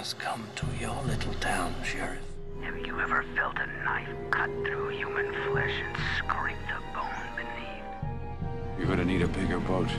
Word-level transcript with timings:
has 0.00 0.14
come 0.14 0.42
to 0.56 0.66
your 0.80 0.96
little 1.04 1.34
town, 1.40 1.74
Sheriff. 1.84 2.22
Have 2.62 2.78
you 2.86 2.98
ever 3.02 3.22
felt 3.36 3.54
a 3.58 3.66
knife 3.84 4.08
cut 4.30 4.48
through 4.64 4.88
human 4.88 5.30
flesh 5.44 5.74
and 5.84 5.94
scrape 6.16 6.56
the 6.68 6.80
bone 6.94 7.28
beneath? 7.36 8.78
You're 8.78 8.86
gonna 8.86 9.04
need 9.04 9.20
a 9.20 9.28
bigger 9.28 9.60
boat. 9.60 9.90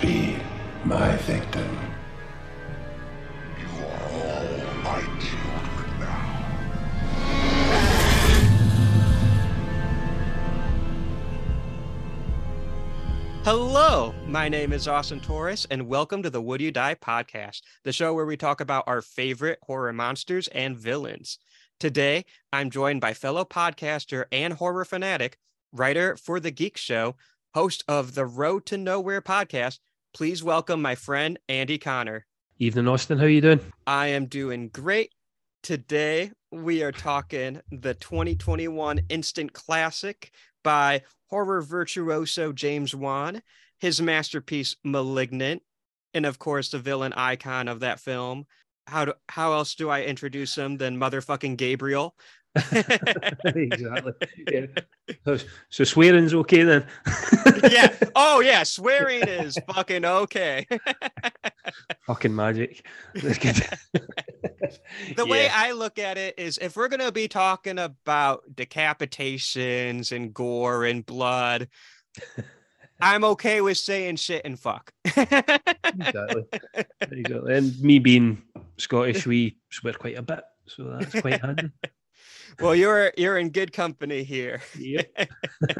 Be 0.00 0.36
my 0.84 1.14
victim. 1.18 1.95
Hello, 13.46 14.12
my 14.26 14.48
name 14.48 14.72
is 14.72 14.88
Austin 14.88 15.20
Torres, 15.20 15.68
and 15.70 15.86
welcome 15.86 16.20
to 16.20 16.30
the 16.30 16.42
Would 16.42 16.60
You 16.60 16.72
Die 16.72 16.96
podcast, 16.96 17.60
the 17.84 17.92
show 17.92 18.12
where 18.12 18.26
we 18.26 18.36
talk 18.36 18.60
about 18.60 18.82
our 18.88 19.00
favorite 19.00 19.60
horror 19.62 19.92
monsters 19.92 20.48
and 20.48 20.76
villains. 20.76 21.38
Today, 21.78 22.24
I'm 22.52 22.70
joined 22.70 23.00
by 23.00 23.14
fellow 23.14 23.44
podcaster 23.44 24.24
and 24.32 24.54
horror 24.54 24.84
fanatic, 24.84 25.38
writer 25.70 26.16
for 26.16 26.40
The 26.40 26.50
Geek 26.50 26.76
Show, 26.76 27.14
host 27.54 27.84
of 27.86 28.16
the 28.16 28.26
Road 28.26 28.66
to 28.66 28.74
Knowhere 28.74 29.22
podcast. 29.22 29.78
Please 30.12 30.42
welcome 30.42 30.82
my 30.82 30.96
friend 30.96 31.38
Andy 31.48 31.78
Connor. 31.78 32.26
Evening, 32.58 32.88
Austin. 32.88 33.18
How 33.18 33.26
are 33.26 33.28
you 33.28 33.42
doing? 33.42 33.60
I 33.86 34.08
am 34.08 34.26
doing 34.26 34.70
great. 34.70 35.12
Today, 35.62 36.32
we 36.50 36.82
are 36.82 36.90
talking 36.90 37.60
the 37.70 37.94
2021 37.94 39.02
instant 39.08 39.52
classic 39.52 40.32
by 40.66 41.00
horror 41.30 41.62
virtuoso 41.62 42.52
James 42.52 42.92
Wan, 42.92 43.40
his 43.78 44.02
masterpiece 44.02 44.74
Malignant, 44.82 45.62
and 46.12 46.26
of 46.26 46.40
course 46.40 46.70
the 46.70 46.80
villain 46.80 47.12
icon 47.12 47.68
of 47.68 47.78
that 47.80 48.00
film. 48.00 48.46
How 48.88 49.04
do, 49.04 49.12
how 49.28 49.52
else 49.52 49.76
do 49.76 49.90
I 49.90 50.02
introduce 50.02 50.58
him 50.58 50.76
than 50.76 50.98
motherfucking 50.98 51.56
Gabriel? 51.56 52.16
exactly. 53.44 54.12
Yeah. 54.50 54.66
So, 55.24 55.38
so 55.68 55.84
swearing's 55.84 56.34
okay 56.34 56.62
then. 56.62 56.86
yeah. 57.70 57.94
Oh 58.14 58.40
yeah, 58.40 58.62
swearing 58.62 59.22
is 59.28 59.58
fucking 59.72 60.04
okay. 60.04 60.66
Fucking 62.06 62.34
magic. 62.34 62.86
The 63.14 65.26
way 65.26 65.48
I 65.48 65.72
look 65.72 65.98
at 65.98 66.18
it 66.18 66.38
is 66.38 66.58
if 66.58 66.76
we're 66.76 66.88
gonna 66.88 67.12
be 67.12 67.28
talking 67.28 67.78
about 67.78 68.44
decapitations 68.54 70.12
and 70.12 70.32
gore 70.32 70.84
and 70.84 71.04
blood, 71.04 71.68
I'm 73.00 73.24
okay 73.24 73.60
with 73.60 73.76
saying 73.76 74.16
shit 74.16 74.42
and 74.44 74.58
fuck. 74.58 74.92
exactly. 75.04 76.44
exactly. 77.00 77.54
And 77.54 77.78
me 77.80 77.98
being 77.98 78.42
Scottish, 78.78 79.26
we 79.26 79.58
swear 79.70 79.92
quite 79.92 80.16
a 80.16 80.22
bit, 80.22 80.42
so 80.66 80.96
that's 80.98 81.20
quite 81.20 81.40
handy. 81.40 81.70
Well, 82.60 82.74
you're 82.74 83.12
you're 83.16 83.38
in 83.38 83.50
good 83.50 83.72
company 83.72 84.22
here. 84.22 84.60
Yep. 84.78 85.30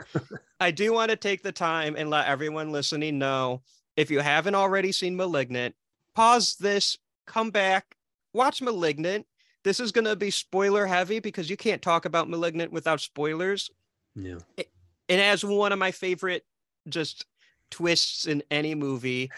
I 0.60 0.70
do 0.70 0.92
want 0.92 1.10
to 1.10 1.16
take 1.16 1.42
the 1.42 1.52
time 1.52 1.96
and 1.96 2.10
let 2.10 2.26
everyone 2.26 2.72
listening 2.72 3.18
know 3.18 3.62
if 3.96 4.10
you 4.10 4.20
haven't 4.20 4.54
already 4.54 4.92
seen 4.92 5.16
Malignant, 5.16 5.74
pause 6.14 6.56
this, 6.56 6.98
come 7.26 7.50
back, 7.50 7.96
watch 8.32 8.62
Malignant. 8.62 9.26
This 9.64 9.80
is 9.80 9.90
going 9.90 10.04
to 10.04 10.16
be 10.16 10.30
spoiler 10.30 10.86
heavy 10.86 11.18
because 11.18 11.50
you 11.50 11.56
can't 11.56 11.82
talk 11.82 12.04
about 12.04 12.28
Malignant 12.28 12.72
without 12.72 13.00
spoilers. 13.00 13.70
Yeah. 14.14 14.38
It 14.56 14.68
has 15.08 15.44
one 15.44 15.72
of 15.72 15.78
my 15.78 15.90
favorite 15.90 16.44
just 16.88 17.26
twists 17.70 18.26
in 18.26 18.42
any 18.50 18.74
movie. 18.74 19.30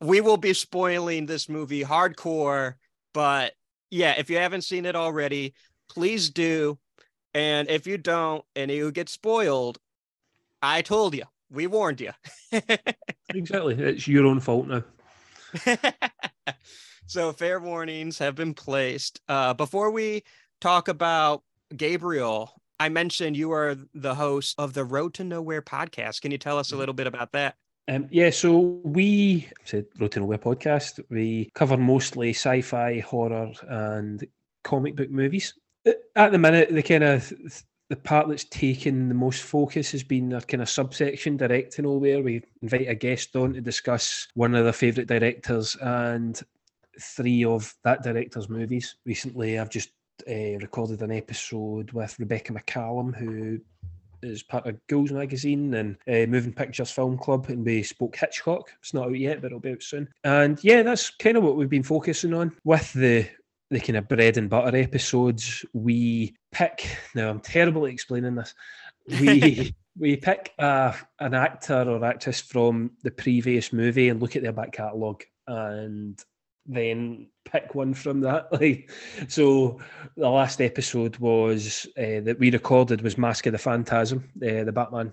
We 0.00 0.20
will 0.20 0.36
be 0.36 0.54
spoiling 0.54 1.26
this 1.26 1.48
movie 1.48 1.84
hardcore, 1.84 2.74
but 3.12 3.52
yeah, 3.90 4.14
if 4.18 4.30
you 4.30 4.38
haven't 4.38 4.62
seen 4.62 4.86
it 4.86 4.96
already, 4.96 5.54
please 5.94 6.30
do. 6.30 6.78
And 7.32 7.68
if 7.68 7.86
you 7.86 7.98
don't 7.98 8.44
and 8.54 8.70
you 8.70 8.90
get 8.92 9.08
spoiled, 9.08 9.78
I 10.62 10.82
told 10.82 11.14
you. 11.14 11.24
We 11.50 11.66
warned 11.66 12.00
you. 12.00 12.12
Exactly. 13.34 13.74
It's 13.74 14.06
your 14.06 14.26
own 14.26 14.38
fault 14.38 14.68
now. 14.68 14.84
so 17.06 17.32
fair 17.32 17.58
warnings 17.58 18.18
have 18.18 18.36
been 18.36 18.54
placed. 18.54 19.20
Uh, 19.28 19.54
before 19.54 19.90
we 19.90 20.22
talk 20.60 20.86
about 20.86 21.42
Gabriel, 21.74 22.52
I 22.78 22.90
mentioned 22.90 23.36
you 23.36 23.50
are 23.52 23.76
the 23.92 24.14
host 24.14 24.54
of 24.58 24.74
the 24.74 24.84
Road 24.84 25.14
to 25.14 25.24
Knowhere 25.24 25.62
podcast. 25.62 26.20
Can 26.20 26.30
you 26.30 26.38
tell 26.38 26.58
us 26.58 26.70
a 26.70 26.76
little 26.76 26.94
bit 26.94 27.06
about 27.06 27.32
that? 27.32 27.56
Um, 27.88 28.06
yeah, 28.10 28.30
so 28.30 28.80
we 28.84 29.48
said 29.64 29.86
Road 29.98 30.12
to 30.12 30.20
Knowhere 30.20 30.40
podcast. 30.40 31.00
We 31.10 31.50
cover 31.54 31.76
mostly 31.76 32.30
sci-fi, 32.30 33.00
horror, 33.00 33.52
and 33.68 34.24
comic 34.62 34.96
book 34.96 35.10
movies. 35.10 35.54
At 36.16 36.32
the 36.32 36.38
minute, 36.38 36.72
the 36.72 36.82
kind 36.82 37.04
of 37.04 37.32
the 37.90 37.96
part 37.96 38.28
that's 38.28 38.44
taken 38.44 39.08
the 39.08 39.14
most 39.14 39.42
focus 39.42 39.92
has 39.92 40.02
been 40.02 40.32
our 40.32 40.40
kind 40.40 40.62
of 40.62 40.70
subsection 40.70 41.36
directing 41.36 41.72
to 41.72 41.82
nowhere. 41.82 42.22
We 42.22 42.42
invite 42.62 42.88
a 42.88 42.94
guest 42.94 43.36
on 43.36 43.52
to 43.54 43.60
discuss 43.60 44.28
one 44.34 44.54
of 44.54 44.64
their 44.64 44.72
favourite 44.72 45.08
directors 45.08 45.76
and 45.76 46.40
three 46.98 47.44
of 47.44 47.74
that 47.84 48.02
director's 48.02 48.48
movies. 48.48 48.96
Recently, 49.04 49.58
I've 49.58 49.70
just 49.70 49.90
uh, 50.28 50.58
recorded 50.60 51.02
an 51.02 51.12
episode 51.12 51.92
with 51.92 52.18
Rebecca 52.18 52.52
McCallum, 52.52 53.14
who 53.14 53.60
is 54.22 54.42
part 54.42 54.66
of 54.66 54.78
Ghouls 54.86 55.12
Magazine 55.12 55.74
and 55.74 55.96
uh, 56.08 56.26
Moving 56.30 56.52
Pictures 56.52 56.90
Film 56.90 57.18
Club, 57.18 57.48
and 57.48 57.64
we 57.64 57.82
spoke 57.82 58.16
Hitchcock. 58.16 58.70
It's 58.80 58.94
not 58.94 59.08
out 59.08 59.18
yet, 59.18 59.42
but 59.42 59.48
it'll 59.48 59.60
be 59.60 59.72
out 59.72 59.82
soon. 59.82 60.08
And 60.24 60.62
yeah, 60.64 60.82
that's 60.82 61.10
kind 61.10 61.36
of 61.36 61.42
what 61.42 61.56
we've 61.56 61.68
been 61.68 61.82
focusing 61.82 62.32
on 62.32 62.56
with 62.64 62.92
the 62.94 63.28
the 63.70 63.80
kind 63.80 63.96
of 63.96 64.08
bread 64.08 64.36
and 64.36 64.50
butter 64.50 64.76
episodes. 64.76 65.64
We 65.72 66.36
pick. 66.52 66.86
Now 67.14 67.30
I'm 67.30 67.40
terrible 67.40 67.86
at 67.86 67.92
explaining 67.92 68.34
this. 68.34 68.54
We 69.08 69.74
we 69.98 70.16
pick 70.16 70.52
a, 70.58 70.94
an 71.20 71.34
actor 71.34 71.82
or 71.88 72.04
actress 72.04 72.40
from 72.40 72.92
the 73.02 73.10
previous 73.10 73.72
movie 73.72 74.08
and 74.08 74.20
look 74.20 74.36
at 74.36 74.42
their 74.42 74.52
back 74.52 74.72
catalogue 74.72 75.22
and 75.46 76.22
then 76.66 77.28
pick 77.44 77.74
one 77.74 77.94
from 77.94 78.20
that. 78.20 78.48
Like, 78.52 78.90
so 79.28 79.80
the 80.16 80.28
last 80.28 80.60
episode 80.60 81.16
was 81.18 81.86
uh, 81.98 82.20
that 82.20 82.38
we 82.38 82.50
recorded 82.50 83.02
was 83.02 83.18
Mask 83.18 83.46
of 83.46 83.52
the 83.52 83.58
Phantasm, 83.58 84.30
uh, 84.36 84.64
the 84.64 84.72
Batman 84.72 85.12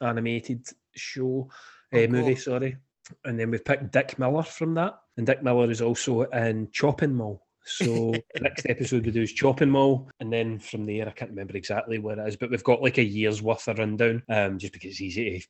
animated 0.00 0.66
show 0.94 1.48
uh, 1.92 1.98
Oh, 1.98 2.06
cool. 2.06 2.08
movie. 2.08 2.36
Sorry, 2.36 2.76
and 3.24 3.38
then 3.38 3.50
we 3.50 3.58
picked 3.58 3.92
Dick 3.92 4.18
Miller 4.18 4.42
from 4.42 4.74
that, 4.74 4.98
and 5.16 5.26
Dick 5.26 5.42
Miller 5.42 5.70
is 5.70 5.80
also 5.80 6.22
in 6.22 6.68
Chopping 6.72 7.14
Mall. 7.14 7.45
So 7.66 8.12
the 8.34 8.40
next 8.40 8.66
episode 8.68 9.04
we 9.04 9.12
do 9.12 9.22
is 9.22 9.32
Chopping 9.32 9.70
Mall, 9.70 10.08
and 10.20 10.32
then 10.32 10.58
from 10.58 10.84
there 10.84 11.06
I 11.08 11.12
can't 11.12 11.30
remember 11.30 11.56
exactly 11.56 11.98
where 11.98 12.18
it 12.18 12.28
is, 12.28 12.36
but 12.36 12.50
we've 12.50 12.64
got 12.64 12.82
like 12.82 12.98
a 12.98 13.04
year's 13.04 13.42
worth 13.42 13.68
of 13.68 13.78
rundown, 13.78 14.22
um, 14.28 14.58
just 14.58 14.72
because 14.72 14.90
it's 14.92 15.00
easy 15.00 15.40
to 15.40 15.46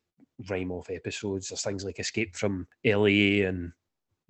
rhyme 0.51 0.73
off 0.73 0.91
episodes. 0.91 1.49
There's 1.49 1.63
things 1.63 1.85
like 1.85 1.99
Escape 1.99 2.35
from 2.37 2.67
LA 2.85 3.45
and 3.47 3.73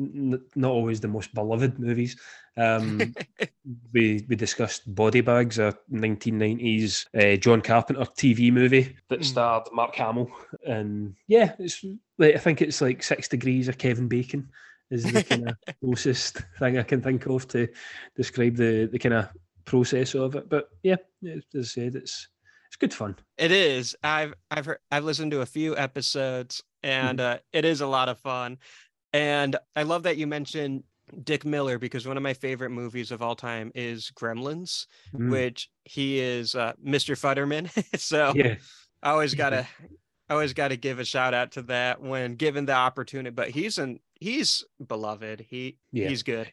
n- 0.00 0.42
not 0.54 0.70
always 0.72 1.00
the 1.00 1.08
most 1.08 1.32
beloved 1.34 1.78
movies. 1.78 2.20
Um, 2.56 3.14
we 3.92 4.24
we 4.28 4.36
discussed 4.36 4.92
Body 4.94 5.20
Bags, 5.20 5.58
a 5.58 5.76
1990s 5.92 7.06
uh, 7.16 7.36
John 7.36 7.60
Carpenter 7.60 8.03
TV 8.03 8.53
movie 8.53 8.97
that 9.08 9.20
Mm. 9.20 9.24
starred 9.24 9.68
Mark 9.72 9.94
Hamill, 9.97 10.30
and 10.66 11.14
yeah, 11.28 11.54
it's 11.58 11.84
like 12.18 12.34
I 12.34 12.38
think 12.38 12.62
it's 12.62 12.80
like 12.80 13.03
Six 13.03 13.28
Degrees 13.28 13.68
of 13.68 13.78
Kevin 13.78 14.08
Bacon 14.08 14.48
is 14.91 15.04
the 15.04 15.22
kind 15.30 15.48
of 15.48 15.56
closest 15.80 16.42
thing 16.58 16.78
I 16.78 16.82
can 16.82 17.00
think 17.02 17.26
of 17.26 17.47
to 17.48 17.69
describe 18.16 18.56
the 18.56 18.88
the 18.91 18.98
kind 18.98 19.14
of 19.14 19.28
process 19.64 20.14
of 20.14 20.34
it. 20.36 20.48
But 20.48 20.69
yeah, 20.82 20.97
as 21.26 21.42
I 21.56 21.62
said, 21.62 21.94
it's 21.94 22.28
it's 22.69 22.76
good 22.76 22.94
fun. 22.94 23.16
It 23.38 23.50
is. 23.52 23.97
I've 24.02 24.34
I've 24.50 24.66
heard, 24.66 24.78
I've 24.91 25.04
listened 25.04 25.30
to 25.32 25.41
a 25.41 25.47
few 25.47 25.76
episodes, 25.76 26.62
and 26.82 27.20
uh, 27.20 27.38
it 27.52 27.64
is 27.64 27.80
a 27.80 27.86
lot 27.86 28.08
of 28.08 28.19
fun. 28.19 28.58
And 29.12 29.56
I 29.74 29.84
love 29.84 30.02
that 30.02 30.16
you 30.19 30.26
mentioned 30.26 30.82
Dick 31.22 31.44
Miller 31.44 31.78
because 31.78 32.06
one 32.06 32.16
of 32.16 32.22
my 32.22 32.34
favorite 32.34 32.71
movies 32.71 33.12
of 33.12 33.22
all 33.22 33.36
time 33.36 33.71
is 33.74 34.10
Gremlins, 34.15 34.86
Mm. 35.15 35.30
which 35.30 35.71
he 35.84 36.18
is 36.18 36.54
uh, 36.54 36.72
Mr. 36.84 37.16
Futterman. 37.16 37.71
so 37.98 38.32
Yeah, 38.34 38.56
I 39.03 39.10
always 39.10 39.34
gotta 39.34 39.66
I 40.28 40.34
always 40.34 40.53
gotta 40.53 40.77
give 40.77 40.99
a 40.99 41.05
shout 41.05 41.34
out 41.34 41.53
to 41.53 41.63
that 41.63 42.01
when 42.01 42.34
given 42.34 42.67
the 42.67 42.73
opportunity. 42.75 43.31
But 43.31 43.51
he's 43.51 43.78
an 43.78 44.01
he's 44.21 44.65
beloved. 44.84 45.47
He 45.49 45.78
Yeah. 45.93 46.09
he's 46.09 46.23
good. 46.23 46.53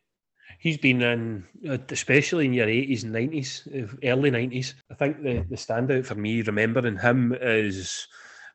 He's 0.60 0.78
been 0.78 1.02
in, 1.02 1.46
uh, 1.68 1.78
especially 1.90 2.46
in 2.46 2.54
your 2.54 2.68
80s 2.68 3.04
and 3.04 3.14
90s, 3.14 3.66
uh, 3.68 3.88
early 4.04 4.30
90s. 4.30 4.74
I 4.92 4.94
think 4.94 5.24
the, 5.24 5.46
the 5.50 5.56
standout 5.56 6.06
for 6.06 6.16
me, 6.16 6.42
remembering 6.42 6.98
him, 6.98 7.34
is 7.42 8.08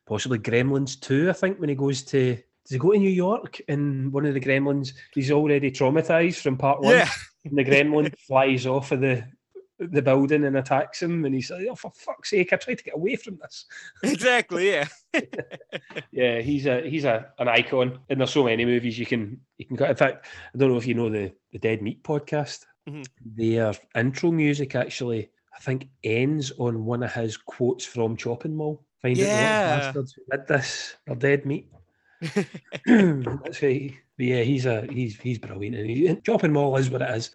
possibly 0.06 0.38
Gremlins 0.38 1.00
2. 1.00 1.28
I 1.28 1.32
think 1.32 1.58
when 1.58 1.70
he 1.70 1.74
goes 1.74 2.02
to, 2.04 2.34
does 2.34 2.70
he 2.70 2.78
go 2.78 2.92
to 2.92 2.98
New 2.98 3.08
York 3.10 3.60
in 3.68 4.12
one 4.12 4.26
of 4.26 4.34
the 4.34 4.40
Gremlins? 4.40 4.92
He's 5.14 5.30
already 5.32 5.70
traumatized 5.70 6.40
from 6.42 6.56
part 6.56 6.82
one. 6.82 6.94
Yeah. 6.94 7.08
And 7.44 7.56
the 7.56 7.64
gremlin 7.64 8.12
flies 8.26 8.66
off 8.66 8.92
of 8.92 9.00
the 9.00 9.24
the 9.78 10.02
building 10.02 10.44
and 10.44 10.56
attacks 10.56 11.02
him, 11.02 11.24
and 11.24 11.34
he's 11.34 11.50
like, 11.50 11.66
"Oh, 11.70 11.74
for 11.74 11.90
fuck's 11.94 12.30
sake! 12.30 12.52
I 12.52 12.56
tried 12.56 12.78
to 12.78 12.84
get 12.84 12.94
away 12.96 13.16
from 13.16 13.38
this." 13.40 13.66
exactly. 14.02 14.70
Yeah. 14.70 14.88
yeah, 16.12 16.40
he's 16.40 16.66
a 16.66 16.88
he's 16.88 17.04
a 17.04 17.28
an 17.38 17.48
icon, 17.48 17.98
and 18.08 18.20
there's 18.20 18.30
so 18.32 18.44
many 18.44 18.64
movies 18.64 18.98
you 18.98 19.06
can 19.06 19.40
you 19.58 19.66
can 19.66 19.76
cut. 19.76 19.90
In 19.90 19.96
fact, 19.96 20.26
I 20.54 20.58
don't 20.58 20.70
know 20.70 20.78
if 20.78 20.86
you 20.86 20.94
know 20.94 21.08
the 21.10 21.32
the 21.52 21.58
Dead 21.58 21.82
Meat 21.82 22.02
podcast. 22.02 22.64
Mhm. 22.88 23.06
Their 23.36 23.72
intro 23.96 24.30
music 24.30 24.74
actually, 24.74 25.30
I 25.54 25.60
think, 25.60 25.88
ends 26.04 26.52
on 26.58 26.84
one 26.84 27.02
of 27.02 27.12
his 27.12 27.36
quotes 27.36 27.84
from 27.84 28.16
Chopping 28.16 28.56
Mall. 28.56 28.82
Find 29.02 29.16
Yeah. 29.16 29.78
bastards 29.78 30.14
who 30.14 30.22
did 30.36 30.46
this. 30.48 30.96
They're 31.06 31.14
dead 31.16 31.46
meat. 31.46 31.68
That's 32.86 33.62
right. 33.62 33.94
But 34.16 34.26
yeah, 34.26 34.42
he's 34.42 34.66
a 34.66 34.86
he's 34.90 35.16
he's 35.20 35.38
brilliant. 35.38 35.76
And 35.76 35.88
he, 35.88 36.16
Chopping 36.24 36.52
Mall 36.52 36.76
is 36.76 36.90
what 36.90 37.02
it 37.02 37.10
is. 37.14 37.34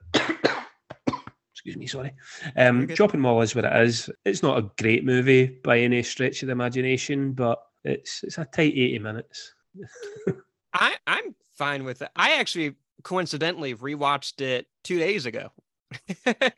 Excuse 1.65 1.77
me, 1.77 1.87
sorry. 1.87 2.13
Um. 2.57 2.87
Chopping 2.89 3.21
Mall 3.21 3.41
is 3.41 3.55
what 3.55 3.65
it 3.65 3.87
is. 3.87 4.09
It's 4.25 4.43
not 4.43 4.57
a 4.57 4.69
great 4.81 5.05
movie 5.05 5.45
by 5.63 5.79
any 5.79 6.03
stretch 6.03 6.43
of 6.43 6.47
the 6.47 6.51
imagination, 6.51 7.31
but 7.31 7.59
it's 7.83 8.23
it's 8.23 8.37
a 8.37 8.45
tight 8.45 8.73
eighty 8.73 8.99
minutes. 8.99 9.53
I 10.73 10.95
I'm 11.07 11.35
fine 11.55 11.85
with 11.85 12.01
it. 12.01 12.09
I 12.15 12.33
actually 12.33 12.75
coincidentally 13.03 13.75
rewatched 13.75 14.41
it 14.41 14.67
two 14.83 14.99
days 14.99 15.25
ago. 15.25 15.51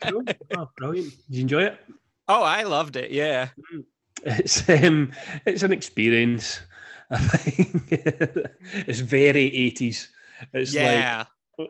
Cool. 0.01 0.23
oh, 0.57 0.69
brilliant! 0.77 1.11
Did 1.27 1.35
you 1.35 1.41
enjoy 1.41 1.63
it? 1.63 1.79
oh, 2.27 2.43
I 2.43 2.63
loved 2.63 2.95
it. 2.95 3.11
Yeah. 3.11 3.49
It's 4.23 4.67
um, 4.69 5.11
it's 5.45 5.63
an 5.63 5.71
experience. 5.71 6.61
I 7.11 7.17
think 7.19 7.83
it's 7.91 8.99
very 8.99 9.53
eighties. 9.53 10.09
It's 10.53 10.73
yeah. 10.73 11.17
like 11.17 11.27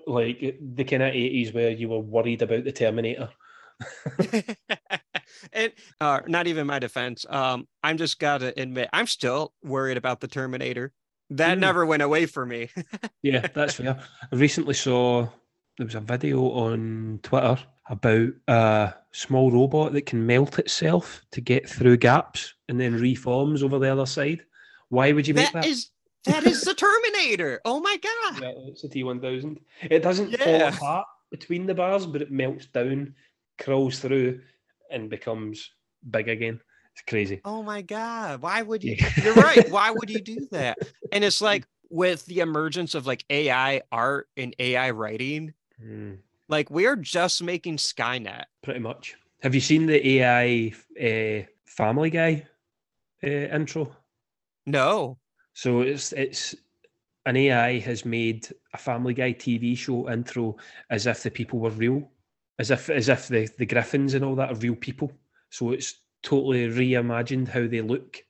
like 0.08 0.58
the 0.76 0.84
kind 0.84 1.04
of 1.04 1.10
eighties 1.14 1.54
where 1.54 1.72
you 1.72 1.90
were 1.90 2.00
worried 2.00 2.42
about 2.42 2.64
the 2.64 2.72
Terminator. 2.72 3.30
and 5.54 5.72
uh, 6.02 6.22
not 6.28 6.48
even 6.48 6.68
my 6.68 6.80
defense. 6.80 7.26
Um, 7.30 7.68
I'm 7.84 7.98
just 7.98 8.20
gotta 8.20 8.54
admit, 8.60 8.90
I'm 8.94 9.08
still 9.08 9.54
worried 9.64 9.98
about 9.98 10.20
the 10.22 10.28
Terminator. 10.28 10.94
That 11.32 11.58
Mm. 11.58 11.62
never 11.62 11.86
went 11.86 12.04
away 12.04 12.26
for 12.26 12.46
me. 12.46 12.70
Yeah, 13.24 13.48
that's 13.56 13.74
fair. 13.76 14.00
I 14.32 14.36
recently 14.36 14.76
saw 14.76 15.28
there 15.78 15.86
was 15.88 15.96
a 15.96 16.00
video 16.00 16.44
on 16.52 17.20
Twitter 17.24 17.58
about 17.90 18.30
a 18.48 18.94
small 19.12 19.50
robot 19.52 19.94
that 19.94 20.06
can 20.06 20.26
melt 20.28 20.60
itself 20.60 21.22
to 21.32 21.42
get 21.42 21.68
through 21.68 21.98
gaps 21.98 22.54
and 22.70 22.80
then 22.80 22.94
reforms 22.94 23.64
over 23.64 23.80
the 23.80 23.92
other 23.92 24.06
side. 24.06 24.42
Why 24.90 25.12
would 25.12 25.28
you 25.28 25.34
make 25.34 25.52
that 25.54 25.64
that? 25.64 25.66
is 25.66 25.90
that 26.26 26.44
is 26.46 26.64
the 26.64 26.74
Terminator. 26.74 27.62
Oh 27.66 27.80
my 27.80 27.98
god. 27.98 28.42
Yeah, 28.42 28.52
it's 28.68 28.84
a 28.84 28.90
T 28.90 29.04
one 29.04 29.22
thousand. 29.22 29.60
It 29.82 30.04
doesn't 30.04 30.38
fall 30.38 30.62
apart 30.68 31.08
between 31.32 31.66
the 31.66 31.74
bars, 31.76 32.06
but 32.06 32.22
it 32.22 32.32
melts 32.32 32.68
down, 32.68 33.16
crawls 33.60 34.00
through, 34.00 34.42
and 34.92 35.10
becomes 35.10 35.72
big 36.10 36.30
again. 36.30 36.60
It's 36.94 37.02
crazy. 37.08 37.42
Oh 37.44 37.62
my 37.64 37.82
god. 37.82 38.42
Why 38.42 38.62
would 38.62 38.84
you? 38.84 38.96
Yeah. 38.98 39.10
You're 39.24 39.34
right. 39.34 39.70
Why 39.70 39.92
would 39.92 40.10
you 40.10 40.22
do 40.22 40.48
that? 40.52 40.78
And 41.12 41.24
it's 41.24 41.42
like 41.42 41.66
with 41.90 42.26
the 42.26 42.40
emergence 42.40 42.96
of 42.96 43.06
like 43.06 43.26
AI 43.30 43.82
art 43.92 44.30
and 44.38 44.56
AI 44.60 44.92
writing, 44.92 45.54
Mm, 45.84 46.20
like 46.48 46.70
we're 46.72 46.96
just 46.96 47.44
making 47.44 47.76
Skynet. 47.78 48.46
pretty 48.64 48.80
much. 48.80 49.16
Have 49.42 49.54
you 49.54 49.60
seen 49.60 49.86
the 49.86 50.08
AI 50.22 50.74
uh, 51.00 51.46
Family 51.66 52.10
Guy 52.10 52.48
uh, 53.22 53.28
intro? 53.28 53.94
No. 54.66 55.18
So 55.56 55.82
it's 55.82 56.12
it's 56.12 56.54
an 57.26 57.38
AI 57.38 57.80
has 57.80 58.06
made 58.06 58.48
a 58.74 58.78
Family 58.78 59.14
Guy 59.14 59.32
TV 59.34 59.76
show 59.76 60.10
intro 60.12 60.58
as 60.90 61.08
if 61.08 61.24
the 61.24 61.32
people 61.32 61.60
were 61.60 61.72
real, 61.72 62.12
as 62.60 62.72
if 62.72 62.90
as 62.90 63.10
if 63.10 63.30
the 63.30 63.50
the 63.58 63.66
Griffins 63.66 64.14
and 64.14 64.24
all 64.24 64.36
that 64.36 64.52
are 64.52 64.60
real 64.60 64.76
people. 64.76 65.12
So 65.50 65.72
it's 65.72 66.02
totally 66.22 66.68
reimagined 66.68 67.48
how 67.48 67.68
they 67.68 67.80
look, 67.82 68.22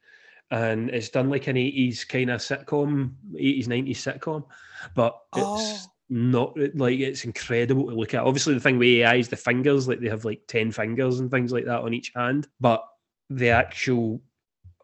and 0.51 0.92
it's 0.92 1.10
done 1.10 1.31
like 1.31 1.48
an 1.48 1.57
eighties 1.57 2.04
kind 2.06 2.30
of 2.30 2.42
sitcom, 2.42 3.16
eighties 3.38 3.68
nineties 3.68 4.06
sitcom, 4.06 4.45
but 4.95 5.19
it's 5.36 5.88
Oh. 5.88 5.92
not 6.10 6.56
like 6.75 7.00
it's 7.00 7.25
incredible 7.25 7.88
to 7.89 7.95
look 7.95 8.13
at. 8.13 8.24
Obviously, 8.24 8.54
the 8.54 8.60
thing 8.60 8.77
with 8.77 8.88
AI 8.88 9.16
is 9.16 9.30
the 9.30 9.36
fingers, 9.36 9.88
like 9.88 10.00
they 10.00 10.10
have 10.10 10.25
like 10.25 10.44
ten 10.48 10.72
fingers 10.72 11.19
and 11.19 11.31
things 11.31 11.51
like 11.51 11.66
that 11.66 11.81
on 11.81 11.94
each 11.95 12.12
hand, 12.16 12.48
but 12.60 12.86
the 13.31 13.50
actual 13.50 14.22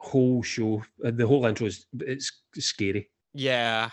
whole 0.01 0.41
show, 0.41 0.83
uh, 1.05 1.11
the 1.11 1.27
whole 1.27 1.45
intro 1.45 1.67
is 1.67 1.85
it's 1.99 2.31
scary. 2.59 3.09
Yeah. 3.33 3.89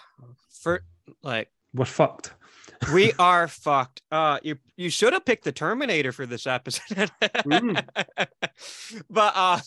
For 0.62 0.82
like 1.22 1.48
We're 1.74 1.84
fucked. 1.84 2.34
we 2.92 3.12
are 3.18 3.46
fucked. 3.46 4.02
Uh 4.10 4.38
you 4.42 4.56
you 4.76 4.90
should 4.90 5.12
have 5.12 5.24
picked 5.24 5.44
the 5.44 5.52
Terminator 5.52 6.12
for 6.12 6.26
this 6.26 6.46
episode. 6.46 7.10
Mm. 7.22 7.84
but 9.10 9.32
uh 9.36 9.60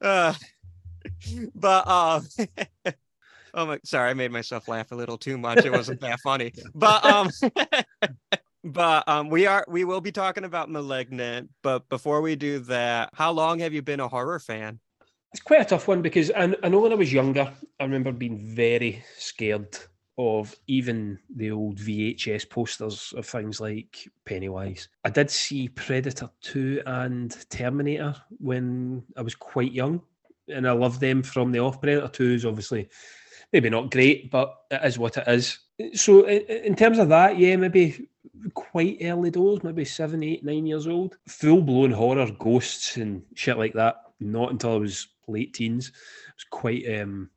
uh 0.00 0.34
but 1.54 1.84
uh 1.86 2.20
oh 3.52 3.66
my 3.66 3.78
sorry, 3.84 4.10
I 4.10 4.14
made 4.14 4.32
myself 4.32 4.66
laugh 4.66 4.92
a 4.92 4.96
little 4.96 5.18
too 5.18 5.36
much. 5.36 5.64
It 5.64 5.72
wasn't 5.72 6.00
that 6.00 6.20
funny. 6.20 6.52
But 6.74 7.04
um 7.04 7.30
but 8.64 9.06
um 9.08 9.28
we 9.28 9.46
are 9.46 9.64
we 9.68 9.84
will 9.84 10.00
be 10.00 10.12
talking 10.12 10.44
about 10.44 10.70
malignant, 10.70 11.50
but 11.62 11.88
before 11.88 12.20
we 12.22 12.34
do 12.34 12.58
that, 12.60 13.10
how 13.14 13.30
long 13.30 13.58
have 13.60 13.72
you 13.72 13.82
been 13.82 14.00
a 14.00 14.08
horror 14.08 14.38
fan? 14.38 14.80
It's 15.32 15.42
quite 15.42 15.60
a 15.60 15.64
tough 15.64 15.88
one 15.88 16.00
because 16.00 16.30
I, 16.30 16.54
I 16.62 16.68
know 16.68 16.78
when 16.78 16.92
I 16.92 16.96
was 16.96 17.12
younger, 17.12 17.52
I 17.78 17.84
remember 17.84 18.12
being 18.12 18.38
very 18.38 19.04
scared 19.18 19.76
of 20.16 20.54
even 20.68 21.18
the 21.34 21.50
old 21.50 21.78
VHS 21.78 22.48
posters 22.48 23.12
of 23.16 23.26
things 23.26 23.60
like 23.60 24.08
Pennywise. 24.24 24.88
I 25.04 25.10
did 25.10 25.30
see 25.30 25.68
Predator 25.68 26.30
2 26.42 26.82
and 26.86 27.36
Terminator 27.50 28.14
when 28.38 29.02
I 29.16 29.22
was 29.22 29.34
quite 29.34 29.72
young, 29.72 30.02
and 30.48 30.68
I 30.68 30.72
loved 30.72 31.00
them 31.00 31.22
from 31.22 31.50
the 31.50 31.58
off. 31.58 31.80
Predator 31.80 32.06
2 32.06 32.24
is 32.34 32.44
obviously 32.44 32.88
maybe 33.52 33.70
not 33.70 33.90
great, 33.90 34.30
but 34.30 34.54
it 34.70 34.80
is 34.84 34.98
what 34.98 35.16
it 35.16 35.24
is. 35.26 35.58
So, 35.94 36.28
in 36.28 36.76
terms 36.76 36.98
of 36.98 37.08
that, 37.08 37.38
yeah, 37.38 37.56
maybe 37.56 38.08
quite 38.54 38.98
early 39.02 39.30
doors, 39.30 39.62
maybe 39.62 39.84
seven, 39.84 40.22
eight, 40.22 40.44
nine 40.44 40.66
years 40.66 40.86
old. 40.86 41.16
Full 41.28 41.62
blown 41.62 41.90
horror, 41.90 42.30
ghosts, 42.38 42.96
and 42.96 43.22
shit 43.34 43.58
like 43.58 43.72
that. 43.74 43.96
Not 44.20 44.50
until 44.50 44.74
I 44.74 44.76
was 44.76 45.08
late 45.28 45.54
teens. 45.54 45.88
It 45.88 46.34
was 46.36 46.44
quite 46.50 47.00
um, 47.00 47.30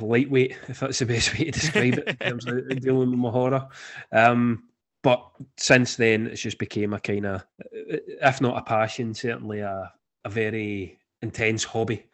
lightweight, 0.00 0.56
if 0.68 0.80
that's 0.80 0.98
the 0.98 1.06
best 1.06 1.32
way 1.38 1.46
to 1.46 1.50
describe 1.50 1.94
it, 1.98 2.08
in 2.08 2.16
terms 2.16 2.46
of 2.46 2.68
dealing 2.80 3.10
with 3.10 3.18
my 3.18 3.30
horror. 3.30 3.68
Um, 4.12 4.64
but 5.02 5.24
since 5.56 5.96
then, 5.96 6.28
it's 6.28 6.40
just 6.42 6.58
became 6.58 6.92
a 6.92 7.00
kind 7.00 7.26
of, 7.26 7.44
if 7.72 8.40
not 8.40 8.56
a 8.58 8.62
passion, 8.62 9.14
certainly 9.14 9.58
a, 9.60 9.92
a 10.24 10.30
very 10.30 10.98
intense 11.22 11.64
hobby. 11.64 12.06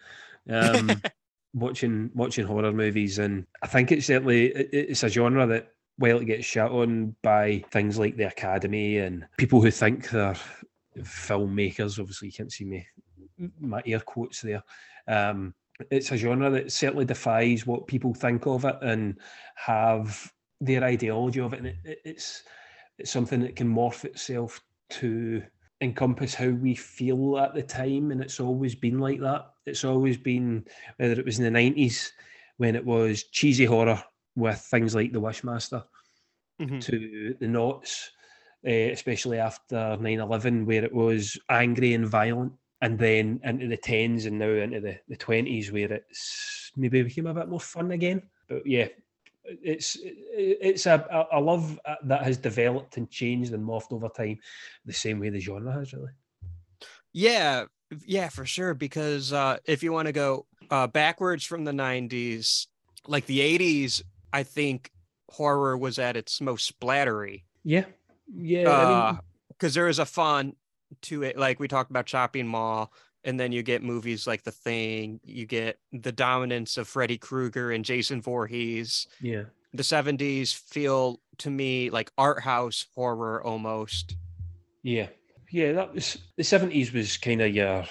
Um, 0.48 0.90
watching 1.54 2.10
watching 2.14 2.46
horror 2.46 2.72
movies, 2.72 3.18
and 3.18 3.46
I 3.62 3.66
think 3.66 3.92
it's 3.92 4.06
certainly 4.06 4.46
it- 4.46 4.68
it's 4.72 5.02
a 5.02 5.08
genre 5.08 5.46
that 5.46 5.72
while 5.98 6.18
it 6.18 6.24
gets 6.26 6.46
shut 6.46 6.70
on 6.70 7.14
by 7.22 7.62
things 7.70 7.98
like 7.98 8.16
the 8.16 8.28
Academy 8.28 8.98
and 8.98 9.26
people 9.36 9.60
who 9.60 9.70
think 9.70 10.10
they're 10.10 10.36
filmmakers, 11.00 11.98
obviously 11.98 12.28
you 12.28 12.32
can't 12.32 12.52
see 12.52 12.64
me 12.64 12.86
my 13.60 13.82
air 13.86 14.00
quotes 14.00 14.40
there. 14.40 14.62
Um, 15.06 15.54
it's 15.90 16.10
a 16.10 16.16
genre 16.16 16.50
that 16.50 16.72
certainly 16.72 17.04
defies 17.04 17.66
what 17.66 17.86
people 17.86 18.14
think 18.14 18.46
of 18.46 18.64
it 18.64 18.76
and 18.82 19.18
have 19.54 20.32
their 20.60 20.82
ideology 20.82 21.40
of 21.40 21.52
it, 21.52 21.58
and 21.58 21.68
it- 21.68 22.00
it's 22.04 22.42
it's 22.98 23.12
something 23.12 23.40
that 23.40 23.54
can 23.54 23.72
morph 23.72 24.04
itself 24.04 24.60
to 24.90 25.40
encompass 25.80 26.34
how 26.34 26.48
we 26.48 26.74
feel 26.74 27.38
at 27.38 27.54
the 27.54 27.62
time, 27.62 28.10
and 28.10 28.20
it's 28.20 28.40
always 28.40 28.74
been 28.74 28.98
like 28.98 29.20
that. 29.20 29.46
It's 29.66 29.84
always 29.84 30.16
been 30.16 30.64
whether 30.96 31.12
it 31.12 31.24
was 31.24 31.38
in 31.38 31.44
the 31.44 31.50
nineties 31.50 32.12
when 32.56 32.74
it 32.74 32.84
was 32.84 33.22
cheesy 33.30 33.64
horror 33.66 34.02
with 34.38 34.58
things 34.60 34.94
like 34.94 35.12
The 35.12 35.20
Wishmaster 35.20 35.84
Mhm. 36.60 36.80
to 36.82 37.36
the 37.40 37.48
knots, 37.48 38.10
uh, 38.66 38.70
especially 38.70 39.38
after 39.38 39.96
9-11, 40.00 40.66
where 40.66 40.84
it 40.84 40.92
was 40.92 41.38
angry 41.48 41.94
and 41.94 42.06
violent, 42.06 42.52
and 42.80 42.98
then 42.98 43.40
into 43.44 43.66
the 43.68 43.76
tens 43.76 44.26
and 44.26 44.38
now 44.38 44.50
into 44.50 44.80
the, 44.80 44.98
the 45.08 45.16
20s 45.16 45.72
where 45.72 45.92
it's 45.92 46.70
maybe 46.76 47.02
became 47.02 47.26
a 47.26 47.34
bit 47.34 47.48
more 47.48 47.60
fun 47.60 47.90
again. 47.92 48.22
But 48.48 48.66
yeah, 48.66 48.88
it's 49.44 49.96
it's 50.02 50.86
a, 50.86 51.26
a- 51.32 51.40
love 51.40 51.78
that 52.04 52.22
has 52.22 52.36
developed 52.36 52.96
and 52.96 53.10
changed 53.10 53.52
and 53.52 53.64
morphed 53.64 53.92
over 53.92 54.08
time, 54.08 54.38
the 54.84 54.92
same 54.92 55.20
way 55.20 55.30
the 55.30 55.40
genre 55.40 55.72
has 55.72 55.92
really. 55.92 56.12
Yeah, 57.12 57.64
yeah, 58.06 58.28
for 58.28 58.44
sure. 58.44 58.74
Because 58.74 59.32
uh, 59.32 59.58
if 59.64 59.82
you 59.82 59.92
want 59.92 60.06
to 60.06 60.12
go 60.12 60.46
uh, 60.70 60.86
backwards 60.86 61.44
from 61.44 61.64
the 61.64 61.72
90s, 61.72 62.66
like 63.06 63.26
the 63.26 63.40
80s, 63.40 64.02
I 64.38 64.44
think 64.44 64.90
horror 65.30 65.76
was 65.76 65.98
at 65.98 66.16
its 66.16 66.40
most 66.40 66.78
splattery. 66.78 67.42
Yeah, 67.64 67.84
yeah. 68.32 68.70
I 68.70 68.84
mean, 68.84 68.96
uh, 68.96 69.16
Because 69.48 69.74
there 69.74 69.88
is 69.88 69.98
a 69.98 70.06
fun 70.06 70.54
to 71.02 71.22
it. 71.24 71.36
Like 71.36 71.58
we 71.60 71.68
talked 71.68 71.90
about 71.90 72.06
Chopping 72.06 72.46
Mall, 72.46 72.92
and 73.24 73.38
then 73.38 73.52
you 73.52 73.62
get 73.62 73.82
movies 73.82 74.26
like 74.26 74.44
The 74.44 74.52
Thing, 74.52 75.20
you 75.24 75.44
get 75.44 75.78
the 75.92 76.12
dominance 76.12 76.76
of 76.76 76.88
Freddy 76.88 77.18
Krueger 77.18 77.72
and 77.72 77.84
Jason 77.84 78.22
Voorhees. 78.22 79.06
yeah. 79.20 79.44
The 79.74 79.82
70s 79.82 80.54
feel 80.54 81.20
to 81.38 81.50
me 81.50 81.90
like 81.90 82.10
art 82.16 82.42
house 82.42 82.86
horror 82.94 83.42
almost. 83.44 84.16
Yeah. 84.82 85.08
yeah, 85.50 85.72
that 85.72 85.94
was 85.94 86.16
the 86.38 86.44
seventies. 86.44 86.90
Was 86.92 87.18
kind 87.18 87.42
of 87.42 87.54
your. 87.54 87.84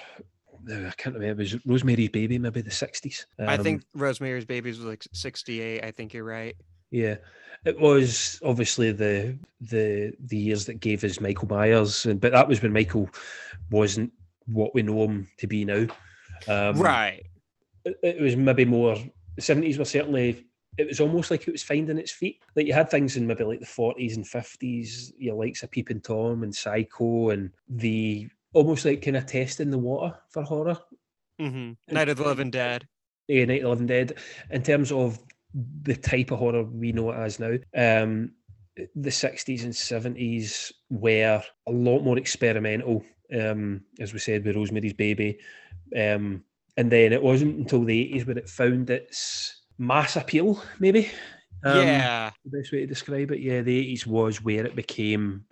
I 0.69 0.91
can't 0.97 1.15
remember. 1.15 1.41
It 1.41 1.53
was 1.53 1.65
Rosemary's 1.65 2.09
Baby, 2.09 2.39
maybe 2.39 2.61
the 2.61 2.71
sixties. 2.71 3.25
I 3.39 3.57
think 3.57 3.83
Rosemary's 3.93 4.45
Baby 4.45 4.69
was 4.69 4.79
like 4.79 5.05
68. 5.13 5.83
I 5.83 5.91
think 5.91 6.13
you're 6.13 6.23
right. 6.23 6.55
Yeah, 6.91 7.17
it 7.65 7.79
was 7.79 8.39
obviously 8.43 8.91
the 8.91 9.37
the 9.61 10.13
the 10.19 10.37
years 10.37 10.65
that 10.65 10.79
gave 10.79 11.03
us 11.03 11.19
Michael 11.19 11.47
Myers, 11.47 12.05
and 12.05 12.19
but 12.19 12.31
that 12.31 12.47
was 12.47 12.61
when 12.61 12.73
Michael 12.73 13.09
wasn't 13.71 14.11
what 14.45 14.73
we 14.73 14.83
know 14.83 15.03
him 15.03 15.27
to 15.37 15.47
be 15.47 15.65
now. 15.65 15.87
Um, 16.47 16.79
right. 16.79 17.25
It, 17.85 17.97
it 18.03 18.21
was 18.21 18.35
maybe 18.35 18.65
more. 18.65 18.97
The 19.35 19.41
seventies 19.41 19.77
were 19.77 19.85
certainly. 19.85 20.45
It 20.77 20.87
was 20.87 20.99
almost 20.99 21.31
like 21.31 21.47
it 21.47 21.51
was 21.51 21.63
finding 21.63 21.97
its 21.97 22.11
feet. 22.11 22.39
Like 22.55 22.67
you 22.67 22.73
had 22.73 22.91
things 22.91 23.17
in 23.17 23.25
maybe 23.25 23.43
like 23.43 23.59
the 23.59 23.65
forties 23.65 24.15
and 24.15 24.27
fifties, 24.27 25.11
your 25.17 25.35
likes 25.35 25.63
of 25.63 25.71
Peeping 25.71 26.01
Tom 26.01 26.43
and 26.43 26.55
Psycho, 26.55 27.31
and 27.31 27.51
the 27.67 28.29
almost 28.53 28.85
like 28.85 29.01
kind 29.01 29.17
of 29.17 29.25
testing 29.25 29.69
the 29.71 29.77
water 29.77 30.15
for 30.29 30.43
horror. 30.43 30.77
hmm 31.39 31.71
Night 31.89 32.09
of 32.09 32.17
the 32.17 32.23
Living 32.23 32.51
Dead. 32.51 32.87
Yeah, 33.27 33.45
Night 33.45 33.61
of 33.61 33.63
the 33.63 33.69
Living 33.69 33.87
Dead. 33.87 34.13
In 34.49 34.63
terms 34.63 34.91
of 34.91 35.19
the 35.83 35.95
type 35.95 36.31
of 36.31 36.39
horror 36.39 36.63
we 36.63 36.91
know 36.91 37.11
it 37.11 37.17
as 37.17 37.39
now. 37.39 37.55
Um, 37.75 38.31
the 38.95 39.09
60s 39.09 39.63
and 39.63 39.73
70s 39.73 40.71
were 40.89 41.41
a 41.67 41.71
lot 41.71 42.01
more 42.01 42.17
experimental, 42.17 43.03
um, 43.33 43.81
as 43.99 44.13
we 44.13 44.19
said 44.19 44.45
with 44.45 44.55
Rosemary's 44.55 44.93
Baby. 44.93 45.39
Um, 45.95 46.43
and 46.75 46.91
then 46.91 47.11
it 47.11 47.23
wasn't 47.23 47.57
until 47.57 47.83
the 47.83 48.13
80s 48.13 48.27
where 48.27 48.37
it 48.37 48.49
found 48.49 48.89
its 48.89 49.61
mass 49.79 50.15
appeal, 50.15 50.61
maybe. 50.79 51.09
Um, 51.63 51.87
yeah. 51.87 52.31
The 52.45 52.59
best 52.59 52.71
way 52.71 52.81
to 52.81 52.85
describe 52.85 53.31
it. 53.31 53.39
Yeah, 53.39 53.61
the 53.61 53.95
80s 53.95 54.05
was 54.05 54.43
where 54.43 54.65
it 54.65 54.75
became 54.75 55.45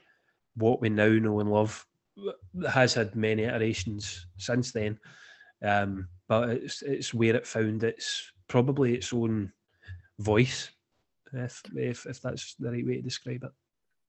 what 0.56 0.82
we 0.82 0.90
now 0.90 1.10
know 1.10 1.40
and 1.40 1.52
love. 1.52 1.86
Has 2.72 2.94
had 2.94 3.16
many 3.16 3.44
iterations 3.44 4.28
since 4.38 4.72
then. 4.72 5.00
Um, 5.64 6.08
but 6.28 6.50
it's 6.50 6.82
it's 6.82 7.14
where 7.14 7.36
it 7.36 7.48
found 7.48 7.84
its 7.84 8.32
probably 8.48 8.94
its 8.94 9.12
own 9.14 9.52
voice, 10.20 10.72
if, 11.34 11.62
if 11.76 12.06
if 12.06 12.22
that's 12.22 12.56
the 12.56 12.72
right 12.72 12.86
way 12.86 12.96
to 12.96 13.02
describe 13.02 13.44
it. 13.44 13.52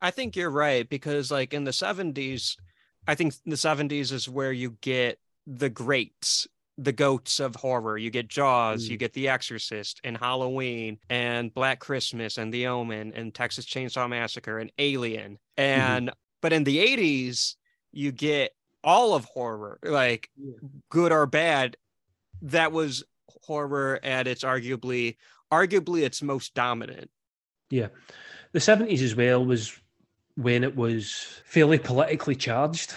I 0.01 0.11
think 0.11 0.37
you're 0.37 0.51
right 0.51 0.89
because 0.89 1.31
like 1.31 1.55
in 1.55 1.65
the 1.65 1.71
70s, 1.71 2.57
I 3.09 3.15
think 3.15 3.35
the 3.45 3.57
70s 3.57 4.13
is 4.13 4.29
where 4.29 4.53
you 4.53 4.77
get 4.83 5.19
the 5.47 5.71
greats, 5.71 6.47
the 6.77 6.93
goats 6.93 7.41
of 7.41 7.57
horror. 7.57 7.97
You 7.97 8.11
get 8.11 8.29
Jaws, 8.29 8.89
you 8.89 8.97
Mm. 8.97 9.01
get 9.01 9.13
The 9.15 9.29
Exorcist 9.29 10.01
and 10.05 10.17
Halloween 10.19 10.99
and 11.09 11.53
Black 11.55 11.81
Christmas 11.81 12.37
and 12.37 12.53
The 12.53 12.67
Omen 12.67 13.13
and 13.15 13.35
Texas 13.35 13.65
Chainsaw 13.65 14.09
Massacre 14.09 14.59
and 14.59 14.71
Alien. 14.79 15.39
And 15.57 16.11
but 16.43 16.53
in 16.53 16.65
the 16.65 16.79
80s, 16.79 17.57
you 17.97 18.12
get 18.12 18.53
all 18.85 19.15
of 19.15 19.25
horror, 19.25 19.79
like 19.83 20.31
good 20.91 21.12
or 21.12 21.26
bad. 21.26 21.76
That 22.43 22.71
was 22.71 23.03
horror 23.45 23.99
at 24.03 24.26
its 24.26 24.45
arguably 24.45 25.17
arguably 25.53 26.03
its 26.03 26.23
most 26.23 26.55
dominant. 26.55 27.11
Yeah, 27.71 27.88
the 28.53 28.61
seventies 28.61 29.03
as 29.03 29.17
well 29.17 29.45
was 29.45 29.79
when 30.35 30.62
it 30.65 30.76
was 30.76 31.41
fairly 31.47 31.79
politically 31.79 32.37
charged. 32.37 32.93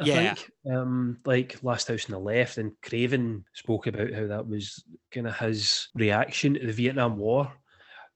I 0.00 0.04
Yeah. 0.04 0.34
think, 0.34 0.50
um, 0.74 1.18
like 1.26 1.62
Last 1.62 1.88
House 1.88 2.06
on 2.06 2.12
the 2.12 2.18
Left, 2.18 2.56
and 2.56 2.72
Craven 2.80 3.44
spoke 3.52 3.86
about 3.86 4.14
how 4.14 4.26
that 4.28 4.48
was 4.48 4.82
kind 5.10 5.26
of 5.26 5.36
his 5.36 5.88
reaction 5.94 6.54
to 6.54 6.66
the 6.66 6.72
Vietnam 6.72 7.18
War, 7.18 7.52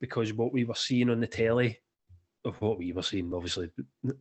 because 0.00 0.33
what 0.33 0.52
we 0.52 0.64
were 0.64 0.75
seeing 0.75 1.11
on 1.11 1.21
the 1.21 1.26
telly, 1.26 1.78
of 2.47 2.59
what 2.62 2.78
we 2.78 2.93
were 2.93 3.02
seeing, 3.02 3.33
obviously, 3.35 3.71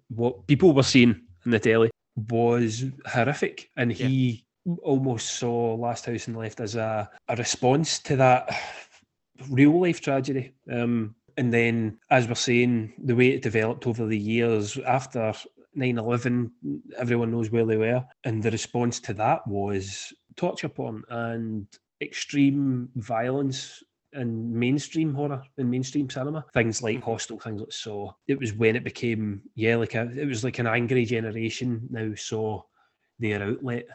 what 0.09 0.45
people 0.45 0.73
were 0.73 0.83
seeing 0.83 1.21
on 1.45 1.51
the 1.51 1.59
telly 1.59 1.89
was 2.15 2.85
horrific, 3.05 3.69
and 3.77 3.97
Yeah. 3.97 4.07
he 4.07 4.45
almost 4.81 5.31
saw 5.39 5.75
Last 5.75 6.05
House 6.05 6.27
on 6.27 6.33
the 6.33 6.39
Left 6.39 6.59
as 6.59 6.75
a, 6.75 7.09
a 7.27 7.35
response 7.35 7.99
to 7.99 8.15
that 8.17 8.49
real 9.49 9.79
life 9.79 10.01
tragedy. 10.01 10.53
Um, 10.71 11.15
and 11.37 11.53
then, 11.53 11.97
as 12.11 12.27
we're 12.27 12.35
saying, 12.35 12.93
the 13.03 13.15
way 13.15 13.29
it 13.29 13.41
developed 13.41 13.87
over 13.87 14.05
the 14.05 14.17
years 14.17 14.77
after 14.77 15.33
9 15.75 15.97
11, 15.97 16.51
everyone 16.97 17.31
knows 17.31 17.49
where 17.49 17.65
they 17.65 17.77
were. 17.77 18.05
And 18.23 18.43
the 18.43 18.51
response 18.51 18.99
to 19.01 19.13
that 19.15 19.45
was 19.47 20.13
torture 20.35 20.69
porn 20.69 21.03
and 21.09 21.67
extreme 22.01 22.89
violence 22.95 23.83
in 24.13 24.57
mainstream 24.57 25.13
horror, 25.13 25.43
in 25.57 25.69
mainstream 25.69 26.09
cinema. 26.09 26.45
Things 26.53 26.81
like 26.81 27.03
Hostel, 27.03 27.39
things 27.39 27.61
like 27.61 27.71
Saw. 27.71 28.13
It 28.27 28.39
was 28.39 28.53
when 28.53 28.75
it 28.75 28.83
became, 28.83 29.41
yeah, 29.55 29.75
like 29.75 29.95
a, 29.95 30.09
it 30.15 30.25
was 30.27 30.43
like 30.43 30.59
an 30.59 30.67
angry 30.67 31.05
generation 31.05 31.87
now 31.89 32.13
saw 32.15 32.61
their 33.19 33.43
outlet 33.43 33.85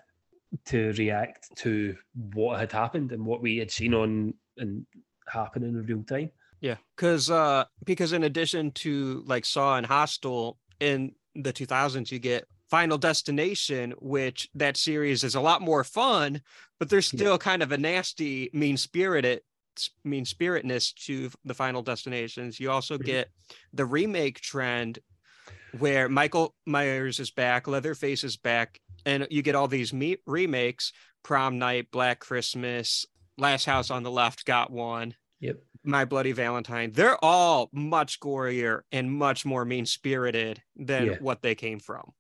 to 0.67 0.93
react 0.99 1.55
to 1.57 1.97
what 2.33 2.59
had 2.59 2.73
happened 2.73 3.13
and 3.13 3.25
what 3.25 3.43
we 3.43 3.59
had 3.59 3.71
seen 3.71 3.95
on 3.95 4.35
and 4.57 4.87
happen 5.29 5.63
in 5.63 5.83
real 5.85 6.03
time. 6.03 6.31
Yeah, 6.61 6.77
because 6.97 7.31
uh, 7.31 7.65
because 7.85 8.13
in 8.13 8.25
addition 8.25 8.73
to 8.73 9.23
like 9.27 9.45
Saw 9.45 9.77
and 9.77 9.87
Hostel 9.87 10.59
in 10.81 11.15
the 11.35 11.53
2000s, 11.53 12.11
you 12.11 12.19
get 12.19 12.47
Final 12.69 12.99
Destination, 12.99 13.95
which 14.01 14.49
that 14.55 14.77
series 14.77 15.23
is 15.23 15.35
a 15.37 15.41
lot 15.41 15.63
more 15.63 15.85
fun, 15.85 16.41
but 16.79 16.89
there's 16.91 17.13
Yeah. 17.13 17.19
still 17.19 17.39
kind 17.39 17.63
of 17.63 17.71
a 17.73 17.79
nasty, 17.79 18.51
mean 18.53 18.77
spirited, 18.77 19.43
mean 20.05 20.25
spiritness 20.25 20.95
to 21.07 21.31
the 21.45 21.55
Final 21.55 21.83
Destinations. 21.83 22.59
You 22.61 22.71
also 22.71 22.97
Mhm. 22.99 23.05
get 23.05 23.31
the 23.73 23.85
remake 23.85 24.41
trend 24.41 24.99
where 25.79 26.09
Michael 26.09 26.55
Myers 26.67 27.21
is 27.21 27.31
back, 27.31 27.67
Leatherface 27.69 28.25
is 28.25 28.37
back, 28.37 28.81
and 29.05 29.27
you 29.31 29.43
get 29.43 29.55
all 29.55 29.69
these 29.69 29.93
me- 29.93 30.17
remakes: 30.27 30.93
Prom 31.23 31.59
Night, 31.59 31.91
Black 31.91 32.21
Christmas, 32.21 33.07
Last 33.37 33.65
House 33.67 33.91
on 33.91 34.03
the 34.03 34.11
Left 34.11 34.45
got 34.45 34.71
one. 34.71 35.15
Yep. 35.41 35.63
My 35.85 36.05
Bloody 36.05 36.33
Valentine. 36.33 36.91
They're 36.93 37.23
all 37.25 37.69
much 37.73 38.19
gorier 38.19 38.81
and 38.91 39.11
much 39.13 39.45
more 39.45 39.65
mean 39.65 39.87
spirited 39.87 40.63
than 40.75 41.07
Yeah. 41.07 41.17
what 41.21 41.43
they 41.43 41.55
came 41.55 41.79
from. 41.79 42.13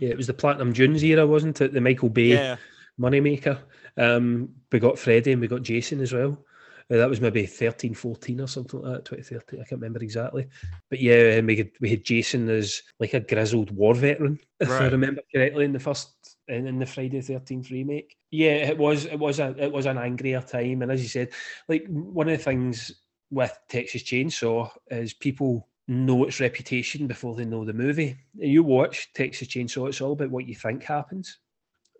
Yeah, 0.00 0.08
it 0.08 0.16
was 0.16 0.26
the 0.26 0.34
Platinum 0.34 0.72
Dunes 0.72 1.04
era, 1.04 1.24
wasn't 1.26 1.60
it? 1.60 1.72
The 1.72 1.80
Michael 1.80 2.08
Bay 2.08 2.30
Yeah. 2.32 2.56
moneymaker. 2.98 3.60
Um, 3.96 4.56
we 4.72 4.80
got 4.80 4.98
freddy 4.98 5.30
and 5.30 5.40
we 5.40 5.46
got 5.46 5.62
Jason 5.62 6.00
as 6.00 6.12
well. 6.12 6.44
Uh, 6.90 6.96
that 6.98 7.08
was 7.08 7.20
maybe 7.20 7.46
13, 7.46 7.94
14 7.94 8.40
or 8.40 8.46
something 8.46 8.80
like 8.80 8.92
that, 8.92 9.04
2013. 9.06 9.60
I 9.60 9.64
can't 9.64 9.80
remember 9.80 10.02
exactly. 10.02 10.46
But 10.90 11.00
yeah, 11.00 11.40
we 11.40 11.56
had, 11.56 11.70
we 11.80 11.88
had 11.90 12.04
Jason 12.04 12.48
as 12.50 12.82
like 13.00 13.14
a 13.14 13.20
grizzled 13.20 13.70
war 13.70 13.94
veteran, 13.94 14.38
if 14.60 14.70
I 14.70 14.88
remember 14.88 15.22
correctly, 15.34 15.64
in 15.64 15.72
the 15.72 15.80
first 15.80 16.36
in, 16.48 16.66
in 16.66 16.78
the 16.78 16.86
Friday 16.86 17.20
Thirteenth 17.20 17.70
remake. 17.70 18.16
Yeah, 18.30 18.68
it 18.68 18.76
was 18.76 19.06
it 19.06 19.18
was 19.18 19.40
a 19.40 19.54
it 19.58 19.72
was 19.72 19.86
an 19.86 19.98
angrier 19.98 20.42
time, 20.42 20.82
and 20.82 20.92
as 20.92 21.02
you 21.02 21.08
said, 21.08 21.30
like 21.68 21.86
one 21.88 22.28
of 22.28 22.36
the 22.36 22.44
things 22.44 22.92
with 23.30 23.56
Texas 23.68 24.02
Chainsaw 24.02 24.70
is 24.90 25.14
people 25.14 25.68
know 25.88 26.24
its 26.24 26.40
reputation 26.40 27.06
before 27.06 27.34
they 27.34 27.44
know 27.44 27.64
the 27.64 27.72
movie. 27.72 28.16
You 28.34 28.62
watch 28.62 29.12
Texas 29.14 29.48
Chainsaw, 29.48 29.88
it's 29.88 30.00
all 30.00 30.12
about 30.12 30.30
what 30.30 30.46
you 30.46 30.54
think 30.54 30.82
happens. 30.82 31.38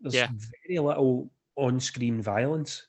There's 0.00 0.14
Yeah. 0.14 0.28
very 0.66 0.78
little 0.78 1.30
on-screen 1.56 2.22
violence. 2.22 2.86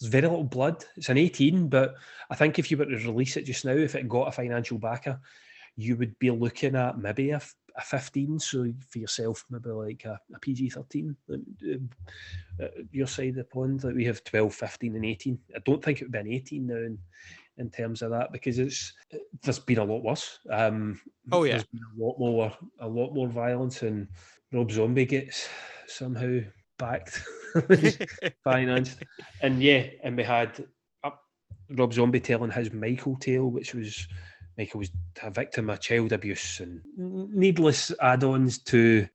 There's 0.00 0.10
very 0.12 0.26
little 0.28 0.44
blood. 0.44 0.84
It's 0.96 1.08
an 1.08 1.18
18, 1.18 1.68
but 1.68 1.94
I 2.30 2.34
think 2.34 2.58
if 2.58 2.70
you 2.70 2.76
were 2.76 2.84
to 2.84 2.96
release 2.96 3.36
it 3.36 3.44
just 3.46 3.64
now, 3.64 3.72
if 3.72 3.94
it 3.94 4.08
got 4.08 4.28
a 4.28 4.32
financial 4.32 4.78
backer, 4.78 5.18
you 5.76 5.96
would 5.96 6.18
be 6.18 6.30
looking 6.30 6.74
at 6.76 6.98
maybe 6.98 7.30
a 7.30 7.40
15. 7.82 8.38
So 8.38 8.72
for 8.88 8.98
yourself, 8.98 9.44
maybe 9.50 9.70
like 9.70 10.04
a, 10.04 10.18
a 10.34 10.38
PG 10.38 10.70
13. 10.70 11.16
Uh, 11.30 12.66
your 12.90 13.06
side 13.06 13.30
of 13.30 13.34
the 13.36 13.44
pond, 13.44 13.84
like 13.84 13.94
we 13.94 14.04
have 14.04 14.24
12, 14.24 14.54
15, 14.54 14.96
and 14.96 15.04
18. 15.04 15.38
I 15.54 15.58
don't 15.64 15.82
think 15.84 16.00
it 16.00 16.04
would 16.04 16.12
be 16.12 16.18
an 16.18 16.28
18 16.32 16.66
now 16.66 16.74
in, 16.76 16.98
in 17.58 17.70
terms 17.70 18.02
of 18.02 18.10
that 18.10 18.32
because 18.32 18.58
it's 18.58 18.92
there's 19.42 19.58
been 19.58 19.78
a 19.78 19.84
lot 19.84 20.02
worse. 20.02 20.38
Um, 20.50 21.00
Oh, 21.32 21.44
yeah. 21.44 21.52
there's 21.52 21.64
been 21.64 21.82
a 21.98 22.02
lot 22.04 22.18
more, 22.18 22.52
a 22.80 22.88
lot 22.88 23.12
more 23.12 23.28
violence, 23.28 23.82
and 23.82 24.08
Rob 24.52 24.70
Zombie 24.70 25.06
gets 25.06 25.48
somehow 25.86 26.38
backed, 26.78 27.22
financed, 28.44 29.02
and 29.40 29.62
yeah, 29.62 29.86
and 30.02 30.16
we 30.16 30.22
had 30.22 30.64
uh, 31.04 31.10
Rob 31.70 31.92
Zombie 31.92 32.20
telling 32.20 32.50
his 32.50 32.72
Michael 32.72 33.16
tale, 33.16 33.50
which 33.50 33.74
was 33.74 34.08
Michael 34.58 34.78
was 34.78 34.90
a 35.22 35.30
victim 35.30 35.70
of 35.70 35.80
child 35.80 36.12
abuse 36.12 36.60
and 36.60 36.80
needless 36.96 37.92
add-ons 38.00 38.58
to 38.58 39.08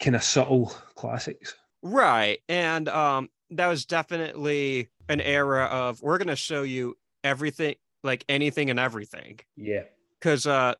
kind 0.00 0.16
of 0.16 0.22
subtle 0.22 0.72
classics. 0.94 1.54
Right. 1.82 2.38
And 2.48 2.88
um 2.88 3.28
that 3.50 3.66
was 3.66 3.84
definitely 3.84 4.88
an 5.08 5.20
era 5.20 5.64
of 5.64 6.00
we're 6.02 6.18
gonna 6.18 6.36
show 6.36 6.62
you 6.62 6.96
everything 7.22 7.76
like 8.02 8.24
anything 8.28 8.70
and 8.70 8.78
everything. 8.78 9.40
Yeah, 9.56 9.82
Cause 10.20 10.46
uh 10.46 10.74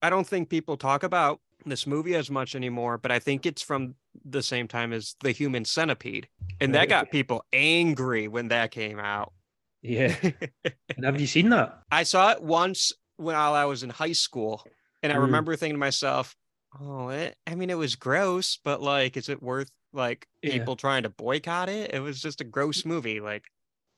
I 0.00 0.10
don't 0.10 0.26
think 0.26 0.48
people 0.48 0.76
talk 0.76 1.02
about 1.02 1.40
this 1.66 1.86
movie 1.86 2.14
as 2.14 2.30
much 2.30 2.54
anymore, 2.54 2.98
but 2.98 3.10
I 3.10 3.18
think 3.18 3.44
it's 3.44 3.62
from 3.62 3.96
the 4.24 4.42
same 4.42 4.68
time 4.68 4.92
as 4.92 5.14
the 5.20 5.30
human 5.32 5.64
centipede. 5.64 6.28
And 6.60 6.74
that 6.74 6.88
got 6.88 7.10
people 7.10 7.44
angry 7.52 8.28
when 8.28 8.48
that 8.48 8.70
came 8.70 8.98
out. 8.98 9.32
yeah. 9.82 10.14
and 10.96 11.04
have 11.04 11.20
you 11.20 11.26
seen 11.26 11.50
that? 11.50 11.82
I 11.90 12.02
saw 12.02 12.30
it 12.32 12.42
once 12.42 12.92
when 13.16 13.34
I 13.36 13.64
was 13.64 13.82
in 13.82 13.90
high 13.90 14.12
school, 14.12 14.64
and 15.02 15.12
I 15.12 15.16
Mm. 15.16 15.22
remember 15.22 15.56
thinking 15.56 15.74
to 15.76 15.78
myself, 15.80 16.34
Oh, 16.80 17.08
it, 17.08 17.34
I 17.46 17.54
mean, 17.54 17.70
it 17.70 17.78
was 17.78 17.96
gross, 17.96 18.58
but 18.62 18.82
like, 18.82 19.16
is 19.16 19.28
it 19.30 19.42
worth 19.42 19.70
like 19.94 20.26
Yeah. 20.42 20.52
people 20.52 20.76
trying 20.76 21.04
to 21.04 21.08
boycott 21.08 21.68
it? 21.70 21.94
It 21.94 22.00
was 22.00 22.20
just 22.20 22.42
a 22.42 22.44
gross 22.44 22.84
movie. 22.84 23.20
Like, 23.20 23.44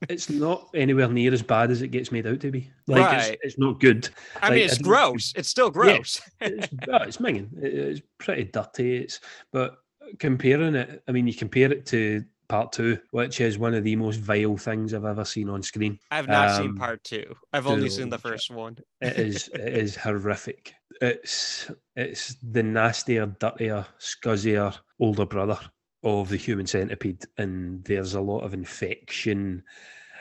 It's 0.09 0.31
not 0.31 0.69
anywhere 0.73 1.09
near 1.09 1.33
as 1.33 1.43
bad 1.43 1.71
as 1.73 1.83
it 1.83 1.89
gets 1.89 2.13
made 2.13 2.27
out 2.29 2.39
to 2.41 2.51
be. 2.53 2.71
Like 2.87 3.03
Right. 3.07 3.31
it's, 3.33 3.39
it's 3.43 3.59
not 3.59 3.81
good. 3.81 4.09
I 4.41 4.47
Like, 4.49 4.55
mean, 4.55 4.65
it's 4.67 4.79
don't- 4.79 4.85
gross. 4.89 5.33
It's 5.35 5.49
still 5.49 5.71
gross. 5.71 6.21
it's, 6.41 6.69
oh, 6.89 6.97
it's 7.03 7.17
minging. 7.17 7.53
It- 7.63 7.75
It's 7.75 8.03
pretty 8.19 8.45
dirty. 8.45 8.99
It's 8.99 9.19
but 9.53 9.79
comparing 10.19 10.75
it, 10.75 11.03
I 11.09 11.13
mean, 11.13 11.27
you 11.27 11.35
compare 11.35 11.73
it 11.73 11.87
to 11.87 12.25
part 12.49 12.73
two, 12.73 12.99
which 13.13 13.41
is 13.41 13.59
one 13.59 13.75
of 13.75 13.85
the 13.85 13.95
most 13.97 14.17
vile 14.21 14.57
things 14.57 14.93
I've 14.93 15.05
ever 15.05 15.25
seen 15.25 15.49
on 15.49 15.63
screen. 15.63 15.99
I've 16.11 16.27
not 16.29 16.57
seen 16.57 16.71
Um, 16.71 16.77
part 16.77 17.05
two. 17.05 17.35
I've 17.53 17.67
only 17.69 17.89
seen 17.89 18.09
the 18.09 18.19
first 18.19 18.51
one. 18.51 18.77
It 19.01 19.17
is 19.19 19.49
it 19.55 19.61
is 19.75 19.95
horrific. 19.97 20.75
It's 21.01 21.71
it's 21.97 22.35
the 22.43 22.63
nastier, 22.63 23.27
dirtier, 23.39 23.87
scuzzier 23.99 24.77
older 24.99 25.27
brother 25.27 25.59
of 26.03 26.29
the 26.29 26.37
human 26.37 26.67
centipede, 26.67 27.25
and 27.39 27.85
there's 27.85 28.15
a 28.15 28.21
lot 28.21 28.41
of 28.41 28.53
infection, 28.55 29.63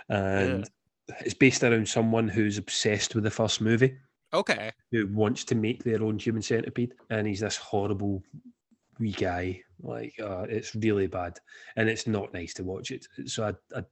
and 0.10 0.70
it's 1.22 1.34
based 1.34 1.64
around 1.64 1.88
someone 1.88 2.28
who's 2.28 2.58
obsessed 2.58 3.16
with 3.16 3.24
the 3.24 3.32
first 3.32 3.60
movie, 3.62 3.98
Okay. 4.34 4.72
who 4.92 5.08
wants 5.08 5.44
to 5.46 5.56
make 5.56 5.84
their 5.84 6.04
own 6.04 6.20
human 6.20 6.42
centipede, 6.42 6.94
and 7.10 7.28
he's 7.28 7.40
this 7.40 7.58
horrible 7.58 8.22
wee 9.00 9.12
guy. 9.14 9.62
Like 9.82 10.14
uh, 10.22 10.46
it's 10.50 10.76
really 10.76 11.08
bad, 11.08 11.40
and 11.76 11.90
it's 11.90 12.08
not 12.08 12.34
nice 12.34 12.54
to 12.56 12.64
watch 12.64 12.92
it. 12.92 13.08
So 13.26 13.46
I, 13.48 13.78
I 13.78 13.84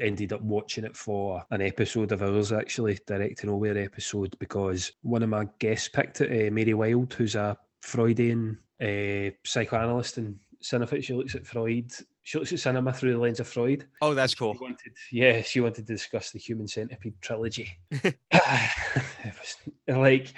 ended 0.00 0.32
up 0.32 0.42
watching 0.42 0.84
it 0.84 0.96
for 0.96 1.42
an 1.50 1.62
episode 1.62 2.12
of 2.12 2.22
ours, 2.22 2.52
actually, 2.52 2.98
direct 3.06 3.38
to 3.38 3.46
nowhere 3.46 3.78
episode, 3.78 4.36
because 4.38 4.92
one 5.02 5.22
of 5.22 5.28
my 5.28 5.46
guests 5.58 5.88
picked 5.88 6.20
it, 6.20 6.48
uh, 6.48 6.50
Mary 6.52 6.74
Wild, 6.74 7.12
who's 7.14 7.34
a 7.34 7.56
Freudian 7.80 8.58
uh, 8.80 9.30
psychoanalyst 9.44 10.18
and 10.18 10.38
cinephile. 10.62 11.02
She 11.02 11.14
looks 11.14 11.34
at 11.34 11.46
Freud. 11.46 11.92
She 12.24 12.38
looks 12.38 12.52
at 12.52 12.60
cinema 12.60 12.92
through 12.92 13.12
the 13.12 13.18
lens 13.18 13.40
of 13.40 13.48
Freud. 13.48 13.86
Oh, 14.00 14.14
that's 14.14 14.32
She 14.32 14.38
cool. 14.38 14.56
wanted, 14.60 14.92
yeah, 15.10 15.42
she 15.42 15.60
wanted 15.60 15.86
to 15.86 15.92
discuss 15.92 16.30
the 16.30 16.38
Human 16.38 16.68
Centipede 16.68 17.20
trilogy. 17.20 17.70
was 18.32 19.56
like 19.88 20.34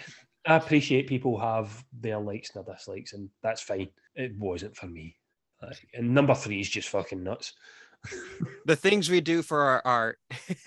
I 0.46 0.56
appreciate 0.56 1.06
people 1.06 1.38
have 1.38 1.84
their 2.00 2.18
likes 2.18 2.54
and 2.54 2.64
their 2.64 2.74
dislikes, 2.74 3.12
and 3.12 3.28
that's 3.42 3.62
fine. 3.62 3.88
It 4.16 4.32
wasn't 4.38 4.76
for 4.76 4.86
me. 4.86 5.16
Like, 5.62 5.86
and 5.94 6.14
number 6.14 6.34
three 6.34 6.60
is 6.60 6.68
just 6.68 6.88
fucking 6.88 7.22
nuts. 7.22 7.52
The 8.66 8.76
things 8.76 9.10
we 9.10 9.20
do 9.20 9.42
for 9.42 9.60
our 9.60 9.82
art. 9.84 10.18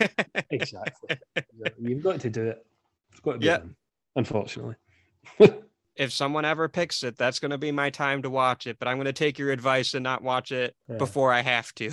exactly. 0.51 1.17
You've 1.79 2.03
got 2.03 2.19
to 2.21 2.29
do 2.29 2.47
it. 2.49 2.65
It's 3.11 3.19
got 3.21 3.33
to 3.33 3.37
be 3.39 3.45
Yeah. 3.47 3.57
done. 3.57 3.75
Unfortunately. 4.15 4.75
if 5.95 6.11
someone 6.13 6.45
ever 6.45 6.67
picks 6.69 7.03
it, 7.03 7.17
that's 7.17 7.39
going 7.39 7.51
to 7.51 7.57
be 7.57 7.71
my 7.71 7.89
time 7.89 8.21
to 8.21 8.29
watch 8.29 8.67
it. 8.67 8.77
But 8.79 8.87
I'm 8.87 8.97
going 8.97 9.05
to 9.05 9.13
take 9.13 9.39
your 9.39 9.51
advice 9.51 9.95
and 9.95 10.03
not 10.03 10.21
watch 10.23 10.51
it 10.51 10.75
Yeah. 10.87 10.97
before 10.97 11.33
I 11.33 11.41
have 11.41 11.73
to. 11.75 11.91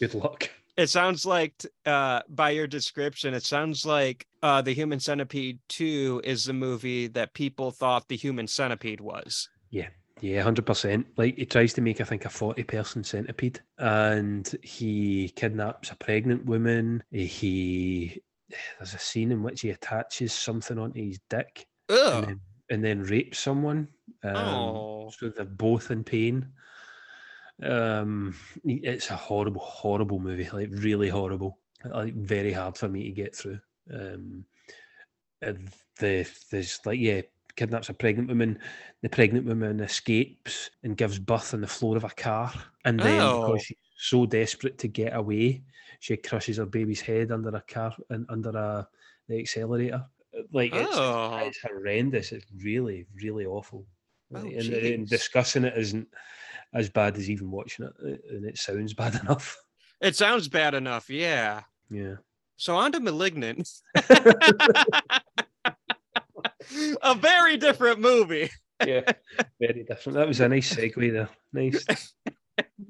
Good 0.00 0.14
luck. 0.14 0.50
it 0.76 0.88
sounds 0.88 1.24
like, 1.24 1.54
uh, 1.86 2.22
by 2.28 2.50
your 2.50 2.66
description, 2.66 3.34
it 3.34 3.44
sounds 3.44 3.86
like 3.86 4.26
uh, 4.42 4.62
The 4.62 4.72
Human 4.72 4.98
Centipede 5.00 5.60
2 5.68 6.22
is 6.24 6.44
the 6.44 6.52
movie 6.52 7.06
that 7.08 7.34
people 7.34 7.70
thought 7.70 8.08
The 8.08 8.16
Human 8.16 8.46
Centipede 8.48 9.00
was. 9.00 9.48
Yeah, 9.70 9.88
hundred 10.22 10.66
percent. 10.66 11.06
Like 11.16 11.36
he 11.36 11.46
tries 11.46 11.72
to 11.74 11.80
make, 11.80 12.00
I 12.00 12.04
think, 12.04 12.24
a 12.24 12.30
forty-person 12.30 13.04
centipede, 13.04 13.60
and 13.78 14.48
he 14.62 15.30
kidnaps 15.36 15.90
a 15.90 15.96
pregnant 15.96 16.44
woman. 16.46 17.02
He 17.10 18.22
there's 18.78 18.94
a 18.94 18.98
scene 18.98 19.32
in 19.32 19.42
which 19.42 19.60
he 19.60 19.70
attaches 19.70 20.32
something 20.32 20.78
onto 20.78 21.02
his 21.02 21.20
dick, 21.28 21.66
and 22.18 22.26
then, 22.26 22.40
and 22.70 22.84
then 22.84 23.02
rapes 23.02 23.38
someone. 23.38 23.88
Um, 24.24 24.36
Oh. 24.36 25.10
So 25.10 25.30
they're 25.30 25.44
both 25.44 25.90
in 25.90 26.04
pain. 26.04 26.48
Um, 27.62 28.34
it's 28.64 29.10
a 29.10 29.16
horrible, 29.16 29.60
horrible 29.62 30.20
movie. 30.20 30.48
Like 30.52 30.68
really 30.70 31.08
horrible. 31.08 31.58
Like 31.84 32.14
very 32.14 32.52
hard 32.52 32.76
for 32.76 32.88
me 32.88 33.04
to 33.04 33.10
get 33.10 33.34
through. 33.34 33.60
Um, 33.92 34.44
the 35.40 36.28
there's 36.50 36.80
like 36.84 37.00
yeah, 37.00 37.22
kidnaps 37.58 37.88
a 37.88 37.94
pregnant 37.94 38.28
woman. 38.28 38.58
The 39.02 39.08
pregnant 39.08 39.44
woman 39.44 39.80
escapes 39.80 40.70
and 40.84 40.96
gives 40.96 41.18
birth 41.18 41.52
on 41.54 41.60
the 41.60 41.66
floor 41.66 41.96
of 41.96 42.04
a 42.04 42.10
car, 42.10 42.52
and 42.84 42.98
then 43.00 43.20
Oh. 43.20 43.46
because 43.52 43.64
she's 43.66 43.76
so 43.98 44.24
desperate 44.26 44.78
to 44.78 44.88
get 44.88 45.14
away, 45.14 45.62
she 45.98 46.16
crushes 46.16 46.58
her 46.58 46.66
baby's 46.66 47.00
head 47.00 47.32
under 47.32 47.48
a 47.50 47.60
car 47.62 47.94
and 48.10 48.24
under 48.28 48.50
a 48.50 48.88
the 49.28 49.38
accelerator. 49.40 50.06
Like 50.52 50.72
it's, 50.74 50.88
Oh. 50.94 51.36
it's 51.38 51.58
horrendous. 51.60 52.32
It's 52.32 52.46
really, 52.62 53.06
really 53.22 53.44
awful. 53.44 53.84
Oh, 54.32 54.38
and, 54.38 54.54
and 54.54 55.08
discussing 55.08 55.64
it 55.64 55.76
isn't 55.76 56.06
as 56.74 56.88
bad 56.88 57.16
as 57.16 57.28
even 57.28 57.50
watching 57.50 57.86
it, 57.86 57.92
uh, 58.02 58.34
and 58.36 58.44
it 58.44 58.56
sounds 58.56 58.94
bad 59.02 59.14
enough. 59.20 59.56
It 60.00 60.14
sounds 60.14 60.48
bad 60.48 60.74
enough. 60.74 61.10
Yeah. 61.10 61.62
Yeah. 61.90 62.16
So 62.56 62.76
on 62.76 62.92
to 62.92 63.00
Malignant. 63.00 63.68
a 67.02 67.14
very 67.14 67.56
different 67.56 68.00
movie. 68.00 68.50
Yeah. 68.86 69.10
Very 69.60 69.84
different. 69.84 70.16
That 70.16 70.28
was 70.28 70.40
a 70.40 70.48
nice 70.48 70.74
segue 70.74 71.12
there. 71.12 71.28
Nice. 71.52 71.84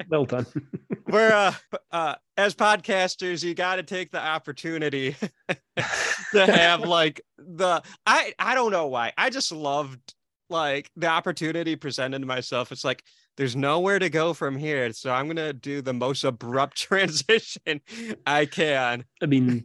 well 0.08 0.24
done. 0.24 0.46
Where 1.04 1.34
uh, 1.34 1.54
uh 1.90 2.14
as 2.36 2.54
podcasters, 2.54 3.42
you 3.42 3.54
got 3.54 3.76
to 3.76 3.82
take 3.82 4.10
the 4.10 4.20
opportunity 4.20 5.16
to 6.32 6.46
have 6.46 6.80
like 6.80 7.22
the 7.38 7.82
I 8.06 8.34
I 8.38 8.54
don't 8.54 8.72
know 8.72 8.88
why. 8.88 9.12
I 9.16 9.30
just 9.30 9.50
loved 9.52 10.14
like 10.50 10.90
the 10.96 11.06
opportunity 11.06 11.76
presented 11.76 12.20
to 12.20 12.26
myself. 12.26 12.72
It's 12.72 12.84
like 12.84 13.02
there's 13.36 13.56
nowhere 13.56 13.98
to 13.98 14.10
go 14.10 14.34
from 14.34 14.56
here, 14.56 14.92
so 14.92 15.12
I'm 15.12 15.26
gonna 15.28 15.52
do 15.52 15.80
the 15.80 15.94
most 15.94 16.24
abrupt 16.24 16.76
transition 16.80 17.80
I 18.26 18.46
can. 18.46 19.04
I 19.22 19.26
mean, 19.26 19.64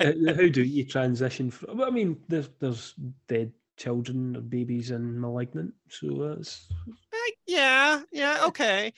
how 0.00 0.48
do 0.48 0.62
you 0.62 0.84
transition 0.84 1.50
from? 1.50 1.80
I 1.80 1.90
mean, 1.90 2.18
there's 2.28 2.48
there's 2.60 2.94
dead 3.28 3.52
children 3.76 4.36
or 4.36 4.40
babies 4.40 4.90
in 4.90 5.20
malignant, 5.20 5.74
so 5.88 6.36
that's 6.36 6.68
I- 7.12 7.32
yeah, 7.46 8.02
yeah, 8.12 8.44
okay. 8.46 8.92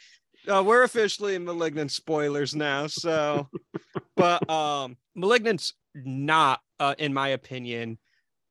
Uh, 0.49 0.63
we're 0.65 0.83
officially 0.85 1.39
malignant 1.39 1.91
spoilers 1.91 2.55
now, 2.55 2.87
so 2.87 3.49
but 4.17 4.49
um 4.51 4.97
malignant's 5.15 5.75
not 5.95 6.61
uh, 6.79 6.95
in 6.99 7.13
my 7.15 7.29
opinion 7.29 7.99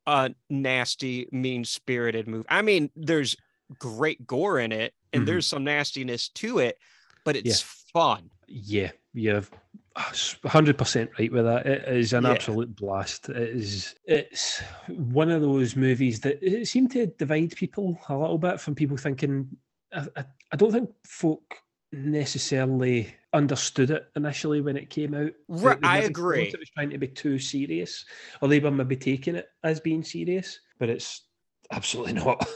a 0.06 0.30
nasty 0.50 1.28
mean-spirited 1.32 2.28
movie. 2.28 2.46
I 2.48 2.62
mean, 2.62 2.90
there's 2.94 3.34
great 3.78 4.24
gore 4.26 4.58
in 4.60 4.70
it 4.72 4.94
and 5.12 5.22
Mhm. 5.22 5.26
there's 5.26 5.46
some 5.46 5.64
nastiness 5.64 6.28
to 6.30 6.58
it, 6.58 6.78
but 7.24 7.34
it's 7.36 7.60
fun. 7.92 8.30
yeah, 8.46 8.90
you're 9.16 9.42
hundred 10.44 10.76
percent 10.76 11.10
right 11.18 11.32
with 11.32 11.44
that. 11.46 11.66
It 11.66 11.88
is 11.88 12.12
an 12.12 12.24
Yeah. 12.24 12.32
absolute 12.32 12.76
blast. 12.76 13.28
It 13.30 13.36
is. 13.56 13.94
It's 14.04 14.60
one 14.88 15.30
of 15.30 15.40
those 15.40 15.74
movies 15.74 16.20
that 16.20 16.38
it 16.42 16.66
seemed 16.68 16.90
to 16.92 17.06
divide 17.06 17.56
people 17.56 17.98
a 18.08 18.16
little 18.16 18.38
bit 18.38 18.60
from 18.60 18.74
people 18.74 18.96
thinking. 18.96 19.48
I, 19.92 20.06
I, 20.16 20.24
I 20.52 20.56
don't 20.56 20.72
think 20.72 20.90
folk 21.06 21.56
necessarily 21.92 23.14
understood 23.32 23.90
it 23.90 24.08
initially 24.16 24.60
when 24.60 24.76
it 24.76 24.90
came 24.90 25.14
out. 25.14 25.32
Right, 25.48 25.78
I 25.82 26.00
agree. 26.00 26.42
It 26.42 26.58
was 26.58 26.70
trying 26.70 26.90
to 26.90 26.98
be 26.98 27.08
too 27.08 27.38
serious, 27.38 28.04
or 28.42 28.48
they 28.48 28.60
were 28.60 28.70
maybe 28.70 28.96
taking 28.96 29.36
it 29.36 29.48
as 29.64 29.80
being 29.80 30.02
serious, 30.02 30.60
but 30.78 30.90
it's 30.90 31.22
absolutely 31.70 32.12
not. 32.24 32.46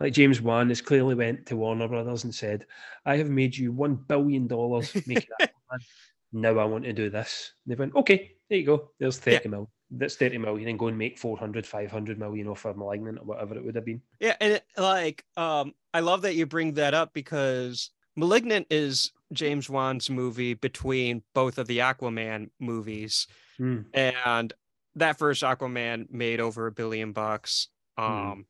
Like 0.00 0.12
James 0.12 0.40
Wan 0.40 0.68
has 0.68 0.80
clearly 0.80 1.14
went 1.14 1.46
to 1.46 1.56
Warner 1.56 1.88
Brothers 1.88 2.24
and 2.24 2.34
said, 2.34 2.66
"I 3.04 3.16
have 3.16 3.30
made 3.30 3.56
you 3.56 3.72
one 3.72 3.94
billion 3.96 4.46
dollars 4.46 4.94
making 5.06 5.28
Aquaman. 5.40 5.80
Now 6.32 6.58
I 6.58 6.64
want 6.66 6.84
to 6.84 6.92
do 6.92 7.08
this." 7.10 7.52
And 7.64 7.72
they 7.74 7.78
went, 7.78 7.94
"Okay, 7.96 8.32
there 8.50 8.58
you 8.58 8.66
go. 8.66 8.90
There's 8.98 9.18
thirty 9.18 9.44
Yeah. 9.44 9.50
mil. 9.50 9.70
That's 9.90 10.16
thirty 10.16 10.36
million, 10.36 10.68
and 10.68 10.78
go 10.78 10.88
and 10.88 10.98
make 10.98 11.18
400, 11.18 11.66
500 11.66 12.18
million 12.18 12.48
off 12.48 12.66
of 12.66 12.76
*Malignant* 12.76 13.18
or 13.18 13.24
whatever 13.24 13.56
it 13.56 13.64
would 13.64 13.74
have 13.76 13.86
been." 13.86 14.02
Yeah, 14.20 14.36
and 14.40 14.52
it, 14.54 14.64
like 14.76 15.24
um 15.36 15.72
I 15.94 16.00
love 16.00 16.22
that 16.22 16.34
you 16.34 16.44
bring 16.44 16.74
that 16.74 16.92
up 16.92 17.14
because 17.14 17.90
Malignant 18.16 18.66
is 18.70 19.12
James 19.32 19.70
Wan's 19.70 20.10
movie 20.10 20.52
between 20.54 21.22
both 21.34 21.56
of 21.56 21.66
the 21.66 21.78
Aquaman 21.78 22.50
movies. 22.60 23.26
Hmm. 23.56 23.80
and 23.92 24.52
that 24.94 25.18
first 25.18 25.42
Aquaman 25.42 26.10
made 26.10 26.40
over 26.40 26.66
a 26.66 26.72
billion 26.72 27.12
bucks. 27.12 27.68
Hmm. 27.96 28.04
Um, 28.04 28.46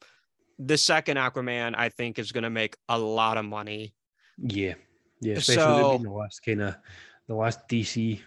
the 0.59 0.77
second 0.77 1.17
Aquaman, 1.17 1.75
I 1.77 1.89
think, 1.89 2.19
is 2.19 2.33
going 2.33 2.45
to 2.45 2.51
make 2.51 2.77
a 2.89 2.99
lot 2.99 3.37
of 3.37 3.45
money. 3.45 3.95
Yeah, 4.39 4.75
yeah. 5.21 5.35
Especially 5.35 5.63
So- 5.63 5.99
the 6.03 6.11
last 6.11 6.41
kind 6.45 6.63
of 6.63 6.77
the 7.27 7.35
last 7.35 7.69
DC 7.69 8.19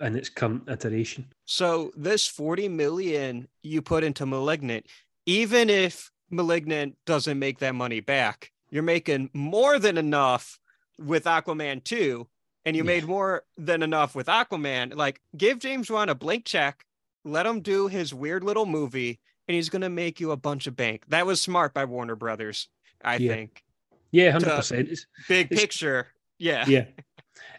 in 0.00 0.16
its 0.16 0.30
current 0.30 0.66
iteration. 0.66 1.26
So 1.44 1.92
this 1.94 2.26
40 2.26 2.68
million 2.70 3.48
you 3.62 3.82
put 3.82 4.02
into 4.02 4.24
Malignant, 4.24 4.86
even 5.26 5.68
if 5.68 6.10
Malignant 6.30 6.96
doesn't 7.04 7.38
make 7.38 7.58
that 7.58 7.74
money 7.74 8.00
back, 8.00 8.52
you're 8.70 8.82
making 8.82 9.28
more 9.34 9.78
than 9.78 9.98
enough 9.98 10.58
with 10.98 11.24
Aquaman 11.24 11.84
2, 11.84 12.26
and 12.64 12.74
you 12.74 12.82
Yeah. 12.82 12.86
made 12.86 13.04
more 13.04 13.42
than 13.58 13.82
enough 13.82 14.14
with 14.14 14.26
Aquaman. 14.26 14.94
Like, 14.96 15.20
give 15.36 15.58
James 15.58 15.90
Wan 15.90 16.08
a 16.08 16.14
blank 16.14 16.46
check, 16.46 16.86
let 17.24 17.44
him 17.44 17.60
do 17.60 17.88
his 17.88 18.14
weird 18.14 18.42
little 18.42 18.64
movie, 18.64 19.20
and 19.48 19.54
he's 19.54 19.68
gonna 19.68 19.90
make 19.90 20.20
you 20.20 20.30
a 20.32 20.36
bunch 20.36 20.66
of 20.66 20.76
bank. 20.76 21.04
That 21.08 21.26
was 21.26 21.40
smart 21.40 21.74
by 21.74 21.84
Warner 21.84 22.16
Brothers. 22.16 22.68
I 23.04 23.16
Yeah. 23.16 23.34
think. 23.34 23.62
Yeah, 24.10 24.30
hundred 24.32 24.50
percent. 24.56 24.88
Big 25.28 25.46
It's- 25.50 25.60
picture. 25.60 26.08
Yeah. 26.38 26.64
yeah, 26.68 26.86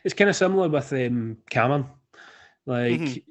it's 0.03 0.13
kind 0.13 0.29
of 0.29 0.35
similar 0.35 0.69
with 0.69 0.91
um, 0.93 1.37
Cameron. 1.49 1.85
Like 2.65 2.99
Mhm. 2.99 3.23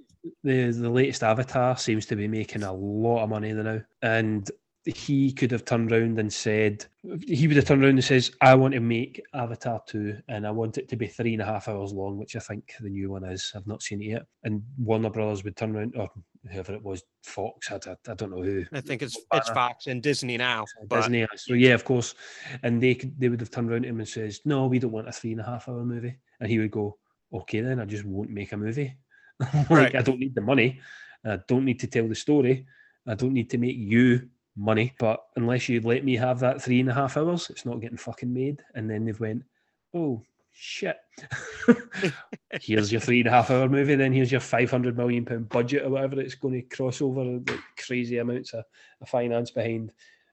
the 0.43 0.71
the 0.73 0.91
latest 0.91 1.23
Avatar 1.23 1.77
seems 1.77 2.07
to 2.07 2.17
be 2.17 2.27
making 2.29 2.63
a 2.63 2.73
lot 2.73 3.23
of 3.23 3.31
money 3.31 3.53
there 3.53 3.63
now, 3.65 3.83
and 4.03 4.51
he 4.85 5.33
could 5.33 5.51
have 5.51 5.65
turned 5.65 5.91
around 5.93 6.19
and 6.19 6.33
said 6.33 6.85
he 7.27 7.47
would 7.47 7.57
have 7.57 7.65
turned 7.67 7.83
around 7.85 7.91
and 7.95 8.05
says, 8.05 8.31
"I 8.41 8.55
want 8.55 8.75
to 8.75 8.81
make 8.81 9.21
Avatar 9.35 9.83
two, 9.87 10.19
and 10.29 10.47
I 10.47 10.51
want 10.51 10.79
it 10.79 10.89
to 10.89 10.97
be 10.97 11.07
three 11.07 11.33
and 11.35 11.43
a 11.43 11.47
half 11.47 11.69
hours 11.69 11.93
long, 11.93 12.19
which 12.19 12.35
I 12.37 12.41
think 12.41 12.73
the 12.81 12.89
new 12.91 13.11
one 13.11 13.25
is. 13.25 13.53
I've 13.55 13.67
not 13.67 13.83
seen 13.83 14.01
it 14.03 14.07
yet." 14.07 14.27
And 14.45 14.63
Warner 14.79 15.11
Brothers 15.11 15.45
would 15.45 15.57
turn 15.57 15.77
around, 15.77 15.97
or 15.97 16.09
whoever 16.51 16.75
it 16.75 16.83
was, 16.83 17.03
Fox. 17.23 17.71
I, 17.71 17.77
I, 17.77 17.97
I 18.11 18.15
don't 18.15 18.31
know 18.31 18.43
who. 18.43 18.65
I 18.73 18.81
think 18.81 19.03
it's 19.03 19.19
it's 19.33 19.51
Fox 19.51 19.87
and 19.87 20.03
Disney 20.03 20.37
now. 20.37 20.63
Uh, 20.63 20.87
but 20.89 21.01
Disney. 21.03 21.25
Uh, 21.25 21.29
so 21.37 21.55
yeah, 21.55 21.75
of 21.75 21.85
course. 21.85 22.15
And 22.63 22.83
they 22.83 22.95
they 23.19 23.29
would 23.29 23.41
have 23.41 23.51
turned 23.51 23.71
around 23.71 23.83
to 23.83 23.89
him 23.89 23.99
and 23.99 24.09
says, 24.09 24.41
"No, 24.45 24.67
we 24.67 24.79
don't 24.79 24.93
want 24.93 25.09
a 25.09 25.13
three 25.13 25.33
and 25.33 25.41
a 25.41 25.45
half 25.45 25.69
hour 25.69 25.85
movie." 25.85 26.17
And 26.41 26.51
he 26.51 26.59
would 26.59 26.71
go, 26.71 26.99
"Okay, 27.33 27.61
then 27.61 27.81
I 27.81 27.85
just 27.85 28.05
won't 28.05 28.31
make 28.31 28.53
a 28.53 28.57
movie. 28.57 28.97
like 29.41 29.71
Right. 29.71 29.97
I 29.97 30.03
don't 30.03 30.21
need 30.21 30.35
the 30.35 30.41
money. 30.41 30.81
I 31.25 31.39
don't 31.49 31.65
need 31.65 31.81
to 31.81 31.87
tell 31.87 32.09
the 32.09 32.15
story. 32.15 32.67
I 33.07 33.15
don't 33.15 33.33
need 33.33 33.51
to 33.51 33.59
make 33.59 33.77
you 33.77 34.29
money. 34.57 34.95
But 34.99 35.21
unless 35.37 35.69
you 35.69 35.81
let 35.81 36.05
me 36.05 36.17
have 36.17 36.41
that 36.41 36.63
three 36.63 36.81
and 36.81 36.89
a 36.89 36.95
half 36.95 37.17
hours, 37.17 37.51
it's 37.51 37.67
not 37.67 37.81
getting 37.81 37.99
fucking 37.99 38.33
made." 38.33 38.63
And 38.75 38.89
then 38.91 39.05
they've 39.05 39.21
went, 39.21 39.43
"Oh." 39.95 40.23
Shit. 40.59 40.97
here's 42.63 42.91
your 42.91 43.01
three 43.01 43.21
and 43.21 43.29
a 43.29 43.31
half 43.31 43.51
hour 43.51 43.69
movie, 43.69 43.95
then 43.95 44.13
here's 44.13 44.33
your 44.33 44.41
five 44.41 44.71
hundred 44.71 44.97
million 44.97 45.25
pound 45.25 45.51
budget 45.51 45.85
or 45.85 45.91
whatever 45.91 46.19
it's 46.19 46.35
going 46.35 46.55
to 46.55 46.77
cross 46.77 47.03
over 47.03 47.25
the 47.25 47.59
crazy 47.77 48.17
amounts 48.17 48.55
of, 48.55 48.65
of 49.03 49.09
finance 49.09 49.51
behind 49.51 49.91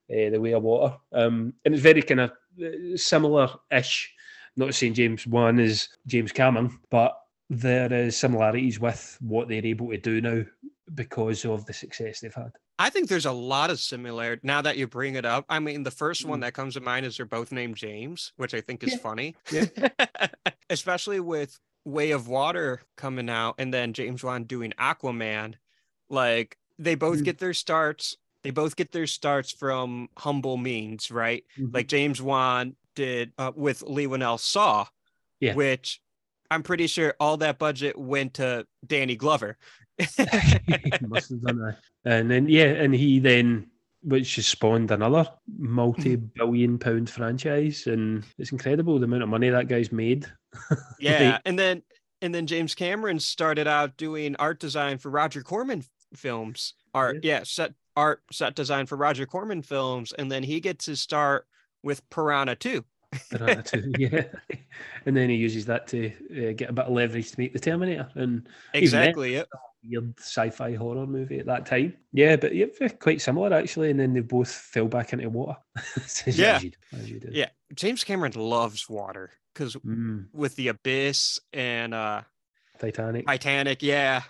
uh, 0.09 0.29
the 0.29 0.39
way 0.39 0.53
of 0.53 0.63
water. 0.63 0.95
Um, 1.11 1.53
and 1.65 1.73
it's 1.73 1.83
very 1.83 2.01
kind 2.01 2.21
of 2.21 2.31
similar 2.95 3.49
ish. 3.69 4.13
Not 4.55 4.73
saying 4.73 4.93
James 4.93 5.27
Wan 5.27 5.59
is 5.59 5.89
James 6.07 6.31
Cameron, 6.31 6.79
but 6.89 7.17
there 7.49 7.91
is 7.91 8.15
similarities 8.15 8.79
with 8.79 9.17
what 9.19 9.49
they're 9.49 9.65
able 9.65 9.89
to 9.89 9.97
do 9.97 10.21
now 10.21 10.43
because 10.93 11.43
of 11.43 11.65
the 11.65 11.73
success 11.73 12.21
they've 12.21 12.33
had. 12.33 12.53
I 12.79 12.89
think 12.89 13.07
there's 13.07 13.25
a 13.27 13.31
lot 13.31 13.69
of 13.69 13.79
similarity 13.79 14.41
now 14.43 14.61
that 14.63 14.77
you 14.77 14.87
bring 14.87 15.15
it 15.15 15.25
up. 15.25 15.45
I 15.47 15.59
mean, 15.59 15.83
the 15.83 15.91
first 15.91 16.25
one 16.25 16.39
Mm. 16.39 16.41
that 16.43 16.53
comes 16.53 16.73
to 16.73 16.81
mind 16.81 17.05
is 17.05 17.17
they're 17.17 17.25
both 17.25 17.51
named 17.51 17.75
James, 17.77 18.33
which 18.37 18.53
I 18.53 18.61
think 18.61 18.83
is 18.83 18.93
Yeah. 18.93 18.97
funny. 18.97 19.35
Yeah. 19.51 19.65
Especially 20.69 21.19
with 21.19 21.59
Way 21.85 22.11
of 22.11 22.27
Water 22.27 22.81
coming 22.97 23.29
out 23.29 23.55
and 23.57 23.73
then 23.73 23.93
James 23.93 24.23
Wan 24.23 24.43
doing 24.45 24.73
Aquaman. 24.79 25.55
Like 26.09 26.57
they 26.79 26.95
both 26.95 27.19
Mm. 27.19 27.25
get 27.25 27.37
their 27.39 27.53
starts. 27.53 28.17
They 28.41 28.51
both 28.51 28.75
get 28.75 28.91
their 28.91 29.07
starts 29.07 29.51
from 29.51 30.09
humble 30.17 30.57
means, 30.57 31.11
right? 31.11 31.45
Mm-hmm. 31.57 31.75
Like 31.75 31.87
James 31.87 32.21
Wan 32.21 32.75
did 32.95 33.33
uh, 33.37 33.51
with 33.55 33.81
Leigh 33.83 34.07
Whannell 34.07 34.39
Saw, 34.39 34.87
Yeah. 35.39 35.53
which 35.55 36.01
I'm 36.53 36.63
pretty 36.63 36.87
sure 36.87 37.15
all 37.19 37.37
that 37.37 37.57
budget 37.59 37.97
went 37.97 38.35
to 38.35 38.65
Danny 38.85 39.15
Glover. 39.15 39.57
must 39.99 41.29
have 41.29 41.41
done 41.41 41.59
that. 41.59 41.77
And 42.05 42.29
then 42.29 42.47
yeah, 42.47 42.65
and 42.65 42.93
he 42.93 43.19
then 43.19 43.69
which 44.01 44.35
has 44.35 44.45
spawned 44.45 44.91
another 44.91 45.25
multi-billion 45.57 46.77
pound 46.77 47.09
franchise 47.09 47.87
and 47.87 48.25
it's 48.37 48.51
incredible 48.51 48.99
the 48.99 49.05
amount 49.05 49.23
of 49.23 49.29
money 49.29 49.49
that 49.49 49.67
guy's 49.67 49.91
made. 49.91 50.25
Yeah, 50.99 51.31
Like- 51.31 51.41
and 51.45 51.57
then 51.57 51.83
and 52.21 52.33
then 52.33 52.47
James 52.47 52.75
Cameron 52.75 53.19
started 53.19 53.67
out 53.67 53.97
doing 53.97 54.35
art 54.37 54.59
design 54.59 54.97
for 54.97 55.09
Roger 55.09 55.41
Corman 55.41 55.83
films. 56.15 56.73
Art, 56.93 57.23
yeah, 57.23 57.41
set 57.43 57.73
art 57.95 58.21
set 58.31 58.55
design 58.55 58.85
for 58.85 58.95
Roger 58.95 59.25
Corman 59.25 59.61
films, 59.61 60.13
and 60.13 60.31
then 60.31 60.43
he 60.43 60.59
gets 60.59 60.85
his 60.85 61.01
start 61.01 61.47
with 61.81 62.07
Piranha 62.09 62.55
2. 62.55 62.85
Piranha 63.31 63.63
2, 63.63 63.93
yeah. 63.97 64.23
And 65.05 65.15
then 65.15 65.29
he 65.29 65.35
uses 65.35 65.65
that 65.65 65.87
to 65.87 66.07
uh, 66.31 66.53
get 66.53 66.69
a 66.69 66.73
bit 66.73 66.85
of 66.85 66.93
leverage 66.93 67.31
to 67.31 67.39
make 67.39 67.53
the 67.53 67.59
Terminator 67.59 68.09
and 68.15 68.47
Exactly. 68.73 69.33
Yep. 69.33 69.49
weird 69.83 70.19
sci-fi 70.19 70.73
horror 70.75 71.05
movie 71.05 71.39
at 71.39 71.45
that 71.47 71.65
time. 71.65 71.93
Yeah, 72.13 72.35
but 72.37 72.55
yeah, 72.55 72.67
quite 72.99 73.21
similar 73.21 73.53
actually. 73.53 73.89
And 73.91 73.99
then 73.99 74.13
they 74.13 74.21
both 74.21 74.49
fell 74.49 74.87
back 74.87 75.13
into 75.13 75.29
water. 75.29 75.57
Yeah. 76.25 76.55
as 76.55 76.63
you, 76.63 76.71
as 76.93 77.09
you. 77.11 77.21
Yeah. 77.31 77.49
James 77.75 78.03
Cameron 78.03 78.33
loves 78.33 78.89
water 78.89 79.31
because 79.53 79.75
Mm, 79.75 80.27
with 80.33 80.55
the 80.55 80.69
Abyss 80.69 81.39
and 81.51 81.93
uh 81.93 82.21
Titanic. 82.79 83.25
Titanic, 83.27 83.83
yeah, 83.83 84.23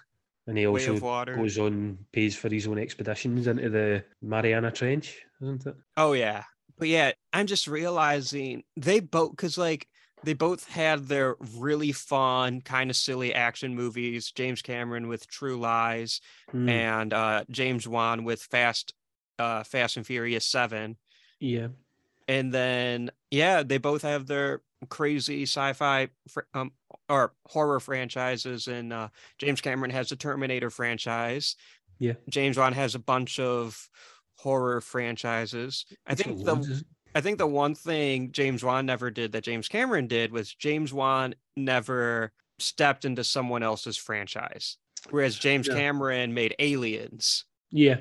and 0.47 0.57
he 0.57 0.67
also 0.67 0.99
goes 1.25 1.57
on 1.57 1.97
pays 2.11 2.35
for 2.35 2.49
his 2.49 2.67
own 2.67 2.77
expeditions 2.77 3.47
into 3.47 3.69
the 3.69 4.03
Mariana 4.21 4.69
Trench, 4.71 5.23
isn't 5.41 5.65
it? 5.65 5.75
Oh 5.95 6.11
yeah. 6.13 6.43
But 6.77 6.87
yeah, 6.87 7.11
I'm 7.31 7.47
just 7.47 7.67
realizing 7.67 8.63
they 8.75 8.99
both 8.99 9.31
because 9.31 9.57
like 9.57 9.87
they 10.23 10.33
both 10.33 10.67
had 10.69 11.07
their 11.07 11.35
really 11.57 11.91
fun, 11.91 12.61
kind 12.61 12.89
of 12.89 12.95
silly 12.95 13.33
action 13.33 13.75
movies. 13.75 14.31
James 14.31 14.61
Cameron 14.61 15.07
with 15.07 15.27
True 15.27 15.59
Lies 15.59 16.21
Mm, 16.53 16.69
and 16.69 17.13
uh 17.13 17.43
James 17.49 17.87
Wan 17.87 18.23
with 18.23 18.41
Fast 18.43 18.93
uh 19.39 19.63
Fast 19.63 19.97
and 19.97 20.05
Furious 20.05 20.45
7. 20.45 20.97
yeah. 21.39 21.67
And 22.27 22.53
then 22.53 23.11
yeah, 23.31 23.63
they 23.63 23.77
both 23.77 24.01
have 24.03 24.27
their 24.27 24.61
crazy 24.89 25.43
sci-fi 25.43 26.09
fr- 26.27 26.41
um 26.53 26.71
or 27.09 27.33
horror 27.47 27.79
franchises 27.79 28.67
and 28.67 28.93
uh 28.93 29.09
James 29.37 29.61
Cameron 29.61 29.91
has 29.91 30.09
the 30.09 30.15
Terminator 30.15 30.69
franchise. 30.69 31.55
Yeah. 31.99 32.13
James 32.29 32.57
Wan 32.57 32.73
has 32.73 32.95
a 32.95 32.99
bunch 32.99 33.39
of 33.39 33.89
horror 34.43 34.81
franchises. 34.81 35.85
I 36.05 36.15
think 36.15 36.43
the 36.43 36.83
I 37.15 37.21
think 37.21 37.37
the 37.37 37.47
one 37.47 37.75
thing 37.75 38.31
James 38.31 38.63
Wan 38.63 38.85
never 38.85 39.09
did 39.11 39.31
that 39.31 39.43
James 39.43 39.67
Cameron 39.67 40.07
did 40.07 40.31
was 40.31 40.53
James 40.53 40.91
Wan 40.93 41.35
never 41.55 42.31
stepped 42.59 43.05
into 43.05 43.23
someone 43.23 43.63
else's 43.63 43.97
franchise. 43.97 44.77
Whereas 45.09 45.37
James 45.37 45.67
Yeah. 45.67 45.75
Cameron 45.75 46.33
made 46.33 46.55
Aliens. 46.59 47.45
Yeah. 47.71 47.97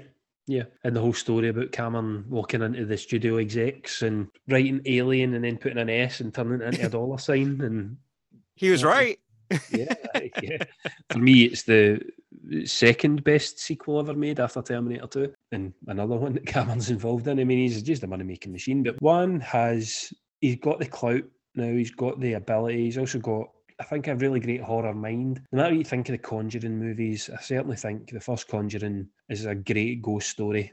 Yeah. 0.46 0.64
And 0.82 0.96
the 0.96 1.00
whole 1.00 1.12
story 1.12 1.48
about 1.48 1.72
Cameron 1.72 2.24
walking 2.28 2.62
into 2.62 2.84
the 2.84 2.96
studio 2.96 3.36
execs 3.36 4.02
and 4.02 4.28
writing 4.48 4.80
alien 4.86 5.34
and 5.34 5.44
then 5.44 5.58
putting 5.58 5.78
an 5.78 5.90
S 5.90 6.20
and 6.20 6.34
turning 6.34 6.60
it 6.60 6.74
into 6.74 6.86
a 6.86 6.90
dollar 6.90 7.18
sign. 7.18 7.60
And 7.60 7.96
He 8.56 8.70
was 8.70 8.82
right. 8.82 9.18
Yeah, 9.70 9.94
yeah. 10.42 10.64
For 11.10 11.18
me, 11.18 11.44
it's 11.44 11.62
the 11.62 12.00
second 12.64 13.24
best 13.24 13.60
sequel 13.60 14.00
ever 14.00 14.14
made 14.14 14.40
after 14.40 14.62
Terminator 14.62 15.06
2, 15.06 15.34
and 15.52 15.72
another 15.86 16.16
one 16.16 16.34
that 16.34 16.46
Cameron's 16.46 16.90
involved 16.90 17.26
in. 17.28 17.40
I 17.40 17.44
mean, 17.44 17.58
he's 17.58 17.82
just 17.82 18.02
a 18.02 18.06
money 18.06 18.24
making 18.24 18.52
machine, 18.52 18.82
but 18.82 19.00
one 19.00 19.40
has 19.40 20.12
he's 20.40 20.56
got 20.56 20.78
the 20.78 20.86
clout 20.86 21.24
now, 21.54 21.70
he's 21.72 21.90
got 21.90 22.20
the 22.20 22.34
ability, 22.34 22.84
he's 22.84 22.98
also 22.98 23.18
got. 23.18 23.48
I 23.80 23.84
think 23.84 24.06
a 24.06 24.14
really 24.14 24.38
great 24.38 24.60
horror 24.60 24.94
mind. 24.94 25.42
No 25.50 25.56
matter 25.56 25.70
what 25.70 25.78
you 25.78 25.84
think 25.84 26.08
of 26.08 26.12
the 26.12 26.18
Conjuring 26.18 26.78
movies, 26.78 27.28
I 27.36 27.40
certainly 27.40 27.76
think 27.76 28.10
the 28.10 28.20
first 28.20 28.46
Conjuring 28.46 29.08
is 29.28 29.44
a 29.44 29.56
great 29.56 30.02
ghost 30.02 30.28
story. 30.28 30.72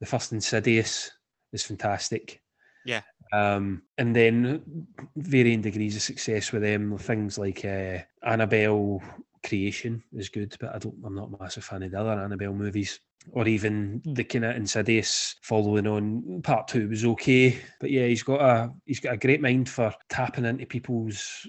The 0.00 0.06
first 0.06 0.32
Insidious 0.32 1.10
is 1.52 1.62
fantastic. 1.62 2.42
Yeah. 2.84 3.02
Um, 3.32 3.82
and 3.96 4.14
then 4.14 4.86
varying 5.16 5.62
degrees 5.62 5.96
of 5.96 6.02
success 6.02 6.52
with 6.52 6.62
them. 6.62 6.98
Things 6.98 7.38
like 7.38 7.64
uh, 7.64 7.98
Annabelle 8.22 9.02
Creation 9.44 10.02
is 10.12 10.28
good, 10.28 10.54
but 10.60 10.74
I 10.74 10.78
don't. 10.78 10.94
I'm 11.04 11.14
not 11.14 11.30
a 11.32 11.42
massive 11.42 11.64
fan 11.64 11.82
of 11.82 11.90
the 11.90 12.00
other 12.00 12.20
Annabelle 12.22 12.52
movies. 12.52 13.00
Or 13.30 13.46
even 13.46 14.02
the 14.04 14.24
kind 14.24 14.44
of 14.44 14.56
Insidious 14.56 15.36
following 15.42 15.86
on 15.86 16.42
part 16.42 16.66
two 16.68 16.88
was 16.88 17.04
okay, 17.04 17.56
but 17.80 17.90
yeah, 17.90 18.06
he's 18.06 18.24
got 18.24 18.40
a 18.40 18.72
he's 18.84 18.98
got 19.00 19.14
a 19.14 19.16
great 19.16 19.40
mind 19.40 19.68
for 19.68 19.94
tapping 20.08 20.44
into 20.44 20.66
people's. 20.66 21.46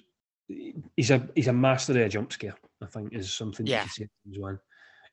He's 0.48 1.10
a 1.10 1.28
he's 1.36 1.48
a 1.48 1.54
master 1.54 1.94
of 1.94 1.98
a 1.98 2.10
jump 2.10 2.32
scare. 2.32 2.56
I 2.82 2.86
think 2.86 3.14
is 3.14 3.34
something 3.34 3.66
you 3.66 3.74
Yeah. 3.74 3.88
say 3.88 4.08
James 4.26 4.40
Wan. 4.40 4.60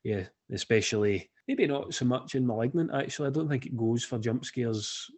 Yeah, 0.05 0.25
especially 0.53 1.31
maybe 1.49 1.67
not 1.67 1.95
so 1.95 2.05
much 2.05 2.35
in 2.35 2.47
*Malignant*. 2.47 2.91
Actually, 2.95 3.29
I 3.29 3.33
don't 3.33 3.49
think 3.49 3.65
it 3.67 3.77
goes 3.77 4.05
for 4.05 4.19
jump 4.19 4.45
scares 4.45 5.11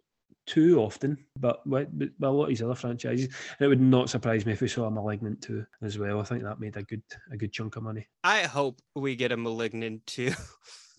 too 0.46 0.78
often, 0.80 1.24
but 1.38 1.66
with, 1.66 1.88
with 1.96 2.12
a 2.22 2.30
lot 2.30 2.44
of 2.44 2.50
his 2.50 2.62
other 2.62 2.74
franchises, 2.74 3.28
it 3.60 3.66
would 3.66 3.80
not 3.80 4.10
surprise 4.10 4.44
me 4.44 4.52
if 4.52 4.60
we 4.60 4.68
saw 4.68 4.84
a 4.86 4.90
*Malignant* 4.90 5.40
too 5.42 5.64
as 5.82 5.98
well. 5.98 6.20
I 6.20 6.24
think 6.24 6.42
that 6.42 6.60
made 6.60 6.76
a 6.76 6.82
good 6.82 7.02
a 7.30 7.36
good 7.36 7.52
chunk 7.52 7.76
of 7.76 7.82
money. 7.82 8.06
I 8.24 8.42
hope 8.42 8.80
we 8.94 9.16
get 9.16 9.32
a 9.32 9.36
malignant 9.36 10.06
too. 10.06 10.32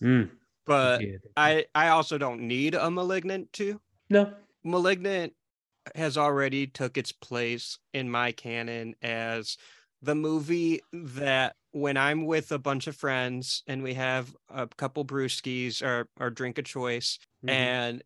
Mm, 0.02 0.30
But 0.66 1.02
yeah, 1.02 1.18
I 1.36 1.66
I 1.74 1.88
also 1.88 2.16
don't 2.18 2.42
need 2.48 2.74
a 2.74 2.90
malignant 2.90 3.52
too. 3.52 3.80
no, 4.10 4.32
Malignant 4.64 5.34
has 5.94 6.16
already 6.16 6.66
took 6.66 6.96
its 6.96 7.12
place 7.12 7.78
in 7.92 8.10
my 8.10 8.32
canon 8.32 8.94
as 9.02 9.58
the 10.00 10.14
movie 10.14 10.80
that 10.92 11.56
when 11.72 11.96
I'm 11.98 12.24
with 12.26 12.50
a 12.52 12.58
bunch 12.58 12.86
of 12.86 12.96
friends 12.96 13.62
and 13.66 13.82
we 13.82 13.94
have 13.94 14.34
a 14.48 14.66
couple 14.68 15.04
brewskis 15.04 15.82
or 15.82 16.08
or 16.18 16.30
drink 16.30 16.56
of 16.58 16.64
choice 16.64 17.18
Mhm. 17.44 17.50
and 17.50 18.02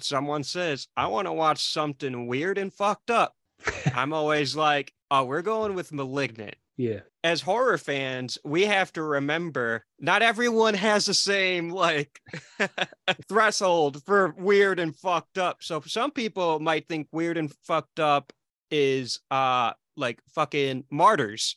someone 0.00 0.42
says, 0.44 0.88
I 0.96 1.06
want 1.08 1.26
to 1.26 1.32
watch 1.32 1.62
something 1.72 2.26
weird 2.26 2.58
and 2.58 2.72
fucked 2.72 3.10
up. 3.10 3.34
I'm 3.94 4.12
always 4.12 4.56
like, 4.56 4.92
oh, 5.10 5.24
we're 5.24 5.42
going 5.42 5.74
with 5.74 5.92
Malignant 5.92 6.54
Yeah. 6.76 7.00
as 7.24 7.40
horror 7.40 7.76
fans, 7.78 8.38
we 8.44 8.66
have 8.66 8.92
to 8.94 9.02
remember 9.02 9.84
not 9.98 10.22
everyone 10.22 10.74
has 10.74 11.06
the 11.06 11.14
same 11.14 11.70
like 11.70 12.20
threshold 13.28 14.02
for 14.04 14.34
weird 14.38 14.78
and 14.78 14.96
fucked 14.96 15.38
up. 15.38 15.58
So 15.60 15.80
some 15.86 16.10
people 16.10 16.60
might 16.60 16.88
think 16.88 17.08
weird 17.12 17.36
and 17.36 17.52
fucked 17.66 18.00
up 18.00 18.32
is 18.70 19.20
uh 19.30 19.72
like 19.96 20.20
fucking 20.34 20.84
martyrs. 20.90 21.56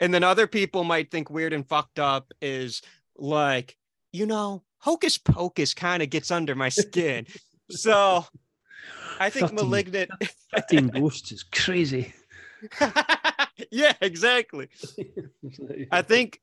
And 0.00 0.12
then 0.12 0.24
other 0.24 0.46
people 0.46 0.84
might 0.84 1.10
think 1.10 1.30
weird 1.30 1.52
and 1.52 1.66
fucked 1.68 1.98
up 1.98 2.32
is 2.42 2.82
like, 3.16 3.76
you 4.12 4.26
know, 4.26 4.62
hocus 4.78 5.18
pocus 5.18 5.74
kind 5.74 6.02
of 6.02 6.10
gets 6.10 6.30
under 6.30 6.54
my 6.54 6.68
skin. 6.68 7.26
so 7.70 8.24
I 9.18 9.30
think 9.30 9.50
13. 9.50 9.54
malignant 9.56 10.10
13 10.54 10.88
ghosts 10.88 11.32
is 11.32 11.42
crazy. 11.42 12.12
yeah, 13.70 13.92
exactly. 14.00 14.68
I 15.90 16.02
think 16.02 16.40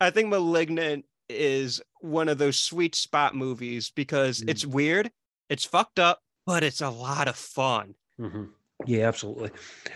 I 0.00 0.10
think 0.10 0.28
Malignant 0.28 1.04
is 1.28 1.82
one 2.00 2.28
of 2.28 2.38
those 2.38 2.56
sweet 2.58 2.94
spot 2.94 3.34
movies 3.34 3.90
because 3.94 4.40
Mm. 4.42 4.50
it's 4.50 4.64
weird, 4.64 5.10
it's 5.48 5.64
fucked 5.64 5.98
up, 5.98 6.20
but 6.46 6.62
it's 6.62 6.80
a 6.80 6.88
lot 6.90 7.28
of 7.28 7.36
fun. 7.36 7.94
Mhm. 8.20 8.50
Yeah, 8.86 9.08
absolutely. 9.08 9.50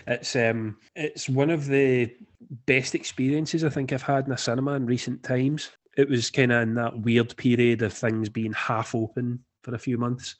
It's 0.07 0.35
um, 0.35 0.77
it's 0.95 1.29
one 1.29 1.49
of 1.49 1.67
the 1.67 2.13
best 2.65 2.95
experiences 2.95 3.63
I 3.63 3.69
think 3.69 3.93
I've 3.93 4.01
had 4.03 4.25
in 4.27 4.33
a 4.33 4.37
cinema 4.37 4.73
in 4.73 4.85
recent 4.85 5.23
times. 5.23 5.69
It 5.97 6.09
was 6.09 6.31
kind 6.31 6.51
of 6.51 6.63
in 6.63 6.75
that 6.75 6.99
weird 6.99 7.35
period 7.37 7.81
of 7.81 7.93
things 7.93 8.29
being 8.29 8.53
half 8.53 8.95
open 8.95 9.43
for 9.61 9.75
a 9.75 9.79
few 9.79 9.97
months. 9.97 10.35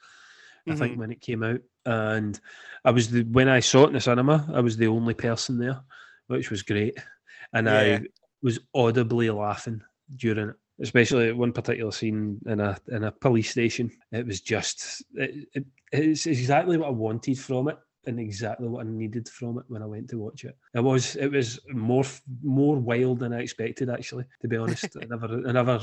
I 0.67 0.75
think 0.75 0.93
mm-hmm. 0.93 0.99
when 1.01 1.11
it 1.11 1.21
came 1.21 1.43
out, 1.43 1.59
and 1.85 2.39
I 2.85 2.91
was 2.91 3.09
the 3.09 3.23
when 3.23 3.49
I 3.49 3.59
saw 3.59 3.83
it 3.83 3.87
in 3.87 3.93
the 3.93 3.99
cinema, 3.99 4.49
I 4.53 4.61
was 4.61 4.77
the 4.77 4.87
only 4.87 5.13
person 5.13 5.59
there, 5.59 5.81
which 6.27 6.49
was 6.49 6.63
great, 6.63 6.97
and 7.51 7.67
Yeah. 7.67 7.79
I 7.79 8.01
was 8.41 8.59
audibly 8.73 9.29
laughing 9.29 9.81
during 10.15 10.49
it. 10.49 10.55
Especially 10.81 11.31
one 11.33 11.51
particular 11.51 11.91
scene 11.91 12.39
in 12.47 12.59
a 12.59 12.77
in 12.87 13.03
a 13.03 13.11
police 13.11 13.51
station, 13.51 13.91
it 14.11 14.25
was 14.25 14.41
just 14.41 15.03
it, 15.15 15.49
it, 15.53 15.65
it's 15.91 16.25
exactly 16.25 16.77
what 16.77 16.87
I 16.87 16.91
wanted 16.91 17.37
from 17.37 17.67
it, 17.67 17.77
and 18.05 18.19
exactly 18.19 18.67
what 18.67 18.85
I 18.85 18.89
needed 18.89 19.29
from 19.29 19.57
it 19.57 19.65
when 19.67 19.81
I 19.81 19.85
went 19.85 20.09
to 20.09 20.19
watch 20.19 20.43
it. 20.43 20.57
It 20.73 20.81
was 20.81 21.15
it 21.15 21.31
was 21.31 21.59
more 21.69 22.03
more 22.41 22.77
wild 22.77 23.19
than 23.19 23.33
I 23.33 23.39
expected. 23.39 23.89
Actually, 23.89 24.25
to 24.41 24.47
be 24.47 24.57
honest, 24.57 24.95
I 25.01 25.05
never 25.05 25.41
I 25.47 25.51
never 25.51 25.79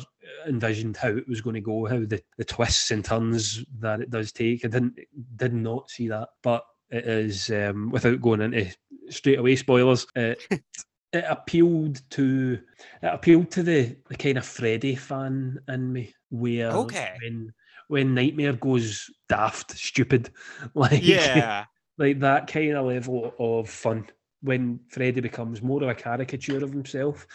envisioned 0.46 0.96
how 0.96 1.10
it 1.10 1.28
was 1.28 1.40
going 1.40 1.54
to 1.54 1.60
go, 1.60 1.86
how 1.86 1.98
the, 2.00 2.22
the 2.36 2.44
twists 2.44 2.90
and 2.90 3.04
turns 3.04 3.64
that 3.80 4.00
it 4.00 4.10
does 4.10 4.32
take. 4.32 4.64
I 4.64 4.68
didn't 4.68 4.98
did 5.36 5.54
not 5.54 5.90
see 5.90 6.08
that, 6.08 6.28
but 6.42 6.64
it 6.90 7.06
is 7.06 7.50
um, 7.50 7.90
without 7.90 8.20
going 8.20 8.40
into 8.40 8.74
straight 9.08 9.38
away 9.38 9.56
spoilers. 9.56 10.06
It, 10.14 10.40
it 11.12 11.24
appealed 11.28 12.02
to 12.10 12.60
it 13.02 13.06
appealed 13.06 13.50
to 13.52 13.62
the, 13.62 13.96
the 14.08 14.16
kind 14.16 14.38
of 14.38 14.44
Freddy 14.44 14.94
fan 14.94 15.58
in 15.68 15.92
me, 15.92 16.14
where 16.30 16.72
Okay. 16.74 17.12
when 17.22 17.52
when 17.88 18.14
Nightmare 18.14 18.52
goes 18.52 19.10
daft, 19.28 19.72
stupid, 19.72 20.30
like 20.74 21.02
Yeah. 21.02 21.64
Like 22.00 22.18
that 22.20 22.46
kind 22.46 22.72
of 22.72 22.86
level 22.86 23.34
of 23.38 23.68
fun 23.68 24.06
when 24.42 24.80
Freddy 24.88 25.20
becomes 25.20 25.60
more 25.60 25.82
of 25.82 25.88
a 25.90 25.94
caricature 25.94 26.64
of 26.64 26.72
himself, 26.72 27.26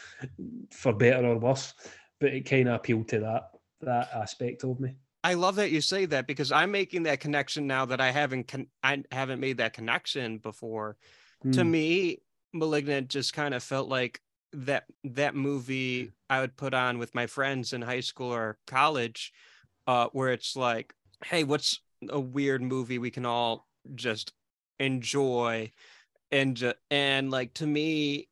for 0.71 0.91
better 0.91 1.27
or 1.27 1.37
worse. 1.37 1.75
But 2.19 2.33
it 2.33 2.49
kind 2.49 2.67
of 2.67 2.75
appealed 2.75 3.07
to 3.09 3.19
that 3.19 3.51
that 3.81 4.09
aspect 4.13 4.63
of 4.63 4.79
me. 4.79 4.95
I 5.23 5.35
love 5.35 5.55
that 5.55 5.71
you 5.71 5.81
say 5.81 6.05
that 6.05 6.27
because 6.27 6.51
I'm 6.51 6.71
making 6.71 7.03
that 7.03 7.19
connection 7.19 7.67
now 7.67 7.85
that 7.85 8.01
I 8.01 8.11
haven't 8.11 8.47
con- 8.47 8.67
I 8.83 9.03
haven't 9.11 9.39
made 9.39 9.57
that 9.57 9.73
connection 9.73 10.39
before. 10.39 10.97
To 11.51 11.61
Mm. 11.61 11.69
me, 11.69 12.17
Malignant 12.53 13.09
just 13.09 13.33
kind 13.33 13.53
of 13.53 13.61
felt 13.61 13.87
like 13.87 14.19
that 14.53 14.85
that 15.03 15.35
movie 15.35 16.11
I 16.29 16.39
would 16.41 16.55
put 16.57 16.73
on 16.73 16.97
with 16.97 17.13
my 17.13 17.27
friends 17.27 17.73
in 17.73 17.83
high 17.83 17.99
school 17.99 18.33
or 18.33 18.57
college, 18.65 19.31
uh, 19.85 20.07
where 20.13 20.31
it's 20.31 20.55
like, 20.55 20.93
hey, 21.23 21.43
what's 21.43 21.81
a 22.09 22.19
weird 22.19 22.63
movie 22.63 22.97
we 22.97 23.11
can 23.11 23.25
all 23.27 23.67
just 23.93 24.33
enjoy, 24.79 25.71
and 26.31 26.55
ju- 26.57 26.73
and 26.91 27.31
like 27.31 27.53
to 27.55 27.65
me, 27.67 28.27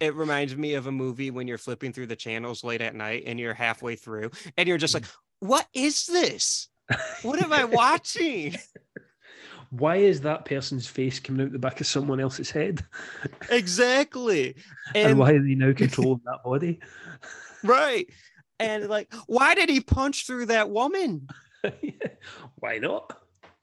it 0.00 0.14
reminds 0.14 0.56
me 0.56 0.74
of 0.74 0.86
a 0.86 0.92
movie 0.92 1.30
when 1.30 1.46
you're 1.48 1.58
flipping 1.58 1.92
through 1.92 2.06
the 2.08 2.16
channels 2.16 2.64
late 2.64 2.80
at 2.80 2.94
night 2.94 3.24
and 3.26 3.38
you're 3.38 3.54
halfway 3.54 3.94
through 3.96 4.30
and 4.56 4.68
you're 4.68 4.78
just 4.78 4.92
mm. 4.94 5.00
like, 5.00 5.08
what 5.40 5.66
is 5.74 6.06
this? 6.06 6.68
What 7.22 7.42
am 7.42 7.52
I 7.52 7.64
watching? 7.80 8.56
Why 9.70 9.96
is 9.96 10.20
that 10.22 10.44
person's 10.44 10.86
face 10.86 11.18
coming 11.18 11.46
out 11.46 11.52
the 11.52 11.58
back 11.58 11.80
of 11.80 11.86
someone 11.86 12.20
else's 12.20 12.50
head? 12.50 12.84
exactly. 13.50 14.54
And, 14.94 15.10
And, 15.10 15.18
why 15.18 15.32
are 15.32 15.42
they 15.42 15.54
now 15.54 15.72
controlling 15.72 16.20
that 16.26 16.40
body? 16.44 16.80
right. 17.64 18.06
And 18.60 18.88
like, 18.88 19.12
why 19.26 19.54
did 19.54 19.68
he 19.70 19.80
punch 19.80 20.26
through 20.26 20.46
that 20.46 20.68
woman? 20.70 21.26
why 22.56 22.78
not? 22.78 23.18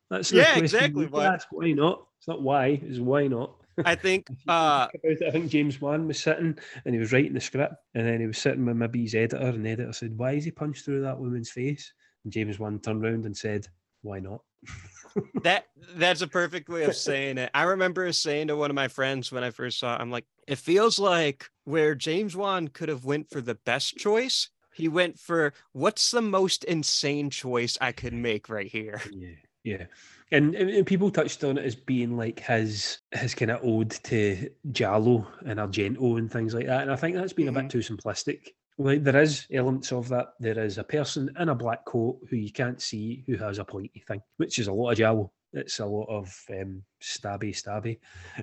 That's 0.10 0.32
Yeah, 0.32 0.58
exactly, 0.58 1.06
why- 1.06 1.26
ask. 1.26 1.48
Why 1.52 1.72
not? 1.74 2.06
It's 2.20 2.28
not 2.28 2.42
why, 2.42 2.80
it's 2.84 3.00
why 3.00 3.28
not. 3.28 3.56
I 3.86 3.96
think 3.96 4.28
uh 4.48 4.88
think 4.88 5.04
about 5.04 5.22
it, 5.22 5.28
I 5.28 5.32
think 5.32 5.50
James 5.50 5.80
Wan 5.80 6.08
was 6.08 6.20
sitting 6.20 6.58
and 6.86 6.94
he 6.94 7.00
was 7.00 7.14
writing 7.14 7.34
the 7.34 7.40
script, 7.40 7.76
and 7.96 8.06
then 8.06 8.20
he 8.20 8.28
was 8.28 8.38
sitting 8.38 8.66
with 8.66 8.76
maybe 8.76 9.04
his 9.04 9.16
editor, 9.16 9.38
and 9.38 9.66
the 9.66 9.70
editor 9.70 9.94
said, 9.94 10.18
"Why 10.18 10.34
is 10.34 10.44
he 10.44 10.52
punched 10.52 10.86
through 10.86 11.02
that 11.02 11.18
woman's 11.18 11.50
face?" 11.50 11.94
And 12.24 12.34
James 12.34 12.60
Wan 12.60 12.80
turned 12.80 13.06
around 13.06 13.26
and 13.26 13.36
said, 13.36 13.68
"Why 14.02 14.20
not?" 14.20 14.42
that 15.44 15.68
that's 15.96 16.22
a 16.22 16.28
perfect 16.28 16.68
way 16.68 16.84
of 16.84 16.96
saying 16.96 17.38
it. 17.38 17.50
I 17.54 17.64
remember 17.64 18.12
saying 18.12 18.48
to 18.48 18.58
one 18.58 18.70
of 18.70 18.76
my 18.76 18.90
friends 18.90 19.32
when 19.32 19.44
I 19.44 19.52
first 19.52 19.80
saw 19.80 19.96
it, 19.96 20.02
I'm 20.02 20.12
like, 20.12 20.26
it 20.48 20.58
feels 20.58 21.00
like 21.00 21.50
where 21.64 21.96
James 21.96 22.36
Wan 22.36 22.68
could 22.68 22.90
have 22.90 23.06
went 23.06 23.30
for 23.30 23.40
the 23.40 23.56
best 23.56 23.96
choice, 23.96 24.50
he 24.74 24.88
went 24.88 25.20
for 25.20 25.54
what's 25.72 26.12
the 26.12 26.22
most 26.22 26.64
insane 26.66 27.30
choice 27.30 27.78
I 27.80 27.92
could 27.92 28.14
make 28.14 28.50
right 28.50 28.68
here. 28.68 29.02
Yeah, 29.12 29.30
yeah. 29.64 29.86
And, 30.32 30.54
and 30.56 30.86
people 30.86 31.10
touched 31.10 31.44
on 31.44 31.58
it 31.58 31.66
as 31.66 31.76
being 31.76 32.16
like 32.16 32.40
his 32.40 33.00
his 33.12 33.34
kind 33.34 33.50
of 33.52 33.62
ode 33.64 33.90
to 33.90 34.50
Giallo 34.72 35.28
and 35.46 35.60
Argento 35.60 36.18
and 36.20 36.32
things 36.32 36.54
like 36.54 36.68
that. 36.68 36.84
And 36.84 36.92
I 36.92 36.96
think 36.96 37.16
that's 37.16 37.34
been 37.34 37.48
a 37.48 37.52
Mhm. 37.52 37.62
bit 37.64 37.70
too 37.72 37.80
simplistic. 37.80 38.50
Like 38.78 39.04
there 39.04 39.22
is 39.22 39.48
elements 39.52 39.92
of 39.92 40.08
that. 40.10 40.28
There 40.40 40.60
is 40.60 40.78
a 40.78 40.84
person 40.84 41.30
in 41.40 41.50
a 41.50 41.56
black 41.56 41.84
coat 41.86 42.20
who 42.30 42.36
you 42.38 42.52
can't 42.52 42.80
see 42.82 43.24
who 43.28 43.38
has 43.38 43.58
a 43.58 43.66
pointy 43.66 44.04
thing, 44.08 44.22
which 44.38 44.60
is 44.60 44.68
a 44.68 44.74
lot 44.74 44.92
of 44.92 44.98
Giallo. 44.98 45.32
It's 45.52 45.80
a 45.80 45.86
lot 45.86 46.06
of 46.10 46.32
um, 46.52 46.84
stabby 47.02 47.52
stabby. 47.52 47.98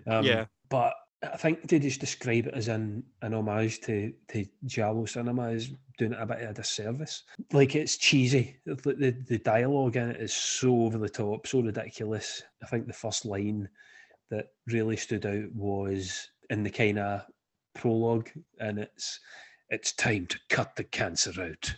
Um, 0.06 0.24
Yeah. 0.24 0.46
But 0.68 0.92
I 1.22 1.36
think 1.36 1.66
to 1.68 1.78
just 1.78 2.00
describe 2.00 2.46
it 2.46 2.54
as 2.54 2.68
an, 2.68 3.02
an 3.22 3.32
homage 3.32 3.80
to, 3.82 4.12
to 4.28 4.44
Giallo 4.66 5.06
cinema 5.06 5.48
is 5.48 5.72
doing 5.98 6.12
it 6.12 6.20
a 6.20 6.26
bit 6.26 6.42
of 6.42 6.50
a 6.50 6.54
disservice. 6.54 7.22
Like 7.52 7.74
it's 7.74 7.96
cheesy. 7.96 8.58
The, 8.66 8.74
the, 8.74 9.16
the 9.26 9.38
dialogue 9.38 9.96
in 9.96 10.10
it 10.10 10.20
is 10.20 10.34
so 10.34 10.82
over 10.82 10.98
the 10.98 11.08
top, 11.08 11.46
so 11.46 11.60
ridiculous. 11.60 12.42
I 12.62 12.66
think 12.66 12.86
the 12.86 12.92
first 12.92 13.24
line 13.24 13.68
that 14.30 14.48
really 14.66 14.96
stood 14.96 15.24
out 15.24 15.54
was 15.54 16.28
in 16.50 16.62
the 16.62 16.70
kind 16.70 16.98
of 16.98 17.22
prologue, 17.74 18.30
and 18.60 18.78
it's 18.78 19.20
it's 19.70 19.92
time 19.92 20.26
to 20.26 20.38
cut 20.48 20.76
the 20.76 20.84
cancer 20.84 21.40
out, 21.42 21.74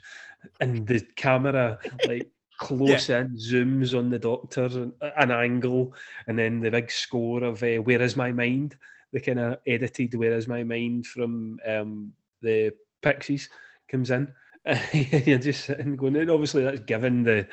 and 0.61 0.87
the 0.87 1.01
camera 1.17 1.79
like 2.07 2.31
close 2.59 3.09
in 3.09 3.37
zooms 3.37 3.97
on 3.97 4.11
the 4.11 4.19
doctor 4.19 4.91
an 5.17 5.31
angle, 5.31 5.95
and 6.27 6.39
then 6.39 6.61
the 6.61 6.71
big 6.71 6.91
score 6.91 7.45
of 7.45 7.63
uh, 7.63 7.77
"Where 7.77 8.03
Is 8.03 8.17
My 8.17 8.33
Mind," 8.33 8.77
the 9.13 9.21
kind 9.21 9.39
of 9.39 9.59
edited 9.67 10.15
"Where 10.15 10.35
Is 10.35 10.49
My 10.49 10.63
Mind" 10.63 11.07
from 11.07 11.59
um, 11.67 12.13
the 12.43 12.73
Pixies 13.03 13.49
comes 13.89 14.11
in. 14.11 14.33
You're 14.93 15.39
just 15.39 15.65
sitting 15.65 15.97
going, 15.97 16.17
and 16.17 16.31
obviously 16.31 16.65
that's 16.65 16.81
given 16.81 17.23
the 17.23 17.47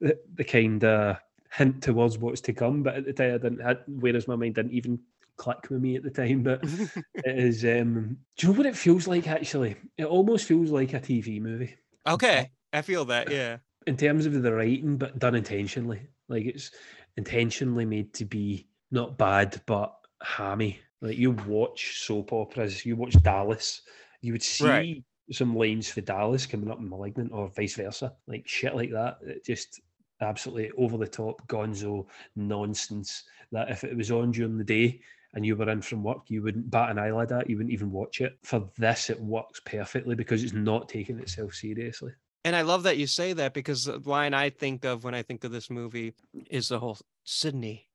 the, 0.00 0.18
the 0.34 0.44
kind 0.44 0.82
of 0.84 1.16
hint 1.50 1.82
towards 1.82 2.18
what's 2.18 2.40
to 2.42 2.52
come. 2.52 2.82
But 2.82 2.96
at 2.96 3.04
the 3.04 3.12
time, 3.12 3.34
I 3.34 3.38
didn't. 3.38 3.60
Had, 3.60 3.78
Where 3.86 4.16
Is 4.16 4.28
My 4.28 4.36
Mind 4.36 4.54
didn't 4.54 4.72
even 4.72 4.98
click 5.36 5.70
with 5.70 5.82
me 5.82 5.96
at 5.96 6.02
the 6.02 6.10
time. 6.10 6.42
But 6.42 6.60
it 7.14 7.38
is. 7.38 7.64
Um, 7.64 8.16
do 8.36 8.46
you 8.46 8.52
know 8.52 8.58
what 8.58 8.66
it 8.66 8.76
feels 8.76 9.06
like? 9.06 9.28
Actually, 9.28 9.76
it 9.98 10.04
almost 10.04 10.46
feels 10.46 10.70
like 10.70 10.94
a 10.94 11.00
TV 11.00 11.40
movie 11.40 11.76
okay. 12.06 12.50
I 12.72 12.82
feel 12.82 13.04
that, 13.06 13.30
yeah. 13.30 13.58
in 13.86 13.96
terms 13.96 14.26
of 14.26 14.40
the 14.40 14.52
writing, 14.52 14.96
but 14.96 15.18
done 15.18 15.34
intentionally. 15.34 16.08
Like 16.28 16.46
it's 16.46 16.70
intentionally 17.16 17.84
made 17.84 18.14
to 18.14 18.24
be 18.24 18.66
not 18.90 19.18
bad, 19.18 19.60
but 19.66 19.94
hammy. 20.22 20.80
Like 21.02 21.18
you 21.18 21.32
watch 21.32 21.98
soap 21.98 22.32
operas, 22.32 22.86
you 22.86 22.96
watch 22.96 23.20
Dallas, 23.22 23.82
you 24.22 24.32
would 24.32 24.42
see 24.42 24.64
Right. 24.64 25.02
some 25.32 25.54
lines 25.54 25.90
for 25.90 26.00
Dallas 26.00 26.46
coming 26.46 26.70
up 26.70 26.78
in 26.78 26.88
Malignant 26.88 27.32
or 27.32 27.48
vice 27.48 27.74
versa. 27.74 28.14
Like 28.26 28.46
shit 28.48 28.74
like 28.74 28.92
that. 28.92 29.18
It 29.22 29.44
just 29.44 29.80
absolutely 30.20 30.70
over 30.78 30.96
the 30.96 31.08
top 31.08 31.46
gonzo 31.48 32.06
nonsense 32.36 33.24
that 33.50 33.68
if 33.70 33.82
it 33.84 33.96
was 33.96 34.10
on 34.12 34.30
during 34.30 34.56
the 34.56 34.64
day 34.64 35.00
and 35.34 35.44
you 35.44 35.56
were 35.56 35.68
in 35.68 35.82
from 35.82 36.04
work, 36.04 36.22
you 36.28 36.42
wouldn't 36.42 36.70
bat 36.70 36.90
an 36.90 36.98
eyelid 36.98 37.32
at, 37.32 37.50
you 37.50 37.56
wouldn't 37.56 37.72
even 37.72 37.90
watch 37.90 38.20
it. 38.20 38.38
For 38.44 38.68
this, 38.78 39.10
it 39.10 39.20
works 39.20 39.60
perfectly 39.64 40.14
because 40.14 40.44
it's 40.44 40.52
not 40.52 40.88
taking 40.88 41.18
itself 41.18 41.54
seriously. 41.54 42.12
And 42.44 42.54
I 42.54 42.62
love 42.62 42.82
that 42.84 42.98
you 42.98 43.06
say 43.06 43.32
that 43.32 43.54
because 43.54 43.84
the 43.84 43.98
line 43.98 44.34
I 44.34 44.50
think 44.50 44.84
of 44.84 45.04
when 45.04 45.14
I 45.14 45.22
think 45.22 45.44
of 45.44 45.52
this 45.52 45.70
movie 45.70 46.12
is 46.50 46.68
the 46.68 46.78
whole 46.78 46.98
Sydney. 47.24 47.88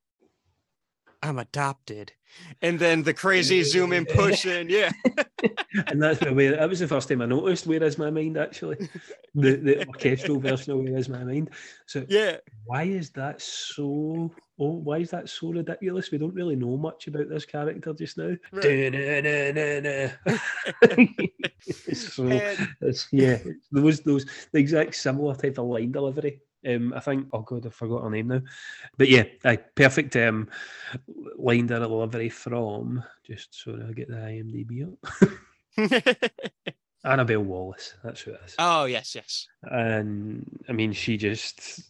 I'm 1.28 1.40
adopted. 1.40 2.14
And 2.62 2.80
then 2.80 3.04
the 3.04 3.14
crazy 3.14 3.64
zoom 3.64 3.94
in 3.94 4.06
push 4.06 4.46
in. 4.46 4.70
Yeah. 4.70 4.92
and 5.88 6.02
that's 6.02 6.22
where 6.22 6.56
that 6.56 6.70
was 6.70 6.80
the 6.80 6.88
first 6.88 7.10
time 7.10 7.22
I 7.22 7.26
noticed 7.26 7.66
Where 7.68 7.84
Is 7.84 7.98
My 7.98 8.10
Mind 8.12 8.38
actually. 8.38 8.90
The 9.36 9.56
the 9.56 9.88
orchestral 9.88 10.40
version 10.48 10.74
of 10.74 10.80
Where 10.80 10.98
Is 10.98 11.10
My 11.10 11.24
Mind. 11.24 11.50
So 11.88 12.06
Yeah. 12.08 12.38
why 12.66 12.84
is 12.84 13.10
that 13.12 13.42
so 13.42 14.32
oh 14.60 14.72
why 14.74 15.00
is 15.00 15.10
that 15.12 15.30
so 15.30 15.52
ridiculous? 15.52 16.12
We 16.12 16.18
don't 16.20 16.34
really 16.36 16.56
know 16.56 16.78
much 16.78 17.08
about 17.08 17.30
this 17.30 17.46
character 17.46 17.94
just 17.94 18.18
now. 18.18 18.36
Right. 18.52 18.94
So 21.94 22.24
And 22.28 22.70
it's, 22.82 23.08
yeah, 23.12 23.40
those 23.72 24.00
those 24.02 24.26
the 24.54 24.60
exact 24.60 24.96
similar 24.96 25.36
type 25.36 25.58
of 25.58 25.66
line 25.66 25.92
delivery. 25.92 26.42
Um, 26.68 26.94
I 26.94 27.00
think 27.00 27.28
oh 27.32 27.42
god, 27.42 27.66
I 27.66 27.70
forgot 27.70 28.04
her 28.04 28.10
name 28.10 28.28
now, 28.28 28.42
but 28.98 29.10
yeah, 29.10 29.24
a 29.46 29.58
perfect 29.58 30.16
um 30.18 30.50
line 31.38 31.68
delivery 31.68 32.30
from 32.30 33.04
just 33.24 33.64
so 33.64 33.80
I 33.88 33.94
get 33.94 34.10
the 34.10 34.16
IMDb 34.16 34.88
up. 34.92 36.32
Annabelle 37.04 37.44
Wallis, 37.44 37.94
that's 38.04 38.22
who 38.22 38.32
it 38.32 38.42
is. 38.46 38.56
oh, 38.60 38.86
yes, 38.86 39.16
yes. 39.16 39.48
And 39.64 40.46
I 40.70 40.72
mean, 40.72 40.94
she 40.94 41.18
just 41.18 41.82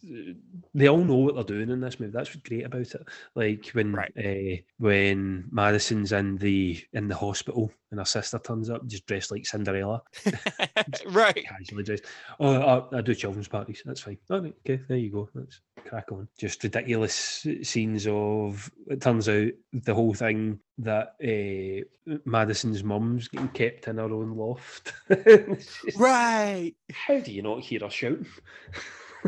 they 0.74 0.88
all 0.88 1.04
know 1.04 1.16
what 1.16 1.34
they're 1.34 1.44
doing 1.44 1.70
in 1.70 1.80
this 1.80 2.00
movie. 2.00 2.12
That's 2.12 2.30
what's 2.34 2.48
great 2.48 2.64
about 2.66 2.80
it. 2.94 3.06
Like 3.34 3.68
when 3.72 3.92
Right. 3.92 4.12
uh, 4.16 4.62
when 4.78 5.44
Madison's 5.50 6.12
in 6.12 6.36
the 6.38 6.82
in 6.92 7.08
the 7.08 7.14
hospital 7.14 7.70
and 7.90 8.00
her 8.00 8.04
sister 8.06 8.38
turns 8.38 8.70
up, 8.70 8.86
just 8.86 9.06
dressed 9.06 9.30
like 9.30 9.46
Cinderella. 9.46 10.02
right. 11.06 11.44
casually 11.46 11.84
dressed. 11.84 12.04
Oh, 12.40 12.86
I, 12.92 12.98
I 12.98 13.00
do 13.00 13.14
children's 13.14 13.48
parties. 13.48 13.82
That's 13.84 14.00
fine. 14.00 14.18
All 14.30 14.40
right, 14.40 14.54
okay, 14.66 14.82
there 14.88 14.96
you 14.98 15.10
go. 15.10 15.28
Let's 15.34 15.60
crack 15.86 16.10
on. 16.12 16.28
Just 16.38 16.62
ridiculous 16.62 17.46
scenes 17.62 18.06
of. 18.08 18.70
It 18.88 19.00
turns 19.00 19.28
out 19.28 19.50
the 19.72 19.94
whole 19.94 20.14
thing 20.14 20.60
that 20.78 21.14
uh, 21.22 22.18
Madison's 22.24 22.84
mum's 22.84 23.28
getting 23.28 23.48
kept 23.48 23.88
in 23.88 23.96
her 23.96 24.04
own 24.04 24.36
loft. 24.36 24.92
Just, 25.08 25.96
Right. 25.96 26.74
How 26.92 27.18
do 27.18 27.32
you 27.32 27.42
not 27.42 27.60
hear 27.68 27.80
her 27.80 27.90
shouting? 27.90 28.26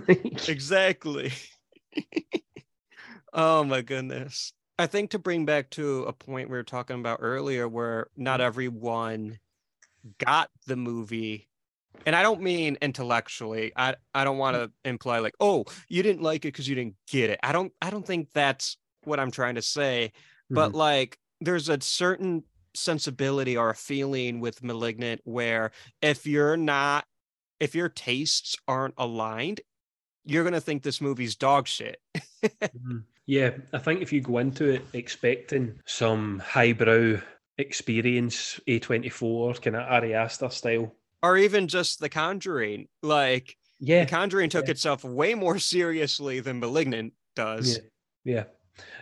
Like, 0.09 0.49
Exactly. 0.49 1.33
oh 3.33 3.65
my 3.65 3.83
goodness. 3.83 4.53
I 4.79 4.87
think 4.87 5.11
to 5.11 5.19
bring 5.19 5.45
back 5.45 5.71
to 5.71 6.05
a 6.05 6.13
point 6.13 6.49
we 6.49 6.57
were 6.57 6.63
talking 6.63 6.99
about 6.99 7.19
earlier 7.21 7.69
where 7.69 8.09
not 8.17 8.41
mm-hmm. 8.41 8.47
everyone 8.47 9.39
got 10.19 10.49
the 10.67 10.77
movie 10.77 11.51
and 12.07 12.17
I 12.17 12.23
don't 12.23 12.41
mean 12.41 12.79
intellectually. 12.81 13.73
I 13.77 13.95
I 14.15 14.25
don't 14.25 14.39
want 14.39 14.57
to 14.57 14.69
mm-hmm. 14.69 14.89
imply 14.91 15.19
like, 15.19 15.35
"Oh, 15.41 15.65
you 15.89 16.03
didn't 16.03 16.23
like 16.23 16.45
it 16.45 16.53
cuz 16.53 16.69
you 16.69 16.75
didn't 16.75 16.97
get 17.07 17.31
it." 17.31 17.41
I 17.43 17.53
don't 17.53 17.73
I 17.83 17.91
don't 17.91 18.07
think 18.07 18.29
that's 18.33 18.79
what 19.05 19.21
I'm 19.21 19.31
trying 19.31 19.57
to 19.57 19.63
say, 19.63 20.13
but 20.49 20.69
mm-hmm. 20.69 20.79
like 20.79 21.19
there's 21.41 21.69
a 21.69 21.81
certain 21.81 22.45
sensibility 22.75 23.57
or 23.57 23.71
a 23.71 23.75
feeling 23.75 24.41
with 24.41 24.63
malignant 24.63 25.21
where 25.25 25.73
if 26.01 26.27
you're 26.27 26.57
not 26.57 27.05
if 27.61 27.75
your 27.75 27.89
tastes 27.89 28.57
aren't 28.67 28.95
aligned 28.99 29.61
you're 30.25 30.43
going 30.45 30.53
to 30.55 30.61
think 30.61 30.83
this 30.83 31.01
movie's 31.01 31.37
dog 31.37 31.67
shit 31.69 32.01
Mhm. 32.43 33.05
Yeah, 33.27 33.51
I 33.73 33.79
think 33.79 34.03
if 34.03 34.13
you 34.13 34.21
go 34.23 34.39
into 34.39 34.69
it 34.71 34.83
expecting 34.93 35.79
some 35.87 36.41
highbrow 36.41 37.21
experience, 37.59 38.59
A24 38.67 39.63
kind 39.63 39.77
of 39.77 39.83
Ari 39.83 40.15
Aster 40.15 40.51
style. 40.51 40.93
or 41.23 41.37
even 41.37 41.69
just 41.69 42.01
the 42.01 42.09
conjuring 42.09 42.89
like 43.03 43.57
Yeah, 43.79 44.05
the 44.05 44.11
conjuring 44.11 44.51
took 44.51 44.67
yeah. 44.67 44.73
itself 44.73 45.05
way 45.05 45.35
more 45.35 45.59
seriously 45.61 46.41
than 46.41 46.59
malignant 46.59 47.13
does 47.37 47.79
Yeah, 48.25 48.35
yeah, 48.35 48.45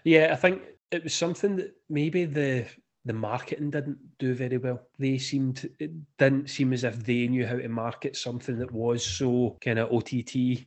yeah. 0.05 0.33
I 0.33 0.37
think 0.37 0.63
it 0.91 1.05
was 1.05 1.15
something 1.15 1.57
that 1.57 1.75
maybe 1.89 2.25
the 2.27 2.67
the 3.09 3.15
marketing 3.15 3.71
didn't 3.71 3.99
do 4.19 4.35
very 4.35 4.59
well. 4.59 4.83
They 4.99 5.17
seemed 5.17 5.69
it 5.79 5.91
didn't 6.19 6.51
seem 6.51 6.75
as 6.75 6.85
if 6.85 7.05
they 7.05 7.27
knew 7.27 7.47
how 7.47 7.57
to 7.57 7.69
market 7.69 8.17
something 8.17 8.59
that 8.59 8.71
was 8.71 9.05
so 9.05 9.57
kind 9.65 9.79
of 9.79 9.91
OTT, 9.91 10.67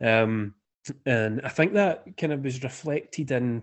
um, 0.00 0.54
and 1.06 1.40
I 1.42 1.48
think 1.48 1.72
that 1.72 2.04
kind 2.18 2.34
of 2.34 2.44
was 2.44 2.62
reflected 2.62 3.30
in 3.30 3.62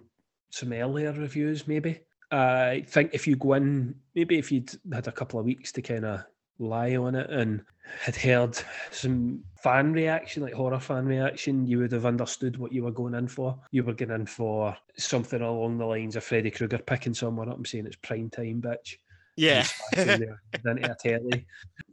some 0.49 0.73
earlier 0.73 1.13
reviews. 1.13 1.67
Maybe 1.67 1.99
I 2.31 2.83
think 2.87 3.11
if 3.13 3.27
you 3.27 3.35
go 3.35 3.53
in, 3.53 3.93
maybe 4.15 4.39
if 4.39 4.51
you'd 4.51 4.71
had 4.91 5.07
a 5.07 5.11
couple 5.11 5.39
of 5.39 5.45
weeks 5.45 5.71
to 5.73 5.83
kind 5.83 6.05
of 6.05 6.25
lie 6.59 6.95
on 6.95 7.15
it 7.15 7.29
and 7.29 7.63
had 7.99 8.15
heard 8.15 8.57
some 8.91 9.43
fan 9.61 9.93
reaction, 9.93 10.43
like 10.43 10.53
horror 10.53 10.79
fan 10.79 11.05
reaction, 11.05 11.65
you 11.65 11.79
would 11.79 11.91
have 11.91 12.05
understood 12.05 12.57
what 12.57 12.71
you 12.71 12.83
were 12.83 12.91
going 12.91 13.13
in 13.13 13.27
for. 13.27 13.57
You 13.71 13.83
were 13.83 13.93
going 13.93 14.11
in 14.11 14.25
for 14.25 14.75
something 14.97 15.41
along 15.41 15.77
the 15.77 15.85
lines 15.85 16.15
of 16.15 16.23
Freddy 16.23 16.51
Krueger 16.51 16.79
picking 16.79 17.13
someone 17.13 17.49
up 17.49 17.57
and 17.57 17.67
saying 17.67 17.85
it's 17.85 17.95
prime 17.97 18.29
time, 18.29 18.61
bitch. 18.61 18.97
yeah 19.37 19.63
Smashing 19.93 20.19
their 20.19 20.41
head 20.53 20.61
into 20.65 20.91
a 20.91 20.95
telly. 20.95 21.45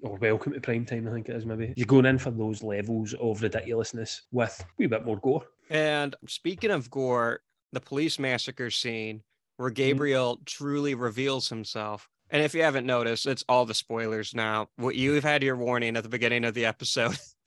Or 0.03 0.16
welcome 0.16 0.53
to 0.53 0.61
prime 0.61 0.85
time, 0.85 1.09
I 1.09 1.12
think 1.12 1.29
it 1.29 1.37
is 1.37 1.46
maybe. 1.46 1.75
You're 1.77 1.87
going 1.87 2.07
in 2.07 2.18
for 2.18 2.31
those 2.31 2.62
levels 2.62 3.14
of 3.14 3.42
ridiculousness 3.42 4.22
with 4.33 4.61
a 4.61 4.64
wee 4.79 4.87
bit 4.87 5.05
more 5.05 5.18
gore. 5.18 5.44
and 5.70 6.14
speaking 6.27 6.70
of 6.70 6.90
gore 6.90 7.40
the 7.72 7.81
police 7.81 8.18
massacre 8.18 8.70
scene 8.70 9.22
where 9.57 9.70
mm. 9.70 9.75
gabriel 9.75 10.40
truly 10.44 10.94
reveals 10.94 11.48
himself 11.48 12.09
and 12.33 12.42
if 12.42 12.55
you 12.55 12.62
haven't 12.62 12.87
noticed 12.87 13.27
it's 13.27 13.45
all 13.49 13.64
the 13.64 13.75
spoilers 13.75 14.35
now 14.35 14.68
what 14.77 14.97
you've 14.97 15.23
had 15.23 15.42
your 15.45 15.57
warning 15.57 15.97
at 15.97 16.03
the 16.03 16.09
beginning 16.09 16.45
of 16.45 16.55
the 16.55 16.64
episode 16.66 17.16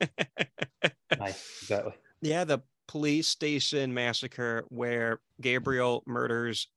Aye, 1.20 1.34
exactly. 1.62 1.92
Yeah, 2.22 2.44
the 2.44 2.60
police 2.88 3.28
station 3.28 3.92
massacre 3.94 4.64
where 4.68 5.20
Gabriel 5.40 6.02
murders 6.06 6.68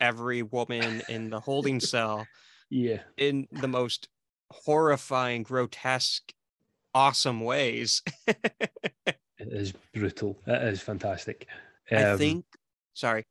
every 0.00 0.42
woman 0.42 1.02
in 1.08 1.30
the 1.30 1.40
holding 1.40 1.78
cell 1.92 2.26
Yeah. 2.70 3.00
in 3.16 3.46
the 3.52 3.68
most 3.68 4.08
horrifying, 4.50 5.42
grotesque, 5.44 6.32
awesome 6.94 7.40
ways. 7.40 8.02
It 9.38 9.48
is 9.52 9.72
brutal. 9.92 10.38
It 10.46 10.62
is 10.72 10.80
fantastic. 10.80 11.48
I 11.90 12.02
Um, 12.04 12.18
think, 12.18 12.44
sorry, 12.94 13.24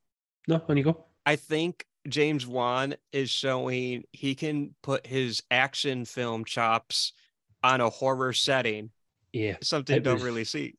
No, 0.46 0.62
on 0.68 0.76
you 0.76 0.84
go. 0.84 1.06
I 1.26 1.38
think 1.38 1.86
James 2.08 2.48
Wan 2.48 2.96
is 3.12 3.30
showing 3.30 4.04
he 4.12 4.36
can 4.36 4.74
put 4.82 5.06
his 5.06 5.42
action 5.52 6.06
film 6.06 6.46
chops 6.46 7.14
on 7.64 7.80
a 7.82 7.90
horror 7.90 8.34
setting, 8.34 8.90
Yeah. 9.34 9.58
something 9.62 9.96
you 9.96 10.02
don't 10.02 10.16
was- 10.16 10.24
really 10.24 10.44
see. 10.46 10.76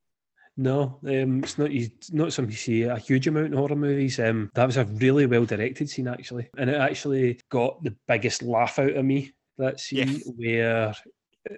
No, 0.57 0.99
um, 1.07 1.43
it's 1.43 1.57
not. 1.57 1.71
It's 1.71 2.13
not 2.13 2.31
something 2.35 2.51
you 2.53 2.57
see 2.59 2.83
a 2.83 2.99
huge 2.99 3.27
amount 3.27 3.47
in 3.47 3.53
horror 3.55 3.75
movies. 3.75 4.21
Um, 4.21 4.51
that 4.55 4.67
was 4.67 4.77
a 4.77 4.85
really 4.85 5.25
well 5.25 5.47
directed 5.47 5.89
scene 5.89 6.07
actually, 6.09 6.51
and 6.59 6.69
it 6.69 6.77
actually 6.77 7.41
got 7.49 7.83
the 7.83 7.97
biggest 8.07 8.43
laugh 8.43 8.79
out 8.79 8.91
of 8.95 9.03
me. 9.05 9.33
That 9.57 9.81
Yeah. 9.91 10.05
scene 10.05 10.21
where 10.37 10.95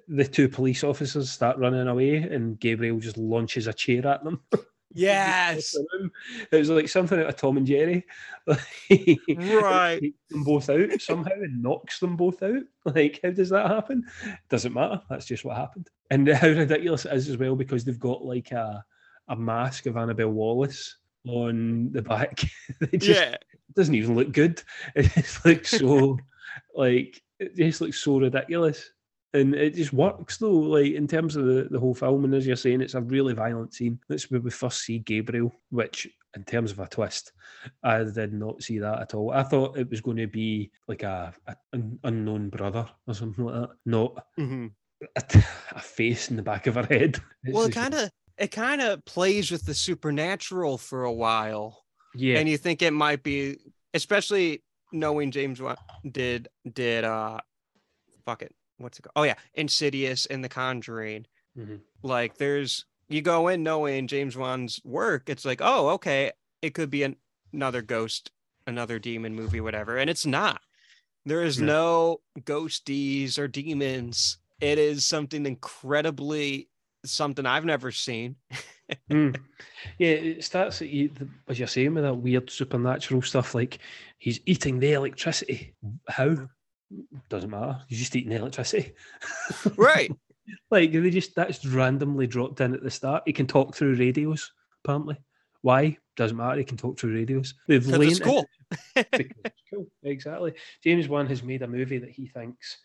the 0.06 0.24
two 0.24 0.48
police 0.48 0.84
officers 0.84 1.28
start 1.30 1.58
running 1.58 1.88
away, 1.88 2.18
and 2.18 2.58
Gabriel 2.60 3.00
just 3.00 3.18
launches 3.18 3.66
a 3.66 3.72
chair 3.72 4.06
at 4.06 4.22
them. 4.22 4.40
Yes. 4.94 5.76
It 6.50 6.56
was 6.56 6.70
like 6.70 6.88
something 6.88 7.18
out 7.18 7.26
of 7.26 7.36
Tom 7.36 7.56
and 7.56 7.66
Jerry. 7.66 8.06
Right. 8.88 9.98
Takes 10.00 10.18
them 10.30 10.44
both 10.44 10.70
out 10.70 11.00
somehow 11.00 11.32
and 11.32 11.62
knocks 11.62 11.98
them 11.98 12.16
both 12.16 12.42
out. 12.42 12.62
Like, 12.84 13.20
how 13.22 13.30
does 13.30 13.50
that 13.50 13.66
happen? 13.66 14.04
Doesn't 14.48 14.74
matter. 14.74 15.00
That's 15.08 15.26
just 15.26 15.44
what 15.44 15.56
happened. 15.56 15.88
And 16.10 16.28
how 16.28 16.48
ridiculous 16.48 17.06
it 17.06 17.12
is 17.12 17.28
as 17.28 17.38
well 17.38 17.56
because 17.56 17.84
they've 17.84 17.98
got 17.98 18.24
like 18.24 18.52
a 18.52 18.84
a 19.28 19.36
mask 19.36 19.86
of 19.86 19.96
Annabelle 19.96 20.30
Wallis 20.30 20.96
on 21.26 21.90
the 21.92 22.02
back. 22.02 22.42
it 22.80 22.98
just 22.98 23.20
yeah. 23.20 23.36
doesn't 23.74 23.94
even 23.94 24.14
look 24.14 24.32
good. 24.32 24.62
It 24.94 25.10
just 25.14 25.44
looks 25.44 25.70
so 25.70 26.18
like 26.74 27.22
it 27.38 27.56
just 27.56 27.80
looks 27.80 28.02
so 28.02 28.20
ridiculous. 28.20 28.90
And 29.34 29.54
it 29.54 29.74
just 29.74 29.92
works 29.92 30.38
though, 30.38 30.50
like 30.52 30.92
in 30.92 31.06
terms 31.08 31.36
of 31.36 31.44
the, 31.44 31.68
the 31.70 31.78
whole 31.80 31.94
film. 31.94 32.24
And 32.24 32.34
as 32.34 32.46
you're 32.46 32.56
saying, 32.56 32.80
it's 32.80 32.94
a 32.94 33.00
really 33.00 33.34
violent 33.34 33.74
scene. 33.74 33.98
That's 34.08 34.30
where 34.30 34.40
we 34.40 34.50
first 34.50 34.82
see 34.82 35.00
Gabriel, 35.00 35.52
which 35.70 36.08
in 36.36 36.44
terms 36.44 36.70
of 36.72 36.78
a 36.78 36.86
twist, 36.86 37.32
I 37.82 38.04
did 38.04 38.32
not 38.32 38.62
see 38.62 38.78
that 38.78 39.00
at 39.00 39.14
all. 39.14 39.30
I 39.32 39.42
thought 39.42 39.76
it 39.76 39.90
was 39.90 40.00
going 40.00 40.16
to 40.18 40.26
be 40.26 40.70
like 40.88 41.02
a, 41.02 41.34
a 41.46 41.56
an 41.72 41.98
unknown 42.04 42.48
brother 42.48 42.86
or 43.06 43.14
something 43.14 43.44
like 43.44 43.54
that, 43.54 43.70
not 43.86 44.24
Mhm. 44.38 44.72
a, 45.16 45.22
a 45.72 45.80
face 45.80 46.30
in 46.30 46.36
the 46.36 46.42
back 46.42 46.66
of 46.66 46.76
her 46.76 46.84
head. 46.86 47.20
It's 47.44 47.52
Well, 47.54 47.66
it 47.66 47.72
kind 47.74 47.94
of 47.94 48.10
it 48.38 48.50
kind 48.50 48.80
of 48.82 49.04
plays 49.04 49.50
with 49.50 49.64
the 49.66 49.74
supernatural 49.74 50.78
for 50.78 51.04
a 51.04 51.12
while. 51.12 51.84
yeah, 52.16 52.38
and 52.38 52.48
you 52.48 52.56
think 52.56 52.82
it 52.82 52.92
might 52.92 53.22
be 53.22 53.58
especially 53.94 54.62
knowing 54.92 55.30
james 55.32 55.60
did 56.10 56.48
did 56.72 57.04
uh 57.04 57.38
fuck 58.24 58.42
it 58.42 58.52
what's 58.78 58.98
it 58.98 59.02
called 59.02 59.12
oh 59.16 59.22
yeah 59.22 59.34
insidious 59.54 60.26
and 60.26 60.42
the 60.44 60.48
conjuring 60.48 61.26
Mhm. 61.56 61.80
like 62.02 62.36
there's 62.38 62.84
you 63.08 63.22
go 63.22 63.46
in 63.48 63.62
knowing 63.62 64.08
james 64.08 64.36
wan's 64.36 64.80
work 64.84 65.28
it's 65.28 65.44
like 65.44 65.60
oh 65.62 65.90
okay 65.90 66.32
it 66.62 66.74
could 66.74 66.90
be 66.90 67.02
an, 67.04 67.16
another 67.52 67.80
ghost 67.82 68.32
another 68.66 68.98
demon 68.98 69.34
movie 69.34 69.60
whatever 69.60 69.96
and 69.96 70.10
it's 70.10 70.26
not 70.26 70.60
there 71.24 71.42
is 71.42 71.60
Yeah. 71.60 71.66
no 71.66 72.20
ghosties 72.40 73.38
or 73.38 73.46
demons 73.46 74.38
it 74.60 74.78
is 74.78 75.04
something 75.04 75.46
incredibly 75.46 76.68
something 77.04 77.46
i've 77.46 77.64
never 77.64 77.92
seen 77.92 78.36
Mm. 79.10 79.34
Yeah, 79.98 80.08
it 80.10 80.44
starts 80.44 80.82
at 80.82 80.90
you, 80.90 81.08
the- 81.08 81.26
as 81.48 81.58
you're 81.58 81.66
saying 81.66 81.94
with 81.94 82.04
that 82.04 82.18
weird 82.18 82.50
supernatural 82.50 83.22
stuff. 83.22 83.54
Like 83.54 83.78
he's 84.18 84.40
eating 84.44 84.78
the 84.78 84.92
electricity. 84.92 85.72
How? 86.06 86.36
Doesn't 87.28 87.50
matter. 87.50 87.80
He's 87.88 87.98
just 87.98 88.16
eating 88.16 88.32
electricity. 88.32 88.92
right. 89.76 90.10
Like 90.70 90.92
they 90.92 91.10
just 91.10 91.34
that's 91.34 91.64
randomly 91.64 92.26
dropped 92.26 92.60
in 92.60 92.74
at 92.74 92.82
the 92.82 92.90
start. 92.90 93.22
He 93.26 93.32
can 93.32 93.46
talk 93.46 93.74
through 93.74 93.96
radios. 93.96 94.52
Apparently, 94.84 95.16
why 95.62 95.96
doesn't 96.16 96.36
matter. 96.36 96.58
He 96.58 96.64
can 96.64 96.76
talk 96.76 96.98
through 96.98 97.14
radios. 97.14 97.54
They've 97.66 97.86
lain 97.86 98.10
it's 98.10 98.20
cool. 98.20 98.46
it's 98.96 99.62
cool. 99.72 99.86
Exactly. 100.02 100.54
James 100.82 101.08
Wan 101.08 101.26
has 101.26 101.42
made 101.42 101.62
a 101.62 101.66
movie 101.66 101.98
that 101.98 102.10
he 102.10 102.26
thinks 102.26 102.78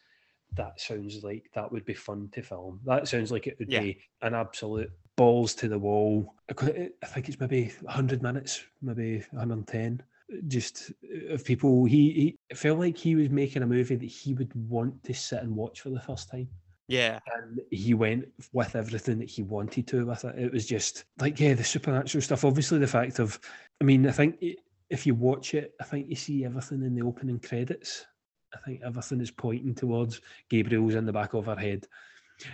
that 0.53 0.79
sounds 0.79 1.23
like 1.23 1.49
that 1.53 1.71
would 1.71 1.85
be 1.85 1.93
fun 1.93 2.29
to 2.31 2.41
film. 2.41 2.79
That 2.85 3.07
sounds 3.07 3.31
like 3.31 3.47
it 3.47 3.57
would 3.59 3.71
Yeah. 3.71 3.81
be 3.81 3.99
an 4.21 4.33
absolute 4.33 4.91
balls 5.15 5.53
to 5.55 5.67
the 5.67 5.77
wall. 5.77 6.33
I 6.49 6.53
think 6.53 7.29
it's 7.29 7.39
maybe 7.39 7.73
100 7.81 8.23
minutes, 8.23 8.63
maybe 8.81 9.23
110. 9.31 10.01
Just 10.47 10.91
uh, 11.03 11.33
of 11.33 11.43
people. 11.43 11.85
He, 11.85 12.37
he 12.49 12.55
felt 12.55 12.79
like 12.79 12.97
he 12.97 13.15
was 13.15 13.29
making 13.29 13.63
a 13.63 13.67
movie 13.67 13.95
that 13.95 14.05
he 14.05 14.33
would 14.33 14.53
want 14.69 15.03
to 15.03 15.13
sit 15.13 15.41
and 15.41 15.55
watch 15.55 15.81
for 15.81 15.89
the 15.89 15.99
first 15.99 16.29
time 16.29 16.47
Yeah. 16.87 17.19
and 17.35 17.59
he 17.71 17.93
went 17.93 18.27
with 18.53 18.75
everything 18.75 19.19
that 19.19 19.29
he 19.29 19.41
wanted 19.41 19.87
to 19.87 20.05
with 20.05 20.25
it. 20.25 20.37
It 20.37 20.51
was 20.51 20.65
just 20.65 21.05
like, 21.19 21.39
yeah, 21.39 21.53
the 21.55 21.63
supernatural 21.63 22.21
stuff. 22.21 22.45
Obviously, 22.45 22.77
the 22.79 22.87
fact 22.87 23.19
of, 23.19 23.39
I 23.81 23.83
mean, 23.85 24.07
I 24.07 24.11
think 24.11 24.43
if 24.89 25.05
you 25.07 25.15
watch 25.15 25.53
it, 25.55 25.73
I 25.81 25.83
think 25.83 26.09
you 26.09 26.15
see 26.15 26.45
everything 26.45 26.83
in 26.83 26.95
the 26.95 27.05
opening 27.05 27.39
credits. 27.39 28.05
I 28.53 28.57
think 28.65 28.81
everything 28.83 29.21
is 29.21 29.31
pointing 29.31 29.75
towards 29.75 30.21
Gabriel's 30.49 30.95
in 30.95 31.05
the 31.05 31.13
back 31.13 31.33
of 31.33 31.45
her 31.47 31.55
head. 31.55 31.87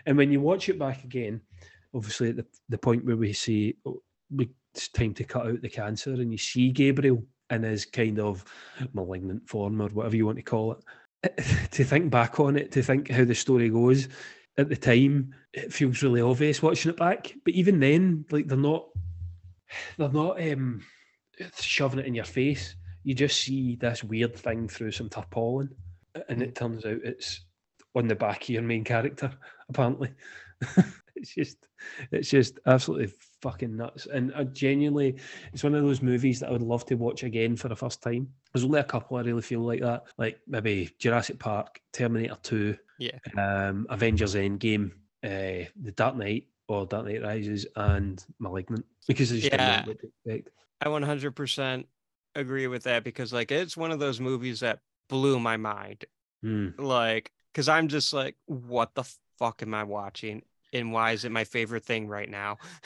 And 0.05 0.17
when 0.17 0.32
you 0.32 0.41
watch 0.41 0.67
it 0.69 0.78
back 0.80 1.03
again, 1.03 1.41
obviously 1.93 2.30
at 2.30 2.36
the, 2.38 2.45
the 2.69 2.78
point 2.78 3.05
where 3.05 3.15
we 3.17 3.32
see 3.34 3.76
oh, 3.86 4.01
we- 4.30 4.49
it's 4.73 4.89
time 4.89 5.13
to 5.13 5.23
cut 5.23 5.47
out 5.47 5.61
the 5.61 5.69
cancer, 5.69 6.11
and 6.11 6.34
you 6.34 6.38
see 6.38 6.69
Gabriel 6.69 7.23
in 7.49 7.63
his 7.63 7.85
kind 7.85 8.19
of 8.19 8.43
malignant 8.93 9.47
form 9.47 9.81
or 9.81 9.89
whatever 9.89 10.15
you 10.15 10.25
want 10.25 10.37
to 10.37 10.43
call 10.43 10.73
it. 10.73 10.79
To 11.71 11.83
think 11.83 12.11
back 12.11 12.39
on 12.39 12.55
it, 12.55 12.71
to 12.73 12.83
think 12.83 13.09
how 13.09 13.25
the 13.25 13.33
story 13.33 13.69
goes, 13.69 14.07
at 14.57 14.69
the 14.69 14.75
time 14.75 15.33
it 15.53 15.73
feels 15.73 16.03
really 16.03 16.21
obvious 16.21 16.61
watching 16.61 16.91
it 16.91 16.97
back. 16.97 17.33
But 17.43 17.55
even 17.55 17.79
then 17.79 18.25
like 18.29 18.47
they're 18.47 18.57
not 18.57 18.87
they're 19.97 20.09
not 20.09 20.39
um 20.39 20.81
shoving 21.59 21.99
it 21.99 22.05
in 22.05 22.13
your 22.13 22.25
face. 22.25 22.75
You 23.03 23.15
just 23.15 23.41
see 23.41 23.75
this 23.75 24.03
weird 24.03 24.35
thing 24.35 24.67
through 24.67 24.91
some 24.91 25.09
tarpaulin 25.09 25.69
and 26.29 26.41
it 26.41 26.55
turns 26.55 26.85
out 26.85 26.99
it's 27.03 27.41
on 27.95 28.07
the 28.07 28.15
back 28.15 28.43
of 28.43 28.49
your 28.49 28.61
main 28.61 28.83
character 28.83 29.31
apparently 29.69 30.11
it's 31.22 31.34
just 31.34 31.68
it's 32.11 32.30
just 32.30 32.59
absolutely 32.66 33.11
fucking 33.41 33.76
nuts 33.76 34.07
and 34.07 34.34
I 34.36 34.43
genuinely 34.45 35.18
it's 35.53 35.63
one 35.63 35.76
of 35.76 35.84
those 35.84 36.01
movies 36.01 36.39
that 36.39 36.49
I 36.49 36.51
would 36.51 36.61
love 36.61 36.86
to 36.88 36.95
watch 36.95 37.24
again 37.24 37.55
for 37.55 37.70
the 37.70 37.76
first 37.76 38.01
time 38.01 38.28
there's 38.53 38.63
only 38.66 38.80
a 38.80 38.84
couple 38.84 39.18
I 39.18 39.22
really 39.22 39.41
feel 39.41 39.61
like 39.61 39.82
that 39.82 40.05
like 40.18 40.39
maybe 40.47 40.89
Jurassic 40.99 41.39
Park 41.39 41.80
Terminator 41.93 42.38
2 42.43 42.78
Yeah. 42.99 43.18
um, 43.38 43.86
Avengers 43.89 44.36
Endgame, 44.36 44.91
uh, 45.24 45.68
The 45.82 45.93
Dark 45.95 46.16
Knight 46.18 46.47
or 46.68 46.86
Dark 46.86 47.05
Knight 47.05 47.22
Rises, 47.24 47.68
and 47.76 48.24
Malignant 48.39 48.86
because 49.07 49.30
they 49.30 49.38
just 49.39 49.51
didn't 49.51 49.66
know 49.68 49.72
Yeah. 49.74 49.86
what 49.86 49.99
to 49.99 50.07
expect. 50.07 50.49
I 50.82 50.88
100% 50.88 51.86
agree 52.36 52.68
with 52.68 52.84
that 52.84 53.03
because 53.03 53.32
like 53.32 53.51
it's 53.51 53.78
one 53.78 53.91
of 53.91 53.99
those 53.99 54.20
movies 54.20 54.59
that 54.61 54.80
blew 55.09 55.39
my 55.39 55.57
mind. 55.57 56.05
Hmm. 56.41 56.70
Like, 56.78 57.32
because 57.53 57.70
I'm 57.70 57.88
just 57.88 58.13
like, 58.13 58.36
what 58.45 58.93
the 58.95 59.03
fuck 59.39 59.61
am 59.61 59.74
I 59.74 59.84
watching? 59.84 60.41
And 60.76 60.91
why 60.91 61.13
is 61.13 61.23
it 61.23 61.32
my 61.32 61.45
favorite 61.45 61.86
thing 61.86 62.07
right 62.07 62.30
now? 62.30 62.57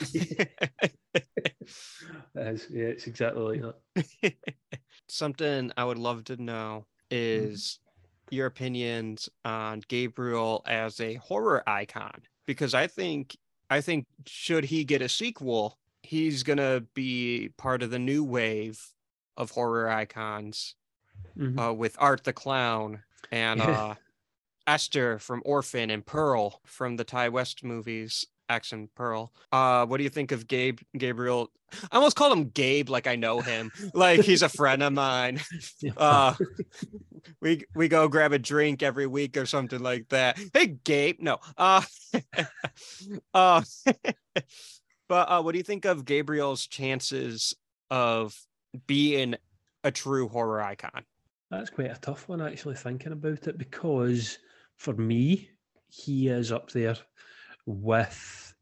Is, 2.34 2.66
yeah, 2.70 2.84
it's 2.84 3.06
exactly 3.06 3.60
like 3.60 3.74
that. 4.22 4.34
Something 5.08 5.72
I 5.76 5.84
would 5.84 5.98
love 5.98 6.24
to 6.24 6.36
know 6.40 6.86
is 7.10 7.80
your 8.30 8.46
opinions 8.46 9.28
on 9.44 9.82
Gabriel 9.88 10.62
as 10.66 11.00
a 11.00 11.14
horror 11.14 11.68
icon 11.68 12.22
because 12.46 12.74
I 12.74 12.86
think 12.86 13.36
I 13.68 13.80
think 13.80 14.06
should 14.26 14.64
he 14.64 14.84
get 14.84 15.02
a 15.02 15.08
sequel, 15.08 15.76
he's 16.02 16.44
gonna 16.44 16.82
be 16.94 17.50
part 17.58 17.82
of 17.82 17.90
the 17.90 17.98
new 17.98 18.22
wave 18.22 18.80
of 19.36 19.50
horror 19.50 19.88
icons 19.88 20.76
Mhm. 21.36 21.58
uh, 21.60 21.74
with 21.74 21.96
Art 21.98 22.22
the 22.24 22.32
Clown 22.32 23.02
and 23.32 23.60
uh, 23.60 23.94
Esther 24.70 25.18
from 25.18 25.42
Orphan 25.44 25.90
and 25.90 26.06
Pearl 26.06 26.60
from 26.64 26.94
the 26.94 27.02
Ti 27.02 27.28
West 27.28 27.64
movies, 27.64 28.24
and 28.72 28.92
Pearl. 28.94 29.32
Uh, 29.52 29.86
what 29.86 29.98
do 29.98 30.04
you 30.04 30.10
think 30.10 30.32
of 30.32 30.46
Gabe 30.46 30.78
Gabriel? 30.96 31.50
I 31.90 31.96
almost 31.96 32.16
call 32.16 32.32
him 32.32 32.48
Gabe, 32.48 32.88
like 32.88 33.06
I 33.06 33.16
know 33.16 33.40
him, 33.40 33.70
like 33.94 34.20
he's 34.20 34.42
a 34.42 34.48
friend 34.48 34.82
of 34.82 34.92
mine. 34.92 35.40
Uh, 35.96 36.34
we 37.40 37.64
we 37.74 37.88
go 37.88 38.08
grab 38.08 38.32
a 38.32 38.38
drink 38.38 38.82
every 38.82 39.06
week 39.06 39.36
or 39.36 39.46
something 39.46 39.80
like 39.80 40.08
that. 40.10 40.38
Hey, 40.52 40.66
Gabe. 40.66 41.16
No. 41.20 41.38
Uh, 41.56 41.82
uh, 43.34 43.62
but 45.08 45.30
uh, 45.30 45.42
what 45.42 45.52
do 45.52 45.58
you 45.58 45.64
think 45.64 45.84
of 45.84 46.04
Gabriel's 46.04 46.66
chances 46.66 47.54
of 47.90 48.36
being 48.86 49.36
a 49.84 49.90
true 49.90 50.28
horror 50.28 50.60
icon? 50.60 51.04
That's 51.50 51.70
quite 51.70 51.90
a 51.90 52.00
tough 52.00 52.28
one, 52.28 52.40
actually, 52.40 52.76
thinking 52.76 53.12
about 53.12 53.48
it, 53.48 53.58
because 53.58 54.38
for 54.80 54.94
me, 54.94 55.50
he 55.88 56.28
is 56.28 56.50
up 56.50 56.70
there 56.70 56.96
with, 57.66 58.54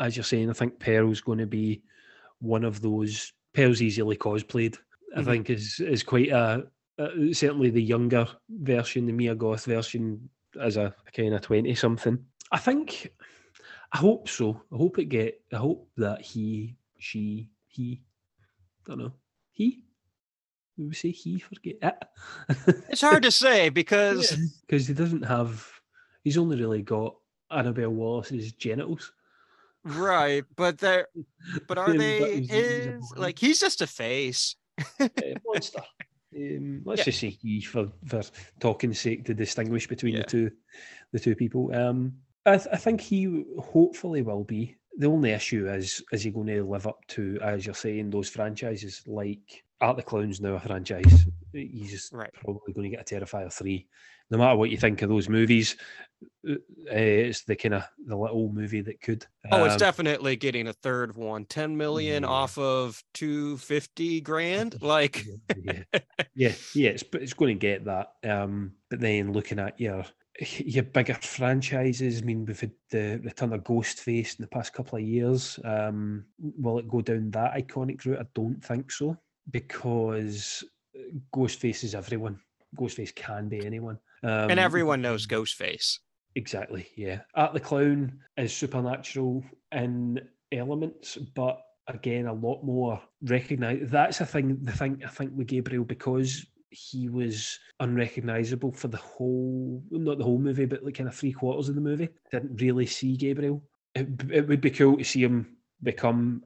as 0.00 0.16
you're 0.16 0.24
saying, 0.24 0.50
I 0.50 0.52
think 0.52 0.80
Pearl's 0.80 1.20
going 1.20 1.38
to 1.38 1.46
be 1.46 1.82
one 2.40 2.64
of 2.64 2.80
those. 2.80 3.32
Pearl's 3.54 3.80
easily 3.80 4.16
cosplayed, 4.16 4.76
I 5.16 5.20
Mhm. 5.20 5.24
think, 5.26 5.50
is 5.50 5.78
is 5.78 6.02
quite 6.02 6.30
a, 6.30 6.68
uh, 6.98 7.10
certainly 7.32 7.70
the 7.70 7.82
younger 7.82 8.26
version, 8.48 9.06
the 9.06 9.12
Mia 9.12 9.36
Goth 9.36 9.66
version, 9.66 10.28
as 10.60 10.76
a 10.76 10.92
kind 11.14 11.34
of 11.34 11.40
20 11.42 11.72
something. 11.76 12.18
I 12.50 12.58
think, 12.58 13.12
I 13.92 13.98
hope 13.98 14.28
so. 14.28 14.60
I 14.72 14.76
hope 14.76 14.98
it 14.98 15.04
get, 15.04 15.40
I 15.52 15.56
hope 15.58 15.88
that 15.96 16.20
he, 16.20 16.76
she, 16.98 17.48
he, 17.68 18.02
I 18.86 18.90
don't 18.90 18.98
know, 18.98 19.12
he, 19.52 19.84
we 20.88 20.94
say 20.94 21.10
he, 21.10 21.38
forget 21.38 21.76
it. 21.82 21.94
It's 22.90 23.00
hard 23.00 23.22
to 23.24 23.30
say 23.30 23.68
because 23.68 24.36
because 24.66 24.86
he 24.86 24.94
doesn't 24.94 25.22
have. 25.22 25.66
He's 26.24 26.36
only 26.38 26.58
really 26.58 26.82
got 26.82 27.16
Annabelle 27.50 27.90
Wallis's 27.90 28.52
genitals. 28.52 29.12
right, 29.84 30.44
but 30.56 30.78
they're 30.78 31.06
but 31.66 31.78
are 31.78 31.92
they 31.96 32.18
that 32.20 32.28
was- 32.28 32.38
he's 32.38 32.50
a 32.50 32.54
his? 32.92 33.12
Like 33.16 33.38
he's 33.38 33.60
just 33.60 33.80
a 33.82 33.86
face. 33.86 34.56
Uh, 35.00 35.08
monster. 35.46 35.82
Um, 36.36 36.82
let's 36.84 37.00
Yeah. 37.00 37.04
just 37.06 37.20
say 37.20 37.30
he 37.30 37.60
for 37.60 37.90
for 38.06 38.22
talking 38.60 38.94
sake 38.94 39.24
to 39.26 39.34
distinguish 39.34 39.86
between 39.88 40.14
Yeah. 40.14 40.20
the 40.22 40.26
two, 40.26 40.50
the 41.12 41.18
two 41.18 41.34
people. 41.34 41.74
Um, 41.74 42.12
I, 42.46 42.56
th- 42.56 42.68
I 42.72 42.76
think 42.76 43.00
he 43.00 43.44
hopefully 43.58 44.22
will 44.22 44.44
be. 44.44 44.76
The 44.98 45.06
only 45.06 45.30
issue 45.30 45.68
is 45.68 46.02
is 46.12 46.22
he 46.22 46.30
going 46.30 46.46
to 46.48 46.62
live 46.64 46.86
up 46.86 47.04
to, 47.08 47.38
as 47.42 47.64
you're 47.66 47.74
saying, 47.74 48.10
those 48.10 48.28
franchises 48.28 49.02
like 49.06 49.64
Art 49.80 49.96
the 49.96 50.02
Clown's 50.02 50.40
now 50.40 50.54
a 50.54 50.60
franchise. 50.60 51.26
He's 51.52 52.10
Right. 52.12 52.32
probably 52.34 52.72
going 52.74 52.90
to 52.90 52.96
get 52.96 53.10
a 53.10 53.14
Terrifier 53.14 53.52
three. 53.52 53.86
No 54.30 54.38
matter 54.38 54.56
what 54.56 54.70
you 54.70 54.76
think 54.76 55.02
of 55.02 55.08
those 55.08 55.28
movies, 55.28 55.76
uh, 56.48 56.54
it's 56.90 57.42
the 57.44 57.56
kind 57.56 57.74
of 57.74 57.84
the 58.04 58.16
little 58.16 58.52
movie 58.52 58.82
that 58.82 59.00
could. 59.00 59.26
Oh, 59.50 59.64
it's 59.64 59.74
Um, 59.74 59.78
definitely 59.78 60.36
getting 60.36 60.68
a 60.68 60.72
third 60.72 61.16
one. 61.16 61.46
10 61.46 61.76
million 61.76 62.22
Yeah. 62.22 62.28
off 62.28 62.56
of 62.58 63.02
250 63.14 64.20
grand. 64.20 64.76
Like 64.82 65.24
yeah, 65.64 65.82
yeah, 66.34 66.52
yeah. 66.74 66.90
It's 66.90 67.02
but 67.02 67.22
it's 67.22 67.32
going 67.34 67.56
to 67.56 67.60
get 67.60 67.86
that. 67.86 68.12
Um, 68.22 68.74
but 68.88 69.00
then 69.00 69.32
looking 69.32 69.58
at 69.58 69.80
your 69.80 70.04
your 70.58 70.84
bigger 70.84 71.14
franchises, 71.14 72.22
I 72.22 72.24
mean, 72.24 72.44
we've 72.44 72.60
had 72.60 72.72
the 72.90 73.20
return 73.24 73.52
of 73.52 73.64
Ghostface 73.64 74.38
in 74.38 74.42
the 74.42 74.46
past 74.48 74.72
couple 74.72 74.98
of 74.98 75.04
years. 75.04 75.58
Um, 75.64 76.26
will 76.38 76.78
it 76.78 76.88
go 76.88 77.00
down 77.00 77.30
that 77.32 77.54
iconic 77.54 78.04
route? 78.04 78.20
I 78.20 78.26
don't 78.34 78.64
think 78.64 78.92
so 78.92 79.16
because 79.50 80.64
Ghostface 81.34 81.84
is 81.84 81.94
everyone. 81.94 82.40
Ghostface 82.76 83.14
can 83.14 83.48
be 83.48 83.64
anyone. 83.64 83.98
Um, 84.22 84.50
and 84.50 84.60
everyone 84.60 85.02
knows 85.02 85.26
Ghostface. 85.26 85.98
Exactly, 86.36 86.86
yeah. 86.96 87.20
Art 87.34 87.54
the 87.54 87.60
Clown 87.60 88.20
is 88.36 88.52
supernatural 88.52 89.42
in 89.72 90.20
elements, 90.52 91.16
but 91.34 91.60
again, 91.88 92.26
a 92.26 92.32
lot 92.32 92.62
more 92.62 93.00
recognized. 93.22 93.90
That's 93.90 94.20
a 94.20 94.26
thing. 94.26 94.58
The 94.62 94.72
thing 94.72 95.02
I 95.04 95.08
think 95.08 95.32
with 95.34 95.48
Gabriel 95.48 95.84
because 95.84 96.46
he 96.70 97.08
was 97.08 97.58
unrecognizable 97.80 98.72
for 98.72 98.88
the 98.88 98.96
whole, 98.96 99.82
not 99.90 100.18
the 100.18 100.24
whole 100.24 100.38
movie, 100.38 100.66
but 100.66 100.84
like 100.84 100.94
kind 100.94 101.08
of 101.08 101.14
three 101.14 101.32
quarters 101.32 101.68
of 101.68 101.74
the 101.74 101.80
movie. 101.80 102.08
Didn't 102.30 102.60
really 102.60 102.86
see 102.86 103.16
Gabriel. 103.16 103.62
It, 103.96 104.08
it 104.30 104.46
would 104.46 104.60
be 104.60 104.70
cool 104.70 104.98
to 104.98 105.04
see 105.04 105.24
him 105.24 105.56
become 105.82 106.42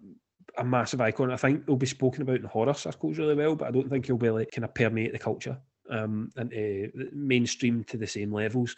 a 0.59 0.65
massive 0.65 1.01
icon. 1.01 1.31
I 1.31 1.37
think 1.37 1.65
he'll 1.67 1.77
be 1.77 1.87
spoken 1.87 2.23
about 2.23 2.37
in 2.37 2.45
horror 2.45 2.75
circles 2.75 3.19
really 3.19 3.35
well, 3.35 3.57
but 3.57 3.69
I 3.69 3.71
don't 3.71 3.89
think 3.89 4.07
he'll 4.07 4.17
be 4.17 4.31
like 4.31 4.51
kind 4.53 4.65
of 4.65 4.75
permeate 4.75 5.13
the 5.13 5.19
culture 5.19 5.59
um, 5.91 6.31
and 6.37 6.53
uh, 6.53 6.89
mainstream 7.13 7.85
to 7.85 7.97
the 7.97 8.07
same 8.07 8.33
levels. 8.33 8.75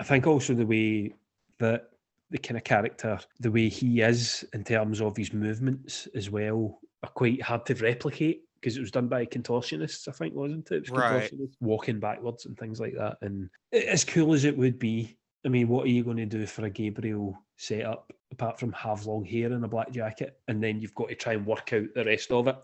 I 0.00 0.04
think 0.04 0.26
also 0.26 0.54
the 0.54 0.66
way 0.66 1.14
that 1.58 1.90
the 2.30 2.38
kind 2.38 2.56
of 2.56 2.64
character, 2.64 3.20
the 3.40 3.50
way 3.50 3.68
he 3.68 4.00
is 4.00 4.44
in 4.52 4.64
terms 4.64 5.00
of 5.00 5.16
his 5.16 5.32
movements 5.32 6.08
as 6.14 6.30
well, 6.30 6.80
are 7.02 7.10
quite 7.10 7.42
hard 7.42 7.66
to 7.66 7.74
replicate 7.74 8.42
because 8.54 8.76
it 8.76 8.80
was 8.80 8.90
done 8.92 9.08
by 9.08 9.26
contortionists, 9.26 10.08
I 10.08 10.12
think, 10.12 10.34
wasn't 10.34 10.70
it? 10.70 10.86
it 10.86 10.90
was 10.90 10.90
Right. 10.90 11.32
walking 11.60 11.98
backwards 11.98 12.46
and 12.46 12.56
things 12.56 12.80
like 12.80 12.94
that. 12.96 13.18
And 13.20 13.50
as 13.72 14.04
cool 14.04 14.34
as 14.34 14.44
it 14.44 14.56
would 14.56 14.78
be, 14.78 15.16
I 15.44 15.48
mean, 15.48 15.68
what 15.68 15.84
are 15.84 15.90
you 15.90 16.04
going 16.04 16.18
to 16.18 16.26
do 16.26 16.46
for 16.46 16.64
a 16.64 16.70
Gabriel 16.70 17.36
setup 17.62 18.12
apart 18.32 18.58
from 18.58 18.72
have 18.72 19.06
long 19.06 19.24
hair 19.24 19.52
and 19.52 19.64
a 19.64 19.68
black 19.68 19.90
jacket, 19.92 20.38
and 20.48 20.62
then 20.62 20.80
you've 20.80 20.94
got 20.94 21.08
to 21.08 21.14
try 21.14 21.34
and 21.34 21.46
work 21.46 21.72
out 21.72 21.84
the 21.94 22.04
rest 22.04 22.32
of 22.32 22.48
it, 22.48 22.56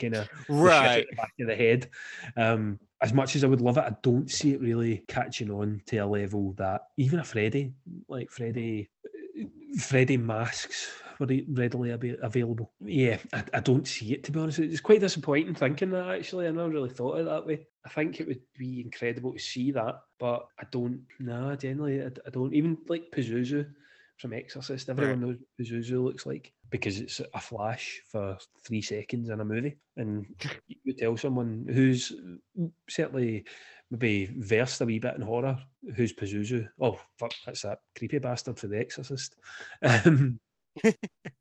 kind 0.00 0.14
of 0.16 0.28
Right. 0.48 1.04
the 1.10 1.16
back 1.16 1.32
of 1.40 1.48
the 1.48 1.56
head. 1.56 1.88
Um, 2.36 2.78
as 3.02 3.12
much 3.12 3.36
as 3.36 3.42
I 3.44 3.48
would 3.48 3.60
love 3.60 3.76
it, 3.76 3.84
I 3.84 3.94
don't 4.02 4.30
see 4.30 4.52
it 4.52 4.60
really 4.60 5.04
catching 5.08 5.50
on 5.50 5.82
to 5.86 5.96
a 5.98 6.06
level 6.06 6.52
that 6.58 6.82
even 6.96 7.18
a 7.18 7.24
Freddy, 7.24 7.72
like 8.08 8.30
Freddy, 8.30 8.88
Freddy 9.78 10.16
masks 10.16 10.92
were 11.18 11.26
readily 11.48 11.92
ab- 11.92 12.18
available. 12.22 12.72
Yeah, 12.80 13.18
I, 13.32 13.42
I 13.54 13.60
don't 13.60 13.86
see 13.86 14.12
it 14.14 14.24
to 14.24 14.32
be 14.32 14.40
honest. 14.40 14.60
It's 14.60 14.80
quite 14.80 15.00
disappointing 15.00 15.54
thinking 15.54 15.90
that 15.90 16.08
actually. 16.08 16.46
I 16.46 16.50
never 16.52 16.70
really 16.70 16.90
thought 16.90 17.18
of 17.18 17.26
it 17.26 17.30
that 17.30 17.46
way. 17.46 17.66
I 17.84 17.88
think 17.88 18.20
it 18.20 18.28
would 18.28 18.40
be 18.56 18.80
incredible 18.80 19.32
to 19.32 19.38
see 19.38 19.72
that, 19.72 20.00
but 20.18 20.46
I 20.58 20.64
don't. 20.70 21.02
No, 21.18 21.54
generally, 21.56 22.02
I, 22.02 22.06
I 22.26 22.30
don't. 22.30 22.54
Even 22.54 22.78
like 22.88 23.10
Pazuzu 23.14 23.66
from 24.18 24.32
Exorcist, 24.32 24.88
everyone 24.88 25.20
knows 25.20 25.36
what 25.36 25.66
Pazuzu 25.66 26.02
looks 26.02 26.26
like 26.26 26.52
because 26.70 26.98
it's 26.98 27.20
a 27.34 27.40
flash 27.40 28.00
for 28.10 28.38
three 28.64 28.82
seconds 28.82 29.28
in 29.28 29.40
a 29.40 29.44
movie, 29.44 29.76
and 29.96 30.26
you 30.84 30.92
tell 30.94 31.16
someone 31.16 31.66
who's 31.68 32.12
certainly 32.88 33.44
maybe 33.90 34.30
versed 34.38 34.80
a 34.80 34.84
wee 34.84 34.98
bit 34.98 35.14
in 35.16 35.22
horror, 35.22 35.58
who's 35.94 36.12
Pazuzu. 36.12 36.68
Oh, 36.80 36.98
fuck, 37.18 37.32
that's 37.44 37.62
that 37.62 37.80
creepy 37.96 38.18
bastard 38.18 38.58
for 38.58 38.66
The 38.68 38.78
Exorcist. 38.78 39.36
Um, 39.82 40.40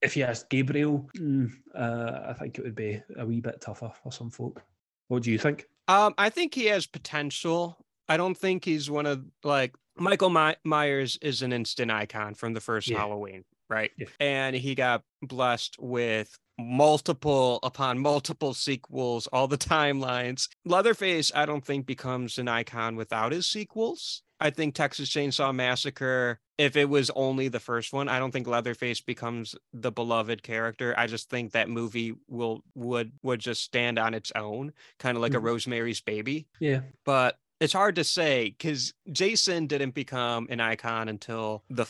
if 0.01 0.15
you 0.15 0.23
asked 0.23 0.49
Gabriel, 0.49 1.09
mm, 1.17 1.51
uh, 1.73 2.21
I 2.29 2.33
think 2.33 2.57
it 2.57 2.63
would 2.63 2.75
be 2.75 3.01
a 3.17 3.25
wee 3.25 3.41
bit 3.41 3.59
tougher 3.59 3.91
for 4.01 4.09
some 4.09 4.29
folk. 4.29 4.63
What 5.09 5.23
do 5.23 5.31
you 5.31 5.37
think? 5.37 5.65
Um, 5.89 6.13
I 6.17 6.29
think 6.29 6.53
he 6.53 6.67
has 6.67 6.87
potential. 6.87 7.77
I 8.07 8.15
don't 8.15 8.37
think 8.37 8.63
he's 8.63 8.89
one 8.89 9.05
of 9.05 9.25
like 9.43 9.75
Michael 9.97 10.29
My- 10.29 10.57
Myers 10.63 11.17
is 11.21 11.41
an 11.41 11.53
instant 11.53 11.91
icon 11.91 12.33
from 12.35 12.53
the 12.53 12.61
first 12.61 12.87
Yeah. 12.87 12.97
Halloween, 12.99 13.45
right? 13.69 13.91
Yeah. 13.97 14.07
And 14.19 14.55
he 14.55 14.75
got 14.75 15.03
blessed 15.21 15.77
with 15.79 16.37
multiple 16.57 17.59
upon 17.63 17.99
multiple 17.99 18.53
sequels, 18.53 19.27
all 19.27 19.47
the 19.47 19.57
timelines. 19.57 20.47
Leatherface, 20.65 21.31
I 21.35 21.45
don't 21.45 21.65
think 21.65 21.85
becomes 21.85 22.37
an 22.37 22.47
icon 22.47 22.95
without 22.95 23.31
his 23.31 23.47
sequels. 23.47 24.21
I 24.39 24.49
think 24.49 24.75
Texas 24.75 25.09
Chainsaw 25.09 25.55
Massacre, 25.55 26.39
if 26.57 26.75
it 26.75 26.89
was 26.89 27.09
only 27.15 27.47
the 27.47 27.59
first 27.59 27.93
one, 27.93 28.09
I 28.09 28.19
don't 28.19 28.31
think 28.31 28.47
Leatherface 28.47 28.99
becomes 28.99 29.55
the 29.71 29.91
beloved 29.93 30.43
character. 30.43 30.93
I 30.97 31.07
just 31.07 31.29
think 31.29 31.53
that 31.53 31.69
movie 31.69 32.13
will 32.27 32.61
would 32.75 33.13
would 33.23 33.39
just 33.39 33.61
stand 33.63 33.97
on 33.97 34.13
its 34.13 34.33
own, 34.35 34.73
kind 34.99 35.15
of 35.17 35.21
like 35.21 35.33
a 35.33 35.37
Mhm. 35.37 35.43
Rosemary's 35.43 36.01
Baby. 36.01 36.47
Yeah, 36.59 36.81
But 37.05 37.39
it's 37.59 37.73
hard 37.73 37.95
to 37.95 38.03
say 38.03 38.55
because 38.57 38.93
Jason 39.11 39.67
didn't 39.67 39.93
become 39.93 40.47
an 40.49 40.59
icon 40.59 41.07
until 41.09 41.63
the 41.69 41.85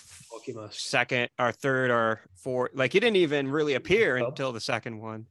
second 0.72 1.30
or 1.39 1.51
third 1.51 1.89
or 1.91 2.22
fourth. 2.36 2.72
Like 2.76 2.93
he 2.93 2.99
didn't 2.99 3.16
even 3.18 3.49
really 3.49 3.74
appear 3.74 4.20
Third. 4.20 4.28
until 4.28 4.51
the 4.51 4.61
second 4.61 4.99
one. 4.99 5.26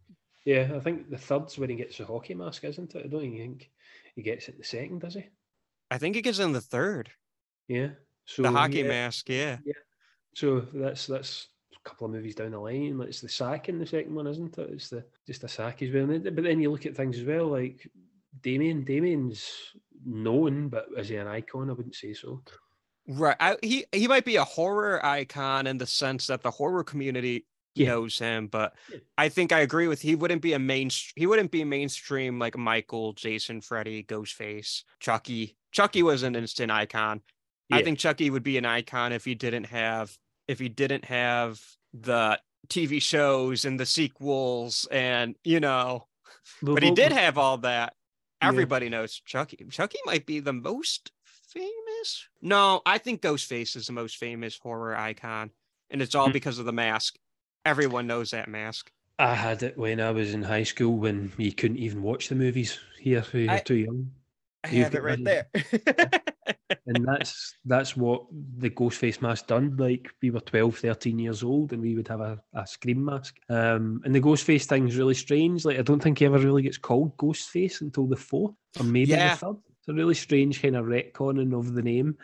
Yeah, 0.45 0.73
I 0.75 0.81
think 0.81 1.09
the 1.09 1.17
third's 1.19 1.57
when 1.57 1.71
he 1.71 1.77
gets 1.77 1.99
the 1.99 2.05
hockey 2.05 2.35
mask, 2.35 2.65
isn't 2.65 2.95
it? 2.95 3.03
I 3.05 3.09
don't 3.09 3.23
even 3.25 3.39
think 3.39 3.71
he 4.15 4.23
gets 4.23 4.49
it 4.49 4.59
the 4.59 4.65
second, 4.65 5.01
does 5.01 5.15
he? 5.15 5.25
I 5.91 5.99
think 5.99 6.17
he 6.17 6.23
gets 6.23 6.39
in 6.39 6.53
the 6.53 6.61
third. 6.61 7.11
Yeah. 7.69 7.91
So 8.27 8.43
The 8.43 8.51
hockey 8.51 8.79
yeah, 8.79 8.89
mask, 8.89 9.29
yeah. 9.29 9.59
Yeah. 9.65 9.73
So 10.35 10.67
that's 10.75 11.07
that's 11.07 11.49
a 11.75 11.89
couple 11.89 12.07
of 12.07 12.13
movies 12.13 12.35
down 12.35 12.51
the 12.51 12.59
line. 12.59 12.99
Like 12.99 13.09
it's 13.09 13.21
the 13.21 13.29
sack 13.29 13.69
in 13.69 13.79
the 13.79 13.87
second 13.87 14.15
one, 14.15 14.27
isn't 14.27 14.59
it? 14.59 14.71
It's 14.73 14.89
the 14.89 15.05
just 15.27 15.45
a 15.45 15.49
sack 15.49 15.83
as 15.83 15.93
well. 15.95 16.07
But 16.07 16.43
then 16.43 16.61
you 16.61 16.71
look 16.71 16.87
at 16.87 16.97
things 16.97 17.19
as 17.19 17.25
well, 17.25 17.47
like 17.47 17.89
Damien. 18.43 18.83
Damien's 18.83 19.49
known, 20.05 20.69
but 20.69 20.87
is 20.97 21.09
he 21.09 21.17
an 21.17 21.27
icon? 21.27 21.71
I 21.71 21.73
wouldn't 21.73 21.95
say 21.95 22.13
so. 22.15 22.43
Right. 23.07 23.37
I, 23.39 23.57
he 23.63 23.85
he 23.93 24.09
might 24.09 24.25
be 24.25 24.37
a 24.37 24.45
horror 24.45 25.05
icon 25.05 25.67
in 25.67 25.77
the 25.79 25.87
sense 25.87 26.27
that 26.29 26.43
the 26.43 26.51
horror 26.51 26.83
community 26.85 27.45
Yeah. 27.75 27.89
knows 27.89 28.19
him, 28.19 28.47
but 28.47 28.75
Yeah. 28.91 28.99
I 29.19 29.29
think 29.29 29.53
I 29.53 29.61
agree 29.61 29.89
with 29.89 30.01
he 30.01 30.15
wouldn't 30.15 30.41
be 30.43 30.55
a 30.55 30.59
main 30.59 30.91
he 31.15 31.27
wouldn't 31.27 31.51
be 31.51 31.65
mainstream 31.65 32.39
like 32.39 32.57
Michael, 32.57 33.13
Jason, 33.13 33.61
Freddy, 33.61 34.05
Ghostface, 34.05 34.85
Chucky. 35.01 35.57
Chucky 35.73 36.03
was 36.03 36.23
an 36.23 36.35
instant 36.37 36.71
icon. 36.73 37.21
I 37.73 37.83
think 37.83 37.99
Chucky 37.99 38.31
would 38.31 38.43
be 38.45 38.57
an 38.59 38.65
icon 38.65 39.13
if 39.13 39.25
he 39.25 39.35
didn't 39.35 39.65
have 39.65 40.17
if 40.49 40.59
he 40.59 40.69
didn't 40.69 41.05
have 41.07 41.61
the 41.93 42.39
TV 42.69 43.03
shows 43.03 43.65
and 43.67 43.79
the 43.79 43.85
sequels 43.87 44.87
and 44.91 45.37
you 45.45 45.61
know, 45.61 46.07
but 46.63 46.83
he 46.83 46.91
did 46.93 47.13
have 47.13 47.37
all 47.37 47.59
that. 47.59 47.95
Yeah. 48.45 48.49
Everybody 48.49 48.89
knows 48.89 49.21
Chucky. 49.25 49.59
Chucky 49.71 49.99
might 50.07 50.27
be 50.27 50.41
the 50.41 50.53
most 50.53 51.13
famous. 51.25 52.29
No, 52.43 52.83
I 52.87 52.99
think 52.99 53.23
Ghostface 53.23 53.77
is 53.77 53.87
the 53.87 53.93
most 53.93 54.17
famous 54.17 54.59
horror 54.59 54.97
icon, 54.97 55.51
and 55.91 56.03
it's 56.03 56.15
all 56.15 56.27
Hmm. 56.27 56.33
because 56.33 56.59
of 56.59 56.67
the 56.67 56.73
mask. 56.73 57.17
Everyone 57.65 58.07
knows 58.07 58.31
that 58.33 58.49
mask. 58.49 58.91
I 59.19 59.35
had 59.35 59.63
it 59.63 59.79
when 59.79 60.01
I 60.01 60.11
was 60.11 60.35
in 60.35 60.43
high 60.43 60.65
school 60.65 60.97
when 60.97 61.33
you 61.39 61.53
couldn't 61.53 61.79
even 61.79 62.03
watch 62.03 62.29
the 62.29 62.35
movies 62.35 62.79
here. 62.99 63.25
You're 63.33 63.51
I- 63.51 63.61
too 63.61 63.77
young. 63.77 64.11
I 64.65 64.71
You've 64.71 64.95
it 64.95 65.03
right 65.03 65.23
there. 65.23 65.47
and 66.87 67.07
that's 67.07 67.57
that's 67.65 67.97
what 67.97 68.23
the 68.59 68.71
Ghostface 68.71 69.21
mask 69.23 69.47
done. 69.47 69.77
Like 69.77 70.09
we 70.23 70.31
were 70.31 70.41
12, 70.41 70.79
13 70.79 71.19
years 71.19 71.43
old, 71.43 71.73
and 71.73 71.83
we 71.83 71.95
would 71.95 72.09
have 72.09 72.21
a, 72.21 72.39
a 72.55 72.67
scream 72.67 73.05
mask. 73.05 73.37
Um, 73.49 74.01
and 74.05 74.15
the 74.15 74.21
Ghostface 74.21 74.65
thing's 74.65 74.97
really 74.97 75.15
strange. 75.15 75.65
Like 75.65 75.79
I 75.79 75.83
don't 75.83 76.03
think 76.03 76.19
he 76.19 76.25
ever 76.27 76.39
really 76.39 76.63
gets 76.63 76.79
called 76.79 77.17
Ghostface 77.17 77.81
until 77.81 78.07
the 78.07 78.17
fourth, 78.17 78.55
or 78.79 78.85
maybe 78.85 79.11
Yeah. 79.13 79.35
the 79.35 79.37
third. 79.47 79.57
It's 79.81 79.89
a 79.89 79.95
really 79.95 80.15
strange 80.15 80.63
kind 80.63 80.77
of 80.77 80.87
retconning 80.87 81.53
of 81.59 81.75
the 81.75 81.83
name. 81.83 82.17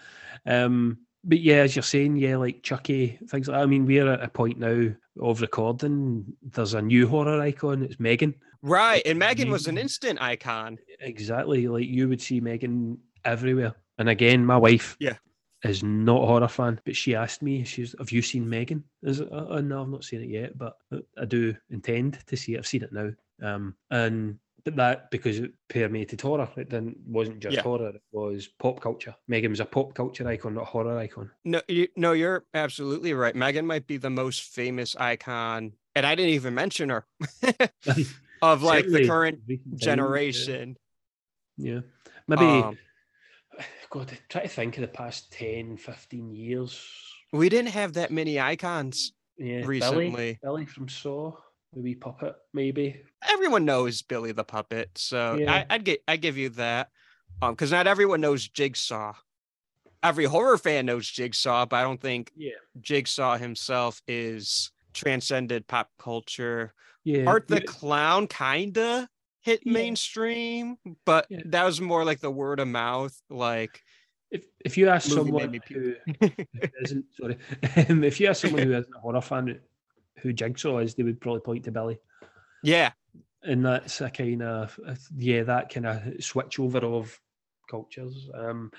Um, 0.46 0.98
but 1.22 1.40
yeah, 1.40 1.56
as 1.56 1.76
you're 1.76 1.82
saying, 1.82 2.16
yeah, 2.16 2.36
like 2.38 2.62
Chucky, 2.62 3.18
things 3.28 3.46
like 3.48 3.56
that. 3.58 3.62
I 3.62 3.66
mean, 3.66 3.84
we're 3.84 4.10
at 4.10 4.22
a 4.22 4.28
point 4.28 4.58
now 4.58 4.88
of 5.20 5.42
recording. 5.42 6.24
There's 6.42 6.72
a 6.72 6.80
new 6.80 7.06
horror 7.06 7.38
icon. 7.42 7.82
It's 7.82 8.00
Megan. 8.00 8.34
right, 8.62 9.02
and 9.04 9.18
Megan 9.18 9.50
was 9.50 9.66
an 9.66 9.76
instant 9.76 10.22
icon. 10.22 10.78
Exactly. 11.00 11.68
Like 11.68 11.86
you 11.86 12.08
would 12.08 12.22
see 12.22 12.40
Megan 12.40 12.96
everywhere. 13.26 13.74
And 14.00 14.08
again, 14.08 14.46
my 14.46 14.56
wife 14.56 14.96
Yeah. 14.98 15.16
is 15.62 15.82
not 15.82 16.22
a 16.22 16.26
horror 16.26 16.48
fan, 16.48 16.80
but 16.86 16.96
she 16.96 17.14
asked 17.14 17.42
me, 17.42 17.64
she's 17.64 17.94
have 17.98 18.10
you 18.10 18.22
seen 18.22 18.48
Megan? 18.48 18.82
Is 19.02 19.20
it 19.20 19.30
uh, 19.30 19.44
uh, 19.50 19.60
no, 19.60 19.82
I've 19.82 19.90
not 19.90 20.04
seen 20.04 20.22
it 20.22 20.30
yet, 20.30 20.56
but 20.56 20.78
I 21.20 21.26
do 21.26 21.54
intend 21.68 22.18
to 22.26 22.36
see 22.36 22.54
it. 22.54 22.58
I've 22.58 22.66
seen 22.66 22.82
it 22.82 22.94
now. 22.94 23.10
Um 23.42 23.76
and 23.90 24.38
but 24.64 24.76
that 24.76 25.10
because 25.10 25.38
it 25.38 25.52
permeated 25.68 26.22
horror. 26.22 26.48
It 26.56 26.70
didn't 26.70 26.96
wasn't 27.06 27.40
just 27.40 27.56
Yeah. 27.56 27.62
horror, 27.62 27.90
it 27.90 28.02
was 28.10 28.48
pop 28.48 28.80
culture. 28.80 29.14
Megan 29.28 29.50
was 29.50 29.60
a 29.60 29.66
pop 29.66 29.94
culture 29.94 30.26
icon, 30.26 30.54
not 30.54 30.62
a 30.62 30.64
horror 30.64 30.96
icon. 30.98 31.30
No, 31.44 31.60
you, 31.68 31.88
no, 31.94 32.12
you're 32.12 32.44
absolutely 32.54 33.12
right. 33.12 33.36
Megan 33.36 33.66
might 33.66 33.86
be 33.86 33.98
the 33.98 34.10
most 34.10 34.42
famous 34.42 34.96
icon, 34.96 35.72
and 35.94 36.06
I 36.06 36.14
didn't 36.14 36.32
even 36.32 36.54
mention 36.54 36.88
her 36.88 37.06
of 38.42 38.62
like 38.62 38.84
Certainly 38.84 39.02
the 39.02 39.08
current 39.08 39.38
times, 39.46 39.60
yeah. 39.70 39.76
generation. 39.76 40.76
Yeah. 41.58 41.80
Maybe 42.28 42.44
Um, 42.44 42.78
God, 43.90 44.16
try 44.28 44.42
to 44.42 44.48
think 44.48 44.76
of 44.76 44.82
the 44.82 44.88
past 44.88 45.32
10, 45.32 45.76
15 45.76 46.30
years. 46.30 46.80
we 47.32 47.48
didn't 47.48 47.70
have 47.72 47.94
that 47.94 48.10
many 48.10 48.38
icons. 48.38 49.12
Yeah, 49.36 49.64
recently. 49.66 50.10
Billy, 50.10 50.38
Billy 50.42 50.66
from 50.66 50.88
Saw, 50.88 51.32
the 51.72 51.80
wee 51.80 51.94
puppet, 51.94 52.36
maybe. 52.52 53.02
everyone 53.28 53.64
knows 53.64 54.02
Billy 54.02 54.32
the 54.32 54.44
Puppet, 54.44 54.90
so 54.96 55.38
Yeah. 55.40 55.52
I, 55.52 55.74
I'd 55.74 55.84
get 55.84 56.02
I 56.06 56.16
give 56.16 56.36
you 56.36 56.50
that, 56.50 56.90
um, 57.42 57.54
because 57.54 57.70
not 57.72 57.86
everyone 57.86 58.20
knows 58.20 58.46
Jigsaw. 58.48 59.14
Every 60.02 60.24
horror 60.24 60.56
fan 60.58 60.86
knows 60.86 61.08
Jigsaw, 61.08 61.66
but 61.66 61.76
I 61.76 61.82
don't 61.82 62.00
think 62.00 62.32
Yeah, 62.36 62.52
Jigsaw 62.80 63.38
himself 63.38 64.02
is 64.06 64.70
transcended 64.92 65.66
pop 65.66 65.90
culture. 65.98 66.74
yeah. 67.04 67.24
Art 67.26 67.48
the 67.48 67.60
Clown 67.60 68.26
kinda 68.26 69.08
hit 69.40 69.60
Yeah. 69.64 69.72
mainstream, 69.72 70.76
but 71.04 71.26
Yeah. 71.30 71.40
that 71.46 71.64
was 71.64 71.80
more 71.80 72.04
like 72.04 72.20
the 72.20 72.30
word 72.30 72.60
of 72.60 72.68
mouth. 72.68 73.16
Like, 73.30 73.82
If 74.30 74.44
if 74.64 74.78
you 74.78 74.88
ask 74.88 75.08
someone 75.10 75.50
me 75.50 75.60
who 75.68 75.94
isn't 76.82 77.06
sorry, 77.14 77.36
um, 77.88 78.04
if 78.04 78.20
you 78.20 78.28
ask 78.28 78.42
someone 78.42 78.62
who 78.62 78.72
isn't 78.74 78.94
a 78.94 79.00
horror 79.00 79.20
fan 79.20 79.60
who 80.20 80.32
Jigsaw 80.32 80.78
is, 80.78 80.94
they 80.94 81.02
would 81.02 81.20
probably 81.20 81.40
point 81.40 81.64
to 81.64 81.72
Billy. 81.72 81.98
yeah, 82.62 82.92
And 83.42 83.64
that's 83.64 84.00
a 84.02 84.10
kind 84.10 84.42
of 84.42 84.78
yeah, 85.16 85.42
that 85.44 85.72
kind 85.72 85.86
of 85.86 86.22
switch 86.22 86.58
over 86.60 86.78
of 86.78 87.18
cultures. 87.70 88.28
Um, 88.34 88.70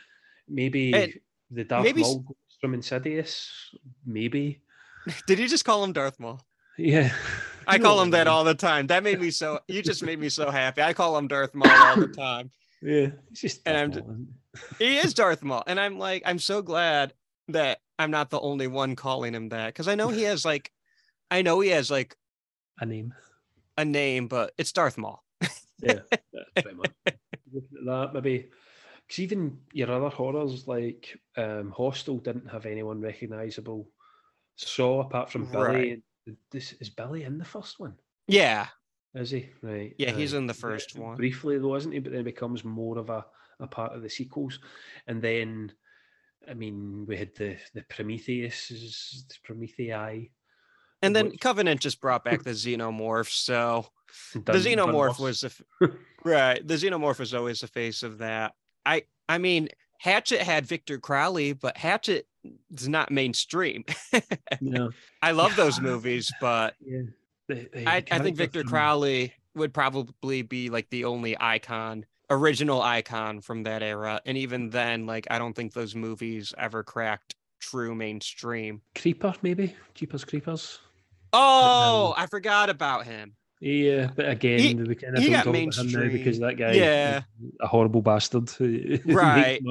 maybe 0.48 0.94
And 0.94 1.20
the 1.50 1.64
Darth 1.66 1.84
maybe 1.84 2.02
Maul 2.02 2.36
from 2.62 2.74
Insidious. 2.74 3.50
Maybe. 4.06 4.62
did 5.28 5.40
you 5.40 5.48
just 5.50 5.66
call 5.66 5.84
him 5.84 5.94
Darth 5.94 6.20
Maul? 6.20 6.40
Yeah. 6.78 7.12
I 7.68 7.78
call 7.80 8.02
him 8.02 8.12
that 8.12 8.28
all 8.28 8.44
the 8.44 8.56
time. 8.56 8.88
That 8.88 9.04
made 9.04 9.20
me 9.20 9.32
so. 9.32 9.60
You 9.68 9.82
just 9.82 10.04
made 10.04 10.20
me 10.20 10.30
so 10.30 10.50
happy. 10.50 10.82
I 10.82 10.94
call 10.94 11.18
him 11.18 11.28
Darth 11.28 11.54
Maul 11.54 11.70
all 11.70 11.96
the 11.98 12.08
time. 12.08 12.52
Yeah. 12.82 13.10
It's 13.30 13.42
just 13.42 13.62
And 13.66 13.94
Darth 13.94 14.06
I'm 14.06 14.18
Maul, 14.18 14.26
he 14.80 14.98
is 14.98 15.14
Darth 15.14 15.44
Maul, 15.44 15.64
and 15.68 15.80
I'm 15.80 15.98
like, 16.00 16.24
I'm 16.26 16.40
so 16.40 16.62
glad 16.62 17.14
that 17.50 17.80
I'm 18.00 18.12
not 18.12 18.30
the 18.30 18.40
only 18.40 18.68
one 18.68 18.96
calling 18.96 19.34
him 19.34 19.50
that 19.50 19.68
because 19.68 19.88
I 19.88 19.96
know 19.96 20.10
he 20.10 20.24
has 20.24 20.44
like, 20.44 20.72
I 21.30 21.42
know 21.44 21.60
he 21.60 21.70
has 21.70 21.92
like 21.92 22.16
A 22.80 22.86
name. 22.86 23.14
a 23.78 23.86
name, 23.86 24.28
but 24.28 24.54
it's 24.58 24.72
Darth 24.72 24.98
Maul. 24.98 25.24
Yeah, 25.82 26.00
yeah, 26.34 26.42
pretty 26.62 26.78
much. 26.78 26.92
Looking 27.54 27.78
at 27.80 27.86
that, 27.86 28.14
maybe 28.14 28.50
because 29.08 29.20
even 29.20 29.58
your 29.74 29.92
other 29.92 30.10
horrors 30.10 30.68
like 30.68 31.18
um, 31.38 31.72
Hostel 31.76 32.18
didn't 32.18 32.48
have 32.50 32.66
anyone 32.66 33.00
recognisable. 33.02 33.88
Saw 34.56 35.02
apart 35.02 35.32
from 35.32 35.46
Billy. 35.52 36.02
This 36.52 36.74
is 36.80 36.90
Billy 36.90 37.24
in 37.24 37.38
the 37.38 37.46
first 37.46 37.80
one. 37.80 37.96
Yeah, 38.28 38.68
Is 39.16 39.32
he 39.32 39.50
right? 39.62 39.94
Yeah, 39.98 40.12
he's 40.12 40.34
uh, 40.34 40.38
in 40.38 40.48
the 40.48 40.54
first 40.54 40.96
one. 40.98 41.18
briefly 41.18 41.58
though, 41.58 41.76
isn't 41.76 41.92
he? 41.92 42.00
But 42.00 42.14
then 42.14 42.24
becomes 42.24 42.64
more 42.64 42.98
of 42.98 43.10
a, 43.10 43.26
a 43.60 43.68
part 43.68 43.94
of 43.94 44.02
the 44.04 44.10
sequels, 44.10 44.60
and 45.08 45.22
then, 45.22 45.72
I 46.48 46.54
mean, 46.54 47.06
we 47.08 47.18
had 47.18 47.36
the 47.36 47.58
the 47.74 47.82
Prometheus, 47.90 48.68
the 48.70 49.36
Promethei. 49.54 50.30
and 51.02 51.16
then 51.16 51.30
Which- 51.30 51.40
Covenant 51.42 51.82
just 51.82 52.00
brought 52.02 52.24
back 52.24 52.44
the 52.44 52.52
xenomorph, 52.52 53.30
so 53.30 53.88
the 54.34 54.54
xenomorph 54.54 55.20
was 55.20 55.42
the 55.42 55.96
right. 56.24 56.66
The 56.66 56.76
xenomorph 56.76 57.20
was 57.20 57.34
always 57.34 57.62
the 57.62 57.68
face 57.68 58.04
of 58.04 58.20
that. 58.20 58.54
I 58.86 59.04
I 59.28 59.40
mean, 59.40 59.70
Hatchet 60.00 60.42
had 60.42 60.66
Victor 60.66 61.00
Crowley, 61.00 61.54
but 61.54 61.76
Hatchet 61.78 62.28
is 62.74 62.88
not 62.88 63.12
mainstream. 63.12 63.86
yeah, 64.62 64.88
I 65.22 65.32
love 65.32 65.56
those 65.56 65.80
movies, 65.80 66.32
but 66.42 66.76
yeah. 66.84 67.02
The- 67.48 67.70
the 67.74 67.90
I, 67.90 68.04
I 68.12 68.20
think 68.20 68.38
Victor 68.38 68.64
Crowley 68.64 69.34
would 69.56 69.74
probably 69.74 70.42
be 70.42 70.70
like 70.70 70.90
the 70.90 71.06
only 71.06 71.36
icon, 71.40 72.06
original 72.30 72.82
icon 72.82 73.42
from 73.42 73.64
that 73.64 73.84
era. 73.84 74.22
And 74.26 74.38
even 74.38 74.70
then, 74.70 75.06
like 75.06 75.28
I 75.30 75.38
don't 75.38 75.54
think 75.54 75.74
those 75.74 75.96
movies 75.96 76.54
ever 76.58 76.84
cracked 76.84 77.36
true 77.60 77.94
mainstream. 77.94 78.82
Creeper, 78.96 79.34
maybe 79.42 79.76
Jeepers 79.94 80.24
Creepers. 80.24 80.80
Oh, 81.34 82.08
um, 82.08 82.14
I 82.18 82.28
forgot 82.28 82.70
about 82.70 83.06
him. 83.06 83.36
Yeah, 83.64 84.10
but 84.16 84.28
again, 84.28 84.60
He- 84.60 84.74
we 84.74 84.96
kind 84.96 85.16
of 85.18 85.24
don't 85.24 85.32
talk 85.34 85.46
about 85.46 85.78
him 85.78 85.92
now 85.92 86.10
because 86.12 86.40
that 86.40 86.58
guy, 86.58 86.72
Yeah. 86.74 87.20
is 87.44 87.52
a 87.62 87.68
horrible 87.68 88.02
bastard 88.02 88.50
Right. 89.06 89.62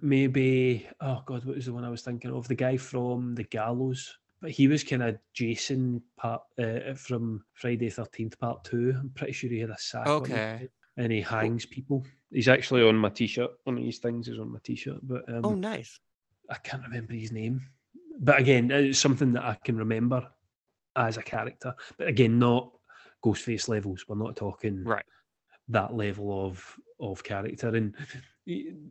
Maybe, 0.00 0.86
oh 1.00 1.22
god, 1.26 1.44
what 1.44 1.56
was 1.56 1.66
the 1.66 1.72
one 1.72 1.84
I 1.84 1.88
was 1.90 2.02
thinking 2.02 2.30
of? 2.30 2.46
The 2.46 2.54
guy 2.54 2.76
from 2.76 3.34
The 3.34 3.42
Gallows, 3.44 4.16
but 4.40 4.50
he 4.52 4.68
was 4.68 4.84
kind 4.84 5.02
of 5.02 5.18
Jason 5.34 6.02
part 6.16 6.42
uh, 6.58 6.94
from 6.94 7.44
Friday 7.54 7.90
Thirteenth 7.90 8.38
Part 8.38 8.62
Two. 8.64 8.94
I'm 8.96 9.10
pretty 9.10 9.32
sure 9.32 9.50
he 9.50 9.58
had 9.58 9.70
a 9.70 9.78
sack. 9.78 10.06
Okay. 10.06 10.68
and 10.96 11.10
he 11.10 11.20
hangs 11.20 11.66
people. 11.66 12.04
He's 12.30 12.48
actually 12.48 12.82
on 12.82 12.96
my 12.96 13.08
t-shirt. 13.08 13.50
One 13.64 13.76
of 13.78 13.82
these 13.82 13.98
things 13.98 14.28
is 14.28 14.38
on 14.38 14.52
my 14.52 14.58
t-shirt, 14.62 14.98
but 15.02 15.28
um, 15.28 15.40
Oh, 15.44 15.54
nice. 15.54 15.98
I 16.50 16.56
can't 16.58 16.82
remember 16.84 17.14
his 17.14 17.32
name. 17.32 17.62
But 18.20 18.38
again, 18.38 18.70
it's 18.70 18.98
something 18.98 19.32
that 19.32 19.42
I 19.44 19.56
can 19.64 19.76
remember 19.76 20.28
as 20.94 21.16
a 21.16 21.22
character. 21.22 21.74
But 21.98 22.08
again, 22.08 22.38
not 22.38 22.72
Ghostface 23.24 23.68
levels. 23.68 24.04
We're 24.08 24.16
not 24.16 24.36
talking 24.36 24.84
Right. 24.84 25.04
that 25.68 25.94
level 25.94 26.46
of 26.46 26.78
of 27.00 27.24
character. 27.24 27.68
And 27.68 27.96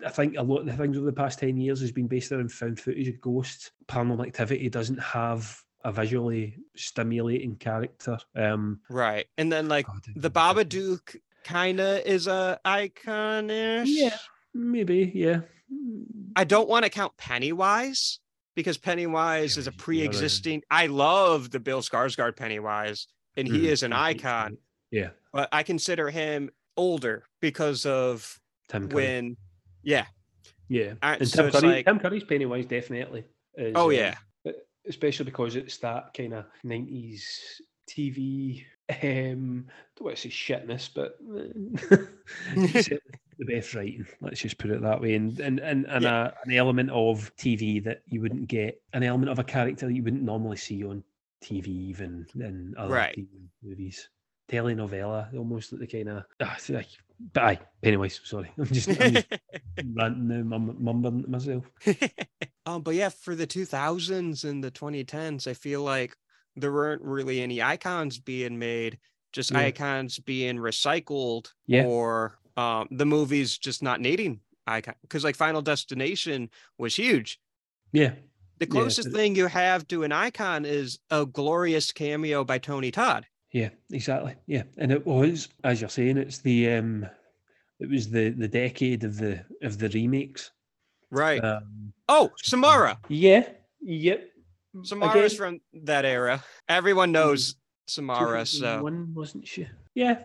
I 0.05 0.09
think 0.09 0.35
a 0.37 0.41
lot 0.41 0.59
of 0.59 0.65
the 0.65 0.73
things 0.73 0.97
over 0.97 1.05
the 1.05 1.13
past 1.13 1.39
ten 1.39 1.57
years 1.57 1.79
has 1.81 1.91
been 1.91 2.07
based 2.07 2.31
around 2.31 2.51
found 2.51 2.79
footage 2.79 3.07
of 3.07 3.21
ghosts. 3.21 3.71
Paranormal 3.87 4.27
Activity 4.27 4.69
doesn't 4.69 4.99
have 4.99 5.61
a 5.83 5.91
visually 5.91 6.57
stimulating 6.75 7.55
character. 7.55 8.17
Um, 8.35 8.81
Right. 8.89 9.25
And 9.37 9.51
then 9.51 9.67
like 9.67 9.85
God, 9.87 10.01
the 10.15 10.29
Babadook 10.29 11.15
kind 11.43 11.79
of 11.79 12.05
is 12.05 12.27
a 12.27 12.59
iconish. 12.65 13.85
Yeah. 13.87 14.17
maybe, 14.53 15.11
yeah. 15.15 15.41
I 16.35 16.43
don't 16.43 16.67
want 16.69 16.83
to 16.85 16.91
count 16.91 17.15
Pennywise 17.17 18.19
because 18.55 18.77
Pennywise 18.77 19.57
is 19.57 19.67
a 19.67 19.71
pre-existing. 19.71 20.61
I 20.69 20.87
love 20.87 21.49
the 21.51 21.59
Bill 21.59 21.81
Skarsgård 21.81 22.35
Pennywise, 22.35 23.07
and 23.37 23.47
he 23.47 23.59
Mm, 23.61 23.65
is 23.71 23.83
an 23.83 23.93
icon. 23.93 24.57
Yeah, 24.91 25.09
But 25.31 25.49
I 25.51 25.63
consider 25.63 26.09
him 26.09 26.49
older 26.77 27.23
because 27.39 27.85
of 27.85 28.39
Tim 28.67 28.87
Curry. 28.89 28.95
when, 28.95 29.37
yeah, 29.83 30.05
Yeah, 30.67 30.93
Uh, 31.01 31.17
and 31.19 31.27
so 31.27 31.49
Tim, 31.49 31.61
Curry, 31.61 31.73
like- 31.73 31.85
Tim 31.85 31.99
Curry's 31.99 32.23
Pennywise 32.23 32.65
definitely. 32.65 33.25
Is, 33.55 33.73
Oh, 33.75 33.87
um, 33.89 33.91
yeah. 33.95 34.15
but 34.45 34.55
especially 34.87 35.25
because 35.25 35.55
it's 35.57 35.77
that 35.79 36.13
kind 36.13 36.33
of 36.33 36.45
nineties 36.63 37.61
TV. 37.89 38.65
Um, 38.89 39.67
don't 39.95 40.05
want 40.05 40.17
to 40.17 40.29
say 40.29 40.29
shitness, 40.29 40.89
but 40.93 41.17
the 42.55 43.45
best 43.47 43.73
writing. 43.73 44.05
Let's 44.21 44.41
just 44.41 44.57
put 44.57 44.71
it 44.71 44.81
that 44.81 45.01
way, 45.01 45.15
and 45.15 45.37
and 45.39 45.59
and, 45.59 45.85
and 45.87 46.05
a, 46.05 46.33
an 46.45 46.51
element 46.53 46.89
of 46.91 47.33
TV 47.37 47.83
that 47.83 48.01
you 48.07 48.21
wouldn't 48.21 48.47
get, 48.47 48.81
an 48.93 49.03
element 49.03 49.31
of 49.31 49.39
a 49.39 49.43
character 49.43 49.87
that 49.87 49.93
you 49.93 50.03
wouldn't 50.03 50.23
normally 50.23 50.57
see 50.57 50.83
on 50.85 51.03
TV, 51.41 51.71
even 51.71 52.25
in 52.35 52.73
other 52.77 52.93
Right. 52.93 53.15
TV 53.15 53.27
movies. 53.63 54.09
Telenovela, 54.49 55.33
almost 55.35 55.71
like 55.71 55.81
the 55.81 55.87
kind 55.87 56.09
of. 56.09 56.23
like, 56.69 56.87
but 57.33 57.43
aye, 57.43 57.59
Pennywise. 57.81 58.19
Sorry, 58.23 58.51
I'm 58.57 58.65
just, 58.65 58.89
I'm 58.89 59.11
just 59.13 59.27
ranting 59.95 60.27
now, 60.49 60.57
mumbling 60.57 61.23
to 61.23 61.29
myself. 61.29 61.65
um, 62.65 62.81
but 62.81 62.95
yeah, 62.95 63.09
for 63.09 63.35
the 63.35 63.47
2000s 63.47 64.43
and 64.43 64.63
the 64.63 64.71
2010s, 64.71 65.47
I 65.47 65.53
feel 65.53 65.81
like 65.83 66.15
there 66.55 66.71
weren't 66.71 67.01
really 67.01 67.41
any 67.41 67.61
icons 67.61 68.19
being 68.19 68.59
made, 68.59 68.99
just 69.31 69.51
Yeah. 69.53 69.59
icons 69.59 70.19
being 70.19 70.57
recycled 70.57 71.53
Yeah. 71.65 71.85
or 71.85 72.37
um, 72.57 72.87
the 72.91 73.05
movies 73.05 73.57
just 73.57 73.81
not 73.81 74.01
needing 74.01 74.41
icon. 74.67 74.95
Because 75.01 75.23
like 75.23 75.35
Final 75.35 75.61
Destination 75.61 76.49
was 76.77 76.95
huge. 76.95 77.39
Yeah, 77.93 78.13
The 78.61 78.67
Yeah, 78.67 78.71
closest 78.81 79.07
it- 79.07 79.13
thing 79.13 79.35
you 79.35 79.47
have 79.47 79.87
to 79.87 80.03
an 80.03 80.11
icon 80.11 80.65
is 80.65 80.99
a 81.09 81.25
glorious 81.25 81.91
cameo 81.91 82.43
by 82.43 82.59
Tony 82.59 82.91
Todd. 82.91 83.25
Yeah, 83.51 83.69
exactly. 83.91 84.35
Yeah, 84.45 84.63
and 84.77 84.91
it 84.91 85.03
was, 85.03 85.49
as 85.63 85.81
you're 85.81 85.89
saying, 85.89 86.17
it's 86.17 86.37
the 86.37 86.69
um, 86.73 87.07
it 87.79 87.89
was 87.89 88.11
the 88.11 88.29
the 88.29 88.47
decade 88.47 89.03
of 89.03 89.17
the 89.17 89.43
of 89.63 89.79
the 89.79 89.89
remakes. 89.89 90.51
Right. 91.09 91.43
Um, 91.43 91.91
oh, 92.07 92.29
Samara. 92.37 92.99
yeah, 93.09 93.49
yep. 93.81 94.29
Samara's 94.83 95.33
Again, 95.33 95.59
from 95.71 95.85
that 95.85 96.05
era. 96.05 96.43
Everyone 96.69 97.11
knows 97.11 97.55
Samara, 97.87 98.45
so 98.45 98.83
one 98.83 99.11
wasn't 99.15 99.47
she? 99.47 99.67
Yeah, 99.95 100.21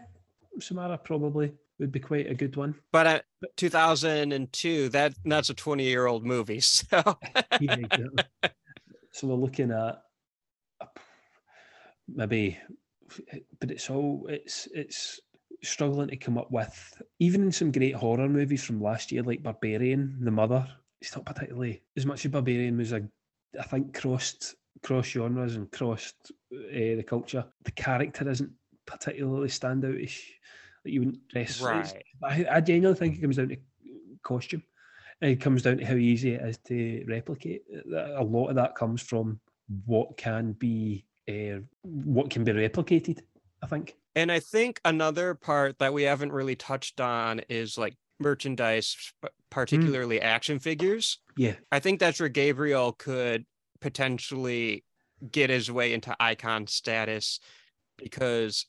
Samara 0.61 0.99
probably 0.99 1.53
would 1.79 1.93
be 1.93 2.01
quite 2.01 2.31
a 2.31 2.35
good 2.35 2.57
one. 2.57 2.75
but 2.93 3.07
uh, 3.07 3.21
2002, 3.57 4.89
that 4.91 5.15
that's 5.25 5.51
a 5.51 5.55
20 5.55 5.85
year 5.85 6.07
old 6.07 6.25
movie. 6.25 6.61
So 6.61 7.19
Yeah, 7.61 7.77
exactly. 7.77 8.25
so 9.13 9.27
we're 9.27 9.35
looking 9.35 9.71
at 9.71 10.03
maybe, 12.09 12.59
but 13.61 13.71
it's 13.71 13.91
all 13.91 14.27
it's 14.29 14.69
it's 14.73 15.21
struggling 15.63 16.09
to 16.09 16.17
come 16.17 16.39
up 16.39 16.51
with 16.51 17.03
even 17.19 17.43
in 17.43 17.53
some 17.53 17.73
great 17.73 17.95
horror 17.95 18.29
movies 18.29 18.63
from 18.63 18.81
last 18.81 19.11
year 19.11 19.23
like 19.23 19.43
Barbarian, 19.43 20.19
The 20.21 20.31
Mother. 20.31 20.67
It's 21.01 21.15
not 21.15 21.27
particularly 21.27 21.83
as 21.97 22.07
much 22.07 22.25
as 22.25 22.31
Barbarian 22.31 22.77
was 22.77 22.93
a 22.93 23.03
I 23.59 23.63
think 23.65 23.99
crossed 23.99 24.55
cross 24.83 25.07
genres 25.07 25.57
and 25.57 25.71
crossed 25.73 26.33
uh, 26.53 26.97
the 26.97 27.05
culture. 27.07 27.45
The 27.65 27.71
character 27.73 28.29
isn't 28.29 28.51
particularly 28.87 29.49
standoutish. 29.49 30.21
Like 30.87 30.93
you 30.93 31.01
wouldn't 31.01 31.29
dress. 31.29 31.61
right. 31.61 32.03
I, 32.23 32.47
I 32.49 32.61
genuinely 32.61 32.97
think 32.97 33.19
it 33.19 33.21
comes 33.21 33.37
down 33.37 33.49
to 33.49 33.57
costume. 34.23 34.63
It 35.21 35.41
comes 35.41 35.63
down 35.63 35.79
to 35.79 35.85
how 35.85 35.95
easy 35.95 36.35
it 36.35 36.43
is 36.43 36.59
to 36.69 37.05
replicate. 37.09 37.65
A 37.93 38.23
lot 38.23 38.49
of 38.49 38.55
that 38.55 38.77
comes 38.77 39.03
from 39.03 39.41
what 39.85 40.17
can 40.17 40.53
be 40.53 41.05
uh, 41.29 41.59
what 41.83 42.31
can 42.31 42.45
be 42.45 42.53
replicated. 42.53 43.19
I 43.63 43.67
think. 43.67 43.97
And 44.15 44.31
I 44.31 44.39
think 44.39 44.81
another 44.85 45.35
part 45.35 45.81
that 45.81 45.93
we 45.93 46.05
haven't 46.05 46.31
really 46.31 46.55
touched 46.55 47.01
on 47.01 47.41
is 47.49 47.77
like 47.77 47.97
merchandise, 48.21 48.97
p- 49.21 49.29
particularly 49.51 50.21
action 50.21 50.61
figures. 50.61 51.19
Yeah, 51.37 51.55
I 51.73 51.81
think 51.81 51.99
that's 51.99 52.21
where 52.21 52.29
Gabriel 52.29 52.93
could 52.93 53.45
potentially 53.81 54.85
get 55.33 55.51
his 55.51 55.69
way 55.69 55.93
into 55.93 56.15
icon 56.21 56.69
status 56.69 57.41
because 57.99 58.67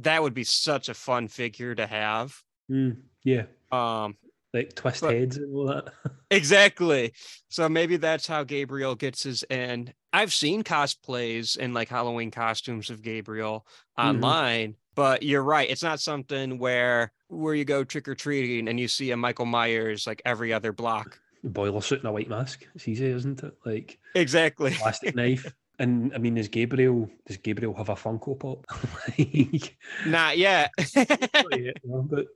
that 0.00 0.22
would 0.22 0.34
be 0.34 0.44
such 0.44 0.88
a 0.88 0.94
fun 0.94 1.28
figure 1.28 1.74
to 1.74 1.86
have. 1.86 2.36
Mm, 2.70 2.98
yeah, 3.24 3.44
Um, 3.72 4.16
like 4.54 4.74
twist 4.74 5.02
But- 5.02 5.14
heads 5.14 5.36
and 5.36 5.54
all 5.54 5.66
that. 5.66 5.92
exactly. 6.30 7.12
So 7.48 7.68
maybe 7.68 7.96
that's 7.96 8.26
how 8.26 8.44
Gabriel 8.44 8.94
gets 8.94 9.22
his 9.24 9.42
in. 9.44 9.92
I've 10.12 10.32
seen 10.32 10.62
cosplays 10.64 11.56
and 11.60 11.74
like 11.74 11.88
Halloween 11.88 12.30
costumes 12.30 12.88
of 12.90 13.02
Gabriel 13.02 13.66
Mhm. 13.98 14.04
online, 14.08 14.76
but 14.94 15.22
you're 15.22 15.42
right. 15.42 15.68
It's 15.68 15.82
not 15.82 16.00
something 16.00 16.58
where 16.58 17.12
where 17.28 17.54
you 17.54 17.64
go 17.64 17.82
trick 17.84 18.06
or 18.08 18.14
treating 18.14 18.68
and 18.68 18.78
you 18.78 18.86
see 18.88 19.10
a 19.10 19.16
Michael 19.16 19.46
Myers 19.46 20.06
like 20.06 20.22
every 20.24 20.52
other 20.52 20.72
block. 20.72 21.20
Boiler 21.42 21.80
suit 21.82 21.98
and 22.00 22.08
a 22.08 22.12
white 22.12 22.28
mask. 22.28 22.66
It's 22.74 22.86
easy, 22.88 23.06
isn't 23.06 23.42
it? 23.42 23.54
Like 23.64 23.98
Exactly. 24.14 24.70
plastic 24.72 25.14
knife. 25.14 25.52
And 25.78 26.14
I 26.14 26.18
mean, 26.18 26.34
does 26.34 26.48
Gabriel 26.48 27.10
does 27.26 27.36
Gabriel 27.36 27.74
have 27.74 27.88
a 27.90 27.94
Funko 27.94 28.38
Pop? 28.38 28.64
like, 29.18 29.76
Not 30.06 30.38
yet. 30.38 30.70
not 30.96 31.60
yet, 31.60 31.76
no, 31.84 32.02
but 32.02 32.26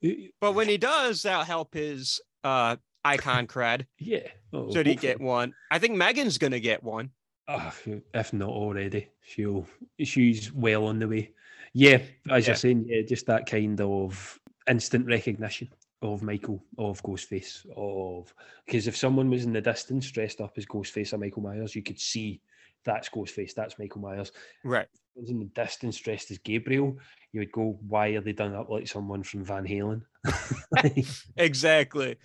but 0.41 0.53
when 0.55 0.69
he 0.69 0.77
does, 0.77 1.23
that'll 1.23 1.45
help 1.45 1.75
his 1.75 2.21
uh 2.45 2.77
icon 3.05 3.47
cred. 3.55 3.87
Yeah. 3.99 4.27
Oh, 4.53 4.73
Should 4.73 4.87
he 4.87 4.93
hopefully. 4.93 5.13
get 5.13 5.21
one? 5.21 5.55
I 5.71 5.79
think 5.79 5.97
Megan's 5.97 6.39
gonna 6.39 6.61
get 6.61 6.83
one. 6.83 7.11
Ah, 7.49 7.75
if 8.15 8.33
not 8.33 8.51
already, 8.51 9.09
she'll 9.23 9.67
she's 9.99 10.53
well 10.53 10.87
on 10.87 10.99
the 10.99 11.09
way. 11.09 11.33
Yeah, 11.73 11.99
as 12.31 12.45
Yeah. 12.45 12.51
you're 12.51 12.57
saying, 12.57 12.85
yeah, 12.89 13.03
just 13.03 13.27
that 13.27 13.47
kind 13.47 13.81
of 13.81 14.39
instant 14.69 15.07
recognition 15.07 15.69
of 16.03 16.23
Michael, 16.23 16.63
of 16.79 17.03
Ghostface, 17.03 17.65
of 17.77 18.33
because 18.67 18.87
if 18.87 18.97
someone 18.97 19.31
was 19.31 19.45
in 19.45 19.53
the 19.53 19.61
distance 19.61 20.11
dressed 20.11 20.41
up 20.41 20.53
as 20.59 20.67
Ghostface 20.67 21.13
or 21.13 21.19
Michael 21.19 21.43
Myers, 21.43 21.75
you 21.75 21.83
could 21.83 21.99
see 22.01 22.41
that's 22.85 23.09
Ghostface, 23.09 23.55
that's 23.55 23.79
Michael 23.79 24.01
Myers. 24.01 24.33
Right. 24.65 24.87
If 24.93 25.01
was 25.23 25.31
in 25.31 25.39
the 25.39 25.45
distance 25.47 25.97
dressed 25.99 26.31
as 26.31 26.39
Gabriel, 26.39 26.97
you 27.33 27.41
would 27.41 27.53
go, 27.53 27.79
why 27.87 28.09
are 28.09 28.21
they 28.21 28.33
done 28.33 28.55
up 28.55 28.69
like 28.71 28.89
someone 28.89 29.23
from 29.23 29.45
Van 29.45 29.65
Halen? 29.67 30.03
Exactly. 31.37 32.17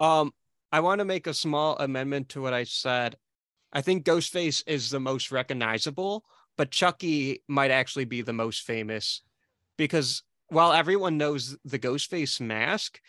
Um, 0.00 0.32
I 0.70 0.80
want 0.80 0.98
to 1.00 1.04
make 1.04 1.26
a 1.26 1.34
small 1.34 1.76
amendment 1.78 2.28
to 2.30 2.42
what 2.42 2.52
I 2.52 2.64
said. 2.64 3.16
I 3.72 3.80
think 3.80 4.04
Ghostface 4.04 4.62
is 4.66 4.90
the 4.90 5.00
most 5.00 5.30
recognizable, 5.32 6.24
but 6.56 6.70
Chucky 6.70 7.42
might 7.48 7.70
actually 7.70 8.04
be 8.04 8.22
the 8.22 8.32
most 8.32 8.62
famous 8.62 9.22
because 9.76 10.22
while 10.48 10.72
everyone 10.72 11.18
knows 11.18 11.56
the 11.64 11.78
Ghostface 11.78 12.40
mask, 12.40 13.00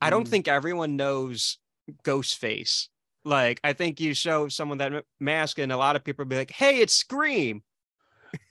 I 0.00 0.10
don't 0.10 0.26
Mm. 0.26 0.30
think 0.30 0.48
everyone 0.48 0.96
knows 0.96 1.58
Ghostface. 2.04 2.88
Like, 3.28 3.60
I 3.62 3.74
think 3.74 4.00
you 4.00 4.14
show 4.14 4.48
someone 4.48 4.78
that 4.78 5.04
mask, 5.20 5.58
and 5.58 5.70
a 5.70 5.76
lot 5.76 5.96
of 5.96 6.02
people 6.04 6.24
be 6.24 6.36
like, 6.36 6.50
"Hey, 6.50 6.78
it's 6.80 6.94
Scream." 6.94 7.62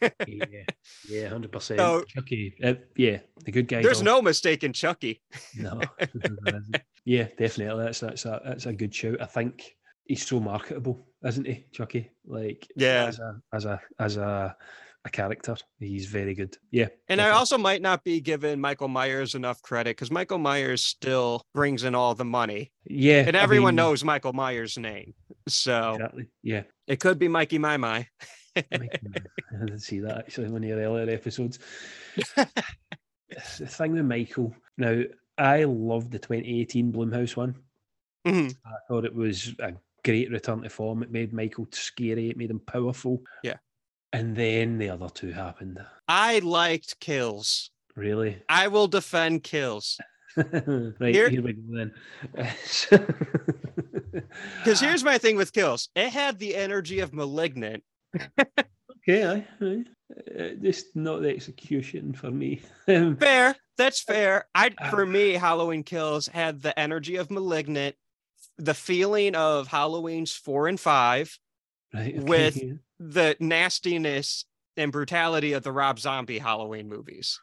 yeah, 0.01 0.63
yeah, 1.09 1.27
hundred 1.29 1.51
percent. 1.51 1.79
So- 1.79 2.03
Chucky, 2.07 2.55
uh, 2.63 2.75
yeah, 2.95 3.19
the 3.45 3.51
good 3.51 3.67
guy. 3.67 3.81
There's 3.81 4.01
no 4.03 4.21
mistaking 4.21 4.73
Chucky. 4.73 5.21
No. 5.57 5.81
yeah, 7.05 7.27
definitely. 7.37 7.83
That's 7.83 7.99
that's 7.99 8.25
a 8.25 8.41
that's 8.45 8.65
a 8.65 8.73
good 8.73 8.93
shout. 8.93 9.21
I 9.21 9.25
think 9.25 9.75
he's 10.05 10.25
so 10.25 10.39
marketable, 10.39 11.07
isn't 11.25 11.45
he, 11.47 11.65
Chucky? 11.71 12.11
Like 12.25 12.67
Yeah. 12.75 13.05
as 13.07 13.19
a 13.19 13.41
as 13.53 13.65
a 13.65 13.81
as 13.99 14.17
a 14.17 14.55
a 15.07 15.09
character, 15.09 15.55
he's 15.79 16.05
very 16.05 16.35
good. 16.35 16.55
Yeah. 16.71 16.87
And 17.09 17.19
I 17.19 17.31
also 17.31 17.57
might 17.57 17.81
not 17.81 18.03
be 18.03 18.21
giving 18.21 18.61
Michael 18.61 18.87
Myers 18.87 19.33
enough 19.35 19.61
credit 19.61 19.91
because 19.91 20.11
Michael 20.11 20.37
Myers 20.37 20.83
still 20.83 21.41
brings 21.53 21.83
in 21.83 21.95
all 21.95 22.13
the 22.13 22.25
money, 22.25 22.71
yeah, 22.85 23.23
and 23.25 23.35
I 23.35 23.41
everyone 23.41 23.71
mean, 23.75 23.83
knows 23.83 24.03
Michael 24.03 24.33
Myers' 24.33 24.77
name. 24.77 25.13
So 25.47 25.93
exactly. 25.93 26.27
Yeah. 26.43 26.63
it 26.87 26.99
could 26.99 27.17
be 27.17 27.27
Mikey 27.27 27.57
My 27.57 27.77
My. 27.77 28.07
I 28.55 28.63
didn't 29.51 29.79
see 29.79 29.99
that 30.01 30.17
actually 30.17 30.47
in 30.47 30.53
one 30.53 30.63
of 30.63 30.69
your 30.69 30.79
earlier 30.79 31.09
episodes. 31.09 31.59
the 32.35 33.67
thing 33.67 33.93
with 33.93 34.05
Michael, 34.05 34.55
now 34.77 35.01
I 35.37 35.63
loved 35.63 36.11
the 36.11 36.19
2018 36.19 36.91
Blumhouse 36.91 37.35
one. 37.35 37.55
Mhm. 38.25 38.55
I 38.65 38.71
thought 38.87 39.05
it 39.05 39.13
was 39.13 39.53
a 39.59 39.73
great 40.03 40.31
return 40.31 40.63
to 40.63 40.69
form. 40.69 41.03
It 41.03 41.11
made 41.11 41.33
Michael 41.33 41.67
scary. 41.71 42.29
It 42.29 42.37
made 42.37 42.49
him 42.49 42.59
powerful. 42.59 43.21
Yeah. 43.43 43.57
And 44.13 44.35
then 44.35 44.77
the 44.77 44.89
other 44.89 45.09
two 45.09 45.31
happened. 45.31 45.79
I 46.07 46.39
liked 46.39 46.99
Kills. 46.99 47.69
Really? 47.95 48.41
I 48.49 48.67
will 48.67 48.87
defend 48.87 49.43
Kills 49.43 49.99
right, 50.37 51.13
Here- 51.13 51.29
here, 51.29 51.41
we 51.41 51.53
go 51.53 51.61
then. 51.75 51.93
because 54.57 54.79
here's 54.79 55.03
my 55.03 55.17
thing 55.17 55.35
with 55.35 55.53
Kills. 55.53 55.89
It 55.95 56.09
had 56.09 56.39
the 56.39 56.55
energy 56.55 56.99
of 56.99 57.13
Malignant. 57.13 57.83
okay, 58.39 59.25
aye, 59.25 59.47
aye. 59.61 59.83
Uh, 60.39 60.49
just 60.61 60.95
not 60.95 61.21
the 61.21 61.29
execution 61.29 62.13
for 62.13 62.31
me. 62.31 62.61
Fair, 62.85 63.55
that's 63.77 64.01
fair. 64.01 64.45
I 64.55 64.71
for 64.89 65.05
me, 65.05 65.33
Halloween 65.33 65.83
Kills 65.83 66.27
had 66.27 66.61
the 66.61 66.77
energy 66.79 67.17
of 67.17 67.29
Malignant, 67.29 67.95
the 68.57 68.73
feeling 68.73 69.35
of 69.35 69.67
Halloween's 69.67 70.31
four 70.31 70.67
and 70.67 70.79
five, 70.79 71.37
right, 71.93 72.15
okay, 72.15 72.23
with- 72.23 72.63
yeah. 72.63 72.73
The 72.99 73.35
nastiness 73.39 74.45
and 74.75 74.91
brutality 74.91 75.53
of 75.53 75.63
the 75.63 75.71
Rob 75.71 75.99
Zombie 75.99 76.39
Halloween 76.39 76.87
movies. 76.87 77.39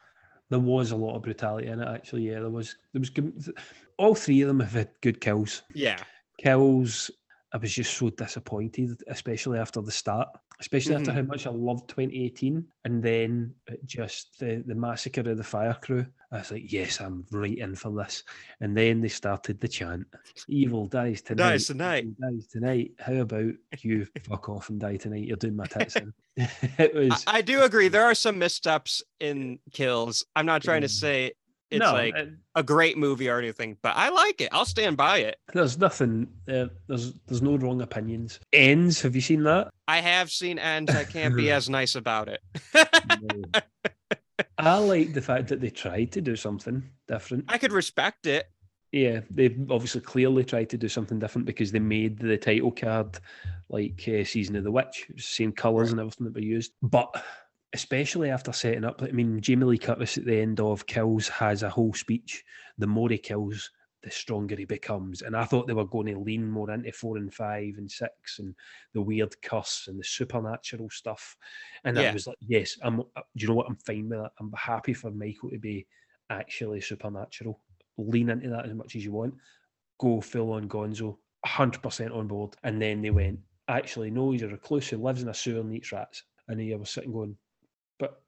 there 0.50 0.58
was 0.60 0.90
a 0.92 0.96
lot 0.96 1.16
of 1.16 1.22
brutality 1.22 1.66
in 1.68 1.80
it. 1.80 1.88
Actually, 1.88 2.22
yeah, 2.28 2.38
there 2.40 2.50
was. 2.50 2.76
There 2.92 3.00
was. 3.00 3.10
good- 3.10 3.54
All 3.98 4.14
three 4.14 4.40
of 4.42 4.48
them 4.48 4.60
have 4.60 4.72
had 4.72 4.90
good 5.00 5.20
kills. 5.20 5.62
Yeah. 5.74 5.98
kills 6.38 7.10
I 7.52 7.56
was 7.58 7.72
just 7.72 7.96
so 7.96 8.10
disappointed, 8.10 9.00
especially 9.06 9.58
after 9.60 9.80
the 9.80 9.92
start, 9.92 10.28
especially 10.60 10.96
after 10.96 11.12
Mhm. 11.12 11.14
how 11.14 11.22
much 11.22 11.46
I 11.46 11.50
loved 11.50 11.88
2018. 11.88 12.66
And 12.84 13.00
then 13.02 13.54
just 13.86 14.38
the, 14.40 14.62
the 14.66 14.74
massacre 14.74 15.20
of 15.30 15.36
the 15.36 15.44
fire 15.44 15.74
crew. 15.80 16.04
I 16.34 16.38
was 16.38 16.50
like, 16.50 16.72
yes, 16.72 17.00
I'm 17.00 17.24
right 17.30 17.56
in 17.56 17.76
for 17.76 17.92
this. 17.92 18.24
And 18.60 18.76
then 18.76 19.00
they 19.00 19.08
started 19.08 19.60
the 19.60 19.68
chant 19.68 20.04
Evil 20.48 20.86
dies 20.88 21.22
tonight. 21.22 21.50
Dies 21.50 21.66
tonight." 21.68 22.06
Dies 22.20 22.46
tonight. 22.48 22.90
How 22.98 23.14
about 23.14 23.52
you 23.82 24.06
fuck 24.28 24.48
off 24.48 24.68
and 24.68 24.80
die 24.80 24.96
tonight? 24.96 25.24
You're 25.24 25.36
doing 25.36 25.54
my 25.56 25.66
tits 25.68 25.94
in. 25.96 26.12
it 26.36 26.92
I, 26.94 26.98
was 26.98 27.24
I 27.28 27.40
do 27.40 27.62
agree. 27.62 27.86
There 27.86 28.04
are 28.04 28.16
some 28.16 28.38
missteps 28.38 29.00
in 29.20 29.60
kills. 29.72 30.24
I'm 30.34 30.46
not 30.46 30.62
trying 30.62 30.80
to 30.82 30.88
say 30.88 31.32
it's 31.70 31.80
no, 31.80 31.92
like 31.92 32.16
it- 32.16 32.30
a 32.56 32.62
great 32.64 32.98
movie 32.98 33.28
or 33.28 33.38
anything, 33.38 33.76
but 33.82 33.94
I 33.96 34.08
like 34.08 34.40
it. 34.40 34.48
I'll 34.50 34.64
stand 34.64 34.96
by 34.96 35.18
it. 35.18 35.36
there's 35.52 35.78
nothing 35.78 36.28
uh, 36.48 36.66
there's 36.88 37.12
there's 37.26 37.42
no 37.42 37.56
wrong 37.56 37.80
opinions. 37.80 38.40
Ends, 38.52 39.00
have 39.02 39.14
you 39.14 39.20
seen 39.20 39.44
that? 39.44 39.70
I 39.86 40.00
have 40.00 40.30
seen 40.32 40.58
ends. 40.58 40.92
I 40.92 41.04
can't 41.04 41.36
be 41.36 41.52
as 41.52 41.70
nice 41.70 41.94
about 41.94 42.28
it. 42.28 42.40
No. 42.74 43.60
I 44.58 44.78
like 44.78 45.12
the 45.12 45.22
fact 45.22 45.48
that 45.48 45.60
they 45.60 45.70
tried 45.70 46.12
to 46.12 46.20
do 46.20 46.36
something 46.36 46.82
different. 47.06 47.44
I 47.48 47.58
could 47.58 47.72
respect 47.72 48.26
it. 48.26 48.48
Yeah, 48.92 49.20
they 49.28 49.56
obviously 49.70 50.00
clearly 50.00 50.44
tried 50.44 50.70
to 50.70 50.76
do 50.76 50.88
something 50.88 51.18
different 51.18 51.46
because 51.46 51.72
they 51.72 51.80
made 51.80 52.18
the 52.18 52.36
title 52.36 52.70
card 52.70 53.18
like 53.68 54.00
uh, 54.08 54.22
Season 54.22 54.54
of 54.54 54.62
the 54.62 54.70
Witch, 54.70 55.06
it 55.08 55.16
the 55.16 55.22
same 55.22 55.50
colours 55.50 55.90
and 55.90 55.98
everything 55.98 56.26
that 56.26 56.34
were 56.34 56.40
used. 56.40 56.72
But 56.80 57.12
especially 57.72 58.30
after 58.30 58.52
setting 58.52 58.84
up, 58.84 59.02
I 59.02 59.10
mean, 59.10 59.40
Jamie 59.40 59.64
Lee 59.64 59.78
Curtis 59.78 60.16
at 60.16 60.24
the 60.24 60.40
end 60.40 60.60
of 60.60 60.86
Kills 60.86 61.28
has 61.28 61.64
a 61.64 61.68
whole 61.68 61.92
speech. 61.92 62.44
The 62.78 62.86
more 62.86 63.08
he 63.08 63.18
kills, 63.18 63.68
the 64.04 64.10
stronger 64.10 64.54
he 64.56 64.64
becomes. 64.66 65.22
And 65.22 65.34
I 65.36 65.44
thought 65.44 65.66
they 65.66 65.72
were 65.72 65.86
going 65.86 66.06
to 66.14 66.18
lean 66.18 66.48
more 66.48 66.70
into 66.70 66.92
four 66.92 67.16
and 67.16 67.32
five 67.32 67.74
and 67.78 67.90
six 67.90 68.38
and 68.38 68.54
the 68.92 69.02
weird 69.02 69.34
curse 69.42 69.86
and 69.88 69.98
the 69.98 70.04
supernatural 70.04 70.90
stuff. 70.90 71.36
And 71.84 71.96
Yeah. 71.96 72.10
I 72.10 72.12
was 72.12 72.26
like, 72.26 72.36
yes, 72.40 72.76
I'm. 72.82 73.00
uh, 73.00 73.22
Do 73.36 73.42
you 73.42 73.48
know 73.48 73.54
what? 73.54 73.66
I'm 73.68 73.76
fine 73.76 74.08
with 74.08 74.20
that. 74.20 74.32
I'm 74.38 74.52
happy 74.52 74.94
for 74.94 75.10
Michael 75.10 75.50
to 75.50 75.58
be 75.58 75.86
actually 76.30 76.80
supernatural. 76.80 77.60
Lean 77.96 78.30
into 78.30 78.50
that 78.50 78.66
as 78.66 78.74
much 78.74 78.94
as 78.96 79.04
you 79.04 79.12
want. 79.12 79.34
Go 79.98 80.20
full 80.20 80.52
on 80.52 80.68
Gonzo, 80.68 81.16
100% 81.46 82.14
on 82.14 82.26
board. 82.28 82.54
And 82.62 82.80
then 82.82 83.00
they 83.02 83.10
went, 83.10 83.38
actually, 83.68 84.10
no, 84.10 84.32
he's 84.32 84.42
a 84.42 84.48
recluse 84.48 84.88
who 84.88 84.98
lives 84.98 85.22
in 85.22 85.28
a 85.28 85.34
sewer 85.34 85.60
and 85.60 85.74
eats 85.74 85.92
rats. 85.92 86.24
And 86.48 86.60
I 86.60 86.76
was 86.76 86.90
sitting 86.90 87.12
going, 87.12 87.36
but 87.98 88.20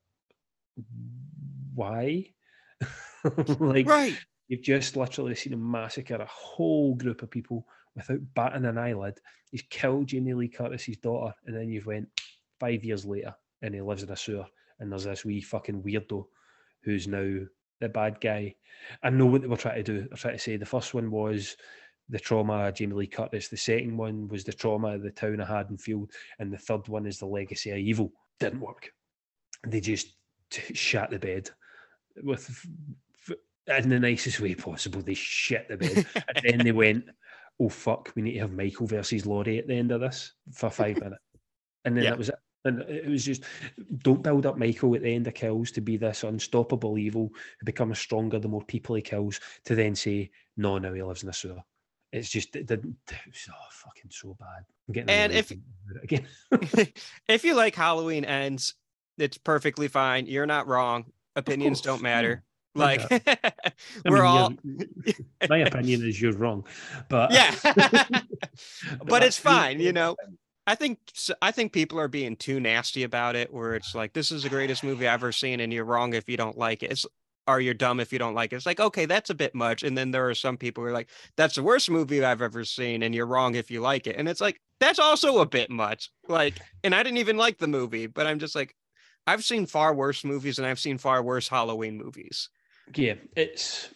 why? 1.74 2.32
like, 3.58 3.86
Right. 3.86 4.16
You've 4.48 4.62
just 4.62 4.96
literally 4.96 5.34
seen 5.34 5.52
him 5.52 5.70
massacre 5.70 6.16
a 6.16 6.26
whole 6.26 6.94
group 6.94 7.22
of 7.22 7.30
people 7.30 7.66
without 7.94 8.20
batting 8.34 8.64
an 8.64 8.78
eyelid. 8.78 9.18
He's 9.50 9.62
killed 9.62 10.08
Jamie 10.08 10.34
Lee 10.34 10.48
Curtis's 10.48 10.98
daughter, 10.98 11.34
and 11.46 11.56
then 11.56 11.68
you've 11.68 11.86
went 11.86 12.08
five 12.60 12.84
years 12.84 13.04
later, 13.04 13.34
and 13.62 13.74
he 13.74 13.80
lives 13.80 14.02
in 14.02 14.10
a 14.10 14.16
sewer, 14.16 14.46
and 14.78 14.90
there's 14.90 15.04
this 15.04 15.24
wee 15.24 15.40
fucking 15.40 15.82
weirdo 15.82 16.26
who's 16.82 17.08
now 17.08 17.40
the 17.80 17.88
bad 17.88 18.20
guy. 18.20 18.54
I 19.02 19.10
know 19.10 19.26
what 19.26 19.42
they 19.42 19.48
were 19.48 19.56
trying 19.56 19.76
to 19.76 19.82
do. 19.82 20.00
They're 20.00 20.16
trying 20.16 20.34
to 20.34 20.38
say 20.38 20.56
the 20.56 20.66
first 20.66 20.94
one 20.94 21.10
was 21.10 21.56
the 22.08 22.20
trauma 22.20 22.66
of 22.66 22.74
Jamie 22.74 22.94
Lee 22.94 23.06
Curtis, 23.06 23.48
the 23.48 23.56
second 23.56 23.96
one 23.96 24.28
was 24.28 24.44
the 24.44 24.52
trauma 24.52 24.94
of 24.94 25.02
the 25.02 25.10
town 25.10 25.40
of 25.40 25.48
Haddonfield, 25.48 26.12
and 26.38 26.52
the 26.52 26.58
third 26.58 26.86
one 26.88 27.06
is 27.06 27.18
the 27.18 27.26
legacy 27.26 27.70
of 27.70 27.78
evil. 27.78 28.12
Didn't 28.38 28.60
work. 28.60 28.92
They 29.66 29.80
just 29.80 30.14
shat 30.50 31.10
the 31.10 31.18
bed 31.18 31.50
with 32.22 32.64
in 33.68 33.88
the 33.88 33.98
nicest 33.98 34.40
way 34.40 34.54
possible. 34.54 35.02
They 35.02 35.14
shit 35.14 35.68
the 35.68 35.76
bed, 35.76 36.06
and 36.34 36.44
then 36.44 36.58
they 36.64 36.72
went, 36.72 37.04
"Oh 37.60 37.68
fuck, 37.68 38.12
we 38.14 38.22
need 38.22 38.34
to 38.34 38.40
have 38.40 38.52
Michael 38.52 38.86
versus 38.86 39.26
Laurie 39.26 39.58
at 39.58 39.66
the 39.66 39.74
end 39.74 39.92
of 39.92 40.00
this 40.00 40.32
for 40.52 40.70
five 40.70 41.00
minutes," 41.00 41.22
and 41.84 41.96
then 41.96 42.04
Yeah. 42.04 42.10
that 42.10 42.18
was 42.18 42.28
it. 42.30 42.36
And 42.64 42.80
it 42.82 43.06
was 43.08 43.24
just 43.24 43.44
don't 43.98 44.24
build 44.24 44.44
up 44.44 44.58
Michael 44.58 44.96
at 44.96 45.02
the 45.02 45.14
end 45.14 45.28
of 45.28 45.34
kills 45.34 45.70
to 45.72 45.80
be 45.80 45.96
this 45.96 46.24
unstoppable 46.24 46.98
evil 46.98 47.30
who 47.60 47.64
becomes 47.64 47.98
stronger 48.00 48.40
the 48.40 48.48
more 48.48 48.64
people 48.64 48.96
he 48.96 49.02
kills. 49.02 49.38
To 49.66 49.74
then 49.76 49.94
say, 49.94 50.30
"No, 50.56 50.78
now 50.78 50.92
he 50.92 51.02
lives 51.02 51.22
in 51.22 51.28
a 51.28 51.32
sewer." 51.32 51.60
It's 52.12 52.28
just 52.30 52.56
it 52.56 52.66
didn't. 52.66 52.96
It 53.08 53.16
was, 53.26 53.48
oh, 53.50 53.54
fucking 53.70 54.10
so 54.10 54.36
bad. 54.38 54.64
I'm 54.88 54.92
getting 54.94 55.10
And 55.10 55.32
if- 55.32 55.46
thinking 55.46 55.66
about 55.84 56.02
it 56.02 56.12
again. 56.72 56.92
if 57.28 57.44
you 57.44 57.54
like 57.54 57.74
Halloween 57.74 58.24
ends, 58.24 58.74
it's 59.18 59.38
perfectly 59.38 59.86
fine. 59.88 60.26
You're 60.26 60.46
not 60.46 60.66
wrong. 60.66 61.06
Opinions 61.36 61.80
don't 61.80 62.02
matter. 62.02 62.42
Yeah. 62.76 62.84
Like 62.84 63.00
I 63.26 64.10
we're 64.10 64.16
mean, 64.16 64.26
all 64.26 64.52
my 65.48 65.58
opinion 65.58 66.06
is 66.06 66.20
you're 66.20 66.32
wrong, 66.32 66.64
but 67.08 67.32
yeah. 67.32 67.54
but 69.04 69.22
it's 69.22 69.38
fine, 69.38 69.80
you 69.80 69.92
know. 69.92 70.16
I 70.66 70.74
think 70.74 70.98
I 71.40 71.52
think 71.52 71.72
people 71.72 72.00
are 72.00 72.08
being 72.08 72.36
too 72.36 72.58
nasty 72.60 73.04
about 73.04 73.36
it. 73.36 73.52
Where 73.52 73.74
it's 73.74 73.94
like 73.94 74.12
this 74.12 74.32
is 74.32 74.42
the 74.42 74.48
greatest 74.48 74.82
movie 74.82 75.06
I've 75.06 75.14
ever 75.14 75.32
seen, 75.32 75.60
and 75.60 75.72
you're 75.72 75.84
wrong 75.84 76.14
if 76.14 76.28
you 76.28 76.36
don't 76.36 76.58
like 76.58 76.82
it. 76.82 76.90
It's 76.90 77.06
"Are 77.46 77.60
you 77.60 77.72
dumb 77.74 78.00
if 78.00 78.12
you 78.12 78.18
don't 78.18 78.34
like 78.34 78.52
it?" 78.52 78.56
It's 78.56 78.66
like, 78.66 78.80
okay, 78.80 79.06
that's 79.06 79.30
a 79.30 79.34
bit 79.34 79.54
much. 79.54 79.82
And 79.84 79.96
then 79.96 80.10
there 80.10 80.28
are 80.28 80.34
some 80.34 80.56
people 80.56 80.82
who 80.82 80.90
are 80.90 80.92
like, 80.92 81.08
"That's 81.36 81.54
the 81.54 81.62
worst 81.62 81.90
movie 81.90 82.24
I've 82.24 82.42
ever 82.42 82.64
seen," 82.64 83.02
and 83.04 83.14
you're 83.14 83.26
wrong 83.26 83.54
if 83.54 83.70
you 83.70 83.80
like 83.80 84.06
it. 84.08 84.16
And 84.16 84.28
it's 84.28 84.40
like 84.40 84.60
that's 84.80 84.98
also 84.98 85.38
a 85.38 85.46
bit 85.46 85.70
much. 85.70 86.10
Like, 86.28 86.58
and 86.82 86.94
I 86.94 87.02
didn't 87.02 87.18
even 87.18 87.36
like 87.36 87.58
the 87.58 87.68
movie, 87.68 88.06
but 88.08 88.26
I'm 88.26 88.40
just 88.40 88.56
like, 88.56 88.74
I've 89.26 89.44
seen 89.44 89.66
far 89.66 89.94
worse 89.94 90.24
movies, 90.24 90.58
and 90.58 90.66
I've 90.66 90.80
seen 90.80 90.98
far 90.98 91.22
worse 91.22 91.48
Halloween 91.48 91.96
movies. 91.96 92.48
Yeah, 92.94 93.14
it's 93.36 93.90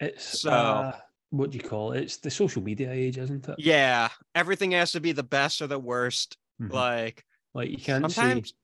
it's 0.00 0.40
So- 0.40 0.50
uh, 0.50 0.96
what 1.30 1.50
do 1.50 1.56
you 1.58 1.64
call 1.64 1.92
it? 1.92 2.02
It's 2.02 2.18
the 2.18 2.30
social 2.30 2.62
media 2.62 2.90
age, 2.92 3.16
isn't 3.18 3.48
it? 3.48 3.54
Yeah, 3.58 4.10
everything 4.34 4.72
has 4.72 4.92
to 4.92 5.00
be 5.00 5.12
the 5.12 5.22
best 5.22 5.62
or 5.62 5.66
the 5.66 5.78
worst. 5.78 6.36
Mhm. 6.60 6.72
Like 6.72 7.24
Like 7.54 7.70
you 7.70 7.78
can't 7.78 8.10
sometimes, 8.10 8.50
say 8.50 8.54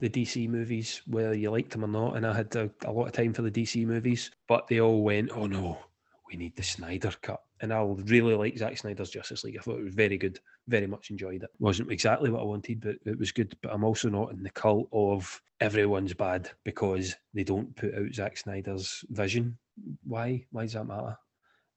the 0.00 0.08
DC 0.10 0.48
movies 0.48 1.00
whether 1.06 1.34
you 1.34 1.50
liked 1.50 1.70
them 1.70 1.84
or 1.84 1.88
not, 1.88 2.16
and 2.16 2.26
I 2.26 2.34
had 2.34 2.54
a, 2.56 2.70
a 2.84 2.92
lot 2.92 3.06
of 3.06 3.12
time 3.12 3.32
for 3.32 3.42
the 3.42 3.50
DC 3.50 3.86
movies, 3.86 4.30
but 4.48 4.66
they 4.68 4.80
all 4.80 5.02
went, 5.02 5.30
"Oh 5.34 5.46
no, 5.46 5.78
we 6.32 6.38
need 6.38 6.56
the 6.56 6.62
Snyder 6.62 7.12
cut." 7.22 7.42
And 7.60 7.72
I'll 7.72 7.94
really 7.94 8.34
like 8.34 8.58
Zack 8.58 8.76
Snyder's 8.78 9.10
Justice 9.10 9.44
League. 9.44 9.56
I 9.56 9.60
thought 9.60 9.78
it 9.78 9.84
was 9.84 9.94
very 9.94 10.18
good, 10.18 10.40
very 10.66 10.86
much 10.88 11.10
enjoyed 11.10 11.42
it. 11.44 11.50
wasn't 11.60 11.92
exactly 11.92 12.30
what 12.30 12.40
I 12.40 12.44
wanted, 12.44 12.80
but 12.80 12.96
it 13.04 13.18
was 13.18 13.30
good. 13.30 13.56
But 13.62 13.72
I'm 13.72 13.84
also 13.84 14.08
not 14.08 14.32
in 14.32 14.42
the 14.42 14.50
cult 14.50 14.88
of 14.92 15.40
everyone's 15.60 16.14
bad 16.14 16.50
because 16.64 17.14
they 17.34 17.44
don't 17.44 17.74
put 17.76 17.94
out 17.94 18.12
Zack 18.12 18.36
Snyder's 18.36 19.04
vision. 19.10 19.56
Why? 20.04 20.44
Why 20.50 20.62
does 20.62 20.72
that 20.72 20.86
matter? 20.86 21.16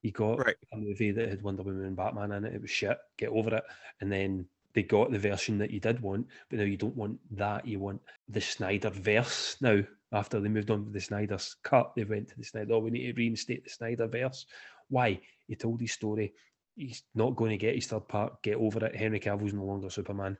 You 0.01 0.11
got 0.11 0.39
Right. 0.39 0.55
a 0.71 0.77
movie 0.77 1.11
that 1.11 1.29
had 1.29 1.41
Wonder 1.41 1.63
Woman 1.63 1.85
and 1.85 1.95
Batman 1.95 2.31
in 2.31 2.45
it. 2.45 2.53
It 2.53 2.61
was 2.61 2.69
shit. 2.71 2.97
Get 3.17 3.29
over 3.29 3.55
it. 3.55 3.63
And 4.01 4.11
then 4.11 4.47
they 4.73 4.83
got 4.83 5.11
the 5.11 5.19
version 5.19 5.57
that 5.59 5.71
you 5.71 5.79
did 5.79 6.01
want, 6.01 6.27
but 6.49 6.59
now 6.59 6.65
you 6.65 6.77
don't 6.77 6.95
want 6.95 7.19
that. 7.37 7.65
You 7.65 7.79
want 7.79 8.01
the 8.27 8.41
Snyder 8.41 8.89
verse 8.89 9.55
now. 9.61 9.81
After 10.11 10.39
they 10.39 10.49
moved 10.49 10.71
on 10.71 10.85
to 10.85 10.91
the 10.91 11.01
Snyder's 11.01 11.55
cut, 11.63 11.93
they 11.95 12.03
went 12.03 12.29
to 12.29 12.37
the 12.37 12.43
Snyder. 12.43 12.73
Oh, 12.73 12.79
we 12.79 12.91
need 12.91 13.07
to 13.07 13.13
reinstate 13.13 13.63
the 13.63 13.69
Snyder 13.69 14.07
verse. 14.07 14.45
Why? 14.89 15.19
He 15.47 15.55
told 15.55 15.81
his 15.81 15.91
story. 15.91 16.33
He's 16.75 17.03
not 17.15 17.35
going 17.35 17.51
to 17.51 17.57
get 17.57 17.75
his 17.75 17.87
third 17.87 18.07
part. 18.07 18.41
Get 18.41 18.57
over 18.57 18.85
it. 18.85 18.95
Henry 18.95 19.19
Cavill's 19.19 19.53
no 19.53 19.63
longer 19.63 19.89
Superman. 19.89 20.37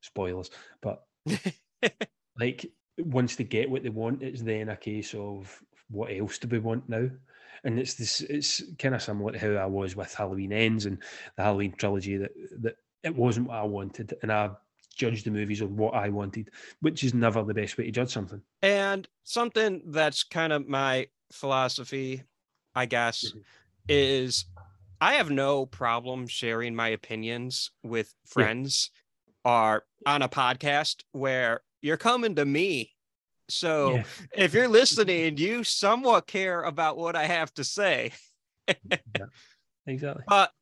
Spoilers. 0.00 0.50
But 0.80 1.02
like 2.38 2.66
once 2.98 3.36
they 3.36 3.44
get 3.44 3.70
what 3.70 3.82
they 3.82 3.88
want, 3.88 4.22
it's 4.22 4.42
then 4.42 4.68
a 4.68 4.76
case 4.76 5.14
of 5.14 5.62
what 5.90 6.12
else 6.12 6.38
do 6.38 6.48
we 6.48 6.58
want 6.58 6.88
now? 6.88 7.08
And 7.64 7.78
it's 7.78 7.94
this 7.94 8.20
it's 8.20 8.62
kind 8.78 8.94
of 8.94 9.02
similar 9.02 9.32
to 9.32 9.38
how 9.38 9.62
I 9.62 9.66
was 9.66 9.96
with 9.96 10.14
Halloween 10.14 10.52
Ends 10.52 10.86
and 10.86 10.98
the 11.36 11.42
Halloween 11.42 11.72
trilogy 11.76 12.16
that 12.16 12.30
that 12.60 12.76
it 13.02 13.14
wasn't 13.14 13.48
what 13.48 13.58
I 13.58 13.64
wanted. 13.64 14.14
And 14.22 14.30
I 14.30 14.50
judged 14.98 15.24
the 15.24 15.30
movies 15.30 15.62
on 15.62 15.76
what 15.76 15.94
I 15.94 16.10
wanted, 16.10 16.50
which 16.80 17.04
is 17.04 17.14
never 17.14 17.42
the 17.42 17.54
best 17.54 17.78
way 17.78 17.84
to 17.84 17.90
judge 17.90 18.10
something. 18.10 18.42
and 18.60 19.08
something 19.22 19.82
that's 19.86 20.24
kind 20.24 20.52
of 20.52 20.66
my 20.68 21.06
philosophy, 21.32 22.24
I 22.74 22.86
guess, 22.86 23.32
Mhm. 23.32 23.44
is 23.88 24.44
I 25.00 25.14
have 25.14 25.30
no 25.30 25.64
problem 25.64 26.26
sharing 26.26 26.74
my 26.74 26.88
opinions 26.88 27.70
with 27.84 28.14
friends 28.26 28.90
or 29.44 29.86
on 30.04 30.22
a 30.22 30.28
podcast 30.28 31.04
where 31.12 31.62
you're 31.82 31.96
coming 31.96 32.34
to 32.34 32.44
me. 32.44 32.96
So 33.48 33.94
Yeah. 33.94 34.04
if 34.34 34.52
you're 34.54 34.66
listening, 34.68 35.38
you 35.38 35.62
somewhat 35.62 36.26
care 36.26 36.62
about 36.64 36.96
what 36.98 37.14
I 37.14 37.24
have 37.26 37.54
to 37.54 37.64
say. 37.64 38.12
Exactly. 39.86 40.24
but 40.28 40.52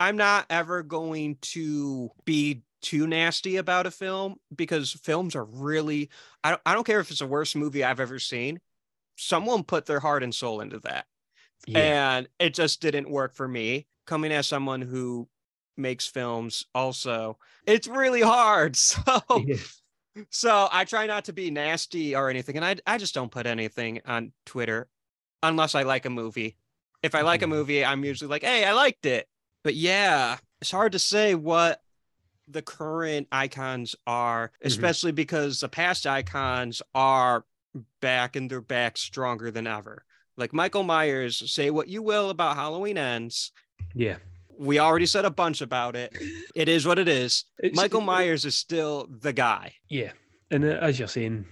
I'm 0.00 0.16
not 0.16 0.46
ever 0.50 0.82
going 0.82 1.38
to 1.54 2.10
be 2.24 2.62
too 2.86 3.06
nasty 3.06 3.56
about 3.56 3.86
a 3.86 3.90
film 3.90 4.36
because 4.54 4.92
films 4.92 5.34
are 5.34 5.44
really 5.44 6.10
I 6.44 6.50
don't 6.50 6.62
I 6.66 6.74
don't 6.74 6.86
care 6.86 7.00
if 7.00 7.10
it's 7.10 7.20
the 7.20 7.26
worst 7.26 7.56
movie 7.56 7.84
I've 7.84 8.00
ever 8.00 8.18
seen. 8.18 8.60
Someone 9.16 9.64
put 9.64 9.86
their 9.86 10.00
heart 10.00 10.22
and 10.22 10.34
soul 10.34 10.60
into 10.60 10.80
that. 10.80 11.06
Yeah. 11.66 11.80
And 11.80 12.28
it 12.38 12.54
just 12.54 12.80
didn't 12.80 13.10
work 13.10 13.34
for 13.34 13.48
me. 13.48 13.86
Coming 14.06 14.32
as 14.32 14.46
someone 14.46 14.82
who 14.82 15.28
makes 15.76 16.06
films 16.06 16.66
also, 16.74 17.38
it's 17.66 17.88
really 17.88 18.22
hard. 18.22 18.76
So 19.26 19.46
yeah. 19.46 19.56
so 20.30 20.68
I 20.72 20.84
try 20.84 21.06
not 21.06 21.26
to 21.26 21.32
be 21.32 21.50
nasty 21.50 22.16
or 22.16 22.30
anything. 22.30 22.56
And 22.56 22.64
I 22.64 22.76
I 22.86 22.98
just 22.98 23.14
don't 23.14 23.30
put 23.30 23.46
anything 23.46 24.00
on 24.06 24.32
Twitter 24.46 24.88
unless 25.42 25.74
I 25.74 25.82
like 25.82 26.06
a 26.06 26.10
movie. 26.10 26.56
If 27.02 27.14
I 27.14 27.22
like 27.22 27.42
a 27.42 27.46
Mhm. 27.46 27.50
movie, 27.50 27.84
I'm 27.84 28.04
usually 28.04 28.28
like, 28.30 28.42
hey, 28.42 28.64
I 28.64 28.72
liked 28.72 29.06
it. 29.06 29.28
But 29.64 29.74
yeah, 29.74 30.38
it's 30.60 30.70
hard 30.70 30.92
to 30.92 30.98
say 30.98 31.34
what 31.34 31.80
the 32.48 32.62
current 32.62 33.28
icons 33.32 33.94
are, 34.06 34.52
especially 34.62 35.12
because 35.12 35.60
the 35.60 35.68
past 35.68 36.06
icons 36.06 36.82
are 36.94 37.44
back 38.00 38.36
and 38.36 38.50
they're 38.50 38.60
back 38.60 38.96
stronger 38.96 39.50
than 39.50 39.66
ever. 39.66 40.04
Like 40.36 40.52
Michael 40.52 40.82
Myers, 40.82 41.50
say 41.50 41.70
what 41.70 41.88
you 41.88 42.02
will 42.02 42.30
about 42.30 42.56
Halloween 42.56 42.98
ends. 42.98 43.52
Yeah. 43.94 44.16
We 44.58 44.78
already 44.78 45.06
said 45.06 45.24
a 45.24 45.30
bunch 45.30 45.60
about 45.60 45.96
it. 45.96 46.16
It 46.54 46.68
is 46.68 46.86
what 46.86 46.98
it 46.98 47.08
is. 47.08 47.44
It's- 47.62 47.76
Michael 47.76 48.00
Myers 48.00 48.44
is 48.44 48.54
still 48.56 49.06
the 49.10 49.32
guy. 49.32 49.74
Yeah, 49.88 50.12
and 50.50 50.64
uh, 50.64 50.78
as 50.80 50.98
you're 50.98 51.08
saying, 51.08 51.44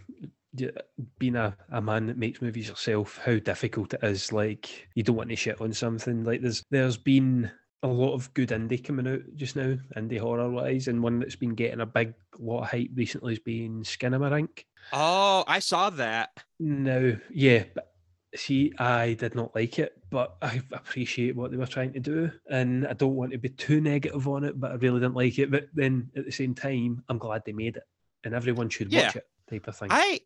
being 1.19 1.37
a, 1.37 1.57
a 1.71 1.83
man 1.83 2.07
that 2.07 2.17
makes 2.17 2.41
movies 2.41 2.69
yourself, 2.69 3.21
how 3.25 3.39
difficult 3.39 3.93
it 3.95 4.03
is. 4.03 4.33
Like 4.33 4.89
you 4.95 5.03
don't 5.03 5.17
want 5.17 5.31
to 5.31 5.37
shit 5.37 5.61
on 5.61 5.73
something. 5.73 6.25
Like 6.25 6.41
there's 6.41 6.65
there's 6.71 6.97
been 6.97 7.51
a 7.85 7.87
lot 7.87 8.15
of 8.15 8.33
good 8.33 8.49
indie 8.49 8.83
coming 8.83 9.07
out 9.07 9.21
just 9.37 9.57
now, 9.57 9.77
indie 9.95 10.19
horror 10.19 10.51
wise, 10.51 10.89
and 10.89 11.03
one 11.03 11.19
that's 11.21 11.37
been 11.37 11.55
getting 11.55 11.81
a 11.81 11.87
big 11.87 12.15
lot 12.39 12.63
of 12.63 12.71
hype 12.71 12.89
recently 12.95 13.35
has 13.35 13.39
been 13.39 13.83
Skinamarink. 13.83 14.65
Oh, 14.93 15.45
I 15.47 15.59
saw 15.59 15.91
that. 15.91 16.43
Now, 16.59 17.13
yeah, 17.31 17.65
but 17.75 17.93
see, 18.35 18.73
I 18.79 19.13
did 19.13 19.35
not 19.35 19.55
like 19.55 19.79
it, 19.79 19.93
but 20.09 20.37
I 20.41 20.63
appreciate 20.73 21.37
what 21.37 21.51
they 21.51 21.59
were 21.59 21.67
trying 21.67 21.93
to 21.93 22.01
do, 22.01 22.31
and 22.51 22.87
I 22.87 22.95
don't 22.95 23.17
want 23.17 23.33
to 23.33 23.39
be 23.39 23.51
too 23.51 23.83
negative 23.83 24.27
on 24.29 24.45
it, 24.45 24.59
but 24.59 24.73
I 24.73 24.75
really 24.77 25.01
didn't 25.01 25.15
like 25.15 25.39
it. 25.39 25.51
But 25.51 25.67
then 25.75 26.11
at 26.17 26.25
the 26.25 26.33
same 26.33 26.55
time, 26.55 27.05
I'm 27.11 27.19
glad 27.19 27.43
they 27.45 27.53
made 27.53 27.77
it, 27.77 27.85
and 28.25 28.35
everyone 28.35 28.71
should 28.71 28.91
Yeah. 28.91 29.09
watch 29.09 29.17
it, 29.17 29.29
type 29.51 29.69
of 29.69 29.77
thing. 29.77 29.89
I 29.93 30.21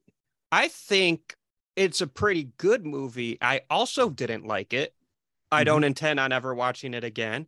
I 0.53 0.69
think 0.69 1.35
it's 1.75 2.01
a 2.01 2.07
pretty 2.07 2.53
good 2.57 2.87
movie. 2.87 3.37
I 3.43 3.63
also 3.69 4.11
didn't 4.11 4.47
like 4.47 4.73
it. 4.73 4.95
I 5.51 5.65
don't 5.65 5.85
intend 5.85 6.21
on 6.21 6.33
ever 6.33 6.55
watching 6.55 6.95
it 6.95 7.05
again. 7.05 7.47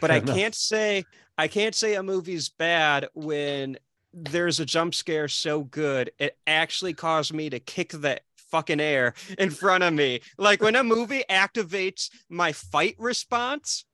But 0.00 0.10
I 0.10 0.20
Mm-hmm. 0.20 0.34
Can't 0.34 0.54
say 0.54 1.04
I 1.36 1.48
can't 1.48 1.74
say 1.74 1.94
a 1.94 2.02
movie's 2.02 2.48
bad 2.48 3.08
when 3.14 3.78
there's 4.12 4.58
a 4.60 4.64
jump 4.64 4.94
scare 4.94 5.28
so 5.28 5.62
good 5.64 6.10
it 6.18 6.36
actually 6.46 6.94
caused 6.94 7.32
me 7.32 7.50
to 7.50 7.60
kick 7.60 7.90
the 7.90 8.20
fucking 8.50 8.80
air 8.80 9.14
in 9.38 9.50
front 9.50 9.84
of 9.84 9.92
me. 9.92 10.20
Like 10.38 10.62
when 10.62 10.76
a 10.76 10.82
movie 10.82 11.22
activates 11.30 12.10
my 12.30 12.52
fight 12.52 12.96
response, 12.98 13.84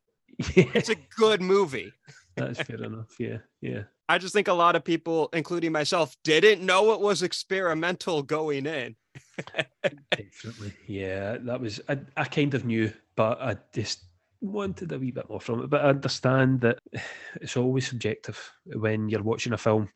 Yeah, 0.55 0.66
it's 0.74 0.88
a 0.88 0.94
good 1.18 1.42
movie. 1.42 1.92
that's 2.36 2.61
fair 2.62 2.82
enough. 2.82 3.14
Yeah, 3.18 3.38
yeah, 3.61 3.82
I 4.09 4.18
just 4.18 4.32
think 4.34 4.48
a 4.48 4.52
lot 4.52 4.76
of 4.76 4.84
people, 4.84 5.28
including 5.32 5.72
myself, 5.72 6.16
didn't 6.24 6.64
know 6.64 6.92
it 6.92 7.00
was 7.00 7.22
experimental 7.22 8.22
going 8.22 8.66
in. 8.66 8.96
definitely. 10.10 10.74
Yeah, 10.86 11.38
that 11.40 11.60
was. 11.60 11.80
I, 11.88 11.98
I 12.16 12.24
kind 12.24 12.54
of 12.54 12.64
knew, 12.64 12.92
but 13.16 13.40
I 13.40 13.56
just 13.72 14.04
wanted 14.40 14.92
a 14.92 14.98
wee 14.98 15.10
bit 15.10 15.28
more 15.28 15.40
from 15.40 15.62
it. 15.62 15.70
But 15.70 15.84
I 15.84 15.88
understand 15.88 16.60
that 16.62 16.78
it's 17.40 17.56
always 17.56 17.88
subjective 17.88 18.52
when 18.66 19.08
you're 19.08 19.22
watching 19.22 19.52
a 19.52 19.58
film, 19.58 19.88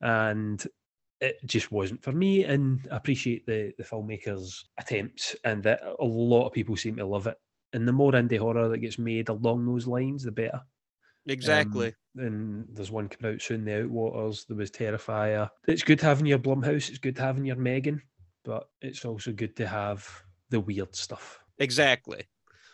and 0.00 0.64
it 1.20 1.36
just 1.46 1.72
wasn't 1.72 2.02
for 2.02 2.12
me. 2.12 2.44
And 2.44 2.86
I 2.90 2.96
appreciate 2.96 3.46
the 3.46 3.72
the 3.78 3.84
filmmakers' 3.84 4.64
attempts, 4.78 5.36
and 5.44 5.62
that 5.64 5.80
a 5.82 6.04
lot 6.04 6.46
of 6.46 6.52
people 6.52 6.76
seem 6.76 6.96
to 6.96 7.06
love 7.06 7.26
it. 7.26 7.36
And 7.72 7.88
the 7.88 7.92
more 7.92 8.12
indie 8.12 8.38
horror 8.38 8.68
that 8.68 8.78
gets 8.78 8.98
made 8.98 9.28
along 9.28 9.66
those 9.66 9.86
lines, 9.86 10.22
the 10.22 10.30
better. 10.30 10.60
Exactly. 11.26 11.88
Um, 12.18 12.24
and 12.24 12.66
there's 12.72 12.90
one 12.90 13.08
coming 13.08 13.34
out 13.34 13.42
soon, 13.42 13.64
The 13.64 13.72
Outwaters. 13.72 14.46
There 14.46 14.56
was 14.56 14.70
Terrifier. 14.70 15.48
It's 15.66 15.82
good 15.82 16.00
having 16.00 16.26
your 16.26 16.38
Blumhouse. 16.38 16.88
It's 16.88 16.98
good 16.98 17.18
having 17.18 17.44
your 17.44 17.56
Megan, 17.56 18.02
but 18.44 18.68
it's 18.80 19.04
also 19.04 19.32
good 19.32 19.56
to 19.56 19.66
have 19.66 20.08
the 20.50 20.60
weird 20.60 20.94
stuff. 20.94 21.40
exactly. 21.58 22.24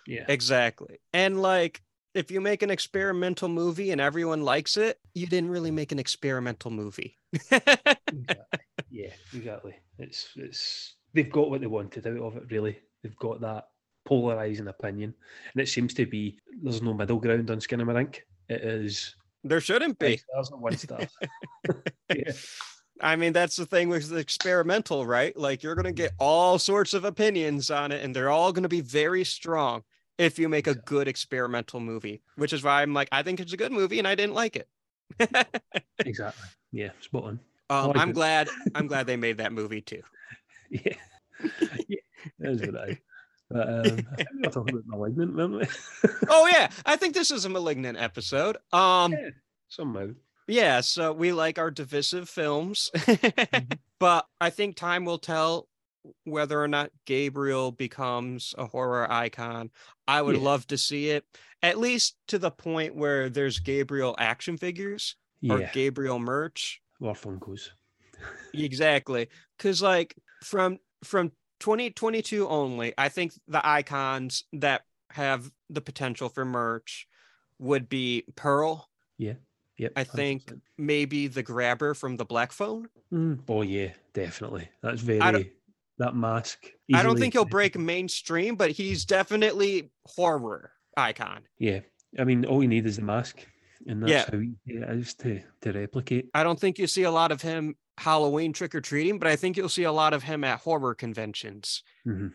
Yeah, 0.07 0.25
Exactly. 0.29 0.99
And 1.13 1.41
like, 1.41 1.83
if 2.15 2.31
you 2.31 2.41
make 2.41 2.63
an 2.63 2.71
experimental 2.71 3.49
movie 3.49 3.93
and 3.93 4.01
everyone 4.01 4.43
likes 4.43 4.77
it, 4.77 4.99
you 5.15 5.27
didn't 5.27 5.51
really 5.51 5.71
make 5.71 5.93
an 5.93 5.99
experimental 5.99 6.71
movie. 6.71 7.17
exactly. 7.33 8.35
yeah, 8.91 9.13
exactly. 9.33 9.77
It's 9.99 10.31
it's 10.37 10.97
they've 11.15 11.31
got 11.31 11.51
what 11.51 11.61
they 11.61 11.69
wanted 11.69 12.07
out 12.07 12.19
of 12.19 12.37
it. 12.37 12.51
Really, 12.51 12.79
they've 13.03 13.17
got 13.17 13.41
that 13.43 13.69
polarizing 14.05 14.69
opinion, 14.69 15.15
and 15.53 15.63
it 15.63 15.69
seems 15.69 15.95
to 15.95 16.07
be 16.07 16.39
there's 16.63 16.83
no 16.83 16.95
middle 16.95 17.21
ground 17.21 17.51
on 17.51 17.61
Skinamarink. 17.61 18.17
It 18.49 18.63
is 18.63 19.15
there 19.45 19.61
shouldn't 19.61 19.99
be. 19.99 20.19
stars 20.19 20.51
and 20.51 20.61
one 20.61 20.77
star. 20.77 21.01
yeah. 22.15 22.33
I 23.03 23.17
mean, 23.17 23.33
that's 23.33 23.57
the 23.57 23.67
thing 23.67 23.89
with 23.89 24.09
the 24.09 24.17
experimental, 24.17 25.07
right? 25.07 25.37
Like, 25.37 25.63
you're 25.63 25.75
going 25.75 25.85
to 25.87 25.93
get 25.93 26.13
all 26.19 26.59
sorts 26.59 26.95
of 26.95 27.05
opinions 27.05 27.71
on 27.71 27.93
it, 27.93 28.05
and 28.05 28.15
they're 28.15 28.31
all 28.31 28.53
going 28.53 28.63
to 28.65 28.69
be 28.69 28.81
very 28.81 29.25
strong 29.25 29.83
if 30.19 30.39
you 30.39 30.49
make 30.51 30.67
a 30.67 30.75
good 30.75 31.09
experimental 31.09 31.81
movie, 31.81 32.21
which 32.37 32.53
is 32.53 32.63
why 32.63 32.83
I'm 32.83 32.93
like, 32.93 33.09
I 33.11 33.23
think 33.23 33.41
it's 33.41 33.55
a 33.55 33.57
good 33.57 33.73
movie 33.73 33.99
and 33.99 34.07
I 34.07 34.15
didn't 34.15 34.35
like 34.35 34.55
it. 34.55 34.69
Exactly. 36.05 36.49
Yeah, 36.73 36.91
spot 37.01 37.25
on. 37.25 37.41
Um, 37.71 37.87
like 37.89 37.97
I'm 37.97 38.11
it. 38.11 38.15
glad. 38.15 38.49
I'm 38.75 38.87
glad 38.87 39.07
they 39.07 39.17
made 39.17 39.39
that 39.39 39.53
movie 39.53 39.81
too. 39.81 40.03
Yeah. 40.71 40.95
yeah. 41.89 42.01
That 42.39 42.67
what 42.73 42.77
I. 42.91 42.99
But, 43.49 43.69
um, 43.69 44.07
I 44.13 44.17
think 44.17 44.29
we 44.35 44.41
were 44.43 44.53
talking 44.53 44.75
about 44.75 44.87
malignant, 44.87 45.35
weren't 45.35 45.55
we? 45.55 46.09
oh 46.29 46.47
yeah, 46.47 46.69
I 46.87 46.97
think 46.97 47.15
this 47.15 47.31
is 47.31 47.47
a 47.47 47.49
malignant 47.49 47.99
episode. 47.99 48.59
Um, 48.73 49.13
Yeah. 49.13 49.31
Somehow. 49.69 50.09
Yeah, 50.51 50.81
so 50.81 51.13
we 51.13 51.33
like 51.33 51.59
our 51.59 51.71
divisive 51.71 52.29
films, 52.29 52.91
mm-hmm. 52.95 53.73
but 53.99 54.27
I 54.41 54.51
think 54.51 54.77
time 54.77 55.05
will 55.05 55.19
tell 55.19 55.69
whether 56.25 56.63
or 56.63 56.69
not 56.69 56.91
Gabriel 57.05 57.73
becomes 57.73 58.55
a 58.57 58.67
horror 58.67 59.11
icon. 59.11 59.71
I 60.09 60.23
would 60.23 60.37
Yeah. 60.37 60.43
love 60.43 60.67
to 60.69 60.79
see 60.79 61.11
it, 61.11 61.25
at 61.63 61.79
least 61.79 62.17
to 62.29 62.39
the 62.39 62.51
point 62.51 62.95
where 62.95 63.29
there's 63.29 63.59
Gabriel 63.59 64.17
action 64.19 64.57
figures 64.57 65.17
or 65.49 65.71
Gabriel 65.73 66.19
merch. 66.19 66.81
Or 67.01 67.15
Funkos. 67.15 67.71
Exactly. 68.53 69.29
Cause 69.59 69.81
like 69.81 70.15
from 70.45 70.79
from 71.05 71.33
2022 71.61 72.49
only, 72.49 72.93
I 72.99 73.09
think 73.09 73.33
the 73.47 73.67
icons 73.67 74.45
that 74.53 74.83
have 75.11 75.51
the 75.71 75.81
potential 75.81 76.29
for 76.29 76.45
merch 76.45 77.07
would 77.59 77.89
be 77.89 78.25
Pearl, 78.37 78.89
Yep. 79.81 79.93
I 79.97 80.05
think 80.05 80.45
100%. 80.45 80.61
maybe 80.77 81.27
the 81.27 81.43
grabber 81.43 81.95
from 81.95 82.17
the 82.19 82.25
black 82.27 82.53
phone. 82.53 82.89
Mm, 83.11 83.41
oh 83.49 83.63
yeah, 83.63 83.93
definitely. 84.13 84.69
That's 84.83 85.01
very 85.01 85.53
that 85.99 86.15
mask. 86.15 86.71
I 86.93 87.03
don't 87.03 87.19
think 87.19 87.33
he'll 87.35 87.45
break 87.47 87.79
mainstream, 87.79 88.57
but 88.57 88.71
he's 88.71 89.05
definitely 89.07 89.91
horror 90.05 90.73
icon. 90.97 91.43
Yeah, 91.59 91.81
I 92.19 92.25
mean, 92.25 92.45
all 92.45 92.63
you 92.63 92.69
need 92.69 92.85
is 92.87 92.97
the 92.97 93.03
mask, 93.03 93.47
and 93.87 94.03
that's 94.03 94.11
Yeah. 94.13 94.31
how 94.31 94.39
easy 94.39 94.59
it 94.67 94.91
is 94.99 95.15
to 95.15 95.41
to 95.63 95.73
replicate. 95.73 96.29
I 96.35 96.43
don't 96.43 96.61
think 96.61 96.79
you 96.79 96.87
see 96.87 97.05
a 97.05 97.11
lot 97.11 97.33
of 97.33 97.41
him 97.41 97.75
Halloween 97.97 98.53
trick 98.53 98.75
or 98.75 98.81
treating, 98.83 99.19
but 99.19 99.29
I 99.29 99.37
think 99.37 99.57
you'll 99.57 99.69
see 99.71 99.85
a 99.85 99.93
lot 99.93 100.13
of 100.13 100.23
him 100.23 100.45
at 100.45 100.61
horror 100.61 100.95
conventions. 100.95 101.83
hmm 102.05 102.29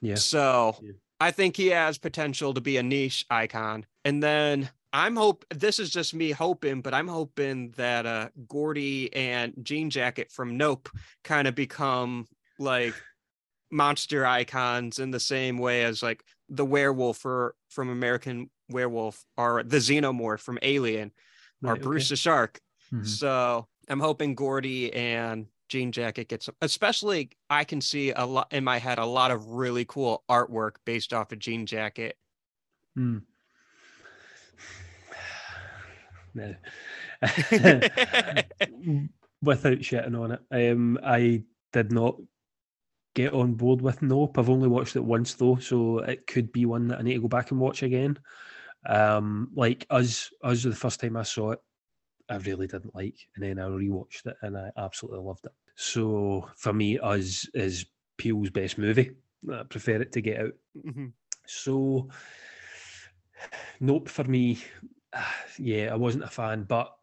Yeah, 0.00 0.14
So 0.16 0.76
Yeah. 0.82 0.92
I 1.20 1.32
think 1.32 1.56
he 1.56 1.66
has 1.68 1.98
potential 1.98 2.54
to 2.54 2.60
be 2.60 2.76
a 2.78 2.82
niche 2.82 3.26
icon. 3.28 3.86
And 4.04 4.22
then 4.22 4.70
I'm 4.92 5.16
hope 5.16 5.44
this 5.50 5.78
is 5.78 5.90
just 5.90 6.14
me 6.14 6.30
hoping, 6.30 6.80
but 6.80 6.94
I'm 6.94 7.08
hoping 7.08 7.70
that 7.72 8.06
uh 8.06 8.28
Gordy 8.46 9.14
and 9.14 9.54
Jean 9.62 9.90
Jacket 9.90 10.30
from 10.30 10.56
Nope 10.56 10.88
kind 11.24 11.46
of 11.46 11.54
become 11.54 12.26
like 12.58 12.94
monster 13.70 14.24
icons 14.24 14.98
in 14.98 15.10
the 15.10 15.20
same 15.20 15.58
way 15.58 15.84
as 15.84 16.02
like 16.02 16.24
the 16.48 16.64
werewolf 16.64 17.24
or 17.24 17.54
from 17.68 17.90
American 17.90 18.50
Werewolf 18.70 19.24
or 19.36 19.62
the 19.62 19.76
xenomorph 19.76 20.40
from 20.40 20.58
Alien 20.62 21.12
or 21.62 21.70
Right, 21.70 21.72
okay. 21.72 21.82
Bruce 21.82 22.08
the 22.08 22.16
Shark. 22.16 22.60
Mhm. 22.92 23.06
So 23.06 23.68
I'm 23.88 24.00
hoping 24.00 24.34
Gordy 24.34 24.92
and 24.94 25.46
Jean 25.68 25.92
Jacket 25.92 26.28
gets 26.28 26.48
especially 26.62 27.30
I 27.50 27.64
can 27.64 27.82
see 27.82 28.10
a 28.12 28.24
lot 28.24 28.52
in 28.52 28.64
my 28.64 28.78
head, 28.78 28.98
a 28.98 29.04
lot 29.04 29.30
of 29.30 29.44
really 29.46 29.84
cool 29.84 30.24
artwork 30.30 30.76
based 30.86 31.12
off 31.12 31.30
of 31.32 31.38
Jean 31.38 31.66
Jacket. 31.66 32.16
Mm. 32.98 33.22
No. 36.38 36.54
Without 39.42 39.78
shitting 39.78 40.18
on 40.18 40.32
it, 40.32 40.72
um, 40.72 40.98
I 41.04 41.42
did 41.72 41.92
not 41.92 42.16
get 43.14 43.32
on 43.32 43.54
board 43.54 43.80
with 43.80 44.02
Nope. 44.02 44.38
I've 44.38 44.50
only 44.50 44.68
watched 44.68 44.96
it 44.96 45.04
once 45.04 45.34
though, 45.34 45.56
so 45.56 45.98
it 46.00 46.26
could 46.26 46.52
be 46.52 46.66
one 46.66 46.88
that 46.88 46.98
I 46.98 47.02
need 47.02 47.14
to 47.14 47.20
go 47.20 47.28
back 47.28 47.50
and 47.50 47.60
watch 47.60 47.82
again. 47.82 48.18
Um, 48.86 49.50
like 49.54 49.86
us, 49.90 50.30
us 50.42 50.62
the 50.62 50.74
first 50.74 51.00
time 51.00 51.16
I 51.16 51.22
saw 51.22 51.50
it, 51.52 51.60
I 52.28 52.36
really 52.36 52.66
didn't 52.66 52.94
like, 52.94 53.16
and 53.34 53.44
then 53.44 53.58
I 53.58 53.64
rewatched 53.68 54.26
it 54.26 54.36
and 54.42 54.56
I 54.56 54.70
absolutely 54.76 55.20
loved 55.20 55.46
it. 55.46 55.52
So 55.76 56.48
for 56.56 56.72
me, 56.72 56.98
us 56.98 57.48
is 57.54 57.86
Peele's 58.16 58.50
best 58.50 58.78
movie. 58.78 59.12
I 59.52 59.62
prefer 59.64 60.02
it 60.02 60.12
to 60.12 60.20
Get 60.20 60.40
Out. 60.40 60.52
Mhm. 60.84 61.12
So, 61.46 62.08
nope 63.80 64.08
for 64.08 64.24
me. 64.24 64.58
Yeah, 65.58 65.92
I 65.92 65.96
wasn't 65.96 66.24
a 66.24 66.28
fan, 66.28 66.64
but 66.64 66.94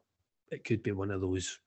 it 0.51 0.63
could 0.63 0.81
be 0.83 0.91
one 0.91 1.11
of 1.11 1.21
those 1.21 1.59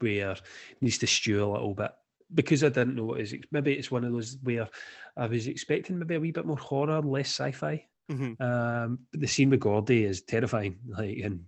where 0.00 0.32
it 0.32 0.42
needs 0.80 0.98
to 0.98 1.06
stew 1.06 1.42
a 1.44 1.46
little 1.50 1.74
bit 1.74 1.92
because 2.34 2.62
I 2.64 2.68
didn't 2.68 2.96
know 2.96 3.04
what 3.04 3.20
is. 3.20 3.34
Maybe 3.50 3.72
it's 3.72 3.90
one 3.90 4.04
of 4.04 4.12
those 4.12 4.36
where 4.42 4.68
I 5.16 5.26
was 5.26 5.46
expecting 5.46 5.98
maybe 5.98 6.16
a 6.16 6.20
wee 6.20 6.32
bit 6.32 6.44
more 6.46 6.56
horror, 6.58 7.00
less 7.00 7.28
sci-fi. 7.28 7.86
Mhm. 8.10 8.38
Um, 8.40 8.98
but 9.10 9.20
the 9.20 9.26
scene 9.26 9.50
with 9.50 9.60
Gordy 9.60 10.04
is 10.04 10.20
terrifying, 10.22 10.78
like 10.86 11.18
and 11.18 11.44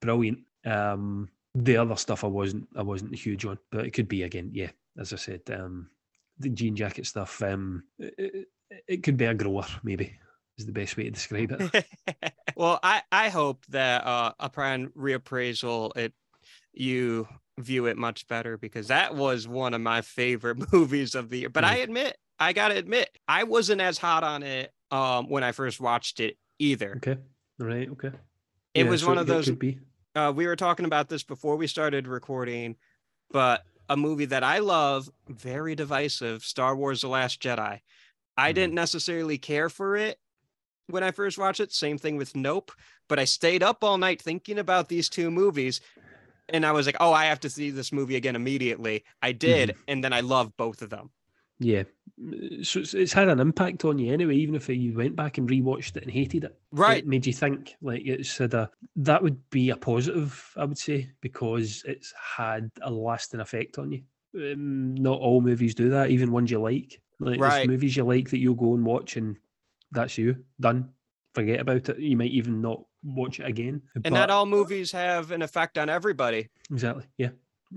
brilliant. 0.00 0.40
Um, 0.64 1.28
the 1.54 1.76
other 1.76 1.96
stuff 1.96 2.22
I 2.24 2.28
wasn't, 2.28 2.68
I 2.76 2.82
wasn't 2.82 3.14
huge 3.14 3.44
on, 3.44 3.58
but 3.70 3.84
it 3.86 3.90
could 3.92 4.08
be 4.08 4.22
again. 4.22 4.50
Yeah, 4.52 4.70
as 4.98 5.12
I 5.12 5.16
said, 5.16 5.40
um, 5.50 5.90
the 6.38 6.50
jean 6.50 6.76
jacket 6.76 7.06
stuff. 7.06 7.42
Um, 7.42 7.84
it, 7.98 8.14
it- 8.18 8.48
it 8.88 9.02
could 9.02 9.18
be 9.18 9.26
a 9.26 9.34
grower, 9.34 9.66
maybe 9.82 10.14
is 10.58 10.66
the 10.66 10.72
best 10.72 10.96
way 10.96 11.04
to 11.04 11.10
describe 11.10 11.52
it. 11.52 11.84
well, 12.56 12.78
I 12.82 13.02
I 13.10 13.28
hope 13.28 13.64
that 13.66 14.06
uh 14.06 14.32
upon 14.38 14.88
reappraisal, 14.88 15.96
it 15.96 16.12
you 16.72 17.28
view 17.58 17.86
it 17.86 17.96
much 17.96 18.26
better 18.28 18.56
because 18.56 18.88
that 18.88 19.14
was 19.14 19.46
one 19.46 19.74
of 19.74 19.80
my 19.80 20.00
favorite 20.00 20.58
movies 20.72 21.14
of 21.14 21.28
the 21.30 21.40
year. 21.40 21.48
But 21.48 21.64
I 21.64 21.76
admit, 21.76 22.16
I 22.38 22.52
gotta 22.52 22.76
admit, 22.76 23.10
I 23.28 23.44
wasn't 23.44 23.80
as 23.80 23.98
hot 23.98 24.24
on 24.24 24.42
it 24.42 24.72
um 24.90 25.28
when 25.28 25.44
I 25.44 25.52
first 25.52 25.80
watched 25.80 26.20
it 26.20 26.36
either. 26.58 26.96
Okay, 26.96 27.18
right, 27.58 27.88
okay. 27.90 28.12
It 28.74 28.84
Yeah, 28.84 28.90
was 28.90 29.02
so 29.02 29.08
one 29.08 29.18
of 29.18 29.26
those 29.26 29.50
uh, 30.14 30.32
we 30.34 30.46
were 30.46 30.56
talking 30.56 30.84
about 30.84 31.08
this 31.08 31.22
before 31.22 31.56
we 31.56 31.66
started 31.66 32.06
recording, 32.06 32.76
but 33.30 33.64
a 33.88 33.96
movie 33.96 34.26
that 34.26 34.44
I 34.44 34.58
love, 34.58 35.10
very 35.28 35.74
divisive, 35.74 36.42
Star 36.42 36.76
Wars: 36.76 37.00
The 37.00 37.08
Last 37.08 37.40
Jedi. 37.42 37.80
I 38.36 38.50
Mhm. 38.50 38.54
didn't 38.54 38.74
necessarily 38.74 39.38
care 39.38 39.68
for 39.68 39.96
it 39.96 40.18
when 40.88 41.02
I 41.02 41.10
first 41.10 41.38
watched 41.38 41.60
it. 41.60 41.72
Same 41.72 41.98
thing 41.98 42.16
with 42.16 42.36
Nope, 42.36 42.72
but 43.08 43.18
I 43.18 43.24
stayed 43.24 43.62
up 43.62 43.82
all 43.84 43.98
night 43.98 44.20
thinking 44.20 44.58
about 44.58 44.88
these 44.88 45.08
two 45.08 45.30
movies, 45.30 45.80
and 46.48 46.66
I 46.66 46.72
was 46.72 46.86
like, 46.86 46.96
"Oh, 47.00 47.12
I 47.12 47.26
have 47.26 47.40
to 47.40 47.50
see 47.50 47.70
this 47.70 47.92
movie 47.92 48.16
again 48.16 48.36
immediately." 48.36 49.04
I 49.22 49.32
did, 49.32 49.76
and 49.88 50.02
then 50.02 50.12
I 50.12 50.20
love 50.20 50.56
both 50.56 50.82
of 50.82 50.90
them. 50.90 51.10
Yeah, 51.58 51.84
so 52.62 52.80
it's, 52.80 52.92
it's 52.94 53.12
had 53.12 53.28
an 53.28 53.38
impact 53.38 53.84
on 53.84 53.98
you 53.98 54.12
anyway. 54.12 54.34
Even 54.36 54.54
if 54.56 54.68
you 54.68 54.94
went 54.94 55.14
back 55.14 55.38
and 55.38 55.48
rewatched 55.48 55.96
it 55.96 56.02
and 56.02 56.10
hated 56.10 56.44
it, 56.44 56.58
Right? 56.72 56.98
it 56.98 57.06
made 57.06 57.26
you 57.26 57.32
think. 57.32 57.76
Like 57.80 58.02
it's 58.04 58.36
had 58.36 58.54
a 58.54 58.68
that 58.96 59.22
would 59.22 59.48
be 59.50 59.70
a 59.70 59.76
positive, 59.76 60.52
I 60.56 60.64
would 60.64 60.78
say, 60.78 61.10
because 61.20 61.82
it's 61.86 62.12
had 62.16 62.70
a 62.82 62.90
lasting 62.90 63.40
effect 63.40 63.78
on 63.78 63.92
you. 63.92 64.02
Um, 64.34 64.94
not 64.94 65.20
all 65.20 65.40
movies 65.40 65.74
do 65.74 65.90
that, 65.90 66.10
even 66.10 66.32
ones 66.32 66.50
you 66.50 66.60
like. 66.60 67.00
Like 67.20 67.38
Right. 67.38 67.62
there's 67.62 67.68
movies 67.68 67.96
you 67.96 68.04
like 68.04 68.30
that 68.30 68.38
you'll 68.38 68.54
go 68.54 68.74
and 68.74 68.84
watch, 68.84 69.16
and 69.16 69.36
that's 69.92 70.18
you 70.18 70.36
done. 70.60 70.90
Forget 71.34 71.60
about 71.60 71.88
it. 71.88 71.98
You 71.98 72.16
might 72.16 72.30
even 72.32 72.60
not 72.60 72.82
watch 73.04 73.40
it 73.40 73.46
again. 73.46 73.80
And 74.04 74.14
not 74.14 74.30
all 74.30 74.44
movies 74.46 74.92
have 74.92 75.30
an 75.30 75.40
effect 75.42 75.78
on 75.78 75.88
everybody. 75.88 76.48
Exactly. 76.70 77.04
Yeah. 77.16 77.30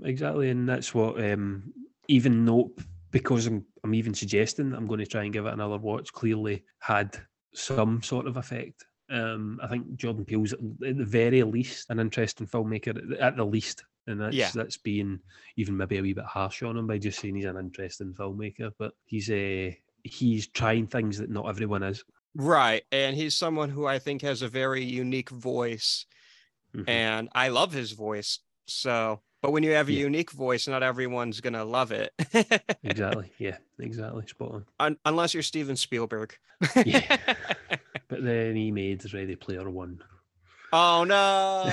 Exactly. 0.04 0.50
And 0.50 0.68
that's 0.68 0.94
what 0.94 1.22
um 1.24 1.72
even 2.08 2.44
Nope, 2.44 2.80
because 3.10 3.46
I'm 3.46 3.64
I'm 3.82 3.94
even 3.94 4.12
suggesting 4.12 4.70
that 4.70 4.76
I'm 4.76 4.86
going 4.86 5.00
to 5.00 5.06
try 5.06 5.24
and 5.24 5.32
give 5.32 5.46
it 5.46 5.52
another 5.54 5.78
watch, 5.78 6.12
clearly 6.12 6.64
had 6.80 7.16
some 7.54 8.02
sort 8.02 8.26
of 8.26 8.36
effect. 8.36 8.84
Um 9.08 9.58
I 9.62 9.68
think 9.68 9.96
Jordan 9.96 10.24
Peele's 10.26 10.52
at 10.52 10.58
at 10.86 10.98
the 10.98 11.04
very 11.04 11.42
least 11.42 11.88
an 11.88 11.98
interesting 11.98 12.46
filmmaker 12.46 13.20
at 13.22 13.36
the- 13.36 13.44
least. 13.44 13.84
And 14.06 14.20
that's 14.20 14.36
Yeah. 14.36 14.50
that's 14.54 14.76
being 14.76 15.18
even 15.56 15.76
maybe 15.76 15.96
a 15.96 16.02
wee 16.02 16.12
bit 16.12 16.24
harsh 16.24 16.62
on 16.62 16.76
him 16.76 16.86
by 16.86 16.98
just 16.98 17.18
saying 17.20 17.34
he's 17.36 17.44
an 17.46 17.56
interesting 17.56 18.12
filmmaker. 18.12 18.70
But 18.78 18.92
he's 19.06 19.30
uh 19.30 19.72
he's 20.06 20.46
trying 20.46 20.86
things 20.86 21.18
that 21.18 21.30
not 21.30 21.48
everyone 21.48 21.82
is. 21.82 22.04
Right. 22.34 22.82
And 22.92 23.16
he's 23.16 23.34
someone 23.36 23.70
who 23.70 23.86
I 23.86 23.98
think 23.98 24.22
has 24.22 24.42
a 24.42 24.48
very 24.48 24.84
unique 24.84 25.30
voice. 25.30 26.06
Mhm. 26.74 26.88
and 26.88 27.28
I 27.34 27.48
love 27.48 27.72
his 27.72 27.92
voice. 27.92 28.40
So, 28.66 29.22
but 29.40 29.52
when 29.52 29.62
you 29.62 29.70
have 29.70 29.88
a 29.88 29.92
Yeah. 29.92 30.00
unique 30.00 30.30
voice, 30.32 30.68
not 30.68 30.82
everyone's 30.82 31.40
gonna 31.40 31.64
love 31.64 31.90
it, 31.92 32.12
exactly. 32.82 33.30
Yeah, 33.38 33.56
exactly. 33.78 34.26
Spot 34.26 34.50
on. 34.52 34.66
Un- 34.80 34.98
unless 35.06 35.32
you're 35.32 35.42
Steven 35.44 35.76
Spielberg. 35.76 36.36
Yeah. 36.84 37.16
But 38.08 38.22
then 38.24 38.54
he 38.56 38.70
made 38.70 39.02
Ready 39.14 39.36
Player 39.36 39.68
One. 39.70 40.00
oh 40.72 41.04
no! 41.04 41.72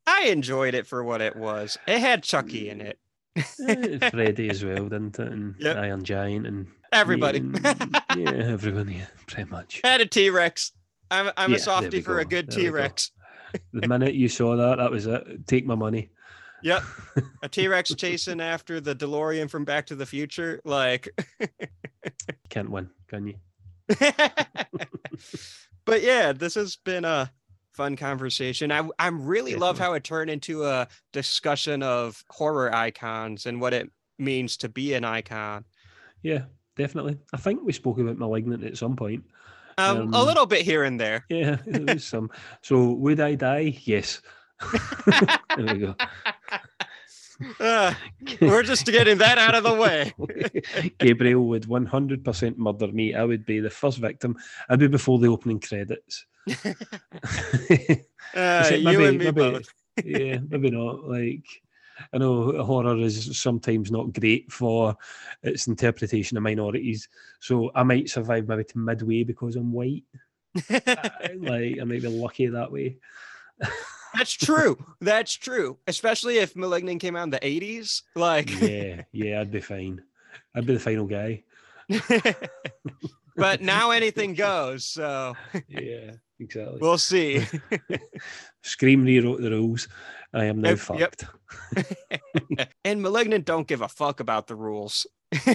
I 0.07 0.25
enjoyed 0.29 0.75
it 0.75 0.87
for 0.87 1.03
what 1.05 1.21
it 1.21 1.37
was. 1.37 1.79
It 1.87 1.99
had 2.01 2.23
Chucky 2.23 2.71
in 2.71 2.81
it. 2.81 2.99
Eh, 3.69 4.11
Freddy 4.11 4.51
as 4.51 4.65
well, 4.65 4.89
didn't 4.89 5.19
it? 5.19 5.29
And 5.33 5.55
Yep. 5.59 5.77
Iron 5.77 6.05
Giant 6.05 6.47
and 6.47 6.67
Everybody 6.93 7.39
and- 7.39 7.59
yeah, 8.17 8.31
everyone, 8.33 8.89
yeah, 8.89 9.07
pretty 9.27 9.51
much. 9.51 9.81
had 9.85 10.01
a 10.01 10.07
T 10.07 10.31
Rex. 10.31 10.73
I'm 11.11 11.31
I'm 11.37 11.51
Yeah, 11.51 11.57
a 11.57 11.61
softie 11.61 12.01
for 12.01 12.19
a 12.21 12.25
good 12.25 12.51
T. 12.51 12.69
Rex. 12.69 13.11
The 13.73 13.89
minute 13.89 14.15
you 14.15 14.29
saw 14.29 14.57
that, 14.57 14.77
that 14.77 14.91
was 14.91 15.07
it. 15.07 15.47
Take 15.47 15.65
my 15.67 15.75
money. 15.75 16.11
Yep, 16.63 16.83
a 17.43 17.49
T 17.49 17.69
Rex 17.69 17.95
chasing 17.95 18.41
after 18.41 18.81
the 18.81 18.95
DeLorean 18.95 19.49
from 19.51 19.65
Back 19.65 19.87
to 19.87 19.95
the 19.95 20.05
Future. 20.07 20.61
Like, 20.65 21.09
Can't 22.51 22.71
win, 22.71 22.91
can 23.09 23.27
you? 23.27 23.35
but 25.85 26.03
yeah, 26.03 26.33
this 26.33 26.55
has 26.55 26.77
been 26.77 27.05
a 27.05 27.31
fun 27.79 27.95
conversation. 27.95 28.73
I 28.73 28.83
I'm 28.99 29.25
really 29.25 29.55
love 29.55 29.79
how 29.79 29.93
it 29.93 30.03
turned 30.03 30.31
into 30.31 30.65
a 30.65 30.89
discussion 31.13 31.85
of 31.85 32.25
horror 32.29 32.75
icons 32.75 33.47
and 33.47 33.61
what 33.61 33.73
it 33.73 33.89
means 34.19 34.57
to 34.59 34.69
be 34.69 34.95
an 34.95 35.05
icon. 35.05 35.65
Yeah, 36.25 36.47
definitely. 36.77 37.19
I 37.33 37.37
think 37.37 37.61
we 37.65 37.73
spoke 37.73 38.01
about 38.01 38.19
Malignant 38.19 38.65
at 38.65 38.77
some 38.77 38.97
point. 38.97 39.23
Um, 39.79 40.13
a 40.13 40.19
Um, 40.19 40.27
little 40.27 40.45
bit 40.47 40.63
here 40.63 40.83
and 40.83 40.99
there. 40.99 41.25
Yeah, 41.31 41.59
there 41.67 41.95
was 41.95 42.05
some. 42.05 42.31
So 42.63 42.91
would 42.95 43.21
I 43.21 43.37
die? 43.37 43.79
Yes. 43.85 44.21
there 45.57 45.67
we 45.75 45.79
go. 45.79 45.95
Uh, 47.61 47.95
we're 48.41 48.65
just 48.65 48.85
getting 48.87 49.19
that 49.19 49.39
out 49.39 49.55
of 49.55 49.63
the 49.63 49.73
way. 49.73 50.13
Gabriel 50.99 51.47
would 51.47 51.63
100% 51.63 52.57
murder 52.57 52.89
me. 52.89 53.15
I 53.15 53.23
would 53.23 53.47
be 53.47 53.61
the 53.61 53.71
first 53.71 53.99
victim. 53.99 54.37
I'd 54.69 54.81
be 54.81 54.89
before 54.89 55.21
the 55.21 55.29
opening 55.29 55.61
credits. 55.61 56.27
Uh, 58.35 58.71
you 58.79 59.05
and 59.05 59.19
me 59.19 59.31
both. 59.31 59.67
yeah, 60.05 60.39
maybe 60.49 60.71
not. 60.71 61.09
Like, 61.09 61.47
I 62.13 62.19
know 62.19 62.63
horror 62.63 62.97
is 62.99 63.39
sometimes 63.41 63.91
not 63.91 64.13
great 64.13 64.53
for 64.53 64.97
its 65.43 65.67
interpretation 65.67 66.37
of 66.37 66.43
minorities. 66.43 67.09
So 67.41 67.71
I 67.75 67.83
might 67.83 68.11
survive 68.11 68.47
maybe 68.47 68.65
to 68.65 68.79
midway 68.79 69.25
because 69.25 69.57
I'm 69.57 69.73
white. 69.73 70.05
like, 70.71 71.81
I 71.81 71.85
might 71.85 72.03
be 72.03 72.09
lucky 72.09 72.47
that 72.49 72.71
way. 72.71 72.99
That's 74.15 74.33
true. 74.33 74.79
That's 75.01 75.35
true. 75.35 75.79
Especially 75.87 76.39
if 76.39 76.57
Malignant 76.57 77.01
came 77.01 77.17
out 77.17 77.25
in 77.25 77.31
the 77.31 77.41
80s. 77.41 78.03
Like, 78.15 78.51
Yeah, 78.61 79.03
yeah, 79.13 79.41
I'd 79.41 79.51
be 79.51 79.61
fine. 79.61 80.03
I'd 80.55 80.67
be 80.67 80.75
the 80.75 80.81
final 80.81 81.07
guy. 81.07 81.45
but 83.37 83.61
now 83.63 83.91
anything 83.91 84.35
goes. 84.35 84.85
So 84.85 85.35
Yeah, 85.69 86.13
exactly. 86.41 86.79
we'll 86.81 86.99
see. 86.99 87.45
Scream 88.63 89.05
rewrote 89.05 89.41
the 89.41 89.51
rules. 89.51 89.89
I 90.35 90.45
am 90.45 90.61
now 90.61 90.71
Yep, 90.71 90.79
fucked. 90.79 91.25
yep. 91.77 92.69
and 92.85 93.01
Malignant 93.03 93.45
don't 93.45 93.67
give 93.67 93.81
a 93.83 93.89
fuck 93.89 94.21
about 94.21 94.47
the 94.47 94.55
rules. 94.57 95.07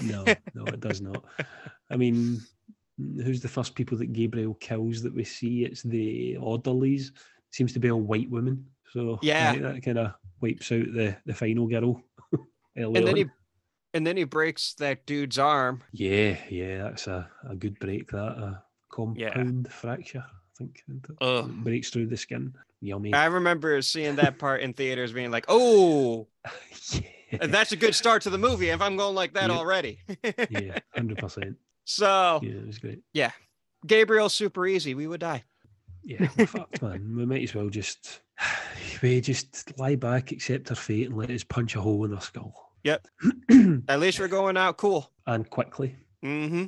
no, 0.03 0.23
no, 0.53 0.65
it 0.65 0.79
does 0.79 1.01
not. 1.01 1.23
I 1.89 1.97
mean, 1.97 2.41
who's 2.97 3.41
the 3.41 3.47
first 3.47 3.75
people 3.75 3.97
that 3.99 4.13
Gabriel 4.13 4.55
kills 4.55 5.01
that 5.03 5.13
we 5.13 5.23
see? 5.23 5.63
It's 5.65 5.83
the 5.83 6.37
orderlies. 6.37 7.11
Seems 7.51 7.73
to 7.73 7.79
be 7.79 7.89
a 7.89 7.95
white 7.95 8.29
woman. 8.29 8.65
So 8.91 9.19
Yeah. 9.21 9.55
that 9.59 9.83
kind 9.83 9.99
of 9.99 10.13
wipes 10.41 10.71
out 10.71 10.85
the 10.93 11.15
the 11.25 11.33
final 11.33 11.67
girl. 11.67 12.01
And 12.75 12.95
then 12.95 13.15
he 13.15 13.25
and 13.93 14.07
then 14.07 14.17
he 14.17 14.23
breaks 14.23 14.73
that 14.79 15.05
dude's 15.05 15.37
arm. 15.37 15.83
yeah, 15.91 16.35
yeah, 16.49 16.81
that's 16.85 17.05
a, 17.05 17.29
a 17.47 17.55
good 17.55 17.77
break. 17.77 18.09
That 18.09 18.17
a 18.17 18.63
compound 18.91 19.71
fracture, 19.71 20.25
I 20.53 20.57
think. 20.63 20.83
it? 20.87 21.15
Ugh. 21.21 21.51
breaks 21.63 21.89
through 21.89 22.07
the 22.07 22.17
skin. 22.17 22.53
Yummy. 22.81 23.13
I 23.13 23.25
remember 23.25 23.81
seeing 23.81 24.17
that 24.17 24.37
part 24.37 24.61
in 24.61 24.73
theaters 24.73 25.11
being 25.13 25.31
like, 25.31 25.45
oh, 25.47 26.27
yeah, 26.91 27.45
that's 27.47 27.71
a 27.71 27.75
good 27.77 27.95
start 27.95 28.21
to 28.23 28.29
the 28.29 28.37
movie 28.37 28.69
if 28.69 28.81
I'm 28.81 28.97
going 28.97 29.15
like 29.15 29.33
that 29.33 29.49
Yep. 29.49 29.57
already. 29.57 29.99
yeah, 30.49 30.79
hundred 30.93 31.17
percent. 31.17 31.55
so 31.85 32.39
Yeah, 32.43 32.51
it 32.51 32.67
was 32.67 32.79
great. 32.79 33.01
Gabriel's 33.87 34.33
super 34.33 34.65
easy. 34.67 34.93
We 34.95 35.07
would 35.07 35.19
die. 35.21 35.43
Yeah, 36.03 36.27
we're 36.37 36.45
fucked, 36.45 36.81
man. 36.81 37.15
We 37.15 37.25
might 37.25 37.43
as 37.43 37.55
well 37.55 37.69
just 37.69 38.21
we 39.01 39.21
just 39.21 39.77
lie 39.79 39.95
back, 39.95 40.31
accept 40.31 40.69
our 40.69 40.75
fate, 40.75 41.07
and 41.07 41.17
let 41.17 41.29
us 41.31 41.43
punch 41.43 41.75
a 41.75 41.81
hole 41.81 42.03
in 42.05 42.13
our 42.13 42.21
skull. 42.21 42.71
Yep. 42.83 43.07
At 43.87 43.99
least 44.01 44.19
we're 44.19 44.27
going 44.27 44.57
out 44.57 44.75
cool. 44.77 45.09
and 45.25 45.49
quickly. 45.49 45.95
hmm 46.21 46.65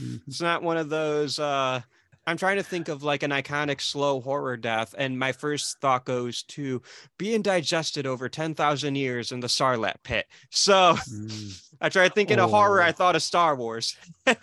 Mhm. 0.00 0.20
It's 0.26 0.40
not 0.40 0.62
one 0.64 0.76
of 0.78 0.88
those. 0.88 1.38
uh 1.38 1.80
I'm 2.26 2.36
trying 2.36 2.56
to 2.56 2.62
think 2.62 2.88
of 2.88 3.02
like 3.04 3.22
an 3.22 3.30
iconic 3.30 3.80
slow 3.80 4.20
horror 4.20 4.56
death, 4.56 4.94
and 4.98 5.18
my 5.18 5.30
first 5.32 5.80
thought 5.80 6.04
goes 6.04 6.42
to 6.44 6.82
being 7.18 7.40
digested 7.42 8.06
over 8.06 8.28
ten 8.28 8.54
thousand 8.54 8.96
years 8.96 9.30
in 9.32 9.40
the 9.40 9.46
Sarlacc 9.46 10.02
pit. 10.02 10.26
So 10.50 10.94
Mm. 10.94 11.62
I 11.80 11.88
tried 11.88 12.14
thinking 12.14 12.38
of 12.38 12.50
horror. 12.50 12.82
I 12.82 12.88
Oh. 12.88 12.92
thought 12.92 13.16
of 13.16 13.22
Star 13.22 13.54
Wars. 13.54 13.96
um, 14.26 14.34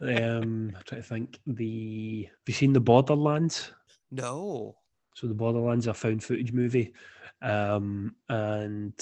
I'm 0.00 0.76
trying 0.84 1.02
to 1.02 1.08
think. 1.08 1.38
The 1.46 2.24
have 2.30 2.48
you 2.48 2.54
seen 2.54 2.72
the 2.72 2.80
Borderlands? 2.80 3.72
no. 4.10 4.76
So 5.14 5.26
the 5.26 5.34
Borderlands 5.34 5.86
are 5.88 5.92
a 5.92 5.94
found 5.94 6.22
footage 6.22 6.52
movie, 6.52 6.92
um, 7.40 8.14
and 8.28 8.92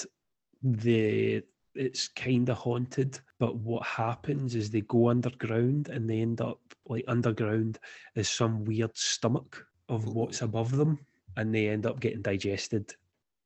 the 0.63 1.43
it's 1.73 2.07
kind 2.07 2.47
of 2.49 2.57
haunted. 2.57 3.19
But 3.37 3.57
what 3.57 3.85
happens 3.85 4.55
is 4.55 4.69
they 4.69 4.79
go 4.81 5.09
underground 5.09 5.89
and 5.89 6.09
they 6.09 6.19
end 6.21 6.39
up 6.39 6.61
like 6.87 7.05
underground 7.07 7.79
is 8.15 8.29
some 8.29 8.65
weird 8.65 8.95
stomach 8.97 9.65
of 9.89 10.05
what's 10.07 10.41
above 10.41 10.71
them, 10.71 10.99
and 11.37 11.53
they 11.53 11.67
end 11.69 11.85
up 11.85 11.99
getting 11.99 12.21
digested. 12.21 12.93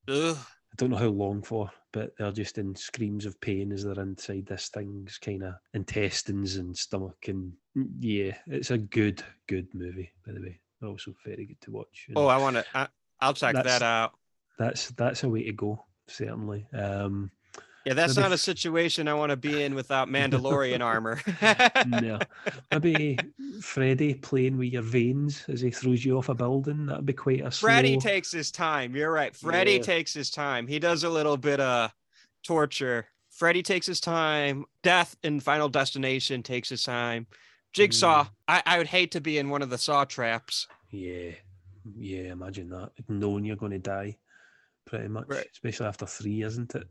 Ugh. 0.08 0.38
I 0.38 0.76
don't 0.78 0.92
know 0.92 0.98
how 0.98 1.08
long 1.08 1.42
for, 1.42 1.72
but 1.92 2.16
they're 2.18 2.32
just 2.32 2.58
in 2.58 2.76
screams 2.76 3.26
of 3.26 3.40
pain 3.42 3.72
as 3.72 3.84
they're 3.84 4.00
inside 4.00 4.46
this 4.46 4.70
thing's 4.70 5.18
kind 5.18 5.44
of 5.44 5.56
intestines 5.74 6.58
and 6.58 6.78
stomach. 6.78 7.28
And 7.28 7.54
yeah, 8.00 8.36
it's 8.48 8.72
a 8.72 8.78
good, 8.78 9.24
good 9.48 9.68
movie, 9.74 10.12
by 10.26 10.34
the 10.34 10.42
way. 10.42 10.60
Also 10.84 11.14
very 11.26 11.46
good 11.46 11.60
to 11.62 11.72
watch. 11.72 12.06
and 12.08 12.18
Oh, 12.18 12.28
I 12.28 12.38
want 12.38 12.56
to. 12.58 12.90
I'll 13.20 13.34
check 13.34 13.56
that 13.56 13.82
out. 13.82 14.14
that's 14.58 14.90
that's 14.92 15.24
a 15.24 15.30
way 15.30 15.44
to 15.44 15.52
go, 15.52 15.84
certainly. 16.08 16.66
Um, 16.74 17.32
Yeah, 17.90 17.96
that's 17.96 18.16
maybe 18.16 18.24
not 18.26 18.34
a 18.34 18.38
situation 18.38 19.08
I 19.08 19.16
want 19.16 19.32
to 19.32 19.36
be 19.36 19.64
in 19.64 19.74
without 19.74 20.08
Mandalorian 20.10 20.80
armor. 20.86 21.20
no, 21.88 22.20
maybe 22.72 23.18
Freddy 23.62 24.14
playing 24.14 24.58
with 24.58 24.70
your 24.72 24.84
veins 24.84 25.44
as 25.48 25.62
he 25.62 25.72
throws 25.72 26.06
you 26.06 26.18
off 26.18 26.30
a 26.30 26.36
building. 26.36 26.86
That'd 26.86 27.06
be 27.08 27.14
quite 27.14 27.42
a 27.42 27.50
Freddy 27.50 27.94
slow- 28.00 28.12
takes 28.12 28.32
his 28.32 28.52
time. 28.52 28.96
You're 28.96 29.12
right. 29.12 29.36
Freddy 29.36 29.74
Yeah. 29.74 29.82
takes 29.82 30.14
his 30.14 30.30
time. 30.30 30.68
He 30.68 30.78
does 30.78 31.04
a 31.04 31.10
little 31.10 31.36
bit 31.36 31.60
of 31.60 31.92
torture. 32.44 33.08
Freddy 33.32 33.64
takes 33.64 33.88
his 33.88 34.00
time. 34.00 34.66
Death 34.84 35.16
in 35.24 35.40
Final 35.40 35.68
Destination 35.68 36.44
takes 36.44 36.70
his 36.70 36.84
time. 36.84 37.26
Jigsaw. 37.74 38.26
Mm. 38.26 38.30
I, 38.48 38.64
I 38.66 38.78
would 38.78 38.88
hate 38.88 39.12
to 39.14 39.22
be 39.22 39.40
in 39.40 39.50
one 39.50 39.64
of 39.64 39.72
the 39.72 39.78
saw 39.80 40.06
traps. 40.06 40.68
Yeah, 40.92 41.32
yeah. 41.98 42.32
Imagine 42.34 42.70
that 42.70 42.92
knowing 43.08 43.46
you're 43.46 43.56
going 43.56 43.72
to 43.72 43.80
die, 43.80 44.18
pretty 44.86 45.08
much. 45.08 45.26
Right. 45.28 45.48
Especially 45.52 45.88
after 45.88 46.06
three, 46.06 46.44
isn't 46.44 46.76
it? 46.76 46.88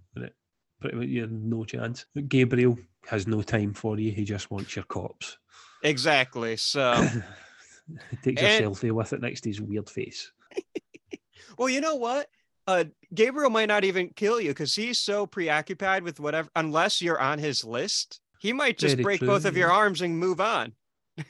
Pretty 0.80 0.96
much, 0.96 1.08
you 1.08 1.22
have 1.22 1.32
no 1.32 1.64
chance. 1.64 2.06
Gabriel 2.28 2.78
has 3.08 3.26
no 3.26 3.42
time 3.42 3.74
for 3.74 3.98
you. 3.98 4.12
He 4.12 4.24
just 4.24 4.50
wants 4.50 4.76
your 4.76 4.84
corpse. 4.84 5.38
Exactly. 5.82 6.56
So, 6.56 6.94
he 8.10 8.16
takes 8.22 8.42
And- 8.42 8.64
a 8.64 8.68
selfie 8.68 8.92
with 8.92 9.12
it 9.12 9.20
next 9.20 9.42
to 9.42 9.48
his 9.50 9.60
weird 9.60 9.90
face. 9.90 10.30
well, 11.58 11.68
you 11.68 11.80
know 11.80 11.96
what? 11.96 12.28
Uh, 12.66 12.84
Gabriel 13.14 13.50
might 13.50 13.68
not 13.68 13.84
even 13.84 14.10
kill 14.10 14.40
you 14.40 14.50
because 14.50 14.74
he's 14.74 14.98
so 14.98 15.26
preoccupied 15.26 16.02
with 16.02 16.20
whatever. 16.20 16.50
Unless 16.54 17.00
you're 17.00 17.18
on 17.20 17.38
his 17.38 17.64
list, 17.64 18.20
he 18.40 18.52
might 18.52 18.76
just 18.76 18.96
Very 18.96 19.02
break 19.02 19.18
true, 19.20 19.28
both 19.28 19.46
of 19.46 19.56
your 19.56 19.70
arms 19.72 20.02
and 20.02 20.18
move 20.18 20.40
on. 20.40 20.72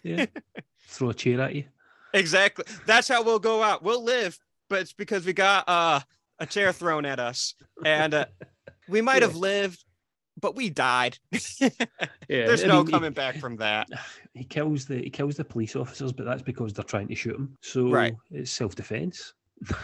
Yeah. 0.03 0.27
Throw 0.89 1.11
a 1.11 1.15
chair 1.15 1.41
at 1.41 1.55
you. 1.55 1.65
Exactly. 2.13 2.65
That's 2.87 3.07
how 3.07 3.23
we'll 3.23 3.39
go 3.39 3.63
out. 3.63 3.83
We'll 3.85 4.03
live, 4.03 4.37
but 4.69 4.81
it's 4.81 4.93
because 4.93 5.25
we 5.25 5.33
got 5.33 5.69
uh, 5.69 6.01
a 6.41 6.47
chair 6.47 6.73
thrown 6.73 7.05
at 7.05 7.21
us, 7.21 7.55
and 7.85 8.15
uh, 8.15 8.25
we 8.89 9.01
might 9.03 9.23
have 9.23 9.37
lived, 9.37 9.85
but 10.41 10.57
we 10.57 10.71
died. 10.71 11.19
Yeah, 12.31 12.47
There's 12.47 12.63
I 12.65 12.67
no 12.67 12.77
mean, 12.79 12.87
he- 12.87 12.93
coming 12.93 13.13
back 13.13 13.39
from 13.39 13.57
that. 13.57 13.89
He 14.35 14.45
kills 14.45 14.85
the 14.85 14.99
he 14.99 15.11
kills 15.11 15.37
the 15.37 15.45
police 15.45 15.75
officers, 15.75 16.13
but 16.13 16.25
that's 16.27 16.43
because 16.43 16.73
they're 16.73 16.85
trying 16.85 17.09
to 17.09 17.15
shoot 17.15 17.35
him. 17.35 17.57
So 17.63 17.89
Right. 17.91 18.15
it's 18.31 18.51
self 18.51 18.75
defense. 18.75 19.33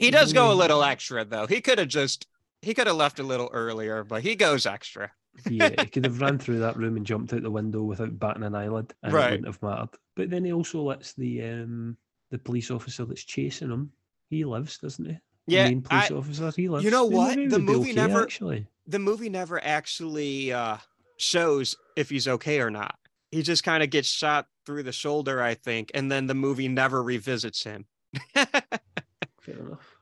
He 0.00 0.10
does 0.10 0.32
go 0.32 0.52
a 0.52 0.54
little 0.54 0.82
extra 0.82 1.24
though. 1.24 1.46
He 1.46 1.60
could 1.60 1.78
have 1.78 1.88
just 1.88 2.26
he 2.62 2.72
could 2.74 2.86
have 2.86 2.96
left 2.96 3.18
a 3.18 3.22
little 3.24 3.50
earlier, 3.52 4.04
but 4.04 4.22
he 4.22 4.36
goes 4.36 4.64
extra. 4.66 5.10
yeah, 5.50 5.70
he 5.80 5.86
could 5.92 6.04
have 6.04 6.20
ran 6.20 6.38
through 6.38 6.60
that 6.60 6.76
room 6.76 6.96
and 6.96 7.04
jumped 7.04 7.32
out 7.32 7.42
the 7.42 7.50
window 7.50 7.82
without 7.82 8.18
batting 8.18 8.44
an 8.44 8.54
eyelid, 8.54 8.94
and 9.02 9.12
Right. 9.12 9.26
it 9.26 9.30
wouldn't 9.32 9.48
have 9.48 9.62
mattered. 9.62 9.98
But 10.16 10.30
then 10.30 10.44
he 10.44 10.52
also 10.52 10.80
lets 10.82 11.12
the 11.14 11.42
um 11.42 11.96
the 12.30 12.38
police 12.38 12.70
officer 12.70 13.04
that's 13.04 13.24
chasing 13.24 13.70
him. 13.70 13.92
He 14.30 14.44
lives, 14.44 14.78
doesn't 14.78 15.04
he? 15.04 15.18
Yeah, 15.46 15.64
main 15.64 15.82
police 15.82 16.10
I- 16.10 16.14
officer. 16.14 16.52
He 16.54 16.68
lives. 16.68 16.84
know 16.90 17.04
what? 17.06 17.36
The 17.50 17.58
movie 17.58 17.90
okay, 17.90 18.00
never- 18.00 18.22
actually. 18.22 18.66
the 18.86 18.98
movie 18.98 19.28
never 19.28 19.62
actually 19.62 20.52
uh 20.52 20.76
shows 21.16 21.76
if 21.96 22.10
he's 22.10 22.28
okay 22.28 22.60
or 22.60 22.70
not. 22.70 22.96
He 23.30 23.42
just 23.42 23.64
kind 23.64 23.82
of 23.82 23.90
gets 23.90 24.08
shot 24.08 24.46
through 24.66 24.82
the 24.84 24.92
shoulder, 24.92 25.42
I 25.42 25.54
think, 25.54 25.90
and 25.94 26.10
then 26.12 26.26
the 26.26 26.34
movie 26.34 26.68
never 26.68 27.02
revisits 27.02 27.64
him. 27.64 27.86
Fair 28.34 29.58
enough. 29.58 29.96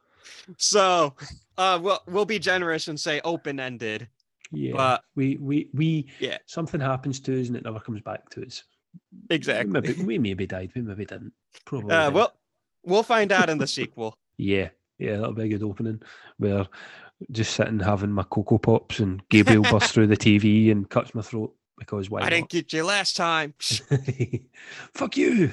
so 0.58 1.14
uh 1.56 1.78
we'll 1.82 2.00
we'll 2.06 2.24
be 2.26 2.38
generous 2.38 2.88
and 2.88 2.98
say 2.98 3.20
open-ended. 3.24 4.08
Yeah, 4.52 4.72
But- 4.74 5.04
we 5.14 5.36
we 5.36 5.68
we 5.72 6.08
Yeah. 6.18 6.38
something 6.46 6.80
happens 6.80 7.20
to 7.20 7.40
us 7.40 7.48
and 7.48 7.56
it 7.56 7.64
never 7.64 7.80
comes 7.80 8.00
back 8.02 8.28
to 8.30 8.44
us. 8.44 8.64
Exactly. 9.30 9.80
Maybe 9.80 10.02
we 10.02 10.18
maybe 10.18 10.46
died. 10.46 10.72
We 10.74 10.82
maybe 10.82 11.04
didn't. 11.06 11.32
Probably. 11.64 11.94
Uh 11.94 12.04
didn't. 12.06 12.14
well 12.14 12.32
we'll 12.84 13.02
find 13.04 13.30
out 13.32 13.48
in 13.48 13.58
the 13.58 13.66
sequel. 13.66 14.14
Yeah, 14.42 14.70
yeah, 15.01 15.16
that'll 15.16 15.32
be 15.32 15.44
a 15.44 15.48
good 15.48 15.62
opening. 15.62 16.01
Where 16.39 16.66
just 17.31 17.55
sitting 17.55 17.81
having 17.81 18.12
my 18.12 18.22
Coco 18.24 18.59
Pops 18.59 19.01
and 19.01 19.27
Gabriel 19.28 19.62
busts 19.62 19.93
through 19.93 20.06
the 20.06 20.16
TV 20.16 20.70
and 20.70 20.89
cuts 20.89 21.14
my 21.14 21.22
throat 21.22 21.55
because 21.78 22.10
why 22.10 22.20
I 22.20 22.31
didn't 22.31 22.51
get 22.51 22.72
you 22.72 22.85
last 22.85 23.16
time. 23.16 23.55
Fuck 24.94 25.16
you. 25.16 25.51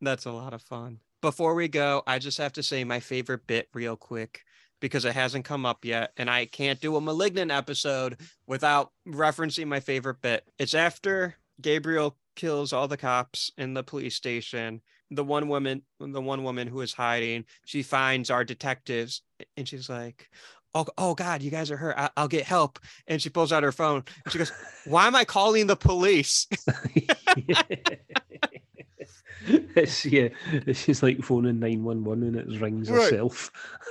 That's 0.00 0.24
a 0.24 0.32
lot 0.32 0.54
of 0.54 0.62
fun. 0.62 1.00
Before 1.20 1.54
we 1.54 1.68
go, 1.68 2.02
I 2.06 2.18
just 2.18 2.38
have 2.38 2.52
to 2.54 2.62
say 2.62 2.84
my 2.84 3.00
favorite 3.00 3.46
bit 3.46 3.68
real 3.74 3.96
quick. 3.96 4.42
because 4.80 5.04
it 5.04 5.14
hasn't 5.14 5.44
come 5.44 5.66
up 5.66 5.84
yet, 5.84 6.12
and 6.16 6.30
I 6.30 6.46
can't 6.46 6.80
do 6.80 6.94
a 6.96 7.00
malignant 7.00 7.50
episode 7.50 8.20
without 8.46 8.92
referencing 9.08 9.66
my 9.66 9.80
favorite 9.80 10.20
bit. 10.22 10.44
It's 10.58 10.74
after 10.74 11.34
Gabriel 11.60 12.16
kills 12.36 12.72
all 12.72 12.86
the 12.88 12.96
cops 12.96 13.50
in 13.58 13.74
the 13.74 13.82
police 13.82 14.14
station. 14.14 14.80
The 15.10 15.24
one 15.24 15.48
woman, 15.48 15.82
the 16.00 16.20
one 16.20 16.44
woman 16.44 16.68
who 16.68 16.80
is 16.82 16.92
hiding, 16.92 17.44
she 17.64 17.82
finds 17.82 18.30
our 18.30 18.44
detectives, 18.44 19.22
and 19.56 19.66
she's 19.66 19.88
like, 19.88 20.28
"Oh, 20.74 20.86
oh 20.98 21.14
God, 21.14 21.42
you 21.42 21.50
guys 21.50 21.70
are 21.70 21.76
hurt. 21.78 21.96
I- 21.96 22.10
I'll 22.16 22.28
get 22.28 22.44
help." 22.44 22.78
And 23.06 23.20
she 23.22 23.30
pulls 23.30 23.52
out 23.52 23.62
her 23.62 23.72
phone. 23.72 24.04
And 24.24 24.32
she 24.32 24.38
goes, 24.38 24.52
"Why 24.84 25.06
am 25.06 25.16
I 25.16 25.24
calling 25.24 25.66
the 25.66 25.76
police?" 25.76 26.46
it's 29.46 30.04
yeah, 30.04 30.28
it's 30.66 30.84
just 30.86 31.02
like 31.02 31.22
phoning 31.22 31.58
nine 31.58 31.84
one 31.84 32.04
one 32.04 32.22
and 32.22 32.36
it 32.36 32.60
rings 32.60 32.90
Right. 32.90 33.12
herself. 33.12 33.50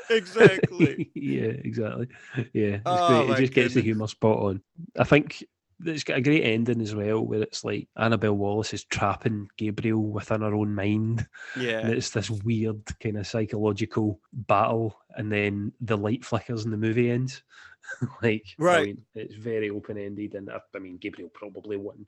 exactly. 0.09 1.09
yeah, 1.15 1.45
exactly. 1.63 2.07
Yeah, 2.53 2.75
it's 2.75 2.81
Oh, 2.85 3.07
great. 3.25 3.29
It 3.29 3.41
just 3.41 3.53
gets 3.53 3.73
the 3.73 3.81
humour 3.81 4.07
spot 4.07 4.37
on. 4.39 4.61
I 4.97 5.03
think 5.03 5.43
it's 5.85 6.03
got 6.03 6.17
a 6.17 6.21
great 6.21 6.43
ending 6.43 6.81
as 6.81 6.95
well, 6.95 7.21
where 7.21 7.41
it's 7.41 7.63
like 7.63 7.87
Annabelle 7.97 8.33
Wallis 8.33 8.73
is 8.73 8.83
trapping 8.83 9.47
Gabriel 9.57 10.03
within 10.03 10.41
her 10.41 10.53
own 10.53 10.73
mind, 10.73 11.27
Yeah, 11.55 11.79
and 11.79 11.93
it's 11.93 12.09
this 12.09 12.29
weird 12.29 12.81
kind 12.99 13.17
of 13.17 13.27
psychological 13.27 14.19
battle, 14.33 14.99
and 15.15 15.31
then 15.31 15.73
the 15.81 15.97
light 15.97 16.25
flickers 16.25 16.63
and 16.63 16.73
the 16.73 16.77
movie 16.77 17.11
ends. 17.11 17.43
like, 18.21 18.45
Right. 18.57 18.79
I 18.79 18.85
mean, 18.85 19.01
it's 19.15 19.35
very 19.35 19.69
open 19.69 19.97
ended, 19.97 20.35
and 20.35 20.49
I, 20.49 20.59
I 20.75 20.79
mean, 20.79 20.97
Gabriel 20.97 21.29
probably 21.33 21.77
won, 21.77 22.05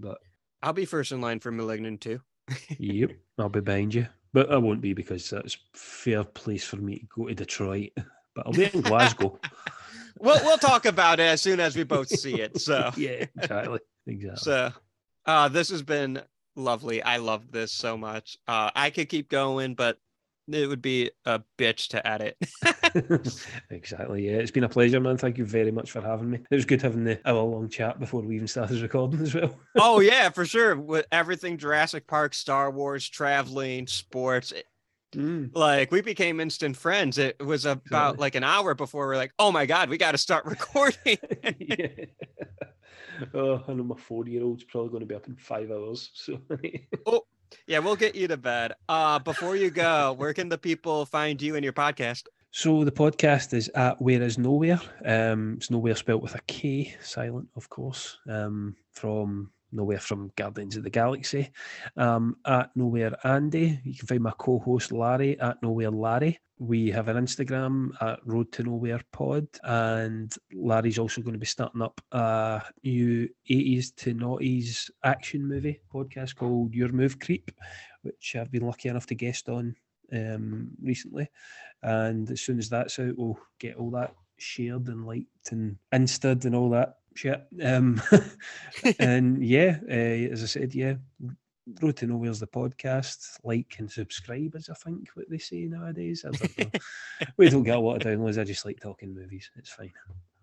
but 0.00 0.18
I'll 0.62 0.72
be 0.72 0.84
first 0.84 1.12
in 1.12 1.20
line 1.20 1.40
for 1.40 1.52
Malignant 1.52 2.00
too. 2.00 2.20
yep, 2.78 3.12
I'll 3.38 3.48
be 3.48 3.60
behind 3.60 3.94
you. 3.94 4.06
But 4.32 4.52
I 4.52 4.56
won't 4.56 4.80
be 4.82 4.92
because 4.92 5.30
that's 5.30 5.56
fair 5.72 6.22
place 6.24 6.64
for 6.64 6.76
me 6.76 6.98
to 6.98 7.06
go 7.14 7.28
to 7.28 7.34
Detroit. 7.34 7.90
But 8.34 8.46
I'll 8.46 8.52
be 8.52 8.64
in 8.64 8.80
Glasgow. 8.82 9.38
We'll 10.18 10.42
we'll 10.44 10.58
talk 10.58 10.86
about 10.86 11.20
it 11.20 11.24
as 11.24 11.40
soon 11.40 11.60
as 11.60 11.76
we 11.76 11.84
both 11.84 12.08
see 12.08 12.40
it. 12.40 12.60
So 12.60 12.90
yeah, 12.96 13.26
exactly. 13.36 13.80
Exactly. 14.06 14.38
so 14.38 14.72
uh 15.26 15.48
this 15.48 15.70
has 15.70 15.82
been 15.82 16.20
lovely. 16.54 17.02
I 17.02 17.18
love 17.18 17.50
this 17.50 17.72
so 17.72 17.96
much. 17.96 18.36
Uh 18.46 18.70
I 18.74 18.90
could 18.90 19.08
keep 19.08 19.28
going, 19.28 19.74
but 19.74 19.98
it 20.48 20.68
would 20.68 20.82
be 20.82 21.10
a 21.24 21.42
bitch 21.58 21.88
to 21.88 22.06
edit. 22.06 22.36
exactly. 23.70 24.26
Yeah, 24.26 24.36
it's 24.36 24.50
been 24.50 24.64
a 24.64 24.68
pleasure, 24.68 25.00
man. 25.00 25.16
Thank 25.16 25.38
you 25.38 25.44
very 25.44 25.72
much 25.72 25.90
for 25.90 26.00
having 26.00 26.30
me. 26.30 26.38
It 26.50 26.54
was 26.54 26.64
good 26.64 26.82
having 26.82 27.04
the 27.04 27.20
hour 27.28 27.42
long 27.42 27.68
chat 27.68 27.98
before 27.98 28.22
we 28.22 28.36
even 28.36 28.46
started 28.46 28.80
recording 28.80 29.20
as 29.22 29.34
well. 29.34 29.58
oh 29.76 30.00
yeah, 30.00 30.30
for 30.30 30.46
sure. 30.46 30.76
With 30.76 31.06
everything 31.10 31.58
Jurassic 31.58 32.06
Park, 32.06 32.34
Star 32.34 32.70
Wars, 32.70 33.08
traveling, 33.08 33.86
sports. 33.86 34.52
Mm. 35.16 35.50
like 35.54 35.90
we 35.90 36.02
became 36.02 36.40
instant 36.40 36.76
friends. 36.76 37.16
It 37.16 37.42
was 37.44 37.64
about 37.64 38.18
like 38.18 38.34
an 38.34 38.44
hour 38.44 38.74
before 38.74 39.06
we're 39.06 39.16
like, 39.16 39.32
oh 39.38 39.50
my 39.50 39.64
god, 39.64 39.88
we 39.88 39.96
got 39.96 40.12
to 40.12 40.18
start 40.18 40.44
recording. 40.46 41.18
yeah. 41.58 41.86
Oh, 43.32 43.62
I 43.66 43.72
know 43.72 43.82
my 43.82 43.96
four 43.96 44.26
year 44.26 44.42
old's 44.42 44.64
probably 44.64 44.90
going 44.90 45.00
to 45.00 45.06
be 45.06 45.14
up 45.14 45.26
in 45.26 45.36
five 45.36 45.70
hours. 45.70 46.10
So 46.14 46.38
oh, 47.06 47.22
yeah, 47.66 47.78
we'll 47.78 47.96
get 47.96 48.14
you 48.14 48.28
to 48.28 48.36
bed. 48.36 48.74
Uh, 48.90 49.18
before 49.18 49.56
you 49.56 49.70
go, 49.70 50.12
where 50.12 50.34
can 50.34 50.50
the 50.50 50.58
people 50.58 51.06
find 51.06 51.40
you 51.40 51.54
and 51.54 51.64
your 51.64 51.72
podcast? 51.72 52.24
So 52.50 52.84
the 52.84 52.92
podcast 52.92 53.54
is 53.54 53.68
at 53.70 54.00
Where 54.02 54.22
Is 54.22 54.36
Knowhere. 54.36 54.82
Um, 55.04 55.54
it's 55.56 55.68
Knowhere 55.68 55.96
spelt 55.96 56.22
with 56.22 56.34
a 56.34 56.40
K, 56.46 56.94
silent, 57.00 57.48
of 57.56 57.70
course. 57.70 58.18
Um, 58.28 58.76
from 58.92 59.50
Knowhere 59.76 60.00
from 60.00 60.32
Guardians 60.36 60.76
of 60.76 60.84
the 60.84 60.90
Galaxy. 60.90 61.50
Um, 61.96 62.36
at 62.46 62.74
Knowhere 62.76 63.16
Andy. 63.24 63.80
You 63.84 63.94
can 63.94 64.06
find 64.06 64.22
my 64.22 64.32
co-host 64.38 64.92
Larry 64.92 65.38
at 65.40 65.60
Knowhere 65.62 65.94
Larry. 65.94 66.38
We 66.58 66.90
have 66.90 67.08
an 67.08 67.18
Instagram 67.18 67.90
at 68.00 68.20
Road 68.24 68.50
to 68.52 68.64
Knowhere 68.64 69.02
Pod, 69.12 69.46
and 69.62 70.34
Larry's 70.54 70.98
also 70.98 71.20
going 71.20 71.34
to 71.34 71.38
be 71.38 71.44
starting 71.44 71.82
up 71.82 72.00
a 72.12 72.62
new 72.82 73.28
80s 73.50 73.94
to 73.96 74.14
noughties 74.14 74.90
action 75.04 75.46
movie 75.46 75.80
podcast 75.92 76.36
called 76.36 76.74
Your 76.74 76.88
Move 76.88 77.18
Creep, 77.18 77.50
which 78.02 78.36
I've 78.36 78.50
been 78.50 78.66
lucky 78.66 78.88
enough 78.88 79.06
to 79.08 79.14
guest 79.14 79.50
on 79.50 79.76
um, 80.12 80.70
recently. 80.82 81.28
And 81.82 82.30
as 82.30 82.40
soon 82.40 82.58
as 82.58 82.70
that's 82.70 82.98
out, 82.98 83.18
we'll 83.18 83.38
get 83.58 83.76
all 83.76 83.90
that 83.90 84.14
shared 84.38 84.88
and 84.88 85.06
liked 85.06 85.52
and 85.52 85.76
instad 85.92 86.44
and 86.44 86.54
all 86.54 86.70
that 86.70 86.96
shit. 87.16 87.46
Um, 87.62 88.00
and 88.98 89.44
yeah, 89.44 89.78
uh, 89.88 90.32
as 90.32 90.42
I 90.42 90.46
said, 90.46 90.74
yeah, 90.74 90.94
Road 91.82 91.96
to 91.96 92.06
Knowhere's 92.06 92.40
the 92.40 92.46
podcast. 92.46 93.38
Like 93.42 93.76
and 93.78 93.90
subscribe, 93.90 94.54
is 94.54 94.68
I 94.68 94.74
think 94.74 95.08
what 95.14 95.28
they 95.28 95.38
say 95.38 95.66
nowadays. 95.66 96.24
I 96.26 96.30
don't 96.30 96.58
know. 96.58 96.80
we 97.36 97.48
don't 97.48 97.64
get 97.64 97.76
a 97.76 97.80
lot 97.80 97.96
of 97.96 98.02
downloads. 98.02 98.40
I 98.40 98.44
just 98.44 98.64
like 98.64 98.80
talking 98.80 99.14
movies. 99.14 99.50
It's 99.56 99.70
fine. 99.70 99.92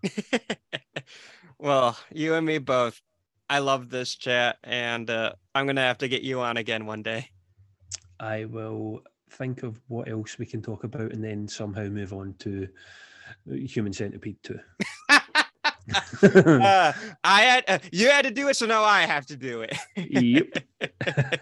well, 1.57 1.97
you 2.11 2.33
and 2.35 2.45
me 2.45 2.57
both. 2.57 3.01
I 3.49 3.59
love 3.59 3.89
this 3.89 4.15
chat, 4.15 4.57
and 4.63 5.09
uh, 5.09 5.33
I'm 5.53 5.65
gonna 5.65 5.81
have 5.81 5.99
to 5.99 6.07
get 6.07 6.23
you 6.23 6.41
on 6.41 6.57
again 6.57 6.85
one 6.85 7.03
day. 7.03 7.29
I 8.19 8.45
will 8.45 9.03
think 9.29 9.63
of 9.63 9.79
what 9.87 10.07
else 10.07 10.37
we 10.37 10.45
can 10.45 10.61
talk 10.61 10.83
about 10.83 11.11
and 11.11 11.23
then 11.23 11.47
somehow 11.47 11.83
move 11.85 12.13
on 12.13 12.35
to 12.39 12.67
Human 13.47 13.91
Centipede 13.91 14.37
2. 14.43 14.59
uh, 16.23 16.93
I 17.23 17.41
had 17.41 17.63
uh, 17.67 17.79
you 17.91 18.09
had 18.09 18.25
to 18.25 18.31
do 18.31 18.47
it, 18.49 18.55
so 18.55 18.65
now 18.65 18.83
I 18.83 19.01
have 19.01 19.25
to 19.27 19.35
do 19.35 19.61
it. 19.61 19.77
yep. 19.95 20.63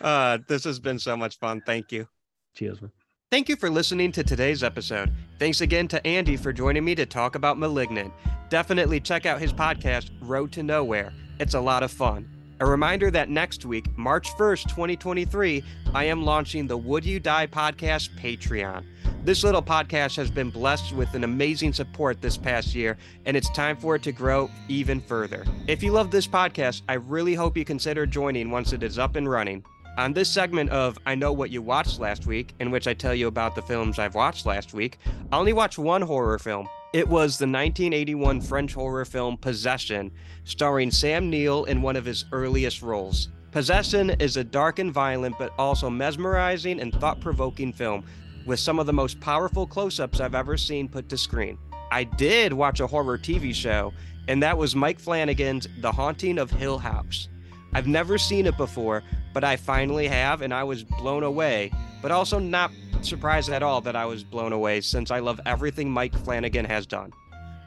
uh, 0.00 0.38
this 0.46 0.64
has 0.64 0.78
been 0.78 0.98
so 0.98 1.16
much 1.16 1.38
fun. 1.38 1.62
Thank 1.66 1.92
you. 1.92 2.06
Cheers, 2.54 2.80
man. 2.80 2.92
Thank 3.30 3.48
you 3.48 3.56
for 3.56 3.68
listening 3.68 4.12
to 4.12 4.22
today's 4.22 4.62
episode. 4.62 5.12
Thanks 5.40 5.60
again 5.60 5.88
to 5.88 6.06
Andy 6.06 6.36
for 6.36 6.52
joining 6.52 6.84
me 6.84 6.94
to 6.94 7.06
talk 7.06 7.34
about 7.34 7.58
Malignant. 7.58 8.12
Definitely 8.48 9.00
check 9.00 9.26
out 9.26 9.40
his 9.40 9.52
podcast, 9.52 10.10
Road 10.20 10.52
to 10.52 10.60
Knowhere. 10.60 11.12
It's 11.40 11.54
a 11.54 11.60
lot 11.60 11.82
of 11.82 11.90
fun. 11.90 12.33
A 12.60 12.66
reminder 12.66 13.10
that 13.10 13.28
next 13.28 13.64
week, 13.64 13.86
March 13.98 14.30
1st, 14.36 14.68
2023, 14.68 15.64
I 15.92 16.04
am 16.04 16.24
launching 16.24 16.68
the 16.68 16.76
Would 16.76 17.04
You 17.04 17.18
Die 17.18 17.48
podcast 17.48 18.16
Patreon. 18.16 18.84
This 19.24 19.42
little 19.42 19.62
podcast 19.62 20.14
has 20.16 20.30
been 20.30 20.50
blessed 20.50 20.92
with 20.94 21.14
an 21.14 21.24
amazing 21.24 21.72
support 21.72 22.20
this 22.20 22.36
past 22.36 22.72
year, 22.72 22.96
and 23.26 23.36
it's 23.36 23.50
time 23.50 23.76
for 23.76 23.96
it 23.96 24.04
to 24.04 24.12
grow 24.12 24.48
even 24.68 25.00
further. 25.00 25.44
If 25.66 25.82
you 25.82 25.90
love 25.90 26.12
this 26.12 26.28
podcast, 26.28 26.82
I 26.88 26.94
really 26.94 27.34
hope 27.34 27.56
you 27.56 27.64
consider 27.64 28.06
joining 28.06 28.52
once 28.52 28.72
it 28.72 28.84
is 28.84 29.00
up 29.00 29.16
and 29.16 29.28
running. 29.28 29.64
On 29.96 30.12
this 30.12 30.30
segment 30.30 30.70
of 30.70 30.96
I 31.06 31.16
Know 31.16 31.32
What 31.32 31.50
You 31.50 31.60
Watched 31.60 31.98
Last 31.98 32.24
Week, 32.24 32.54
in 32.60 32.70
which 32.70 32.86
I 32.86 32.94
tell 32.94 33.16
you 33.16 33.26
about 33.26 33.56
the 33.56 33.62
films 33.62 33.98
I've 33.98 34.14
watched 34.14 34.46
last 34.46 34.74
week, 34.74 34.98
I 35.32 35.38
only 35.38 35.52
watch 35.52 35.76
one 35.76 36.02
horror 36.02 36.38
film. 36.38 36.68
It 36.94 37.08
was 37.08 37.38
the 37.38 37.46
1981 37.46 38.40
French 38.42 38.72
horror 38.72 39.04
film 39.04 39.36
Possession, 39.36 40.12
starring 40.44 40.92
Sam 40.92 41.28
Neill 41.28 41.64
in 41.64 41.82
one 41.82 41.96
of 41.96 42.04
his 42.04 42.24
earliest 42.30 42.82
roles. 42.82 43.30
Possession 43.50 44.10
is 44.20 44.36
a 44.36 44.44
dark 44.44 44.78
and 44.78 44.92
violent, 44.92 45.36
but 45.36 45.52
also 45.58 45.90
mesmerizing 45.90 46.78
and 46.78 46.94
thought 46.94 47.20
provoking 47.20 47.72
film 47.72 48.04
with 48.46 48.60
some 48.60 48.78
of 48.78 48.86
the 48.86 48.92
most 48.92 49.18
powerful 49.18 49.66
close 49.66 49.98
ups 49.98 50.20
I've 50.20 50.36
ever 50.36 50.56
seen 50.56 50.88
put 50.88 51.08
to 51.08 51.18
screen. 51.18 51.58
I 51.90 52.04
did 52.04 52.52
watch 52.52 52.78
a 52.78 52.86
horror 52.86 53.18
TV 53.18 53.52
show, 53.52 53.92
and 54.28 54.40
that 54.44 54.56
was 54.56 54.76
Mike 54.76 55.00
Flanagan's 55.00 55.66
The 55.80 55.90
Haunting 55.90 56.38
of 56.38 56.52
Hill 56.52 56.78
House. 56.78 57.28
I've 57.74 57.86
never 57.86 58.18
seen 58.18 58.46
it 58.46 58.56
before, 58.56 59.02
but 59.32 59.44
I 59.44 59.56
finally 59.56 60.06
have, 60.06 60.42
and 60.42 60.54
I 60.54 60.64
was 60.64 60.84
blown 60.84 61.24
away, 61.24 61.72
but 62.00 62.10
also 62.10 62.38
not 62.38 62.70
surprised 63.02 63.50
at 63.50 63.62
all 63.62 63.80
that 63.82 63.96
I 63.96 64.06
was 64.06 64.22
blown 64.24 64.52
away 64.52 64.80
since 64.80 65.10
I 65.10 65.18
love 65.18 65.40
everything 65.44 65.90
Mike 65.90 66.16
Flanagan 66.24 66.64
has 66.64 66.86
done. 66.86 67.12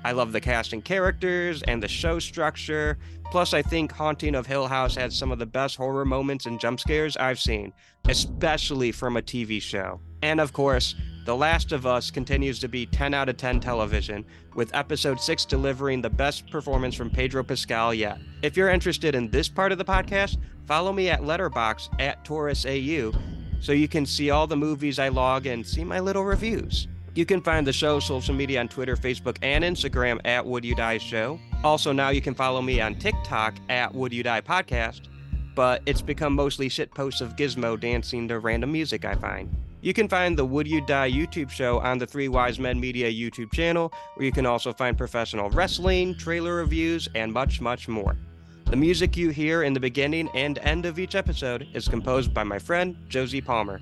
I 0.03 0.13
love 0.13 0.31
the 0.31 0.39
cast 0.39 0.73
and 0.73 0.85
characters 0.85 1.63
and 1.63 1.83
the 1.83 1.87
show 1.87 2.19
structure. 2.19 2.97
Plus, 3.29 3.53
I 3.53 3.61
think 3.61 3.91
Haunting 3.91 4.35
of 4.35 4.45
Hill 4.45 4.67
House 4.67 4.95
had 4.95 5.11
some 5.11 5.31
of 5.31 5.39
the 5.39 5.45
best 5.45 5.75
horror 5.75 6.05
moments 6.05 6.45
and 6.45 6.59
jump 6.59 6.79
scares 6.79 7.17
I've 7.17 7.39
seen, 7.39 7.73
especially 8.07 8.93
from 8.93 9.17
a 9.17 9.21
TV 9.21 9.61
show. 9.61 9.99
And 10.21 10.39
of 10.39 10.53
course, 10.53 10.95
The 11.27 11.35
Last 11.35 11.73
of 11.73 11.85
Us 11.85 12.09
continues 12.09 12.57
to 12.59 12.69
be 12.69 12.85
10 12.85 13.13
out 13.13 13.27
of 13.27 13.35
10 13.35 13.59
television, 13.59 14.23
with 14.55 14.73
episode 14.73 15.19
6 15.19 15.43
delivering 15.43 16.01
the 16.01 16.09
best 16.09 16.49
performance 16.49 16.95
from 16.95 17.09
Pedro 17.09 17.43
Pascal 17.43 17.93
yet. 17.93 18.17
If 18.43 18.55
you're 18.55 18.69
interested 18.69 19.13
in 19.13 19.29
this 19.29 19.49
part 19.49 19.73
of 19.73 19.77
the 19.77 19.83
podcast, 19.83 20.37
follow 20.65 20.93
me 20.93 21.09
at 21.09 21.19
Letterboxd 21.19 21.89
at 21.99 22.23
torresau 22.23 23.13
so 23.59 23.73
you 23.73 23.89
can 23.89 24.05
see 24.05 24.29
all 24.29 24.47
the 24.47 24.55
movies 24.55 24.99
I 24.99 25.09
log 25.09 25.47
and 25.47 25.67
see 25.67 25.83
my 25.83 25.99
little 25.99 26.23
reviews. 26.23 26.87
You 27.13 27.25
can 27.25 27.41
find 27.41 27.67
the 27.67 27.73
show's 27.73 28.05
social 28.05 28.33
media 28.33 28.61
on 28.61 28.69
Twitter, 28.69 28.95
Facebook, 28.95 29.37
and 29.41 29.65
Instagram 29.65 30.21
at 30.23 30.45
Would 30.45 30.63
You 30.63 30.75
Die 30.75 30.97
Show. 30.99 31.41
Also, 31.61 31.91
now 31.91 32.07
you 32.07 32.21
can 32.21 32.35
follow 32.35 32.61
me 32.61 32.79
on 32.79 32.95
TikTok 32.95 33.57
at 33.67 33.93
Would 33.93 34.13
You 34.13 34.23
Die 34.23 34.39
Podcast, 34.39 35.09
but 35.55 35.81
it's 35.85 36.01
become 36.01 36.31
mostly 36.31 36.69
shit 36.69 36.93
posts 36.93 37.19
of 37.19 37.35
Gizmo 37.35 37.77
dancing 37.77 38.29
to 38.29 38.39
random 38.39 38.71
music 38.71 39.03
I 39.03 39.15
find. 39.15 39.53
You 39.87 39.93
can 39.93 40.09
find 40.09 40.37
the 40.37 40.43
Would 40.43 40.67
You 40.67 40.81
Die 40.81 41.11
YouTube 41.11 41.49
show 41.49 41.79
on 41.79 41.97
the 41.97 42.05
Three 42.05 42.27
Y's 42.27 42.59
Men 42.59 42.77
Media 42.77 43.09
YouTube 43.09 43.53
channel, 43.53 43.93
where 44.15 44.25
you 44.25 44.33
can 44.33 44.45
also 44.45 44.73
find 44.73 44.97
professional 44.97 45.49
wrestling, 45.51 46.13
trailer 46.17 46.55
reviews, 46.55 47.07
and 47.15 47.31
much, 47.31 47.61
much 47.61 47.87
more. 47.87 48.17
The 48.65 48.75
music 48.75 49.15
you 49.15 49.29
hear 49.29 49.63
in 49.63 49.71
the 49.71 49.79
beginning 49.79 50.27
and 50.33 50.57
end 50.57 50.85
of 50.85 50.99
each 50.99 51.15
episode 51.15 51.69
is 51.73 51.87
composed 51.87 52.33
by 52.33 52.43
my 52.43 52.59
friend 52.59 52.97
Josie 53.07 53.39
Palmer. 53.39 53.79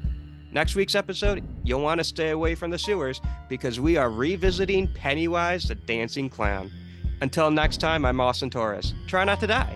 Next 0.52 0.76
week's 0.76 0.94
episode, 0.94 1.44
you'll 1.64 1.82
want 1.82 1.98
to 1.98 2.04
stay 2.04 2.30
away 2.30 2.54
from 2.54 2.70
the 2.70 2.78
sewers 2.78 3.20
because 3.50 3.80
we 3.80 3.98
are 3.98 4.12
revisiting 4.12 4.88
Pennywise 4.94 5.64
the 5.64 5.74
Dancing 5.74 6.30
Clown. 6.30 6.70
Until 7.22 7.50
next 7.50 7.78
time, 7.78 8.06
I'm 8.06 8.22
Austin 8.22 8.52
Torres. 8.52 8.94
Try 9.08 9.24
not 9.24 9.40
to 9.40 9.48
die. 9.48 9.76